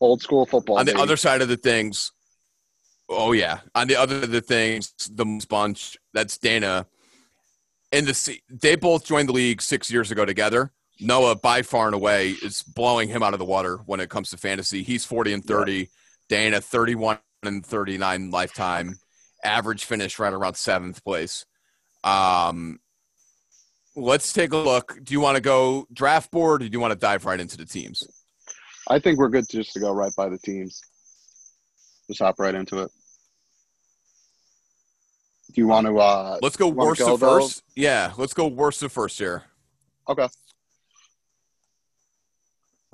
old 0.00 0.20
school 0.20 0.44
football. 0.44 0.76
on 0.78 0.84
the 0.86 0.92
baby. 0.92 1.02
other 1.02 1.16
side 1.16 1.40
of 1.40 1.48
the 1.48 1.56
things, 1.56 2.10
oh 3.08 3.32
yeah, 3.32 3.60
on 3.74 3.86
the 3.86 3.96
other 3.96 4.16
of 4.22 4.30
the 4.30 4.40
things, 4.40 4.92
the 5.10 5.24
bunch 5.48 5.96
that's 6.12 6.36
Dana, 6.36 6.86
and 7.92 8.06
the 8.06 8.38
they 8.50 8.76
both 8.76 9.04
joined 9.06 9.28
the 9.28 9.32
league 9.32 9.62
six 9.62 9.90
years 9.90 10.10
ago 10.10 10.24
together. 10.24 10.72
Noah, 11.00 11.36
by 11.36 11.62
far 11.62 11.86
and 11.86 11.94
away, 11.94 12.30
is 12.30 12.62
blowing 12.62 13.08
him 13.08 13.22
out 13.22 13.32
of 13.32 13.38
the 13.38 13.44
water 13.44 13.78
when 13.86 14.00
it 14.00 14.08
comes 14.10 14.30
to 14.30 14.36
fantasy. 14.36 14.82
He's 14.82 15.04
forty 15.04 15.32
and 15.32 15.44
thirty. 15.44 15.90
Dana, 16.28 16.60
thirty-one 16.60 17.18
and 17.42 17.64
thirty-nine 17.64 18.30
lifetime. 18.30 18.98
Average 19.42 19.84
finish 19.84 20.18
right 20.18 20.32
around 20.32 20.54
seventh 20.56 21.04
place. 21.04 21.44
Um, 22.02 22.78
let's 23.96 24.32
take 24.32 24.52
a 24.52 24.56
look. 24.56 24.98
Do 25.02 25.12
you 25.12 25.20
want 25.20 25.36
to 25.36 25.42
go 25.42 25.86
draft 25.92 26.30
board, 26.30 26.62
or 26.62 26.68
do 26.68 26.72
you 26.72 26.80
want 26.80 26.92
to 26.92 26.98
dive 26.98 27.24
right 27.26 27.38
into 27.40 27.56
the 27.56 27.66
teams? 27.66 28.02
I 28.88 28.98
think 28.98 29.18
we're 29.18 29.28
good 29.30 29.46
just 29.50 29.72
to 29.74 29.80
go 29.80 29.92
right 29.92 30.12
by 30.16 30.28
the 30.28 30.38
teams. 30.38 30.80
Just 32.06 32.20
hop 32.20 32.38
right 32.38 32.54
into 32.54 32.78
it. 32.82 32.90
Do 35.52 35.60
you 35.60 35.66
want 35.66 35.86
to? 35.86 35.98
Uh, 35.98 36.38
Let's 36.42 36.56
go 36.56 36.68
worst 36.68 37.00
go, 37.00 37.16
to 37.16 37.20
though? 37.20 37.40
first. 37.40 37.62
Yeah, 37.76 38.12
let's 38.16 38.34
go 38.34 38.46
worst 38.46 38.80
to 38.80 38.88
first 38.88 39.18
here. 39.18 39.42
okay. 40.08 40.28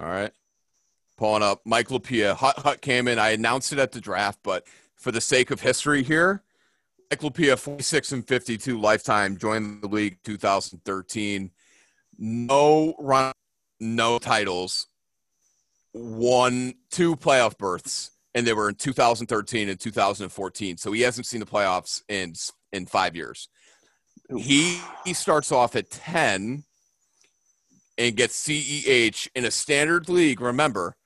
All 0.00 0.08
right. 0.08 0.32
Pulling 1.18 1.42
up 1.42 1.60
Mike 1.66 1.88
Lapia. 1.88 2.34
Hut 2.34 2.58
Hut 2.58 2.80
came 2.80 3.06
in. 3.06 3.18
I 3.18 3.30
announced 3.30 3.72
it 3.72 3.78
at 3.78 3.92
the 3.92 4.00
draft, 4.00 4.38
but 4.42 4.66
for 4.96 5.12
the 5.12 5.20
sake 5.20 5.50
of 5.50 5.60
history 5.60 6.02
here, 6.02 6.42
Mike 7.10 7.20
Lapia, 7.20 7.58
46 7.58 8.12
and 8.12 8.26
52 8.26 8.80
lifetime, 8.80 9.36
joined 9.36 9.82
the 9.82 9.88
league 9.88 10.18
2013. 10.24 11.50
No 12.18 12.94
run, 12.98 13.32
no 13.78 14.18
titles, 14.18 14.86
won 15.92 16.74
two 16.90 17.16
playoff 17.16 17.58
berths, 17.58 18.12
and 18.34 18.46
they 18.46 18.52
were 18.54 18.68
in 18.70 18.76
2013 18.76 19.68
and 19.68 19.78
2014. 19.78 20.76
So 20.78 20.92
he 20.92 21.02
hasn't 21.02 21.26
seen 21.26 21.40
the 21.40 21.46
playoffs 21.46 22.02
in 22.08 22.34
in 22.72 22.86
five 22.86 23.14
years. 23.14 23.48
He 24.34 24.80
he 25.04 25.12
starts 25.12 25.52
off 25.52 25.76
at 25.76 25.90
10 25.90 26.64
and 28.00 28.16
gets 28.16 28.34
CEH 28.42 29.28
in 29.34 29.44
a 29.44 29.50
standard 29.50 30.08
league. 30.08 30.40
Remember, 30.40 30.96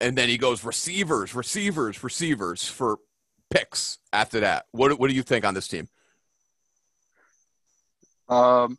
and 0.00 0.16
then 0.16 0.28
he 0.28 0.36
goes 0.36 0.62
receivers, 0.62 1.34
receivers, 1.34 2.04
receivers 2.04 2.68
for 2.68 2.98
picks 3.48 3.98
after 4.12 4.40
that. 4.40 4.66
What 4.72 5.00
what 5.00 5.08
do 5.08 5.16
you 5.16 5.22
think 5.22 5.44
on 5.46 5.54
this 5.54 5.66
team? 5.66 5.88
Um, 8.28 8.78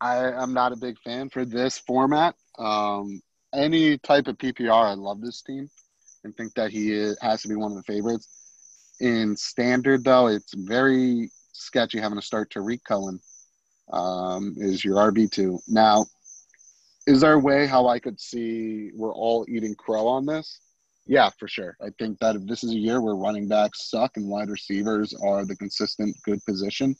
I 0.00 0.32
I'm 0.32 0.52
not 0.52 0.72
a 0.72 0.76
big 0.76 0.98
fan 0.98 1.30
for 1.30 1.46
this 1.46 1.78
format. 1.78 2.34
Um, 2.58 3.22
any 3.54 3.96
type 3.98 4.28
of 4.28 4.36
PPR, 4.36 4.70
I 4.70 4.94
love 4.94 5.22
this 5.22 5.40
team 5.40 5.70
and 6.24 6.36
think 6.36 6.52
that 6.54 6.70
he 6.70 6.92
is, 6.92 7.16
has 7.22 7.40
to 7.42 7.48
be 7.48 7.56
one 7.56 7.72
of 7.72 7.78
the 7.78 7.84
favorites. 7.84 8.28
In 9.00 9.34
standard, 9.36 10.04
though, 10.04 10.26
it's 10.26 10.52
very 10.54 11.30
sketchy 11.52 12.00
having 12.00 12.18
to 12.18 12.24
start 12.24 12.50
Tarik 12.50 12.84
Cohen 12.84 13.20
um, 13.92 14.54
is 14.56 14.84
your 14.84 14.96
RB 14.96 15.30
two. 15.30 15.60
Now, 15.68 16.06
is 17.06 17.20
there 17.20 17.34
a 17.34 17.38
way 17.38 17.66
how 17.66 17.86
I 17.86 17.98
could 17.98 18.20
see 18.20 18.90
we're 18.94 19.14
all 19.14 19.46
eating 19.48 19.74
crow 19.74 20.06
on 20.08 20.26
this? 20.26 20.60
Yeah, 21.06 21.30
for 21.38 21.46
sure. 21.46 21.76
I 21.80 21.90
think 21.98 22.18
that 22.18 22.34
if 22.34 22.46
this 22.46 22.64
is 22.64 22.72
a 22.72 22.76
year 22.76 23.00
where 23.00 23.14
running 23.14 23.46
backs 23.46 23.88
suck 23.88 24.16
and 24.16 24.28
wide 24.28 24.50
receivers 24.50 25.14
are 25.22 25.44
the 25.44 25.54
consistent 25.54 26.16
good 26.24 26.44
position, 26.44 26.96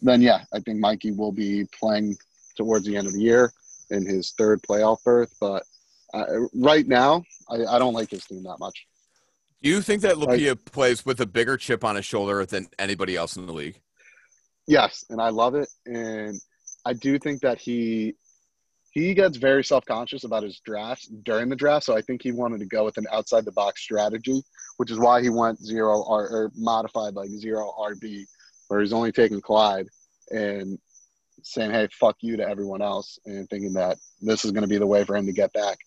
then 0.00 0.22
yeah, 0.22 0.44
I 0.52 0.60
think 0.60 0.78
Mikey 0.78 1.12
will 1.12 1.32
be 1.32 1.66
playing 1.78 2.16
towards 2.56 2.86
the 2.86 2.96
end 2.96 3.08
of 3.08 3.14
the 3.14 3.20
year 3.20 3.52
in 3.90 4.06
his 4.06 4.32
third 4.38 4.62
playoff 4.62 5.02
berth. 5.04 5.34
But 5.40 5.64
uh, 6.14 6.24
right 6.54 6.86
now, 6.86 7.24
I, 7.48 7.64
I, 7.64 7.78
don't 7.78 7.94
like 7.94 8.10
his 8.10 8.24
team 8.24 8.42
that 8.44 8.58
much. 8.58 8.86
Do 9.62 9.70
you 9.70 9.80
think 9.80 10.02
that 10.02 10.16
Lapia 10.16 10.50
like, 10.50 10.64
plays 10.66 11.06
with 11.06 11.20
a 11.20 11.26
bigger 11.26 11.56
chip 11.56 11.84
on 11.84 11.96
his 11.96 12.04
shoulder 12.04 12.44
than 12.44 12.68
anybody 12.78 13.16
else 13.16 13.36
in 13.36 13.46
the 13.46 13.52
league? 13.52 13.80
Yes, 14.66 15.04
and 15.10 15.20
I 15.20 15.30
love 15.30 15.54
it. 15.54 15.68
And 15.86 16.40
I 16.84 16.92
do 16.92 17.18
think 17.18 17.40
that 17.42 17.58
he 17.58 18.14
he 18.92 19.14
gets 19.14 19.38
very 19.38 19.64
self-conscious 19.64 20.24
about 20.24 20.42
his 20.42 20.60
drafts 20.60 21.06
during 21.24 21.48
the 21.48 21.56
draft 21.56 21.84
so 21.84 21.96
i 21.96 22.02
think 22.02 22.22
he 22.22 22.30
wanted 22.30 22.60
to 22.60 22.66
go 22.66 22.84
with 22.84 22.98
an 22.98 23.06
outside 23.10 23.44
the 23.44 23.52
box 23.52 23.82
strategy 23.82 24.42
which 24.76 24.90
is 24.90 24.98
why 24.98 25.20
he 25.20 25.30
went 25.30 25.58
zero 25.58 26.04
R, 26.06 26.28
or 26.28 26.52
modified 26.54 27.14
like 27.14 27.30
zero 27.30 27.72
rb 27.80 28.24
where 28.68 28.80
he's 28.80 28.92
only 28.92 29.10
taking 29.10 29.40
clyde 29.40 29.88
and 30.30 30.78
saying 31.42 31.72
hey 31.72 31.88
fuck 31.98 32.16
you 32.20 32.36
to 32.36 32.48
everyone 32.48 32.82
else 32.82 33.18
and 33.26 33.48
thinking 33.48 33.72
that 33.72 33.98
this 34.20 34.44
is 34.44 34.52
going 34.52 34.62
to 34.62 34.68
be 34.68 34.78
the 34.78 34.86
way 34.86 35.04
for 35.04 35.16
him 35.16 35.26
to 35.26 35.32
get 35.32 35.52
back 35.52 35.78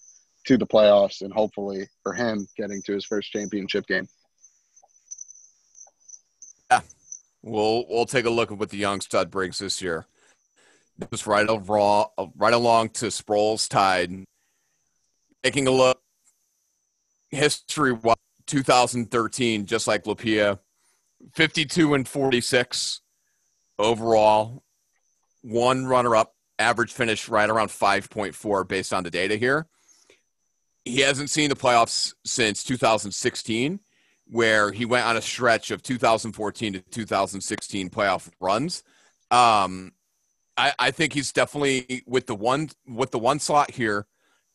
to 0.46 0.58
the 0.58 0.68
playoffs 0.68 1.22
and 1.22 1.32
hopefully 1.32 1.88
for 2.04 2.14
him 2.14 2.48
getting 2.58 2.82
to 2.82 2.94
his 2.94 3.06
first 3.06 3.32
championship 3.32 3.86
game 3.88 4.08
yeah 6.72 6.82
we'll 7.46 7.86
we'll 7.88 8.06
take 8.06 8.26
a 8.26 8.30
look 8.30 8.52
at 8.52 8.58
what 8.58 8.70
the 8.70 8.78
young 8.78 9.00
stud 9.00 9.32
brings 9.32 9.60
this 9.60 9.82
year 9.82 10.06
was 11.12 11.28
right 11.28 11.48
along, 11.48 12.08
right 12.36 12.54
along 12.54 12.90
to 12.90 13.08
Sproles 13.08 13.70
Tide. 13.70 14.26
Taking 15.44 15.68
a 15.68 15.72
look, 15.72 16.02
history 17.30 17.96
2013, 18.48 19.66
just 19.66 19.88
like 19.88 20.06
Lapia, 20.06 20.60
52 21.34 21.94
and 21.94 22.08
46 22.08 23.02
overall, 23.78 24.64
one 25.42 25.86
runner 25.86 26.16
up, 26.16 26.34
average 26.58 26.94
finish 26.94 27.28
right 27.28 27.50
around 27.50 27.68
5.4 27.68 28.68
based 28.68 28.94
on 28.94 29.04
the 29.04 29.12
data 29.12 29.36
here. 29.36 29.68
He 30.84 31.02
hasn't 31.02 31.30
seen 31.30 31.50
the 31.50 31.56
playoffs 31.56 32.14
since 32.24 32.64
2016, 32.64 33.80
where 34.28 34.72
he 34.72 34.86
went 34.86 35.06
on 35.06 35.18
a 35.18 35.22
stretch 35.22 35.72
of 35.72 35.84
2014 35.84 36.74
to 36.74 36.80
2016 36.80 37.90
playoff 37.90 38.30
runs. 38.40 38.84
Um, 39.32 39.92
I, 40.58 40.74
I 40.80 40.92
think 40.92 41.14
he's 41.14 41.32
definitely 41.32 42.04
with 42.08 42.28
the 42.28 42.36
one 42.36 42.70
with 42.88 43.12
the 43.12 43.20
one 43.20 43.40
slot 43.40 43.72
here, 43.72 44.08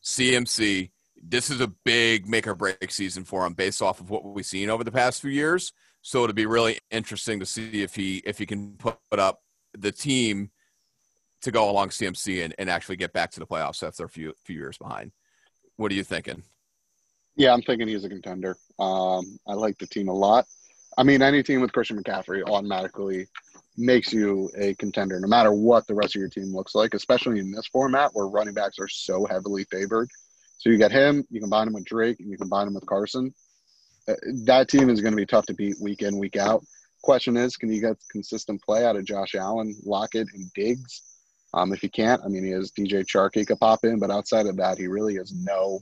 CMC. 0.03 0.91
This 1.23 1.49
is 1.49 1.61
a 1.61 1.67
big 1.67 2.27
make 2.27 2.47
or 2.47 2.55
break 2.55 2.91
season 2.91 3.23
for 3.23 3.45
him 3.45 3.53
based 3.53 3.81
off 3.81 3.99
of 3.99 4.09
what 4.09 4.25
we've 4.25 4.45
seen 4.45 4.69
over 4.69 4.83
the 4.83 4.91
past 4.91 5.21
few 5.21 5.29
years. 5.29 5.71
So 6.01 6.23
it'll 6.23 6.33
be 6.33 6.47
really 6.47 6.79
interesting 6.89 7.39
to 7.39 7.45
see 7.45 7.83
if 7.83 7.95
he 7.95 8.17
if 8.25 8.39
he 8.39 8.45
can 8.45 8.75
put 8.77 8.97
up 9.11 9.41
the 9.77 9.91
team 9.91 10.49
to 11.41 11.51
go 11.51 11.69
along 11.69 11.89
CMC 11.89 12.43
and, 12.43 12.55
and 12.57 12.69
actually 12.69 12.95
get 12.95 13.13
back 13.13 13.31
to 13.31 13.39
the 13.39 13.47
playoffs 13.47 13.85
after 13.85 14.05
a 14.05 14.09
few 14.09 14.33
few 14.43 14.57
years 14.57 14.77
behind. 14.77 15.11
What 15.77 15.91
are 15.91 15.95
you 15.95 16.03
thinking? 16.03 16.43
Yeah, 17.35 17.53
I'm 17.53 17.61
thinking 17.61 17.87
he's 17.87 18.03
a 18.03 18.09
contender. 18.09 18.57
Um, 18.79 19.39
I 19.47 19.53
like 19.53 19.77
the 19.77 19.87
team 19.87 20.09
a 20.09 20.13
lot. 20.13 20.45
I 20.97 21.03
mean, 21.03 21.21
any 21.21 21.41
team 21.43 21.61
with 21.61 21.71
Christian 21.71 22.01
McCaffrey 22.01 22.43
automatically 22.47 23.27
makes 23.77 24.11
you 24.11 24.49
a 24.57 24.73
contender 24.75 25.19
no 25.19 25.27
matter 25.27 25.53
what 25.53 25.87
the 25.87 25.93
rest 25.93 26.15
of 26.15 26.19
your 26.19 26.29
team 26.29 26.53
looks 26.53 26.75
like, 26.75 26.93
especially 26.93 27.39
in 27.39 27.51
this 27.51 27.67
format 27.67 28.11
where 28.13 28.27
running 28.27 28.53
backs 28.53 28.77
are 28.79 28.89
so 28.89 29.25
heavily 29.25 29.63
favored. 29.71 30.09
So 30.57 30.69
you 30.69 30.77
get 30.77 30.91
him, 30.91 31.25
you 31.31 31.39
combine 31.39 31.67
him 31.67 31.73
with 31.73 31.85
Drake, 31.85 32.19
and 32.19 32.29
you 32.29 32.37
combine 32.37 32.67
him 32.67 32.75
with 32.75 32.85
Carson. 32.85 33.33
Uh, 34.07 34.13
that 34.45 34.67
team 34.67 34.89
is 34.89 35.01
going 35.01 35.13
to 35.13 35.17
be 35.17 35.25
tough 35.25 35.45
to 35.47 35.53
beat 35.53 35.75
week 35.81 36.01
in, 36.01 36.19
week 36.19 36.35
out. 36.35 36.63
Question 37.01 37.37
is, 37.37 37.57
can 37.57 37.71
you 37.71 37.81
get 37.81 37.97
consistent 38.11 38.61
play 38.61 38.85
out 38.85 38.95
of 38.95 39.05
Josh 39.05 39.33
Allen, 39.33 39.75
Lockett, 39.83 40.27
and 40.33 40.51
Diggs? 40.53 41.01
Um, 41.53 41.73
if 41.73 41.81
you 41.81 41.89
can't, 41.89 42.21
I 42.23 42.27
mean, 42.27 42.43
he 42.43 42.51
has 42.51 42.71
DJ 42.71 43.05
Chark 43.05 43.31
he 43.33 43.45
could 43.45 43.59
pop 43.59 43.83
in, 43.83 43.99
but 43.99 44.11
outside 44.11 44.45
of 44.45 44.57
that, 44.57 44.77
he 44.77 44.87
really 44.87 45.15
has 45.15 45.33
no 45.33 45.79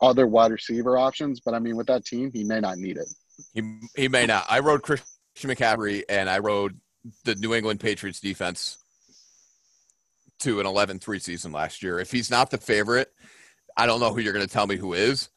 other 0.00 0.26
wide 0.26 0.52
receiver 0.52 0.98
options. 0.98 1.40
But 1.40 1.54
I 1.54 1.58
mean, 1.58 1.76
with 1.76 1.86
that 1.88 2.04
team, 2.04 2.30
he 2.32 2.44
may 2.44 2.60
not 2.60 2.78
need 2.78 2.96
it. 2.96 3.08
He, 3.54 3.78
he 3.96 4.08
may 4.08 4.26
not. 4.26 4.46
I 4.48 4.60
rode 4.60 4.82
Christian 4.82 5.06
McCaffrey 5.44 6.02
and 6.08 6.28
I 6.28 6.38
rode 6.38 6.78
the 7.24 7.34
New 7.36 7.54
England 7.54 7.80
Patriots 7.80 8.20
defense 8.20 8.78
to 10.40 10.60
an 10.60 10.66
11-3 10.66 11.20
season 11.20 11.52
last 11.52 11.82
year. 11.82 11.98
If 11.98 12.10
he's 12.10 12.30
not 12.30 12.50
the 12.50 12.58
favorite, 12.58 13.08
I 13.76 13.86
don't 13.86 14.00
know 14.00 14.12
who 14.12 14.20
you're 14.20 14.32
going 14.32 14.46
to 14.46 14.52
tell 14.52 14.66
me 14.66 14.76
who 14.76 14.92
is. 14.94 15.28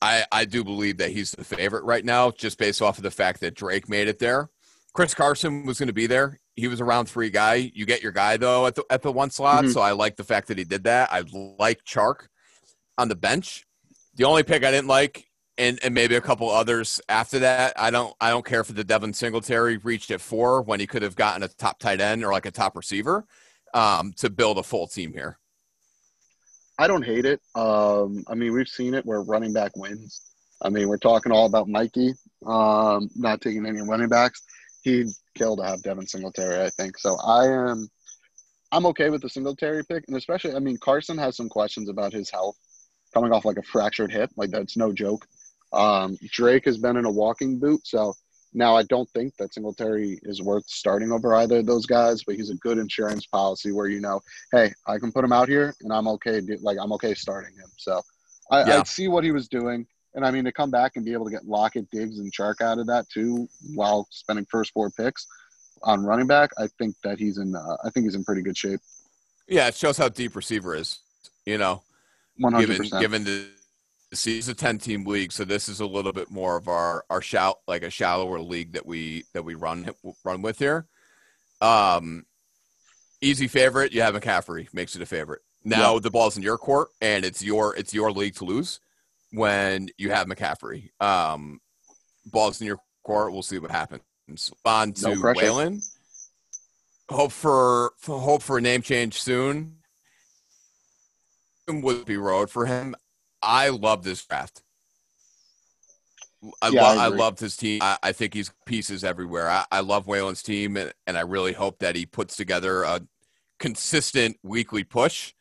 I, 0.00 0.24
I 0.30 0.44
do 0.44 0.62
believe 0.62 0.98
that 0.98 1.10
he's 1.10 1.32
the 1.32 1.44
favorite 1.44 1.84
right 1.84 2.04
now, 2.04 2.30
just 2.30 2.58
based 2.58 2.82
off 2.82 2.98
of 2.98 3.02
the 3.02 3.10
fact 3.10 3.40
that 3.40 3.54
Drake 3.54 3.88
made 3.88 4.08
it 4.08 4.18
there. 4.18 4.48
Chris 4.94 5.14
Carson 5.14 5.66
was 5.66 5.78
going 5.78 5.88
to 5.88 5.92
be 5.92 6.06
there. 6.06 6.40
He 6.56 6.68
was 6.68 6.80
a 6.80 6.84
round 6.84 7.08
three 7.08 7.30
guy. 7.30 7.70
You 7.74 7.86
get 7.86 8.02
your 8.02 8.12
guy 8.12 8.36
though 8.36 8.66
at 8.66 8.74
the 8.74 8.84
at 8.90 9.02
the 9.02 9.12
one 9.12 9.30
slot, 9.30 9.64
mm-hmm. 9.64 9.72
so 9.72 9.80
I 9.80 9.92
like 9.92 10.16
the 10.16 10.24
fact 10.24 10.48
that 10.48 10.58
he 10.58 10.64
did 10.64 10.84
that. 10.84 11.12
I 11.12 11.22
like 11.58 11.84
Chark 11.84 12.26
on 12.96 13.08
the 13.08 13.14
bench. 13.14 13.64
The 14.18 14.24
only 14.24 14.42
pick 14.42 14.64
I 14.64 14.70
didn't 14.70 14.88
like 14.88 15.26
and, 15.56 15.78
and 15.82 15.94
maybe 15.94 16.16
a 16.16 16.20
couple 16.20 16.50
others 16.50 17.00
after 17.08 17.38
that. 17.38 17.72
I 17.80 17.90
don't 17.90 18.14
I 18.20 18.30
don't 18.30 18.44
care 18.44 18.64
for 18.64 18.74
the 18.74 18.84
Devin 18.84 19.14
Singletary 19.14 19.78
reached 19.78 20.10
at 20.10 20.20
four 20.20 20.60
when 20.60 20.80
he 20.80 20.86
could 20.86 21.02
have 21.02 21.16
gotten 21.16 21.42
a 21.42 21.48
top 21.48 21.78
tight 21.78 22.00
end 22.00 22.24
or 22.24 22.32
like 22.32 22.44
a 22.44 22.50
top 22.50 22.76
receiver 22.76 23.26
um, 23.72 24.12
to 24.18 24.28
build 24.28 24.58
a 24.58 24.62
full 24.62 24.86
team 24.86 25.12
here. 25.12 25.38
I 26.78 26.86
don't 26.86 27.04
hate 27.04 27.24
it. 27.24 27.40
Um, 27.54 28.24
I 28.28 28.34
mean, 28.34 28.52
we've 28.52 28.68
seen 28.68 28.94
it 28.94 29.06
where 29.06 29.22
running 29.22 29.52
back 29.52 29.76
wins. 29.76 30.20
I 30.62 30.68
mean, 30.68 30.88
we're 30.88 30.98
talking 30.98 31.32
all 31.32 31.46
about 31.46 31.68
Mikey 31.68 32.14
um, 32.46 33.08
not 33.16 33.40
taking 33.40 33.66
any 33.66 33.80
running 33.82 34.08
backs. 34.08 34.42
He'd 34.82 35.08
kill 35.34 35.56
to 35.56 35.64
have 35.64 35.82
Devin 35.82 36.06
Singletary, 36.06 36.64
I 36.64 36.70
think. 36.70 36.98
So 36.98 37.16
I 37.24 37.46
am, 37.46 37.88
I'm 38.70 38.86
okay 38.86 39.10
with 39.10 39.22
the 39.22 39.28
Singletary 39.28 39.84
pick, 39.84 40.04
and 40.08 40.16
especially, 40.16 40.54
I 40.54 40.58
mean, 40.58 40.76
Carson 40.78 41.18
has 41.18 41.36
some 41.36 41.48
questions 41.48 41.88
about 41.88 42.12
his 42.12 42.30
health, 42.30 42.56
coming 43.12 43.32
off 43.32 43.44
like 43.44 43.56
a 43.56 43.62
fractured 43.62 44.12
hip. 44.12 44.30
Like 44.36 44.50
that's 44.50 44.76
no 44.76 44.92
joke. 44.92 45.26
Um, 45.72 46.18
Drake 46.30 46.64
has 46.64 46.78
been 46.78 46.96
in 46.96 47.04
a 47.04 47.10
walking 47.10 47.58
boot, 47.58 47.86
so 47.86 48.14
now 48.54 48.74
I 48.76 48.82
don't 48.84 49.08
think 49.10 49.36
that 49.36 49.52
Singletary 49.52 50.18
is 50.22 50.40
worth 50.40 50.66
starting 50.66 51.12
over 51.12 51.34
either 51.34 51.58
of 51.58 51.66
those 51.66 51.86
guys, 51.86 52.24
but 52.24 52.36
he's 52.36 52.50
a 52.50 52.56
good 52.56 52.78
insurance 52.78 53.26
policy 53.26 53.72
where 53.72 53.88
you 53.88 54.00
know, 54.00 54.20
hey, 54.52 54.72
I 54.86 54.98
can 54.98 55.12
put 55.12 55.24
him 55.24 55.32
out 55.32 55.48
here 55.48 55.74
and 55.82 55.92
I'm 55.92 56.08
okay, 56.08 56.40
like 56.60 56.78
I'm 56.80 56.92
okay 56.94 57.14
starting 57.14 57.54
him. 57.54 57.70
So 57.76 58.00
I, 58.50 58.64
yeah. 58.64 58.80
I 58.80 58.82
see 58.84 59.08
what 59.08 59.24
he 59.24 59.32
was 59.32 59.48
doing, 59.48 59.86
and 60.14 60.24
I 60.24 60.30
mean 60.30 60.44
to 60.44 60.52
come 60.52 60.70
back 60.70 60.92
and 60.96 61.04
be 61.04 61.12
able 61.12 61.26
to 61.26 61.30
get 61.30 61.46
Lockett, 61.46 61.90
Diggs, 61.90 62.18
and 62.18 62.32
Chark 62.32 62.62
out 62.62 62.78
of 62.78 62.86
that 62.86 63.08
too, 63.10 63.46
while 63.74 64.08
spending 64.10 64.46
first 64.50 64.72
four 64.72 64.90
picks 64.90 65.26
on 65.82 66.04
running 66.04 66.26
back, 66.26 66.50
I 66.58 66.68
think 66.78 66.96
that 67.04 67.18
he's 67.18 67.38
in. 67.38 67.54
Uh, 67.54 67.76
I 67.84 67.90
think 67.90 68.04
he's 68.04 68.14
in 68.14 68.24
pretty 68.24 68.42
good 68.42 68.56
shape. 68.56 68.80
Yeah, 69.46 69.68
it 69.68 69.74
shows 69.74 69.96
how 69.96 70.08
deep 70.08 70.36
receiver 70.36 70.74
is. 70.74 71.00
You 71.46 71.58
know, 71.58 71.82
one 72.38 72.52
hundred 72.52 72.78
percent. 72.78 73.00
Given 73.00 73.24
the 73.24 73.46
See, 74.14 74.38
it's 74.38 74.48
a 74.48 74.54
10 74.54 74.78
team 74.78 75.04
league, 75.04 75.32
so 75.32 75.44
this 75.44 75.68
is 75.68 75.80
a 75.80 75.86
little 75.86 76.12
bit 76.14 76.30
more 76.30 76.56
of 76.56 76.66
our 76.66 77.04
our 77.10 77.20
shout 77.20 77.58
like 77.66 77.82
a 77.82 77.90
shallower 77.90 78.40
league 78.40 78.72
that 78.72 78.86
we 78.86 79.24
that 79.34 79.44
we 79.44 79.54
run 79.54 79.90
run 80.24 80.40
with 80.40 80.58
here. 80.58 80.86
Um, 81.60 82.24
easy 83.20 83.48
favorite, 83.48 83.92
you 83.92 84.00
have 84.00 84.14
McCaffrey 84.14 84.72
makes 84.72 84.96
it 84.96 85.02
a 85.02 85.06
favorite. 85.06 85.42
Now 85.62 85.94
Yeah. 85.94 86.00
the 86.00 86.10
ball's 86.10 86.38
in 86.38 86.42
your 86.42 86.56
court, 86.56 86.88
and 87.02 87.22
it's 87.22 87.42
your 87.42 87.76
it's 87.76 87.92
your 87.92 88.10
league 88.10 88.36
to 88.36 88.46
lose 88.46 88.80
when 89.32 89.90
you 89.98 90.10
have 90.10 90.26
McCaffrey. 90.26 90.90
Um, 91.00 91.60
ball's 92.24 92.62
in 92.62 92.66
your 92.66 92.78
court. 93.04 93.32
We'll 93.32 93.42
see 93.42 93.58
what 93.58 93.70
happens. 93.70 94.02
On 94.64 94.92
to 94.92 95.14
No 95.14 95.20
pressure. 95.20 95.40
Waylon. 95.42 95.82
Hope 97.10 97.32
for, 97.32 97.92
for 97.98 98.18
hope 98.20 98.42
for 98.42 98.58
a 98.58 98.60
name 98.60 98.82
change 98.82 99.20
soon. 99.20 99.77
Would 101.68 102.06
be 102.06 102.16
road 102.16 102.50
for 102.50 102.66
him. 102.66 102.94
I 103.42 103.68
love 103.68 104.02
this 104.02 104.24
draft. 104.24 104.62
I, 106.62 106.68
Yeah, 106.68 106.82
lo- 106.82 106.98
I 106.98 107.04
I, 107.04 107.08
loved 107.08 107.40
his 107.40 107.56
team. 107.56 107.80
I, 107.82 107.98
I 108.02 108.12
think 108.12 108.32
he's 108.34 108.50
pieces 108.64 109.04
everywhere. 109.04 109.48
I, 109.50 109.64
I 109.70 109.80
love 109.80 110.06
Waylon's 110.06 110.42
team, 110.42 110.76
and, 110.76 110.92
and 111.06 111.18
I 111.18 111.22
really 111.22 111.52
hope 111.52 111.80
that 111.80 111.94
he 111.96 112.06
puts 112.06 112.36
together 112.36 112.84
a 112.84 113.02
consistent 113.58 114.38
weekly 114.42 114.84
push. 114.84 115.34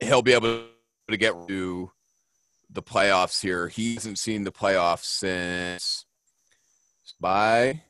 He'll 0.00 0.22
be 0.22 0.32
able 0.32 0.64
to 1.10 1.16
get 1.16 1.34
to 1.48 1.92
the 2.70 2.82
playoffs 2.82 3.40
here. 3.40 3.68
He 3.68 3.94
hasn't 3.94 4.18
seen 4.18 4.44
the 4.44 4.52
playoffs 4.52 5.04
since 5.04 6.06
by 7.20 7.82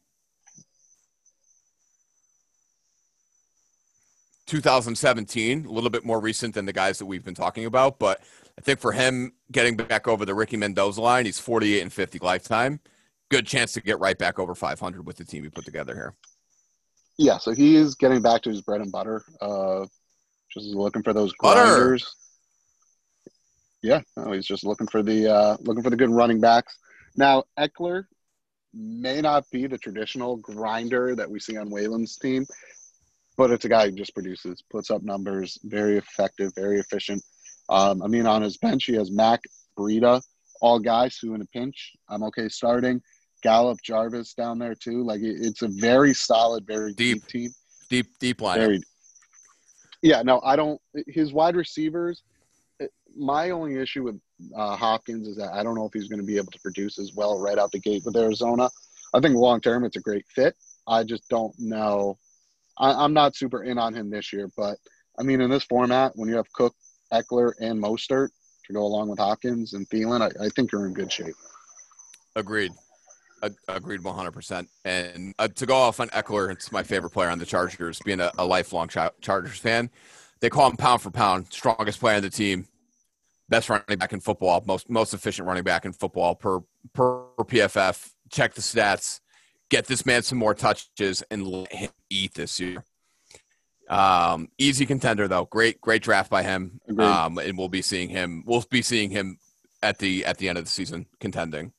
2017, 4.49 5.67
a 5.67 5.71
little 5.71 5.91
bit 5.91 6.05
more 6.05 6.21
recent 6.21 6.55
than 6.55 6.67
the 6.67 6.73
guys 6.73 6.99
that 6.99 7.07
we've 7.07 7.25
been 7.25 7.35
talking 7.35 7.67
about. 7.67 7.99
But 7.99 8.21
I 8.59 8.61
think 8.61 8.81
for 8.81 8.93
him 8.93 9.33
getting 9.53 9.77
back 9.77 10.09
over 10.09 10.25
the 10.25 10.35
Ricky 10.35 10.57
Mendoza 10.57 11.01
line, 11.01 11.27
he's 11.27 11.39
48 11.39 11.83
and 11.83 11.93
50 11.93 12.19
lifetime. 12.21 12.81
Good 13.31 13.47
chance 13.47 13.73
to 13.75 13.83
get 13.83 14.01
right 14.01 14.19
back 14.19 14.39
over 14.39 14.55
500 14.55 15.07
with 15.07 15.17
the 15.17 15.25
team 15.25 15.45
he 15.45 15.51
put 15.51 15.65
together 15.65 15.95
here. 15.95 16.15
Yeah, 17.19 17.39
so 17.39 17.53
he 17.53 17.77
is 17.77 17.95
getting 17.95 18.23
back 18.23 18.43
to 18.43 18.51
his 18.51 18.63
bread 18.63 18.81
and 18.81 18.91
butter. 18.91 19.23
Uh, 19.41 19.87
just 20.51 20.67
looking 20.67 21.03
for 21.03 21.13
those 21.13 21.33
Butter. 21.41 21.61
grinders. 21.61 22.15
Yeah, 23.83 24.01
no, 24.17 24.33
he's 24.33 24.47
just 24.47 24.65
looking 24.65 24.87
for 24.87 25.03
the 25.03 25.33
uh, 25.33 25.57
looking 25.61 25.83
for 25.83 25.91
the 25.91 25.97
good 25.97 26.11
running 26.11 26.41
backs. 26.41 26.79
Now 27.17 27.45
Ekeler 27.59 28.05
may 28.75 29.21
not 29.21 29.45
be 29.51 29.67
the 29.67 29.79
traditional 29.79 30.37
grinder 30.37 31.15
that 31.15 31.31
we 31.31 31.39
see 31.39 31.57
on 31.57 31.71
Whalen's 31.71 32.17
team, 32.17 32.47
but 33.39 33.53
it's 33.53 33.65
a 33.65 33.69
guy 33.69 33.87
who 33.87 33.93
just 33.93 34.13
produces, 34.13 34.63
puts 34.69 34.91
up 34.91 35.03
numbers, 35.03 35.59
very 35.63 35.97
effective, 35.97 36.53
very 36.57 36.81
efficient. 36.81 37.23
Um, 37.69 38.03
I 38.03 38.09
mean, 38.09 38.27
on 38.27 38.43
his 38.43 38.59
bench, 38.59 38.85
he 38.85 38.95
has 38.95 39.13
Mack, 39.13 39.41
Breida, 39.79 40.21
all 40.61 40.81
guys 40.81 41.17
who 41.17 41.35
in 41.35 41.41
a 41.41 41.47
pinch, 41.47 41.93
I'm 42.09 42.25
okay 42.25 42.49
starting. 42.49 43.01
Gallup, 43.45 43.79
Jarvis 43.85 44.35
down 44.35 44.59
there 44.59 44.75
too. 44.75 45.05
Like 45.05 45.21
it, 45.21 45.37
it's 45.41 45.63
a 45.63 45.69
very 45.69 46.13
solid, 46.13 46.67
very 46.67 46.93
Deep. 46.93 47.23
deep, 47.23 47.27
team. 47.29 47.51
Deep, 47.89 48.07
deep 48.19 48.41
line. 48.41 48.59
Very. 48.59 48.81
Yeah, 50.03 50.23
no, 50.23 50.41
I 50.45 50.57
don't. 50.57 50.81
His 51.07 51.33
wide 51.33 51.55
receivers. 51.55 52.23
My 53.17 53.51
only 53.51 53.77
issue 53.77 54.03
with 54.03 54.21
uh, 54.57 54.77
Hopkins 54.77 55.29
is 55.29 55.37
that 55.37 55.53
I 55.53 55.63
don't 55.63 55.77
know 55.77 55.87
if 55.87 55.93
he's 55.93 56.09
going 56.09 56.21
to 56.21 56.27
be 56.27 56.37
able 56.37 56.53
to 56.53 56.61
produce 56.61 56.99
as 56.99 57.13
well 57.15 57.41
right 57.41 57.59
out 57.59 57.71
the 57.71 57.79
gate 57.79 58.03
with 58.05 58.17
Arizona. 58.17 58.69
I 59.15 59.21
think 59.21 59.37
long 59.37 59.61
term 59.61 59.85
it's 59.85 59.97
a 59.97 60.01
great 60.01 60.27
fit. 60.27 60.57
I 60.89 61.05
just 61.05 61.29
don't 61.29 61.55
know. 61.59 62.19
I, 62.79 62.93
I'm 62.93 63.13
not 63.13 63.37
super 63.37 63.65
in 63.65 63.79
on 63.79 63.95
him 63.95 64.11
this 64.11 64.33
year, 64.33 64.49
but 64.57 64.77
I 65.19 65.23
mean, 65.23 65.41
in 65.41 65.51
this 65.51 65.65
format, 65.65 66.13
when 66.15 66.29
you 66.29 66.37
have 66.37 66.51
Cook, 66.53 66.75
Ekeler, 67.13 67.53
and 67.61 67.83
Mostert 67.83 68.29
to 68.67 68.73
go 68.73 68.83
along 68.83 69.09
with 69.09 69.19
Hopkins 69.19 69.75
and 69.75 69.89
Thielen, 69.89 70.21
I, 70.21 70.47
I 70.47 70.49
think 70.51 70.73
you're 70.73 70.87
in 70.87 70.95
good 70.95 71.11
shape. 71.11 71.35
Agreed. 72.37 72.73
Agreed 73.69 74.01
100%. 74.01 74.67
And 74.85 75.35
uh, 75.39 75.49
to 75.49 75.67
go 75.67 75.77
off 75.77 76.01
on 76.01 76.09
Ekeler, 76.09 76.53
it's 76.53 76.73
my 76.73 76.83
favorite 76.83 77.11
player 77.11 77.31
on 77.31 77.39
the 77.39 77.47
Chargers, 77.47 78.01
being 78.05 78.21
a, 78.21 78.31
a 78.39 78.45
lifelong 78.45 78.89
Char- 78.89 79.13
Chargers 79.21 79.59
fan. 79.59 79.91
They 80.41 80.51
call 80.51 80.71
him 80.71 80.77
pound 80.77 81.03
for 81.03 81.11
pound, 81.11 81.47
strongest 81.51 82.01
player 82.01 82.17
on 82.17 82.23
the 82.23 82.31
team, 82.31 82.67
best 83.49 83.69
running 83.69 83.99
back 83.99 84.13
in 84.13 84.21
football, 84.21 84.63
most 84.67 84.89
most 84.89 85.15
efficient 85.15 85.49
running 85.49 85.65
back 85.65 85.85
in 85.85 85.93
football 85.93 86.35
per 86.35 86.61
per 86.93 87.25
PFF. 87.39 88.13
Check 88.31 88.55
the 88.55 88.61
stats. 88.61 89.21
Get 89.71 89.87
this 89.87 90.07
man 90.07 90.23
some 90.23 90.39
more 90.39 90.55
touches 90.55 91.23
and 91.31 91.47
let 91.47 91.73
him 91.73 91.91
eat 92.11 92.35
this 92.35 92.59
year. 92.59 92.83
Um, 93.89 94.49
easy 94.59 94.87
contender 94.87 95.29
though. 95.29 95.47
Great, 95.47 95.81
great 95.81 96.03
draft 96.03 96.31
by 96.31 96.43
him. 96.43 96.81
Agreed. 96.89 97.05
Um, 97.05 97.39
and 97.39 97.57
we'll 97.57 97.69
be 97.69 97.83
seeing 97.83 98.09
him. 98.09 98.45
We'll 98.47 98.65
be 98.71 98.83
seeing 98.83 99.11
him 99.11 99.39
at 99.83 99.99
the 99.99 100.25
at 100.25 100.39
the 100.39 100.49
end 100.49 100.59
of 100.59 100.65
the 100.65 100.71
season 100.71 101.07
contending. 101.21 101.73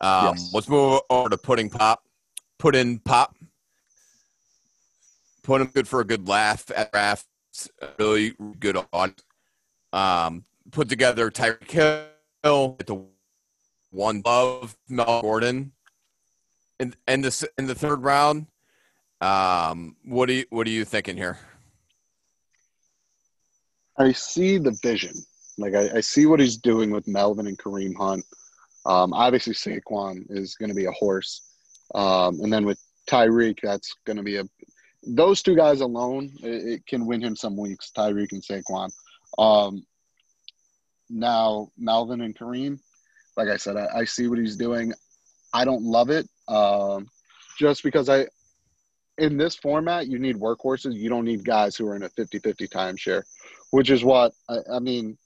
Um, 0.00 0.34
Yes. 0.34 0.50
Let's 0.52 0.68
move 0.68 1.00
over 1.10 1.28
to 1.28 1.36
pudding 1.38 1.70
pop. 1.70 2.02
Put 2.58 2.74
in 2.74 2.98
pop. 2.98 3.36
Put 5.42 5.60
him 5.60 5.68
good 5.68 5.88
for 5.88 6.00
a 6.00 6.04
good 6.04 6.28
laugh 6.28 6.70
at 6.74 6.92
drafts. 6.92 7.26
Really 7.98 8.34
good 8.58 8.78
on. 8.92 9.14
Um, 9.92 10.44
put 10.70 10.88
together 10.88 11.30
Tyreek 11.30 11.70
Hill 11.70 12.76
at 12.80 12.86
the 12.86 13.04
one 13.90 14.22
love 14.24 14.76
Mel 14.88 15.20
Gordon 15.20 15.72
in 16.78 16.94
in 17.06 17.22
the 17.22 17.48
in 17.58 17.66
the 17.66 17.74
third 17.74 18.02
round. 18.02 18.46
Um, 19.20 19.96
what 20.04 20.26
do 20.26 20.34
you 20.34 20.44
what 20.50 20.66
are 20.66 20.70
you 20.70 20.84
thinking 20.84 21.16
here? 21.16 21.38
I 23.96 24.12
see 24.12 24.58
the 24.58 24.76
vision. 24.82 25.14
Like 25.58 25.74
I, 25.74 25.98
I 25.98 26.00
see 26.00 26.26
what 26.26 26.40
he's 26.40 26.56
doing 26.56 26.90
with 26.90 27.06
Melvin 27.06 27.46
and 27.46 27.58
Kareem 27.58 27.94
Hunt. 27.96 28.24
Um, 28.84 29.12
obviously 29.12 29.52
Saquon 29.52 30.24
is 30.30 30.56
going 30.56 30.70
to 30.70 30.74
be 30.74 30.86
a 30.86 30.92
horse, 30.92 31.42
um, 31.94 32.40
and 32.40 32.52
then 32.52 32.64
with 32.64 32.80
Tyreek, 33.08 33.58
that's 33.62 33.94
going 34.04 34.16
to 34.16 34.22
be 34.22 34.36
a. 34.36 34.44
Those 35.04 35.42
two 35.42 35.56
guys 35.56 35.80
alone, 35.80 36.30
it, 36.42 36.74
it 36.74 36.86
can 36.86 37.06
win 37.06 37.22
him 37.22 37.36
some 37.36 37.56
weeks. 37.56 37.92
Tyreek 37.96 38.32
and 38.32 38.42
Saquon. 38.42 38.90
Um, 39.38 39.84
now 41.10 41.68
Melvin 41.78 42.22
and 42.22 42.36
Kareem, 42.36 42.80
like 43.36 43.48
I 43.48 43.56
said, 43.56 43.76
I, 43.76 43.88
I 43.98 44.04
see 44.04 44.26
what 44.26 44.38
he's 44.38 44.56
doing. 44.56 44.92
I 45.52 45.64
don't 45.64 45.82
love 45.82 46.10
it, 46.10 46.26
um, 46.48 47.08
just 47.58 47.82
because 47.82 48.08
I. 48.08 48.26
In 49.18 49.36
this 49.36 49.54
format, 49.54 50.08
you 50.08 50.18
need 50.18 50.36
workhorses. 50.36 50.94
You 50.94 51.10
don't 51.10 51.26
need 51.26 51.44
guys 51.44 51.76
who 51.76 51.86
are 51.86 51.94
in 51.94 52.02
a 52.02 52.08
50-50 52.08 52.66
timeshare 52.70 53.24
which 53.72 53.90
is 53.90 54.04
what 54.04 54.32
I, 54.48 54.58
I 54.74 54.78
mean. 54.78 55.18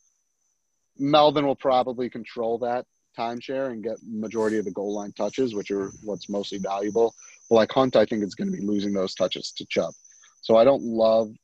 Melvin 0.99 1.47
will 1.47 1.57
probably 1.57 2.09
control 2.09 2.57
that 2.61 2.87
timeshare 3.19 3.71
and 3.71 3.85
get 3.85 3.99
majority 4.03 4.57
of 4.57 4.65
the 4.65 4.71
goal 4.71 4.95
line 4.95 5.13
touches, 5.13 5.55
which 5.55 5.71
are 5.71 5.91
what's 6.03 6.31
mostly 6.31 6.57
valuable. 6.57 7.15
But 7.51 7.57
like 7.57 7.73
Hunt, 7.73 7.97
I 7.97 8.07
think 8.07 8.23
is 8.23 8.35
going 8.35 8.51
to 8.51 8.57
be 8.57 8.65
losing 8.65 8.95
those 8.95 9.15
touches 9.15 9.53
to 9.59 9.67
Chubb. 9.67 9.93
So 10.41 10.57
I 10.57 10.65
don't 10.65 10.83
love 10.83 11.35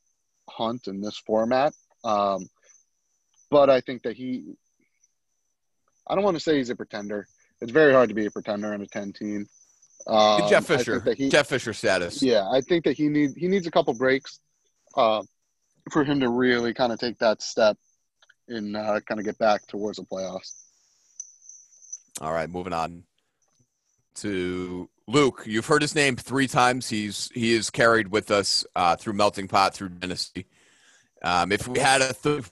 Hunt 0.49 0.87
in 0.87 1.01
this 1.01 1.17
format, 1.19 1.73
um, 2.03 2.49
but 3.51 3.69
I 3.69 3.81
think 3.81 4.01
that 4.03 4.15
he. 4.15 4.55
I 6.07 6.15
don't 6.15 6.23
want 6.23 6.35
to 6.35 6.41
say 6.41 6.57
he's 6.57 6.71
a 6.71 6.75
pretender. 6.75 7.27
It's 7.61 7.71
very 7.71 7.93
hard 7.93 8.09
to 8.09 8.15
be 8.15 8.25
a 8.25 8.31
pretender 8.31 8.73
on 8.73 8.81
a 8.81 8.87
ten 8.87 9.13
team. 9.13 9.47
Um, 10.07 10.49
Jeff 10.49 10.65
Fisher. 10.65 11.01
he- 11.15 11.29
Jeff 11.29 11.47
Fisher 11.47 11.73
status. 11.73 12.21
yeah, 12.21 12.47
I 12.49 12.61
think 12.61 12.83
that 12.85 12.97
he 12.97 13.07
need 13.07 13.31
he 13.37 13.47
needs 13.47 13.67
a 13.67 13.71
couple 13.71 13.93
breaks 13.93 14.39
uh, 14.95 15.23
for 15.91 16.03
him 16.03 16.19
to 16.19 16.29
really 16.29 16.73
kind 16.73 16.91
of 16.91 16.99
take 16.99 17.17
that 17.19 17.41
step 17.41 17.77
and 18.47 18.75
uh, 18.75 18.99
kind 19.07 19.19
of 19.19 19.25
get 19.25 19.37
back 19.37 19.65
towards 19.67 19.97
the 19.97 20.03
playoffs. 20.03 20.51
All 22.21 22.33
right, 22.33 22.49
moving 22.49 22.73
on 22.73 23.03
to 24.15 24.89
Luke. 25.07 25.43
You've 25.45 25.65
heard 25.65 25.81
his 25.81 25.95
name 25.95 26.15
three 26.15 26.47
times. 26.47 26.89
He's 26.89 27.29
he 27.33 27.53
is 27.53 27.69
carried 27.69 28.09
with 28.09 28.29
us 28.31 28.65
uh, 28.75 28.95
through 28.95 29.13
Melting 29.13 29.47
Pot, 29.47 29.73
through 29.73 29.89
Dynasty. 29.89 30.45
Um, 31.23 31.51
if 31.51 31.67
we 31.67 31.79
had 31.79 32.01
a 32.01 32.13
th- 32.13 32.39
if 32.39 32.51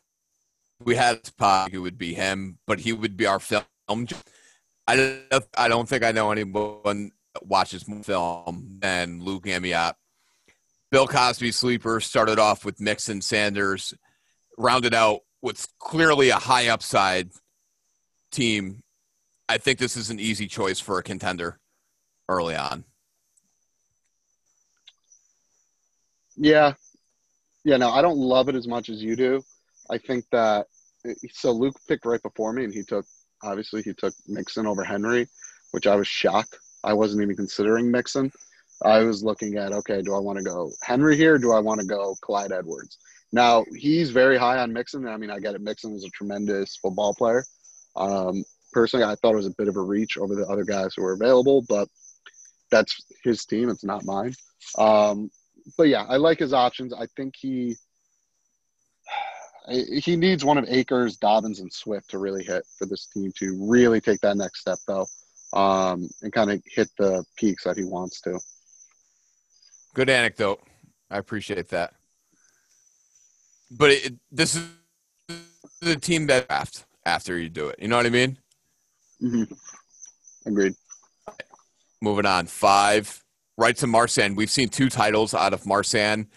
we 0.83 0.95
had 0.95 1.17
a 1.27 1.31
pot, 1.33 1.69
it 1.73 1.77
would 1.79 1.97
be 1.97 2.13
him, 2.13 2.57
but 2.65 2.79
he 2.79 2.93
would 2.93 3.17
be 3.17 3.25
our 3.27 3.39
film. 3.39 3.63
I 4.87 4.95
don't, 4.95 5.45
I 5.57 5.67
don't 5.67 5.87
think 5.87 6.03
I 6.03 6.11
know 6.11 6.31
anyone 6.31 7.11
watches 7.41 7.87
more 7.87 8.03
film 8.03 8.79
than 8.81 9.23
Luke 9.23 9.45
Amiot. 9.45 9.93
Bill 10.91 11.07
Cosby 11.07 11.51
sleeper 11.51 11.99
started 11.99 12.39
off 12.39 12.65
with 12.65 12.81
Mixon 12.81 13.21
Sanders, 13.21 13.93
rounded 14.57 14.93
out 14.93 15.21
with 15.41 15.65
clearly 15.79 16.29
a 16.29 16.35
high 16.35 16.67
upside 16.67 17.31
team 18.31 18.83
I 19.51 19.57
think 19.57 19.79
this 19.79 19.97
is 19.97 20.09
an 20.09 20.17
easy 20.17 20.47
choice 20.47 20.79
for 20.79 20.97
a 20.97 21.03
contender 21.03 21.59
early 22.29 22.55
on. 22.55 22.85
Yeah, 26.37 26.75
yeah. 27.65 27.75
No, 27.75 27.89
I 27.89 28.01
don't 28.01 28.17
love 28.17 28.47
it 28.47 28.55
as 28.55 28.65
much 28.65 28.87
as 28.87 29.03
you 29.03 29.17
do. 29.17 29.43
I 29.89 29.97
think 29.97 30.23
that 30.31 30.67
so 31.33 31.51
Luke 31.51 31.75
picked 31.85 32.05
right 32.05 32.21
before 32.23 32.53
me, 32.53 32.63
and 32.63 32.73
he 32.73 32.83
took 32.83 33.05
obviously 33.43 33.81
he 33.81 33.93
took 33.93 34.13
Mixon 34.25 34.65
over 34.65 34.85
Henry, 34.85 35.27
which 35.71 35.85
I 35.85 35.97
was 35.97 36.07
shocked. 36.07 36.57
I 36.83 36.93
wasn't 36.93 37.21
even 37.21 37.35
considering 37.35 37.91
Mixon. 37.91 38.31
I 38.83 38.99
was 38.99 39.23
looking 39.23 39.57
at 39.57 39.71
okay, 39.71 40.01
do 40.01 40.15
I 40.15 40.19
want 40.19 40.39
to 40.39 40.43
go 40.43 40.71
Henry 40.83 41.15
here? 41.15 41.37
Do 41.37 41.51
I 41.51 41.59
want 41.59 41.79
to 41.81 41.85
go 41.85 42.15
Clyde 42.21 42.51
Edwards? 42.51 42.97
Now 43.31 43.65
he's 43.75 44.09
very 44.09 44.37
high 44.37 44.57
on 44.57 44.73
Mixon. 44.73 45.07
I 45.07 45.17
mean, 45.17 45.29
I 45.29 45.39
get 45.39 45.55
it. 45.55 45.61
Mixon 45.61 45.93
was 45.93 46.03
a 46.03 46.09
tremendous 46.09 46.77
football 46.77 47.13
player. 47.13 47.45
Um, 47.95 48.43
personally, 48.71 49.05
I 49.05 49.15
thought 49.15 49.33
it 49.33 49.37
was 49.37 49.47
a 49.47 49.55
bit 49.57 49.67
of 49.67 49.75
a 49.75 49.81
reach 49.81 50.17
over 50.17 50.35
the 50.35 50.47
other 50.47 50.63
guys 50.63 50.93
who 50.95 51.03
were 51.03 51.13
available, 51.13 51.63
but 51.67 51.87
that's 52.71 53.03
his 53.23 53.45
team. 53.45 53.69
It's 53.69 53.83
not 53.83 54.05
mine. 54.05 54.33
Um, 54.77 55.29
but 55.77 55.83
yeah, 55.83 56.05
I 56.07 56.17
like 56.17 56.39
his 56.39 56.53
options. 56.53 56.93
I 56.93 57.05
think 57.15 57.35
he, 57.37 57.75
he 59.69 60.15
needs 60.15 60.43
one 60.43 60.57
of 60.57 60.65
Akers, 60.67 61.17
Dobbins, 61.17 61.59
and 61.59 61.71
Swift 61.71 62.09
to 62.09 62.17
really 62.17 62.43
hit 62.43 62.63
for 62.77 62.85
this 62.85 63.07
team 63.07 63.31
to 63.37 63.67
really 63.69 64.01
take 64.01 64.21
that 64.21 64.37
next 64.37 64.61
step, 64.61 64.79
though, 64.87 65.05
um, 65.53 66.09
and 66.21 66.31
kind 66.31 66.51
of 66.51 66.61
hit 66.65 66.89
the 66.97 67.23
peaks 67.37 67.63
that 67.63 67.77
he 67.77 67.83
wants 67.83 68.21
to. 68.21 68.39
Good 69.93 70.09
anecdote. 70.09 70.61
I 71.09 71.17
appreciate 71.17 71.69
that. 71.69 71.93
But 73.69 73.91
it, 73.91 74.13
this 74.31 74.55
is 74.55 74.67
the 75.81 75.95
team 75.95 76.27
that 76.27 76.47
draft 76.47 76.85
after 77.05 77.37
you 77.37 77.49
do 77.49 77.67
it. 77.67 77.79
You 77.79 77.87
know 77.87 77.97
what 77.97 78.05
I 78.05 78.09
mean? 78.09 78.37
Mm-hmm. 79.21 79.53
Agreed. 80.45 80.73
Moving 82.01 82.25
on. 82.25 82.47
Five. 82.47 83.23
Right 83.57 83.75
to 83.77 83.85
Marsan. 83.85 84.35
We've 84.35 84.49
seen 84.49 84.69
two 84.69 84.89
titles 84.89 85.33
out 85.33 85.53
of 85.53 85.63
Marsan. 85.63 86.27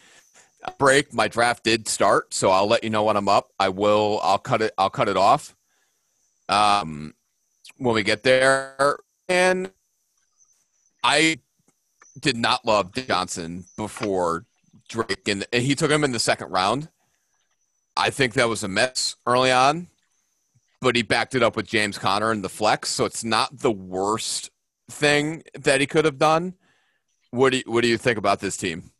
Break. 0.78 1.14
My 1.14 1.28
draft 1.28 1.64
did 1.64 1.88
start, 1.88 2.34
so 2.34 2.50
I'll 2.50 2.66
let 2.66 2.84
you 2.84 2.90
know 2.90 3.04
when 3.04 3.16
I'm 3.16 3.28
up. 3.28 3.50
I 3.58 3.68
will. 3.68 4.20
I'll 4.22 4.38
cut 4.38 4.62
it. 4.62 4.72
I'll 4.76 4.90
cut 4.90 5.08
it 5.08 5.16
off. 5.16 5.54
Um, 6.48 7.14
when 7.78 7.94
we 7.94 8.02
get 8.02 8.22
there, 8.22 8.98
and 9.28 9.70
I 11.02 11.38
did 12.18 12.36
not 12.36 12.64
love 12.64 12.92
Johnson 12.94 13.64
before 13.76 14.44
Drake, 14.88 15.28
and 15.28 15.46
he 15.52 15.74
took 15.74 15.90
him 15.90 16.04
in 16.04 16.12
the 16.12 16.18
second 16.18 16.50
round. 16.50 16.88
I 17.96 18.10
think 18.10 18.34
that 18.34 18.48
was 18.48 18.62
a 18.62 18.68
mess 18.68 19.16
early 19.26 19.52
on, 19.52 19.88
but 20.80 20.96
he 20.96 21.02
backed 21.02 21.34
it 21.34 21.42
up 21.42 21.56
with 21.56 21.66
James 21.66 21.98
Conner 21.98 22.30
and 22.30 22.42
the 22.42 22.48
flex, 22.48 22.88
so 22.88 23.04
it's 23.04 23.24
not 23.24 23.58
the 23.58 23.70
worst 23.70 24.50
thing 24.90 25.42
that 25.54 25.80
he 25.80 25.86
could 25.86 26.04
have 26.04 26.18
done. 26.18 26.54
What 27.30 27.50
do 27.50 27.58
you, 27.58 27.64
what 27.66 27.82
do 27.82 27.88
you 27.88 27.98
think 27.98 28.18
about 28.18 28.40
this 28.40 28.56
team? 28.56 28.90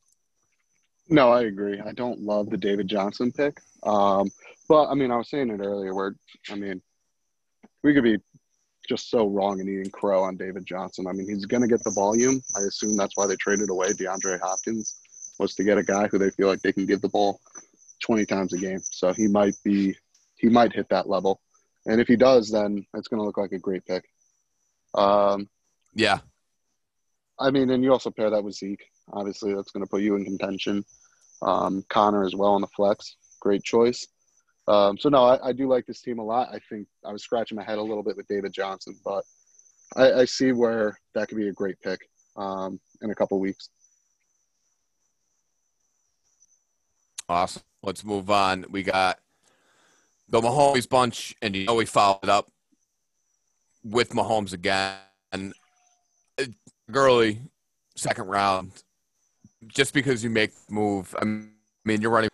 No, 1.09 1.31
I 1.31 1.43
agree. 1.43 1.81
I 1.81 1.93
don't 1.93 2.21
love 2.21 2.51
the 2.51 2.57
David 2.57 2.89
Johnson 2.89 3.31
pick, 3.31 3.61
um, 3.83 4.31
but 4.69 4.87
I 4.87 4.95
mean, 4.95 5.11
I 5.11 5.17
was 5.17 5.29
saying 5.29 5.51
it 5.51 5.61
earlier. 5.61 5.95
Where 5.95 6.17
I 6.51 6.55
mean, 6.55 6.81
we 7.83 7.93
could 7.93 8.05
be 8.05 8.19
just 8.89 9.11
so 9.11 9.27
wrong 9.27 9.61
in 9.61 9.69
eating 9.69 9.91
crow 9.91 10.23
on 10.23 10.37
David 10.37 10.67
Johnson. 10.67 11.07
I 11.07 11.13
mean, 11.13 11.29
he's 11.29 11.47
going 11.47 11.63
to 11.63 11.69
get 11.69 11.83
the 11.85 11.91
volume. 11.91 12.43
I 12.57 12.61
assume 12.61 12.97
that's 12.97 13.17
why 13.17 13.27
they 13.27 13.37
traded 13.37 13.71
away 13.71 13.89
DeAndre 13.89 14.41
Hopkins 14.41 14.97
was 15.39 15.55
to 15.55 15.65
get 15.65 15.79
a 15.79 15.83
guy 15.83 16.07
who 16.09 16.19
they 16.19 16.31
feel 16.31 16.49
like 16.49 16.61
they 16.61 16.73
can 16.73 16.87
give 16.87 17.01
the 17.01 17.09
ball 17.09 17.41
20 18.01 18.27
times 18.27 18.53
a 18.53 18.59
game. 18.59 18.81
So 18.91 19.13
he 19.13 19.27
might 19.27 19.55
be, 19.65 19.97
he 20.37 20.49
might 20.49 20.73
hit 20.73 20.89
that 20.91 21.09
level. 21.09 21.41
And 21.87 22.01
if 22.01 22.09
he 22.09 22.17
does, 22.17 22.51
then 22.51 22.87
it's 22.95 23.09
going 23.09 23.21
to 23.21 23.25
look 23.25 23.39
like 23.39 23.53
a 23.53 23.59
great 23.59 23.85
pick. 23.85 24.05
Um, 24.95 25.49
yeah. 25.95 26.19
I 27.39 27.51
mean, 27.51 27.71
and 27.71 27.83
you 27.83 27.93
also 27.93 28.11
pair 28.11 28.31
that 28.31 28.45
with 28.45 28.55
Zeke. 28.55 28.85
Obviously, 29.13 29.55
that's 29.55 29.71
going 29.71 29.85
to 29.85 29.91
put 29.91 30.03
you 30.03 30.15
in 30.17 30.25
contention. 30.25 30.85
Um, 31.43 31.85
Conner 31.89 32.25
as 32.25 32.35
well 32.35 32.53
on 32.53 32.61
the 32.61 32.69
flex. 32.69 33.17
Great 33.41 33.63
choice. 33.65 34.07
Um, 34.67 34.97
so, 34.99 35.09
no, 35.09 35.25
I, 35.25 35.49
I, 35.49 35.53
do 35.53 35.69
like 35.69 35.85
this 35.85 36.01
team 36.01 36.19
a 36.19 36.25
lot. 36.25 36.49
I 36.51 36.59
think 36.71 36.89
I 37.05 37.13
was 37.13 37.23
scratching 37.23 37.57
my 37.57 37.63
head 37.63 37.77
a 37.77 37.83
little 37.83 38.03
bit 38.03 38.17
with 38.17 38.27
David 38.29 38.53
Johnson, 38.53 38.99
but 39.05 39.23
I, 39.95 40.21
I 40.21 40.25
see 40.25 40.53
where 40.53 40.99
that 41.15 41.29
could 41.29 41.37
be 41.37 41.49
a 41.49 41.53
great 41.53 41.79
pick 41.83 42.01
um, 42.37 42.81
in 43.03 43.11
a 43.11 43.15
couple 43.15 43.39
weeks. 43.41 43.69
Awesome. 47.29 47.63
Let's 47.83 48.05
move 48.05 48.31
on. 48.31 48.65
We 48.71 48.83
got 48.83 49.19
the 50.29 50.41
Mahomes 50.41 50.89
bunch, 50.89 51.35
and 51.43 51.55
you 51.55 51.67
know 51.67 51.75
we 51.75 51.85
followed 51.85 52.29
up 52.29 52.51
with 53.83 54.11
Mahomes 54.11 54.53
again. 54.53 54.97
Gurley, 56.91 57.41
second 57.97 58.27
round. 58.27 58.73
Just 59.67 59.95
because 59.95 60.23
you 60.23 60.31
make 60.31 60.53
move, 60.69 61.15
I 61.19 61.25
mean, 61.25 62.01
you're 62.01 62.11
running 62.11 62.31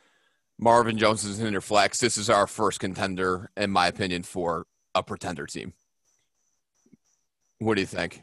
Marvin 0.62 0.98
Jones 0.98 1.24
is 1.24 1.40
in 1.40 1.52
your 1.52 1.62
flex. 1.62 1.98
This 1.98 2.18
is 2.18 2.28
our 2.28 2.46
first 2.46 2.80
contender, 2.80 3.50
in 3.56 3.70
my 3.70 3.86
opinion, 3.86 4.22
for 4.22 4.66
a 4.94 5.02
pretender 5.02 5.46
team. 5.46 5.72
What 7.60 7.76
do 7.76 7.80
you 7.80 7.86
think? 7.86 8.22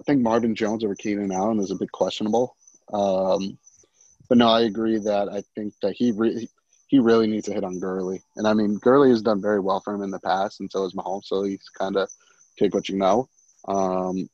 I 0.00 0.04
think 0.04 0.22
Marvin 0.22 0.54
Jones 0.54 0.84
over 0.84 0.94
Keenan 0.94 1.32
Allen 1.32 1.58
is 1.58 1.72
a 1.72 1.74
bit 1.74 1.90
questionable. 1.90 2.56
Um, 2.92 3.58
but 4.28 4.38
no, 4.38 4.46
I 4.46 4.60
agree 4.62 4.98
that 4.98 5.28
I 5.28 5.42
think 5.56 5.74
that 5.82 5.94
he 5.96 6.12
re- 6.12 6.48
he 6.86 7.00
really 7.00 7.26
needs 7.26 7.46
to 7.46 7.52
hit 7.52 7.64
on 7.64 7.80
Gurley. 7.80 8.22
And 8.36 8.46
I 8.46 8.54
mean, 8.54 8.76
Gurley 8.76 9.10
has 9.10 9.22
done 9.22 9.42
very 9.42 9.58
well 9.58 9.80
for 9.80 9.92
him 9.92 10.02
in 10.02 10.12
the 10.12 10.20
past, 10.20 10.60
and 10.60 10.70
so 10.70 10.84
has 10.84 10.92
Mahomes. 10.92 11.24
So 11.24 11.42
he's 11.42 11.68
kind 11.76 11.96
of 11.96 12.08
take 12.60 12.74
what 12.74 12.88
you 12.88 12.96
know. 12.96 13.28
Um, 13.66 14.28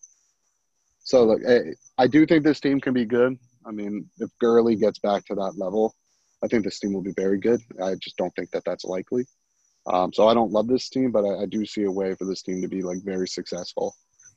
so 0.98 1.24
look, 1.24 1.40
I, 1.48 1.72
I 1.96 2.06
do 2.08 2.26
think 2.26 2.44
this 2.44 2.60
team 2.60 2.78
can 2.78 2.92
be 2.92 3.06
good. 3.06 3.38
I 3.64 3.70
mean, 3.70 4.10
if 4.18 4.28
Gurley 4.38 4.76
gets 4.76 4.98
back 4.98 5.24
to 5.26 5.34
that 5.36 5.54
level, 5.56 5.94
I 6.44 6.48
think 6.48 6.64
this 6.64 6.80
team 6.80 6.92
will 6.92 7.02
be 7.02 7.14
very 7.16 7.38
good. 7.38 7.60
I 7.82 7.94
just 7.94 8.16
don't 8.16 8.34
think 8.34 8.50
that 8.50 8.64
that's 8.64 8.84
likely. 8.84 9.24
Um, 9.86 10.12
so 10.12 10.28
I 10.28 10.34
don't 10.34 10.52
love 10.52 10.68
this 10.68 10.88
team, 10.88 11.10
but 11.10 11.24
I, 11.24 11.42
I, 11.42 11.46
do 11.46 11.66
see 11.66 11.84
a 11.84 11.90
way 11.90 12.14
for 12.14 12.24
this 12.24 12.42
team 12.42 12.62
to 12.62 12.68
be 12.68 12.82
like 12.82 12.98
very 13.02 13.26
successful, 13.26 13.96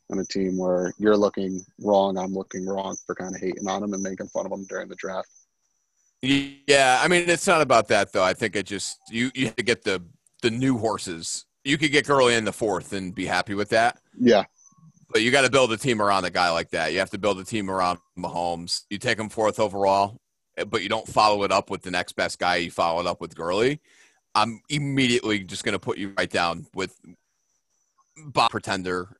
and 0.10 0.20
a 0.20 0.26
team 0.26 0.58
where 0.58 0.92
you're 0.98 1.18
looking 1.18 1.64
wrong, 1.80 2.18
I'm 2.18 2.34
looking 2.34 2.66
wrong 2.66 2.98
for 3.06 3.14
kind 3.14 3.36
of 3.36 3.42
hating 3.42 3.68
on 3.68 3.82
them 3.82 3.94
and 3.94 4.02
making 4.02 4.28
fun 4.30 4.46
of 4.46 4.52
them 4.52 4.66
during 4.68 4.90
the 4.90 4.96
draft. 4.96 5.30
Yeah, 6.24 7.00
I 7.04 7.08
mean 7.08 7.30
it's 7.30 7.46
not 7.46 7.62
about 7.62 7.88
that 7.90 8.12
though. 8.12 8.24
I 8.24 8.34
think 8.34 8.56
it 8.56 8.66
just 8.66 8.98
you 9.12 9.30
you 9.36 9.46
have 9.46 9.56
to 9.58 9.64
get 9.64 9.84
the 9.84 10.04
the 10.42 10.50
new 10.50 10.78
horses. 10.80 11.46
You 11.64 11.78
could 11.78 11.92
get 11.92 12.08
Gurley 12.08 12.34
in 12.34 12.46
the 12.46 12.54
fourth 12.54 12.94
and 12.94 13.14
be 13.14 13.26
happy 13.26 13.54
with 13.54 13.70
that. 13.70 14.00
Yeah. 14.20 14.46
But 15.12 15.22
you 15.22 15.32
got 15.32 15.42
to 15.44 15.52
build 15.52 15.72
a 15.72 15.78
team 15.78 16.02
around 16.02 16.26
a 16.26 16.30
guy 16.30 16.52
like 16.52 16.72
that. 16.72 16.92
You 16.92 17.00
have 17.00 17.10
to 17.12 17.18
build 17.18 17.40
a 17.40 17.44
team 17.44 17.70
around 17.70 18.00
Mahomes. 18.18 18.82
You 18.90 18.98
take 18.98 19.18
him 19.18 19.30
fourth 19.30 19.60
overall, 19.60 20.20
but 20.68 20.82
you 20.82 20.90
don't 20.90 21.08
follow 21.08 21.44
it 21.44 21.52
up 21.52 21.70
with 21.70 21.82
the 21.82 21.92
next 21.92 22.14
best 22.14 22.40
guy. 22.40 22.58
You 22.58 22.72
follow 22.72 23.02
it 23.02 23.08
up 23.08 23.22
with 23.22 23.36
Gurley. 23.36 23.82
I'm 24.34 24.62
immediately 24.70 25.40
just 25.44 25.64
going 25.64 25.74
to 25.74 25.80
put 25.80 25.98
you 25.98 26.14
right 26.18 26.30
down 26.30 26.68
with 26.74 27.00
Bob 28.28 28.52
Pretender. 28.52 29.18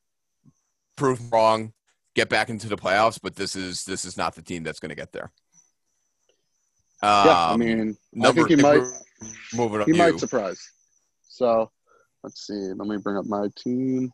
Prove 0.96 1.32
wrong, 1.32 1.74
get 2.16 2.30
back 2.30 2.50
into 2.50 2.68
the 2.70 2.78
playoffs, 2.78 3.20
but 3.22 3.36
this 3.36 3.56
is 3.56 3.84
this 3.84 4.06
is 4.06 4.16
not 4.16 4.36
the 4.36 4.42
team 4.42 4.64
that's 4.64 4.80
going 4.80 4.90
to 4.90 4.96
get 4.96 5.12
there. 5.12 5.32
Um, 7.04 7.26
yeah, 7.26 7.38
I 7.38 7.52
um, 7.52 7.60
mean, 7.60 7.98
I 8.24 8.32
think 8.32 8.50
he 8.50 8.56
might. 8.56 8.84
Moving 9.54 9.82
up, 9.82 9.88
he 9.88 9.94
you. 9.94 9.98
might 9.98 10.20
surprise. 10.20 10.60
So, 11.28 11.70
let's 12.24 12.48
see. 12.48 12.54
Let 12.54 12.88
me 12.88 12.98
bring 12.98 13.18
up 13.18 13.26
my 13.26 13.50
team. 13.58 14.12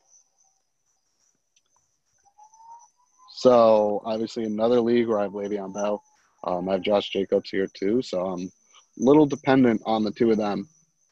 So, 3.35 4.01
obviously, 4.05 4.43
another 4.45 4.81
league 4.81 5.07
where 5.07 5.19
I 5.19 5.23
have 5.23 5.31
Le'Veon 5.31 5.73
Bell. 5.73 6.03
Um, 6.43 6.69
I 6.69 6.73
have 6.73 6.81
Josh 6.81 7.09
Jacobs 7.09 7.49
here 7.49 7.67
too, 7.73 8.01
so 8.01 8.25
I'm 8.25 8.41
a 8.41 8.49
little 8.97 9.25
dependent 9.25 9.81
on 9.85 10.03
the 10.03 10.11
two 10.11 10.31
of 10.31 10.37
them. 10.37 10.67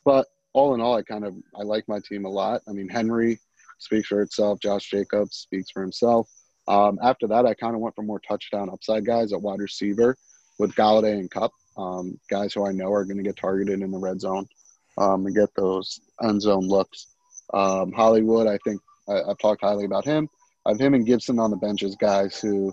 But 0.05 0.27
all 0.53 0.73
in 0.73 0.81
all, 0.81 0.95
I 0.95 1.03
kind 1.03 1.25
of 1.25 1.35
I 1.55 1.63
like 1.63 1.87
my 1.87 1.99
team 1.99 2.25
a 2.25 2.29
lot. 2.29 2.61
I 2.67 2.71
mean, 2.71 2.89
Henry 2.89 3.39
speaks 3.77 4.07
for 4.07 4.21
itself. 4.21 4.59
Josh 4.59 4.89
Jacobs 4.89 5.37
speaks 5.37 5.71
for 5.71 5.81
himself. 5.81 6.27
Um, 6.67 6.99
after 7.01 7.27
that, 7.27 7.45
I 7.45 7.53
kind 7.53 7.75
of 7.75 7.81
went 7.81 7.95
for 7.95 8.03
more 8.03 8.19
touchdown 8.19 8.69
upside 8.69 9.05
guys 9.05 9.33
at 9.33 9.41
wide 9.41 9.59
receiver 9.59 10.15
with 10.59 10.75
Golladay 10.75 11.13
and 11.13 11.31
Kupp, 11.31 11.51
um, 11.77 12.19
guys 12.29 12.53
who 12.53 12.67
I 12.67 12.71
know 12.71 12.91
are 12.91 13.05
going 13.05 13.17
to 13.17 13.23
get 13.23 13.37
targeted 13.37 13.81
in 13.81 13.91
the 13.91 13.97
red 13.97 14.19
zone 14.21 14.47
um, 14.97 15.25
and 15.25 15.35
get 15.35 15.49
those 15.55 15.99
end 16.21 16.41
zone 16.41 16.67
looks. 16.67 17.07
Um, 17.53 17.91
Hollywood, 17.91 18.45
I 18.45 18.59
think 18.63 18.81
I, 19.07 19.29
have 19.29 19.37
talked 19.39 19.61
highly 19.61 19.85
about 19.85 20.05
him. 20.05 20.29
I 20.65 20.71
have 20.71 20.79
him 20.79 20.93
and 20.93 21.05
Gibson 21.05 21.39
on 21.39 21.49
the 21.49 21.57
bench 21.57 21.81
as 21.81 21.95
guys 21.95 22.39
who 22.39 22.71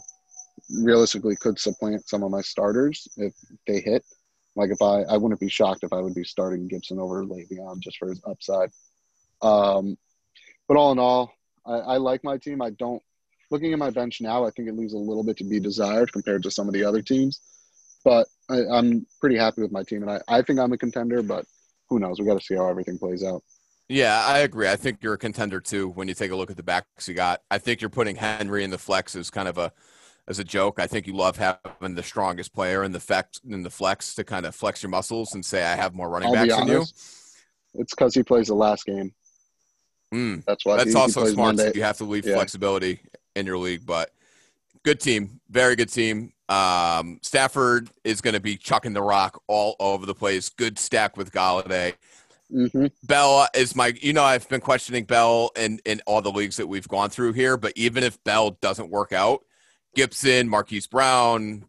realistically 0.70 1.36
could 1.36 1.58
supplant 1.58 2.08
some 2.08 2.22
of 2.22 2.30
my 2.30 2.40
starters 2.40 3.08
if 3.16 3.34
they 3.66 3.80
hit. 3.80 4.04
Like 4.56 4.70
if 4.70 4.80
I, 4.80 5.02
I 5.02 5.16
wouldn't 5.16 5.40
be 5.40 5.48
shocked 5.48 5.84
if 5.84 5.92
I 5.92 6.00
would 6.00 6.14
be 6.14 6.24
starting 6.24 6.66
Gibson 6.66 6.98
over 6.98 7.24
Le'Veon 7.24 7.80
just 7.80 7.98
for 7.98 8.08
his 8.08 8.22
upside. 8.26 8.70
Um, 9.42 9.98
but 10.66 10.76
all 10.76 10.92
in 10.92 10.98
all, 10.98 11.32
I, 11.66 11.74
I 11.74 11.96
like 11.98 12.24
my 12.24 12.38
team. 12.38 12.62
I 12.62 12.70
don't. 12.70 13.02
Looking 13.50 13.72
at 13.72 13.78
my 13.78 13.90
bench 13.90 14.20
now, 14.20 14.44
I 14.44 14.50
think 14.50 14.68
it 14.68 14.76
leaves 14.76 14.94
a 14.94 14.98
little 14.98 15.22
bit 15.22 15.36
to 15.36 15.44
be 15.44 15.60
desired 15.60 16.12
compared 16.12 16.42
to 16.42 16.50
some 16.50 16.66
of 16.66 16.74
the 16.74 16.84
other 16.84 17.00
teams. 17.00 17.40
But 18.04 18.26
I, 18.50 18.62
am 18.78 19.06
pretty 19.20 19.36
happy 19.36 19.62
with 19.62 19.70
my 19.70 19.84
team, 19.84 20.02
and 20.02 20.10
I, 20.10 20.20
I 20.26 20.42
think 20.42 20.58
I'm 20.58 20.72
a 20.72 20.78
contender. 20.78 21.22
But 21.22 21.44
who 21.88 22.00
knows? 22.00 22.18
We 22.18 22.26
got 22.26 22.38
to 22.38 22.44
see 22.44 22.56
how 22.56 22.68
everything 22.68 22.98
plays 22.98 23.22
out. 23.22 23.42
Yeah, 23.88 24.24
I 24.26 24.38
agree. 24.38 24.68
I 24.68 24.74
think 24.74 24.98
you're 25.00 25.14
a 25.14 25.18
contender 25.18 25.60
too 25.60 25.90
when 25.90 26.08
you 26.08 26.14
take 26.14 26.32
a 26.32 26.36
look 26.36 26.50
at 26.50 26.56
the 26.56 26.62
backs 26.62 27.06
you 27.06 27.14
got. 27.14 27.42
I 27.50 27.58
think 27.58 27.80
you're 27.80 27.90
putting 27.90 28.16
Henry 28.16 28.64
in 28.64 28.70
the 28.70 28.78
flex 28.78 29.14
as 29.14 29.30
kind 29.30 29.46
of 29.46 29.58
a 29.58 29.72
as 30.28 30.38
a 30.38 30.44
joke. 30.44 30.80
I 30.80 30.86
think 30.86 31.06
you 31.06 31.14
love 31.14 31.36
having 31.36 31.94
the 31.94 32.02
strongest 32.02 32.54
player 32.54 32.84
in 32.84 32.92
the 32.92 33.00
flex 33.00 33.40
in 33.48 33.62
the 33.62 33.70
flex 33.70 34.14
to 34.14 34.24
kind 34.24 34.46
of 34.46 34.54
flex 34.54 34.82
your 34.82 34.90
muscles 34.90 35.34
and 35.34 35.44
say 35.44 35.64
I 35.64 35.76
have 35.76 35.94
more 35.94 36.08
running 36.08 36.28
I'll 36.28 36.34
backs 36.34 36.56
than 36.56 36.68
you. 36.68 36.84
It's 37.74 37.94
because 37.94 38.14
he 38.14 38.22
plays 38.22 38.48
the 38.48 38.54
last 38.54 38.86
game. 38.86 39.12
Mm, 40.14 40.44
that's 40.44 40.64
why. 40.64 40.76
That's 40.76 40.92
he, 40.92 40.96
also 40.96 41.24
he 41.24 41.32
smart. 41.32 41.58
So 41.58 41.72
you 41.74 41.82
have 41.82 41.98
to 41.98 42.04
leave 42.04 42.26
yeah. 42.26 42.34
flexibility 42.34 43.00
in 43.34 43.46
your 43.46 43.58
league, 43.58 43.84
but 43.84 44.10
good 44.82 45.00
team, 45.00 45.40
very 45.50 45.76
good 45.76 45.92
team. 45.92 46.32
Um, 46.48 47.18
Stafford 47.22 47.90
is 48.04 48.20
going 48.20 48.34
to 48.34 48.40
be 48.40 48.56
chucking 48.56 48.92
the 48.92 49.02
rock 49.02 49.42
all 49.48 49.74
over 49.80 50.06
the 50.06 50.14
place. 50.14 50.48
Good 50.48 50.78
stack 50.78 51.16
with 51.16 51.32
Golladay. 51.32 51.94
Mm-hmm. 52.52 52.86
Bell 53.02 53.48
is 53.54 53.74
my, 53.74 53.92
you 54.00 54.12
know, 54.12 54.22
I've 54.22 54.48
been 54.48 54.60
questioning 54.60 55.04
Bell 55.04 55.50
in, 55.56 55.80
in 55.84 56.00
all 56.06 56.22
the 56.22 56.30
leagues 56.30 56.56
that 56.58 56.68
we've 56.68 56.86
gone 56.86 57.10
through 57.10 57.32
here, 57.32 57.56
but 57.56 57.72
even 57.74 58.04
if 58.04 58.22
Bell 58.22 58.52
doesn't 58.60 58.90
work 58.90 59.12
out, 59.12 59.42
Gibson, 59.96 60.48
Marquise 60.48 60.86
Brown, 60.86 61.64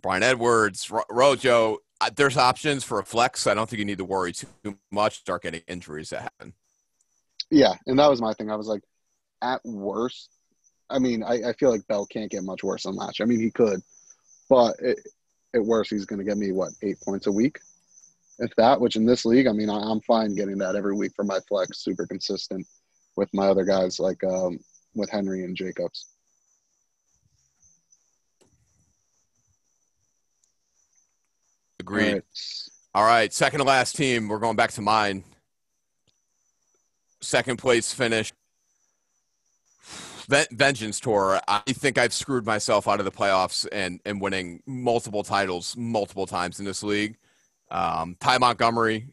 Bryan 0.00 0.22
Edwards, 0.22 0.90
Rojo, 1.10 1.78
uh, 2.00 2.10
there's 2.14 2.36
options 2.36 2.84
for 2.84 3.00
a 3.00 3.04
flex. 3.04 3.46
I 3.46 3.54
don't 3.54 3.68
think 3.68 3.80
you 3.80 3.84
need 3.84 3.98
to 3.98 4.04
worry 4.04 4.32
too 4.32 4.78
much. 4.90 5.18
Start 5.18 5.42
getting 5.42 5.62
injuries 5.66 6.10
that 6.10 6.22
happen. 6.22 6.54
Yeah, 7.50 7.74
and 7.86 7.98
that 7.98 8.08
was 8.08 8.20
my 8.20 8.32
thing. 8.34 8.50
I 8.50 8.56
was 8.56 8.68
like, 8.68 8.82
at 9.42 9.60
worst, 9.64 10.30
I 10.88 10.98
mean, 10.98 11.22
I, 11.22 11.48
I 11.48 11.52
feel 11.54 11.70
like 11.70 11.86
Bell 11.88 12.06
can't 12.06 12.30
get 12.30 12.44
much 12.44 12.62
worse 12.62 12.84
than 12.84 12.94
year. 12.94 13.10
I 13.20 13.24
mean, 13.24 13.40
he 13.40 13.50
could, 13.50 13.80
but 14.48 14.76
it, 14.80 15.00
at 15.54 15.64
worst, 15.64 15.90
he's 15.90 16.06
going 16.06 16.20
to 16.20 16.24
get 16.24 16.38
me 16.38 16.52
what 16.52 16.70
eight 16.82 17.00
points 17.00 17.26
a 17.26 17.32
week, 17.32 17.58
if 18.38 18.54
that. 18.56 18.80
Which 18.80 18.96
in 18.96 19.04
this 19.04 19.24
league, 19.24 19.48
I 19.48 19.52
mean, 19.52 19.70
I, 19.70 19.78
I'm 19.78 20.00
fine 20.02 20.34
getting 20.36 20.58
that 20.58 20.76
every 20.76 20.94
week 20.94 21.12
for 21.16 21.24
my 21.24 21.40
flex, 21.48 21.78
super 21.78 22.06
consistent 22.06 22.66
with 23.16 23.32
my 23.34 23.48
other 23.48 23.64
guys 23.64 23.98
like 23.98 24.22
um, 24.22 24.60
with 24.94 25.10
Henry 25.10 25.42
and 25.42 25.56
Jacobs. 25.56 26.06
Agreed. 31.88 32.06
All 32.06 32.12
right. 32.14 32.22
All 32.94 33.04
right, 33.04 33.32
second 33.32 33.58
to 33.58 33.64
last 33.64 33.96
team. 33.96 34.28
We're 34.28 34.38
going 34.38 34.56
back 34.56 34.72
to 34.72 34.80
mine. 34.80 35.22
Second 37.20 37.58
place 37.58 37.92
finish. 37.92 38.32
Vengeance 40.50 41.00
Tour. 41.00 41.40
I 41.48 41.60
think 41.68 41.96
I've 41.96 42.12
screwed 42.12 42.44
myself 42.44 42.86
out 42.86 42.98
of 42.98 43.04
the 43.04 43.12
playoffs 43.12 43.66
and, 43.72 44.00
and 44.04 44.20
winning 44.20 44.62
multiple 44.66 45.22
titles 45.22 45.76
multiple 45.76 46.26
times 46.26 46.58
in 46.58 46.66
this 46.66 46.82
league. 46.82 47.16
Um, 47.70 48.16
Ty 48.20 48.38
Montgomery 48.38 49.08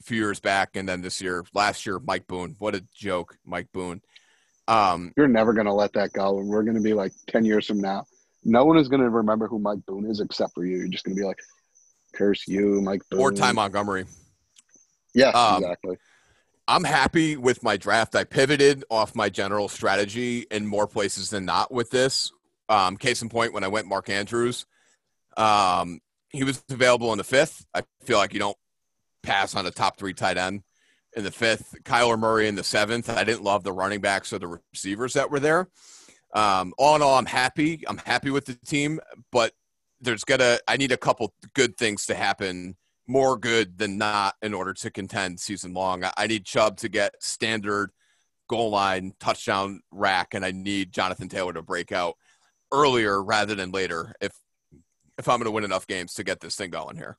a 0.00 0.02
few 0.02 0.18
years 0.18 0.40
back, 0.40 0.76
and 0.76 0.88
then 0.88 1.00
this 1.00 1.20
year, 1.20 1.44
last 1.54 1.86
year, 1.86 1.98
Mike 1.98 2.26
Boone. 2.26 2.56
What 2.58 2.74
a 2.74 2.84
joke, 2.94 3.38
Mike 3.44 3.68
Boone. 3.72 4.02
Um, 4.68 5.12
You're 5.16 5.28
never 5.28 5.52
going 5.52 5.66
to 5.66 5.72
let 5.72 5.92
that 5.94 6.12
go. 6.12 6.38
And 6.38 6.48
we're 6.48 6.62
going 6.62 6.76
to 6.76 6.82
be 6.82 6.94
like 6.94 7.12
10 7.28 7.44
years 7.44 7.66
from 7.66 7.80
now. 7.80 8.04
No 8.44 8.64
one 8.64 8.76
is 8.76 8.88
going 8.88 9.00
to 9.00 9.08
remember 9.08 9.46
who 9.46 9.58
Mike 9.58 9.84
Boone 9.86 10.10
is 10.10 10.20
except 10.20 10.54
for 10.54 10.64
you. 10.64 10.76
You're 10.76 10.88
just 10.88 11.04
going 11.04 11.16
to 11.16 11.20
be 11.20 11.26
like, 11.26 11.38
curse 12.14 12.46
you, 12.48 12.80
Mike 12.80 13.02
Boone. 13.10 13.20
or 13.20 13.32
Ty 13.32 13.52
Montgomery. 13.52 14.06
Yeah, 15.14 15.28
Um, 15.30 15.62
exactly. 15.62 15.96
I'm 16.66 16.84
happy 16.84 17.36
with 17.36 17.62
my 17.62 17.76
draft. 17.76 18.16
I 18.16 18.24
pivoted 18.24 18.84
off 18.90 19.14
my 19.14 19.28
general 19.28 19.68
strategy 19.68 20.46
in 20.50 20.66
more 20.66 20.86
places 20.86 21.28
than 21.30 21.44
not 21.44 21.72
with 21.72 21.90
this. 21.90 22.32
Um, 22.70 22.96
case 22.96 23.20
in 23.20 23.28
point, 23.28 23.52
when 23.52 23.64
I 23.64 23.68
went 23.68 23.86
Mark 23.86 24.08
Andrews, 24.08 24.64
um, 25.36 26.00
he 26.30 26.42
was 26.42 26.62
available 26.70 27.12
in 27.12 27.18
the 27.18 27.24
fifth. 27.24 27.66
I 27.74 27.82
feel 28.04 28.16
like 28.16 28.32
you 28.32 28.40
don't 28.40 28.56
pass 29.22 29.54
on 29.54 29.66
a 29.66 29.70
top 29.70 29.98
three 29.98 30.14
tight 30.14 30.38
end 30.38 30.62
in 31.14 31.22
the 31.22 31.30
fifth. 31.30 31.74
Kyler 31.84 32.18
Murray 32.18 32.48
in 32.48 32.54
the 32.54 32.64
seventh. 32.64 33.10
I 33.10 33.24
didn't 33.24 33.44
love 33.44 33.62
the 33.62 33.72
running 33.72 34.00
backs 34.00 34.32
or 34.32 34.38
the 34.38 34.58
receivers 34.72 35.12
that 35.12 35.30
were 35.30 35.40
there. 35.40 35.68
Um, 36.34 36.72
all 36.78 36.96
in 36.96 37.02
all, 37.02 37.16
I'm 37.18 37.26
happy. 37.26 37.84
I'm 37.86 37.98
happy 37.98 38.30
with 38.30 38.46
the 38.46 38.54
team, 38.54 39.00
but 39.30 39.52
there's 40.00 40.24
gonna. 40.24 40.58
I 40.68 40.76
need 40.76 40.92
a 40.92 40.96
couple 40.96 41.34
good 41.54 41.76
things 41.76 42.06
to 42.06 42.14
happen 42.14 42.76
more 43.06 43.36
good 43.36 43.78
than 43.78 43.98
not 43.98 44.34
in 44.42 44.54
order 44.54 44.72
to 44.72 44.90
contend 44.90 45.38
season 45.38 45.74
long. 45.74 46.04
I, 46.16 46.26
need 46.26 46.44
Chubb 46.44 46.78
to 46.78 46.88
get 46.88 47.14
standard 47.22 47.90
goal 48.48 48.70
line 48.70 49.12
touchdown 49.20 49.80
rack, 49.90 50.34
and 50.34 50.44
I 50.44 50.52
need 50.52 50.92
Jonathan 50.92 51.28
Taylor 51.28 51.52
to 51.52 51.62
break 51.62 51.92
out 51.92 52.16
earlier 52.72 53.22
rather 53.22 53.54
than 53.54 53.70
later 53.70 54.14
if 54.20 54.32
if 55.18 55.28
I'm 55.28 55.38
going 55.38 55.44
to 55.44 55.52
win 55.52 55.64
enough 55.64 55.86
games 55.86 56.14
to 56.14 56.24
get 56.24 56.40
this 56.40 56.56
thing 56.56 56.70
going 56.70 56.96
here. 56.96 57.18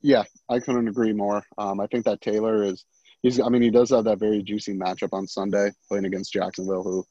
Yeah, 0.00 0.24
I 0.48 0.60
couldn't 0.60 0.88
agree 0.88 1.12
more. 1.12 1.42
Um, 1.58 1.78
I 1.78 1.86
think 1.88 2.04
that 2.06 2.20
Taylor 2.20 2.62
is 2.62 2.84
he's 3.22 3.40
I 3.40 3.48
mean 3.48 3.62
he 3.62 3.70
does 3.70 3.90
have 3.90 4.04
that 4.04 4.18
very 4.18 4.42
juicy 4.42 4.74
matchup 4.74 5.12
on 5.12 5.26
Sunday 5.26 5.70
playing 5.88 6.04
against 6.04 6.32
Jacksonville 6.32 6.82
who 6.82 7.04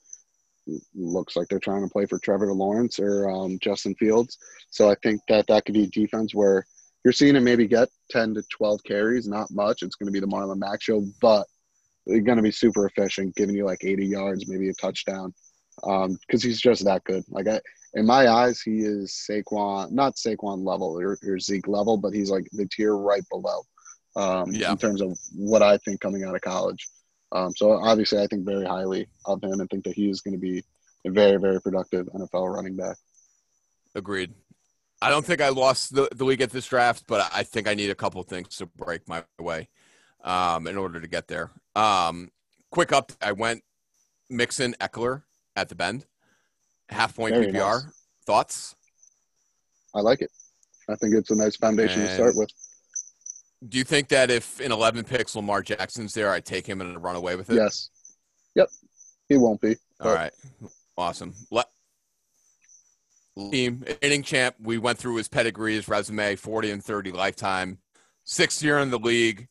looks 0.94 1.36
like 1.36 1.48
they're 1.48 1.60
trying 1.60 1.84
to 1.84 1.92
play 1.92 2.06
for 2.06 2.20
Trevor 2.20 2.52
Lawrence 2.54 3.00
or 3.00 3.30
um, 3.30 3.60
Justin 3.60 3.96
Fields. 3.96 4.38
So 4.70 4.90
I 4.90 4.96
think 5.04 5.22
that 5.30 5.48
that 5.48 5.66
could 5.66 5.76
be 5.76 5.84
a 5.84 5.88
defense 5.88 6.34
where 6.34 6.66
you're 7.04 7.14
seeing 7.14 7.36
him 7.36 7.44
maybe 7.44 7.68
get 7.68 7.90
10 8.10 8.34
to 8.36 8.44
12 8.50 8.84
carries, 8.84 9.28
not 9.28 9.52
much. 9.52 9.84
It's 9.84 9.96
going 9.96 10.08
to 10.08 10.12
be 10.12 10.20
the 10.20 10.28
Marlon 10.28 10.58
Mack 10.58 10.82
show, 10.82 11.04
but 11.22 11.46
they're 12.08 12.22
going 12.22 12.38
to 12.38 12.44
be 12.44 12.52
super 12.52 12.88
efficient, 12.88 13.36
giving 13.36 13.56
you 13.56 13.66
like 13.66 13.84
80 13.84 14.06
yards, 14.06 14.48
maybe 14.48 14.70
a 14.70 14.74
touchdown, 14.74 15.34
because 15.76 16.06
um, 16.06 16.18
he's 16.28 16.60
just 16.62 16.84
that 16.86 17.04
good. 17.04 17.24
Like 17.30 17.48
I, 17.48 17.60
in 17.94 18.06
my 18.06 18.28
eyes, 18.28 18.62
he 18.62 18.80
is 18.80 19.12
Saquon, 19.30 19.92
not 19.92 20.16
Saquon 20.16 20.66
level 20.66 21.00
or, 21.00 21.18
or 21.26 21.40
Zeke 21.40 21.68
level, 21.68 21.98
but 21.98 22.14
he's 22.14 22.30
like 22.30 22.48
the 22.52 22.68
tier 22.68 22.96
right 22.96 23.24
below 23.32 23.62
um, 24.16 24.52
Yeah. 24.52 24.72
in 24.72 24.78
terms 24.78 25.02
of 25.02 25.18
what 25.36 25.62
I 25.62 25.78
think 25.78 26.02
coming 26.02 26.24
out 26.24 26.36
of 26.36 26.42
college. 26.42 26.88
Um, 27.36 27.53
so 27.53 27.72
obviously, 27.72 28.22
I 28.22 28.28
think 28.28 28.45
very 28.45 28.66
highly 28.66 29.07
of 29.26 29.44
him 29.44 29.60
and 29.60 29.70
think 29.70 29.84
that 29.84 29.94
he 29.94 30.10
is 30.10 30.22
going 30.22 30.36
to 30.36 30.40
be 30.40 30.64
a 31.06 31.12
very, 31.12 31.38
very 31.38 31.60
productive 31.62 32.07
NFL 32.07 32.56
running 32.56 32.78
back. 32.78 32.95
Agreed. 33.94 34.34
I 35.02 35.10
don't 35.10 35.26
think 35.26 35.41
I 35.41 35.49
lost 35.49 35.94
the, 35.94 36.07
the 36.16 36.24
league 36.24 36.41
at 36.41 36.52
this 36.52 36.66
draft, 36.66 37.03
but 37.07 37.30
I 37.34 37.44
think 37.44 37.68
I 37.68 37.74
need 37.74 37.90
a 37.90 37.95
couple 37.95 38.24
things 38.24 38.56
to 38.57 38.66
break 38.66 39.06
my 39.10 39.24
way 39.38 39.68
um, 40.24 40.66
in 40.66 40.78
order 40.78 41.02
to 41.02 41.07
get 41.10 41.28
there. 41.28 41.52
Um, 41.76 42.32
quick 42.72 42.94
up, 42.94 43.12
I 43.22 43.34
went 43.34 43.64
Mixon 44.30 44.74
Ekeler 44.80 45.24
at 45.57 45.68
the 45.68 45.76
bend, 45.76 46.06
half 46.88 47.18
point 47.18 47.36
Very 47.36 47.48
PPR. 47.48 47.84
nice. 47.84 48.06
Thoughts? 48.26 48.76
I 49.94 49.99
like 49.99 50.22
it. 50.22 50.32
I 50.90 50.95
think 50.95 51.16
it's 51.16 51.32
a 51.32 51.36
nice 51.36 51.57
foundation 51.57 52.02
to 52.02 52.14
start 52.14 52.38
with. 52.38 52.49
Do 53.68 53.78
you 53.78 53.84
think 53.84 54.10
that 54.10 54.30
if 54.30 54.60
in 54.62 54.72
11 54.72 55.06
picks 55.06 55.36
Lamar 55.36 55.62
Jackson's 55.62 56.14
there, 56.14 56.32
I 56.32 56.40
take 56.40 56.68
him 56.68 56.82
and 56.82 57.02
run 57.02 57.16
away 57.16 57.36
with 57.36 57.50
it? 57.50 57.56
Yes. 57.56 57.90
Yep. 58.56 58.70
He 59.28 59.38
won't 59.38 59.62
be. 59.62 59.76
All 60.00 60.14
right. 60.14 60.32
Awesome. 60.98 61.34
Let 61.52 61.68
team 63.52 63.84
inning 64.02 64.24
champ. 64.24 64.56
We 64.62 64.78
went 64.78 64.98
through 64.98 65.16
his 65.18 65.28
pedigree, 65.28 65.76
his 65.76 65.88
resume, 65.88 66.36
40 66.36 66.72
and 66.72 66.84
30 66.84 67.12
lifetime, 67.12 67.80
sixth 68.24 68.64
year 68.64 68.80
in 68.80 68.92
the 68.92 69.00
league. 69.00 69.48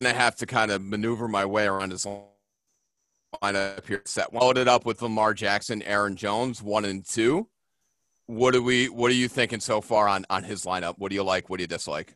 And 0.00 0.08
I 0.08 0.12
have 0.12 0.36
to 0.36 0.46
kind 0.46 0.70
of 0.70 0.82
maneuver 0.82 1.28
my 1.28 1.44
way 1.44 1.66
around 1.66 1.90
his 1.90 2.06
lineup 3.42 3.86
here. 3.86 4.02
Set 4.04 4.32
loaded 4.32 4.68
up 4.68 4.86
with 4.86 5.02
Lamar 5.02 5.34
Jackson, 5.34 5.82
Aaron 5.82 6.16
Jones, 6.16 6.62
one 6.62 6.84
and 6.84 7.04
two. 7.04 7.48
What 8.26 8.52
do 8.52 8.62
we? 8.62 8.88
What 8.88 9.10
are 9.10 9.14
you 9.14 9.28
thinking 9.28 9.60
so 9.60 9.80
far 9.80 10.06
on 10.06 10.26
on 10.28 10.44
his 10.44 10.64
lineup? 10.64 10.96
What 10.98 11.08
do 11.08 11.14
you 11.14 11.24
like? 11.24 11.48
What 11.48 11.56
do 11.56 11.62
you 11.62 11.68
dislike? 11.68 12.14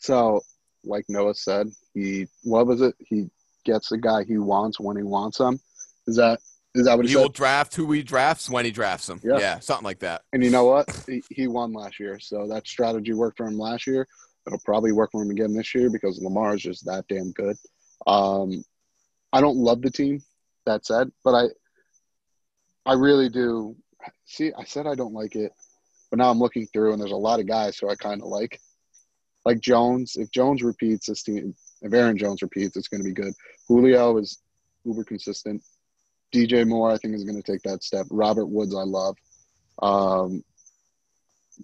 So, 0.00 0.40
like 0.84 1.04
Noah 1.08 1.34
said, 1.34 1.68
he 1.94 2.26
what 2.42 2.66
was 2.66 2.80
it? 2.80 2.94
He 2.98 3.30
gets 3.64 3.90
the 3.90 3.98
guy 3.98 4.24
he 4.24 4.38
wants 4.38 4.80
when 4.80 4.96
he 4.96 5.02
wants 5.02 5.38
him. 5.38 5.60
Is 6.06 6.16
that 6.16 6.40
is 6.74 6.86
that 6.86 6.96
what 6.96 7.06
he 7.06 7.12
He 7.12 7.16
will 7.16 7.28
draft 7.28 7.74
who 7.74 7.90
he 7.92 8.02
drafts 8.02 8.48
when 8.48 8.64
he 8.64 8.70
drafts 8.70 9.08
him. 9.08 9.20
Yeah. 9.22 9.38
yeah 9.38 9.58
something 9.60 9.84
like 9.84 10.00
that. 10.00 10.22
And 10.32 10.42
you 10.42 10.50
know 10.50 10.64
what? 10.64 10.88
He, 11.06 11.22
he 11.30 11.46
won 11.48 11.72
last 11.72 12.00
year, 12.00 12.18
so 12.18 12.46
that 12.48 12.66
strategy 12.66 13.12
worked 13.12 13.36
for 13.36 13.46
him 13.46 13.58
last 13.58 13.86
year. 13.86 14.06
It'll 14.46 14.60
probably 14.64 14.92
work 14.92 15.10
for 15.12 15.22
him 15.22 15.30
again 15.30 15.54
this 15.54 15.74
year 15.74 15.90
because 15.90 16.20
Lamar 16.22 16.54
is 16.54 16.62
just 16.62 16.86
that 16.86 17.04
damn 17.08 17.32
good. 17.32 17.56
Um, 18.06 18.64
I 19.32 19.40
don't 19.40 19.58
love 19.58 19.82
the 19.82 19.90
team. 19.90 20.22
That 20.66 20.86
said, 20.86 21.10
but 21.24 21.34
I, 21.34 21.44
I 22.86 22.94
really 22.94 23.28
do. 23.28 23.76
See, 24.24 24.52
I 24.56 24.64
said 24.64 24.86
I 24.86 24.94
don't 24.94 25.14
like 25.14 25.36
it, 25.36 25.52
but 26.10 26.18
now 26.18 26.30
I'm 26.30 26.38
looking 26.38 26.66
through, 26.66 26.92
and 26.92 27.00
there's 27.00 27.12
a 27.12 27.16
lot 27.16 27.40
of 27.40 27.46
guys 27.46 27.78
who 27.78 27.88
I 27.88 27.96
kind 27.96 28.22
of 28.22 28.28
like. 28.28 28.60
Like 29.44 29.60
Jones, 29.60 30.16
if 30.16 30.30
Jones 30.30 30.62
repeats 30.62 31.06
this 31.06 31.22
team, 31.22 31.54
if 31.82 31.92
Aaron 31.92 32.18
Jones 32.18 32.42
repeats, 32.42 32.76
it's 32.76 32.88
going 32.88 33.02
to 33.02 33.08
be 33.08 33.14
good. 33.14 33.32
Julio 33.68 34.18
is 34.18 34.38
uber 34.84 35.04
consistent. 35.04 35.62
DJ 36.32 36.66
Moore, 36.66 36.90
I 36.90 36.98
think, 36.98 37.14
is 37.14 37.24
going 37.24 37.40
to 37.40 37.52
take 37.52 37.62
that 37.62 37.82
step. 37.82 38.06
Robert 38.10 38.46
Woods, 38.46 38.74
I 38.74 38.82
love. 38.82 39.16
Um, 39.82 40.44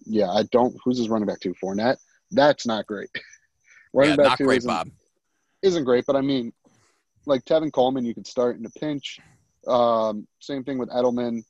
yeah, 0.05 0.31
I 0.31 0.43
don't. 0.45 0.77
Who's 0.85 0.99
his 0.99 1.09
running 1.09 1.27
back 1.27 1.41
to? 1.41 1.55
Fournette. 1.55 1.99
That's 2.31 2.67
not 2.67 2.87
great. 2.87 3.09
running 3.93 4.13
yeah, 4.13 4.17
back 4.17 4.41
not 4.41 4.47
great, 4.47 4.59
isn't, 4.59 4.69
Bob. 4.69 4.91
isn't 5.63 5.85
great, 5.85 6.05
but 6.07 6.17
I 6.17 6.21
mean, 6.21 6.53
like 7.27 7.45
Tevin 7.45 7.73
Coleman, 7.73 8.05
you 8.05 8.15
could 8.15 8.27
start 8.27 8.59
in 8.59 8.67
a 8.67 8.71
pinch. 8.71 9.19
Um, 9.67 10.27
same 10.41 10.65
thing 10.65 10.79
with 10.79 10.91
Edelman. 10.91 11.43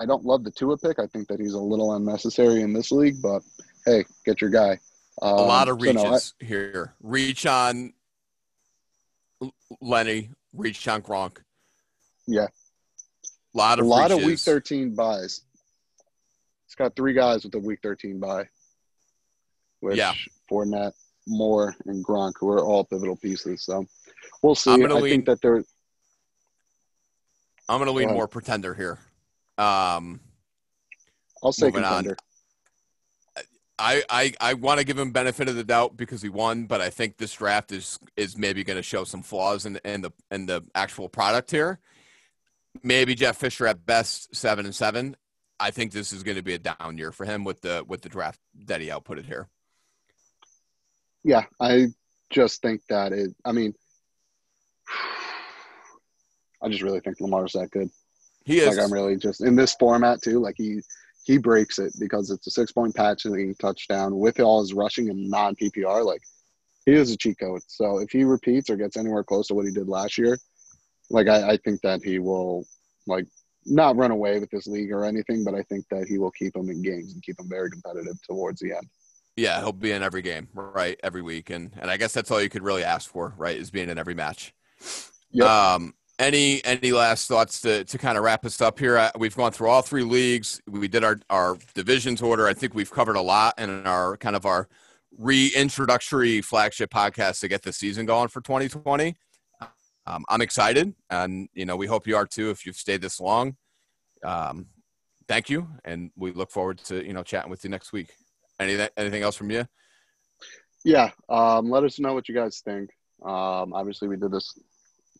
I 0.00 0.06
don't 0.06 0.24
love 0.24 0.44
the 0.44 0.50
Tua 0.50 0.76
pick. 0.76 0.98
I 0.98 1.06
think 1.06 1.28
that 1.28 1.40
he's 1.40 1.54
a 1.54 1.58
little 1.58 1.94
unnecessary 1.94 2.62
in 2.62 2.72
this 2.72 2.90
league, 2.90 3.22
but 3.22 3.42
hey, 3.84 4.04
get 4.24 4.40
your 4.40 4.50
guy. 4.50 4.78
Um, 5.22 5.30
a 5.38 5.42
lot 5.42 5.68
of 5.68 5.80
so 5.80 5.92
no, 5.92 6.00
I- 6.04 6.10
reaches 6.10 6.34
here. 6.40 6.94
Reach 7.02 7.46
on 7.46 7.92
Lenny, 9.80 10.30
reach 10.52 10.86
on 10.88 11.02
Gronk. 11.02 11.38
Yeah. 12.26 12.46
A 13.54 13.56
lot 13.56 13.78
of 13.78 13.86
a 13.86 13.88
lot 13.88 14.10
of 14.10 14.22
week 14.22 14.38
13 14.38 14.94
byes. 14.94 15.42
It's 16.66 16.74
got 16.74 16.96
three 16.96 17.12
guys 17.12 17.44
with 17.44 17.54
a 17.54 17.58
week 17.58 17.78
13 17.82 18.18
bye, 18.18 18.48
which 19.80 19.96
Yeah. 19.96 20.14
Fournette, 20.50 20.94
Moore, 21.28 21.76
and 21.86 22.04
Gronk, 22.04 22.32
who 22.40 22.48
are 22.50 22.64
all 22.64 22.84
pivotal 22.84 23.16
pieces. 23.16 23.62
So 23.64 23.86
we'll 24.42 24.54
see. 24.56 24.72
I'm 24.72 24.82
I 24.84 24.94
lean- 24.94 25.02
think 25.10 25.26
that 25.26 25.40
they're 25.40 25.64
I'm 27.68 27.78
going 27.78 27.86
to 27.86 27.92
lean 27.92 28.08
Go 28.08 28.14
more 28.14 28.28
pretender 28.28 28.74
here. 28.74 28.98
Um, 29.56 30.20
I'll 31.42 31.52
say 31.52 31.66
Moving 31.66 31.84
on. 31.84 32.04
I, 33.78 34.02
I, 34.08 34.32
I 34.40 34.54
want 34.54 34.78
to 34.78 34.86
give 34.86 34.98
him 34.98 35.10
benefit 35.10 35.48
of 35.48 35.56
the 35.56 35.64
doubt 35.64 35.96
because 35.96 36.22
he 36.22 36.28
won, 36.28 36.66
but 36.66 36.80
I 36.80 36.90
think 36.90 37.16
this 37.16 37.32
draft 37.32 37.72
is 37.72 37.98
is 38.16 38.38
maybe 38.38 38.62
going 38.62 38.76
to 38.76 38.82
show 38.82 39.04
some 39.04 39.22
flaws 39.22 39.66
in, 39.66 39.80
in 39.84 40.02
the 40.02 40.12
in 40.30 40.46
the 40.46 40.62
actual 40.74 41.08
product 41.08 41.50
here. 41.50 41.80
Maybe 42.82 43.14
Jeff 43.14 43.36
Fisher 43.36 43.66
at 43.66 43.84
best 43.84 44.34
seven 44.34 44.64
and 44.64 44.74
seven. 44.74 45.16
I 45.58 45.70
think 45.70 45.92
this 45.92 46.12
is 46.12 46.22
going 46.22 46.36
to 46.36 46.42
be 46.42 46.54
a 46.54 46.58
down 46.58 46.98
year 46.98 47.10
for 47.10 47.24
him 47.24 47.44
with 47.44 47.62
the 47.62 47.84
with 47.86 48.02
the 48.02 48.08
draft 48.08 48.38
that 48.66 48.80
he 48.80 48.88
outputted 48.88 49.26
here. 49.26 49.48
Yeah, 51.24 51.44
I 51.60 51.88
just 52.30 52.62
think 52.62 52.82
that 52.90 53.12
it. 53.12 53.34
I 53.44 53.52
mean, 53.52 53.74
I 56.62 56.68
just 56.68 56.82
really 56.82 57.00
think 57.00 57.20
Lamar's 57.20 57.52
that 57.52 57.70
good. 57.70 57.90
He 58.44 58.58
is. 58.58 58.76
Like 58.76 58.84
I'm 58.84 58.92
really 58.92 59.16
just 59.16 59.40
in 59.40 59.56
this 59.56 59.74
format 59.74 60.22
too. 60.22 60.38
Like 60.38 60.54
he 60.58 60.80
he 61.24 61.38
breaks 61.38 61.78
it 61.78 61.92
because 61.98 62.30
it's 62.30 62.46
a 62.46 62.50
six 62.50 62.70
point 62.70 62.94
patch 62.94 63.24
and 63.24 63.36
a 63.36 63.54
touchdown 63.54 64.18
with 64.18 64.38
all 64.40 64.60
his 64.60 64.72
rushing 64.72 65.08
and 65.08 65.28
non 65.28 65.56
PPR. 65.56 66.04
Like 66.04 66.22
he 66.86 66.92
is 66.92 67.10
a 67.10 67.16
cheat 67.16 67.38
code. 67.38 67.62
So 67.66 67.98
if 67.98 68.10
he 68.10 68.24
repeats 68.24 68.70
or 68.70 68.76
gets 68.76 68.96
anywhere 68.96 69.24
close 69.24 69.48
to 69.48 69.54
what 69.54 69.64
he 69.64 69.72
did 69.72 69.88
last 69.88 70.18
year, 70.18 70.38
like 71.10 71.28
I, 71.28 71.52
I 71.52 71.56
think 71.58 71.80
that 71.80 72.02
he 72.02 72.18
will 72.18 72.66
like 73.06 73.26
not 73.66 73.96
run 73.96 74.10
away 74.10 74.38
with 74.38 74.50
this 74.50 74.66
league 74.66 74.92
or 74.92 75.04
anything, 75.04 75.44
but 75.44 75.54
I 75.54 75.62
think 75.62 75.86
that 75.90 76.06
he 76.06 76.18
will 76.18 76.30
keep 76.30 76.54
him 76.54 76.68
in 76.68 76.82
games 76.82 77.14
and 77.14 77.22
keep 77.22 77.40
him 77.40 77.48
very 77.48 77.70
competitive 77.70 78.16
towards 78.28 78.60
the 78.60 78.72
end. 78.72 78.86
Yeah, 79.36 79.58
he'll 79.60 79.72
be 79.72 79.90
in 79.90 80.02
every 80.02 80.22
game, 80.22 80.48
right, 80.52 81.00
every 81.02 81.22
week, 81.22 81.50
and 81.50 81.72
and 81.80 81.90
I 81.90 81.96
guess 81.96 82.12
that's 82.12 82.30
all 82.30 82.40
you 82.40 82.48
could 82.48 82.62
really 82.62 82.84
ask 82.84 83.10
for, 83.10 83.34
right, 83.36 83.56
is 83.56 83.70
being 83.70 83.88
in 83.88 83.98
every 83.98 84.14
match. 84.14 84.54
Yep. 85.32 85.48
Um, 85.48 85.94
any 86.18 86.64
any 86.64 86.92
last 86.92 87.28
thoughts 87.28 87.60
to, 87.62 87.84
to 87.84 87.98
kind 87.98 88.16
of 88.16 88.24
wrap 88.24 88.44
us 88.44 88.60
up 88.60 88.78
here? 88.78 88.96
Uh, 88.98 89.10
We've 89.18 89.36
gone 89.36 89.52
through 89.52 89.68
all 89.68 89.82
three 89.82 90.02
leagues. 90.02 90.60
We 90.66 90.88
did 90.88 91.04
our 91.04 91.18
our 91.30 91.56
divisions 91.74 92.22
order. 92.22 92.46
I 92.46 92.54
think 92.54 92.74
we've 92.74 92.90
covered 92.90 93.16
a 93.16 93.22
lot 93.22 93.58
in 93.58 93.86
our 93.86 94.16
kind 94.16 94.36
of 94.36 94.46
our 94.46 94.68
reintroductory 95.20 96.44
flagship 96.44 96.90
podcast 96.90 97.40
to 97.40 97.48
get 97.48 97.62
the 97.62 97.72
season 97.72 98.06
going 98.06 98.28
for 98.28 98.40
2020. 98.40 99.16
Um, 100.06 100.24
I'm 100.28 100.42
excited, 100.42 100.94
and 101.10 101.48
you 101.54 101.64
know 101.64 101.76
we 101.76 101.86
hope 101.86 102.06
you 102.06 102.16
are 102.16 102.26
too. 102.26 102.50
If 102.50 102.66
you've 102.66 102.76
stayed 102.76 103.00
this 103.00 103.20
long, 103.20 103.56
um, 104.22 104.66
thank 105.26 105.48
you, 105.48 105.68
and 105.84 106.10
we 106.16 106.32
look 106.32 106.50
forward 106.50 106.78
to 106.84 107.04
you 107.04 107.12
know 107.12 107.22
chatting 107.22 107.50
with 107.50 107.64
you 107.64 107.70
next 107.70 107.92
week. 107.92 108.08
Any 108.60 108.86
anything 108.96 109.22
else 109.22 109.36
from 109.36 109.50
you? 109.50 109.66
Yeah. 110.84 111.10
Um, 111.28 111.70
let 111.70 111.82
us 111.82 111.98
know 111.98 112.12
what 112.12 112.28
you 112.28 112.34
guys 112.34 112.60
think. 112.62 112.90
Um, 113.24 113.72
obviously, 113.72 114.06
we 114.06 114.16
did 114.16 114.30
this 114.30 114.52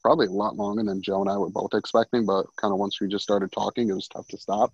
probably 0.04 0.26
a 0.26 0.30
lot 0.30 0.56
longer 0.56 0.84
than 0.84 1.00
Joe 1.00 1.22
and 1.22 1.30
I 1.30 1.38
were 1.38 1.48
both 1.48 1.72
expecting, 1.72 2.26
but 2.26 2.44
kind 2.56 2.72
of 2.72 2.78
once 2.78 3.00
we 3.00 3.08
just 3.08 3.24
started 3.24 3.50
talking, 3.50 3.88
it 3.88 3.94
was 3.94 4.06
tough 4.06 4.28
to 4.28 4.36
stop. 4.36 4.70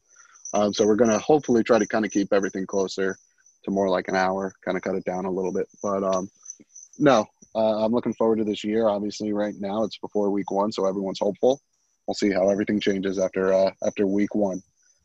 Um, 0.52 0.74
so 0.74 0.84
we're 0.84 0.96
going 0.96 1.10
to 1.10 1.20
hopefully 1.20 1.62
try 1.62 1.78
to 1.78 1.86
kind 1.86 2.04
of 2.04 2.10
keep 2.10 2.32
everything 2.32 2.66
closer 2.66 3.16
to 3.62 3.70
more 3.70 3.88
like 3.88 4.08
an 4.08 4.16
hour, 4.16 4.52
kind 4.64 4.76
of 4.76 4.82
cut 4.82 4.96
it 4.96 5.04
down 5.04 5.26
a 5.26 5.30
little 5.30 5.52
bit. 5.52 5.68
But 5.80 6.02
um, 6.02 6.28
no, 6.98 7.26
uh, 7.54 7.84
I'm 7.84 7.92
looking 7.92 8.14
forward 8.14 8.38
to 8.38 8.44
this 8.44 8.64
year. 8.64 8.88
Obviously, 8.88 9.32
right 9.32 9.54
now 9.60 9.84
it's 9.84 9.98
before 9.98 10.30
week 10.30 10.50
one, 10.50 10.72
so 10.72 10.86
everyone's 10.86 11.20
hopeful. 11.20 11.60
We'll 12.08 12.14
see 12.16 12.32
how 12.32 12.48
everything 12.48 12.80
changes 12.80 13.20
after 13.20 13.52
uh, 13.52 13.70
after 13.86 14.08
week 14.08 14.34
one, 14.34 14.60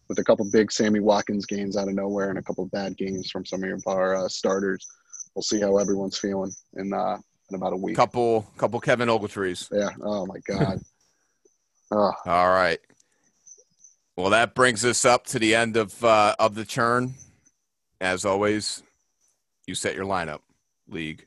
with 0.09 0.17
a 0.17 0.23
couple 0.23 0.49
big 0.51 0.71
Sammy 0.71 1.01
Watkins 1.01 1.45
games 1.45 1.77
out 1.77 1.87
of 1.87 1.93
nowhere 1.93 2.31
and 2.31 2.39
a 2.39 2.43
couple 2.43 2.65
bad 2.65 2.97
games 2.97 3.29
from 3.29 3.45
some 3.45 3.63
of 3.63 3.83
our 3.85 4.15
uh, 4.15 4.27
starters. 4.27 4.87
We'll 5.35 5.43
see 5.43 5.59
how 5.59 5.77
everyone's 5.77 6.17
feeling 6.17 6.53
in 6.77 6.93
uh, 6.93 7.17
in 7.49 7.55
about 7.55 7.73
a 7.73 7.77
week. 7.77 7.95
Couple 7.95 8.45
couple 8.57 8.79
Kevin 8.79 9.09
Ogletrees. 9.09 9.69
Yeah. 9.71 9.89
Oh 10.01 10.25
my 10.25 10.39
God. 10.47 10.79
oh, 11.91 12.11
All 12.25 12.49
right. 12.49 12.79
Well, 14.17 14.29
that 14.29 14.55
brings 14.55 14.85
us 14.85 15.03
up 15.03 15.25
to 15.27 15.39
the 15.39 15.55
end 15.55 15.77
of 15.77 16.03
uh, 16.03 16.35
of 16.39 16.55
the 16.55 16.65
churn. 16.65 17.15
As 18.01 18.25
always, 18.25 18.83
you 19.67 19.75
set 19.75 19.95
your 19.95 20.05
lineup, 20.05 20.39
league. 20.87 21.25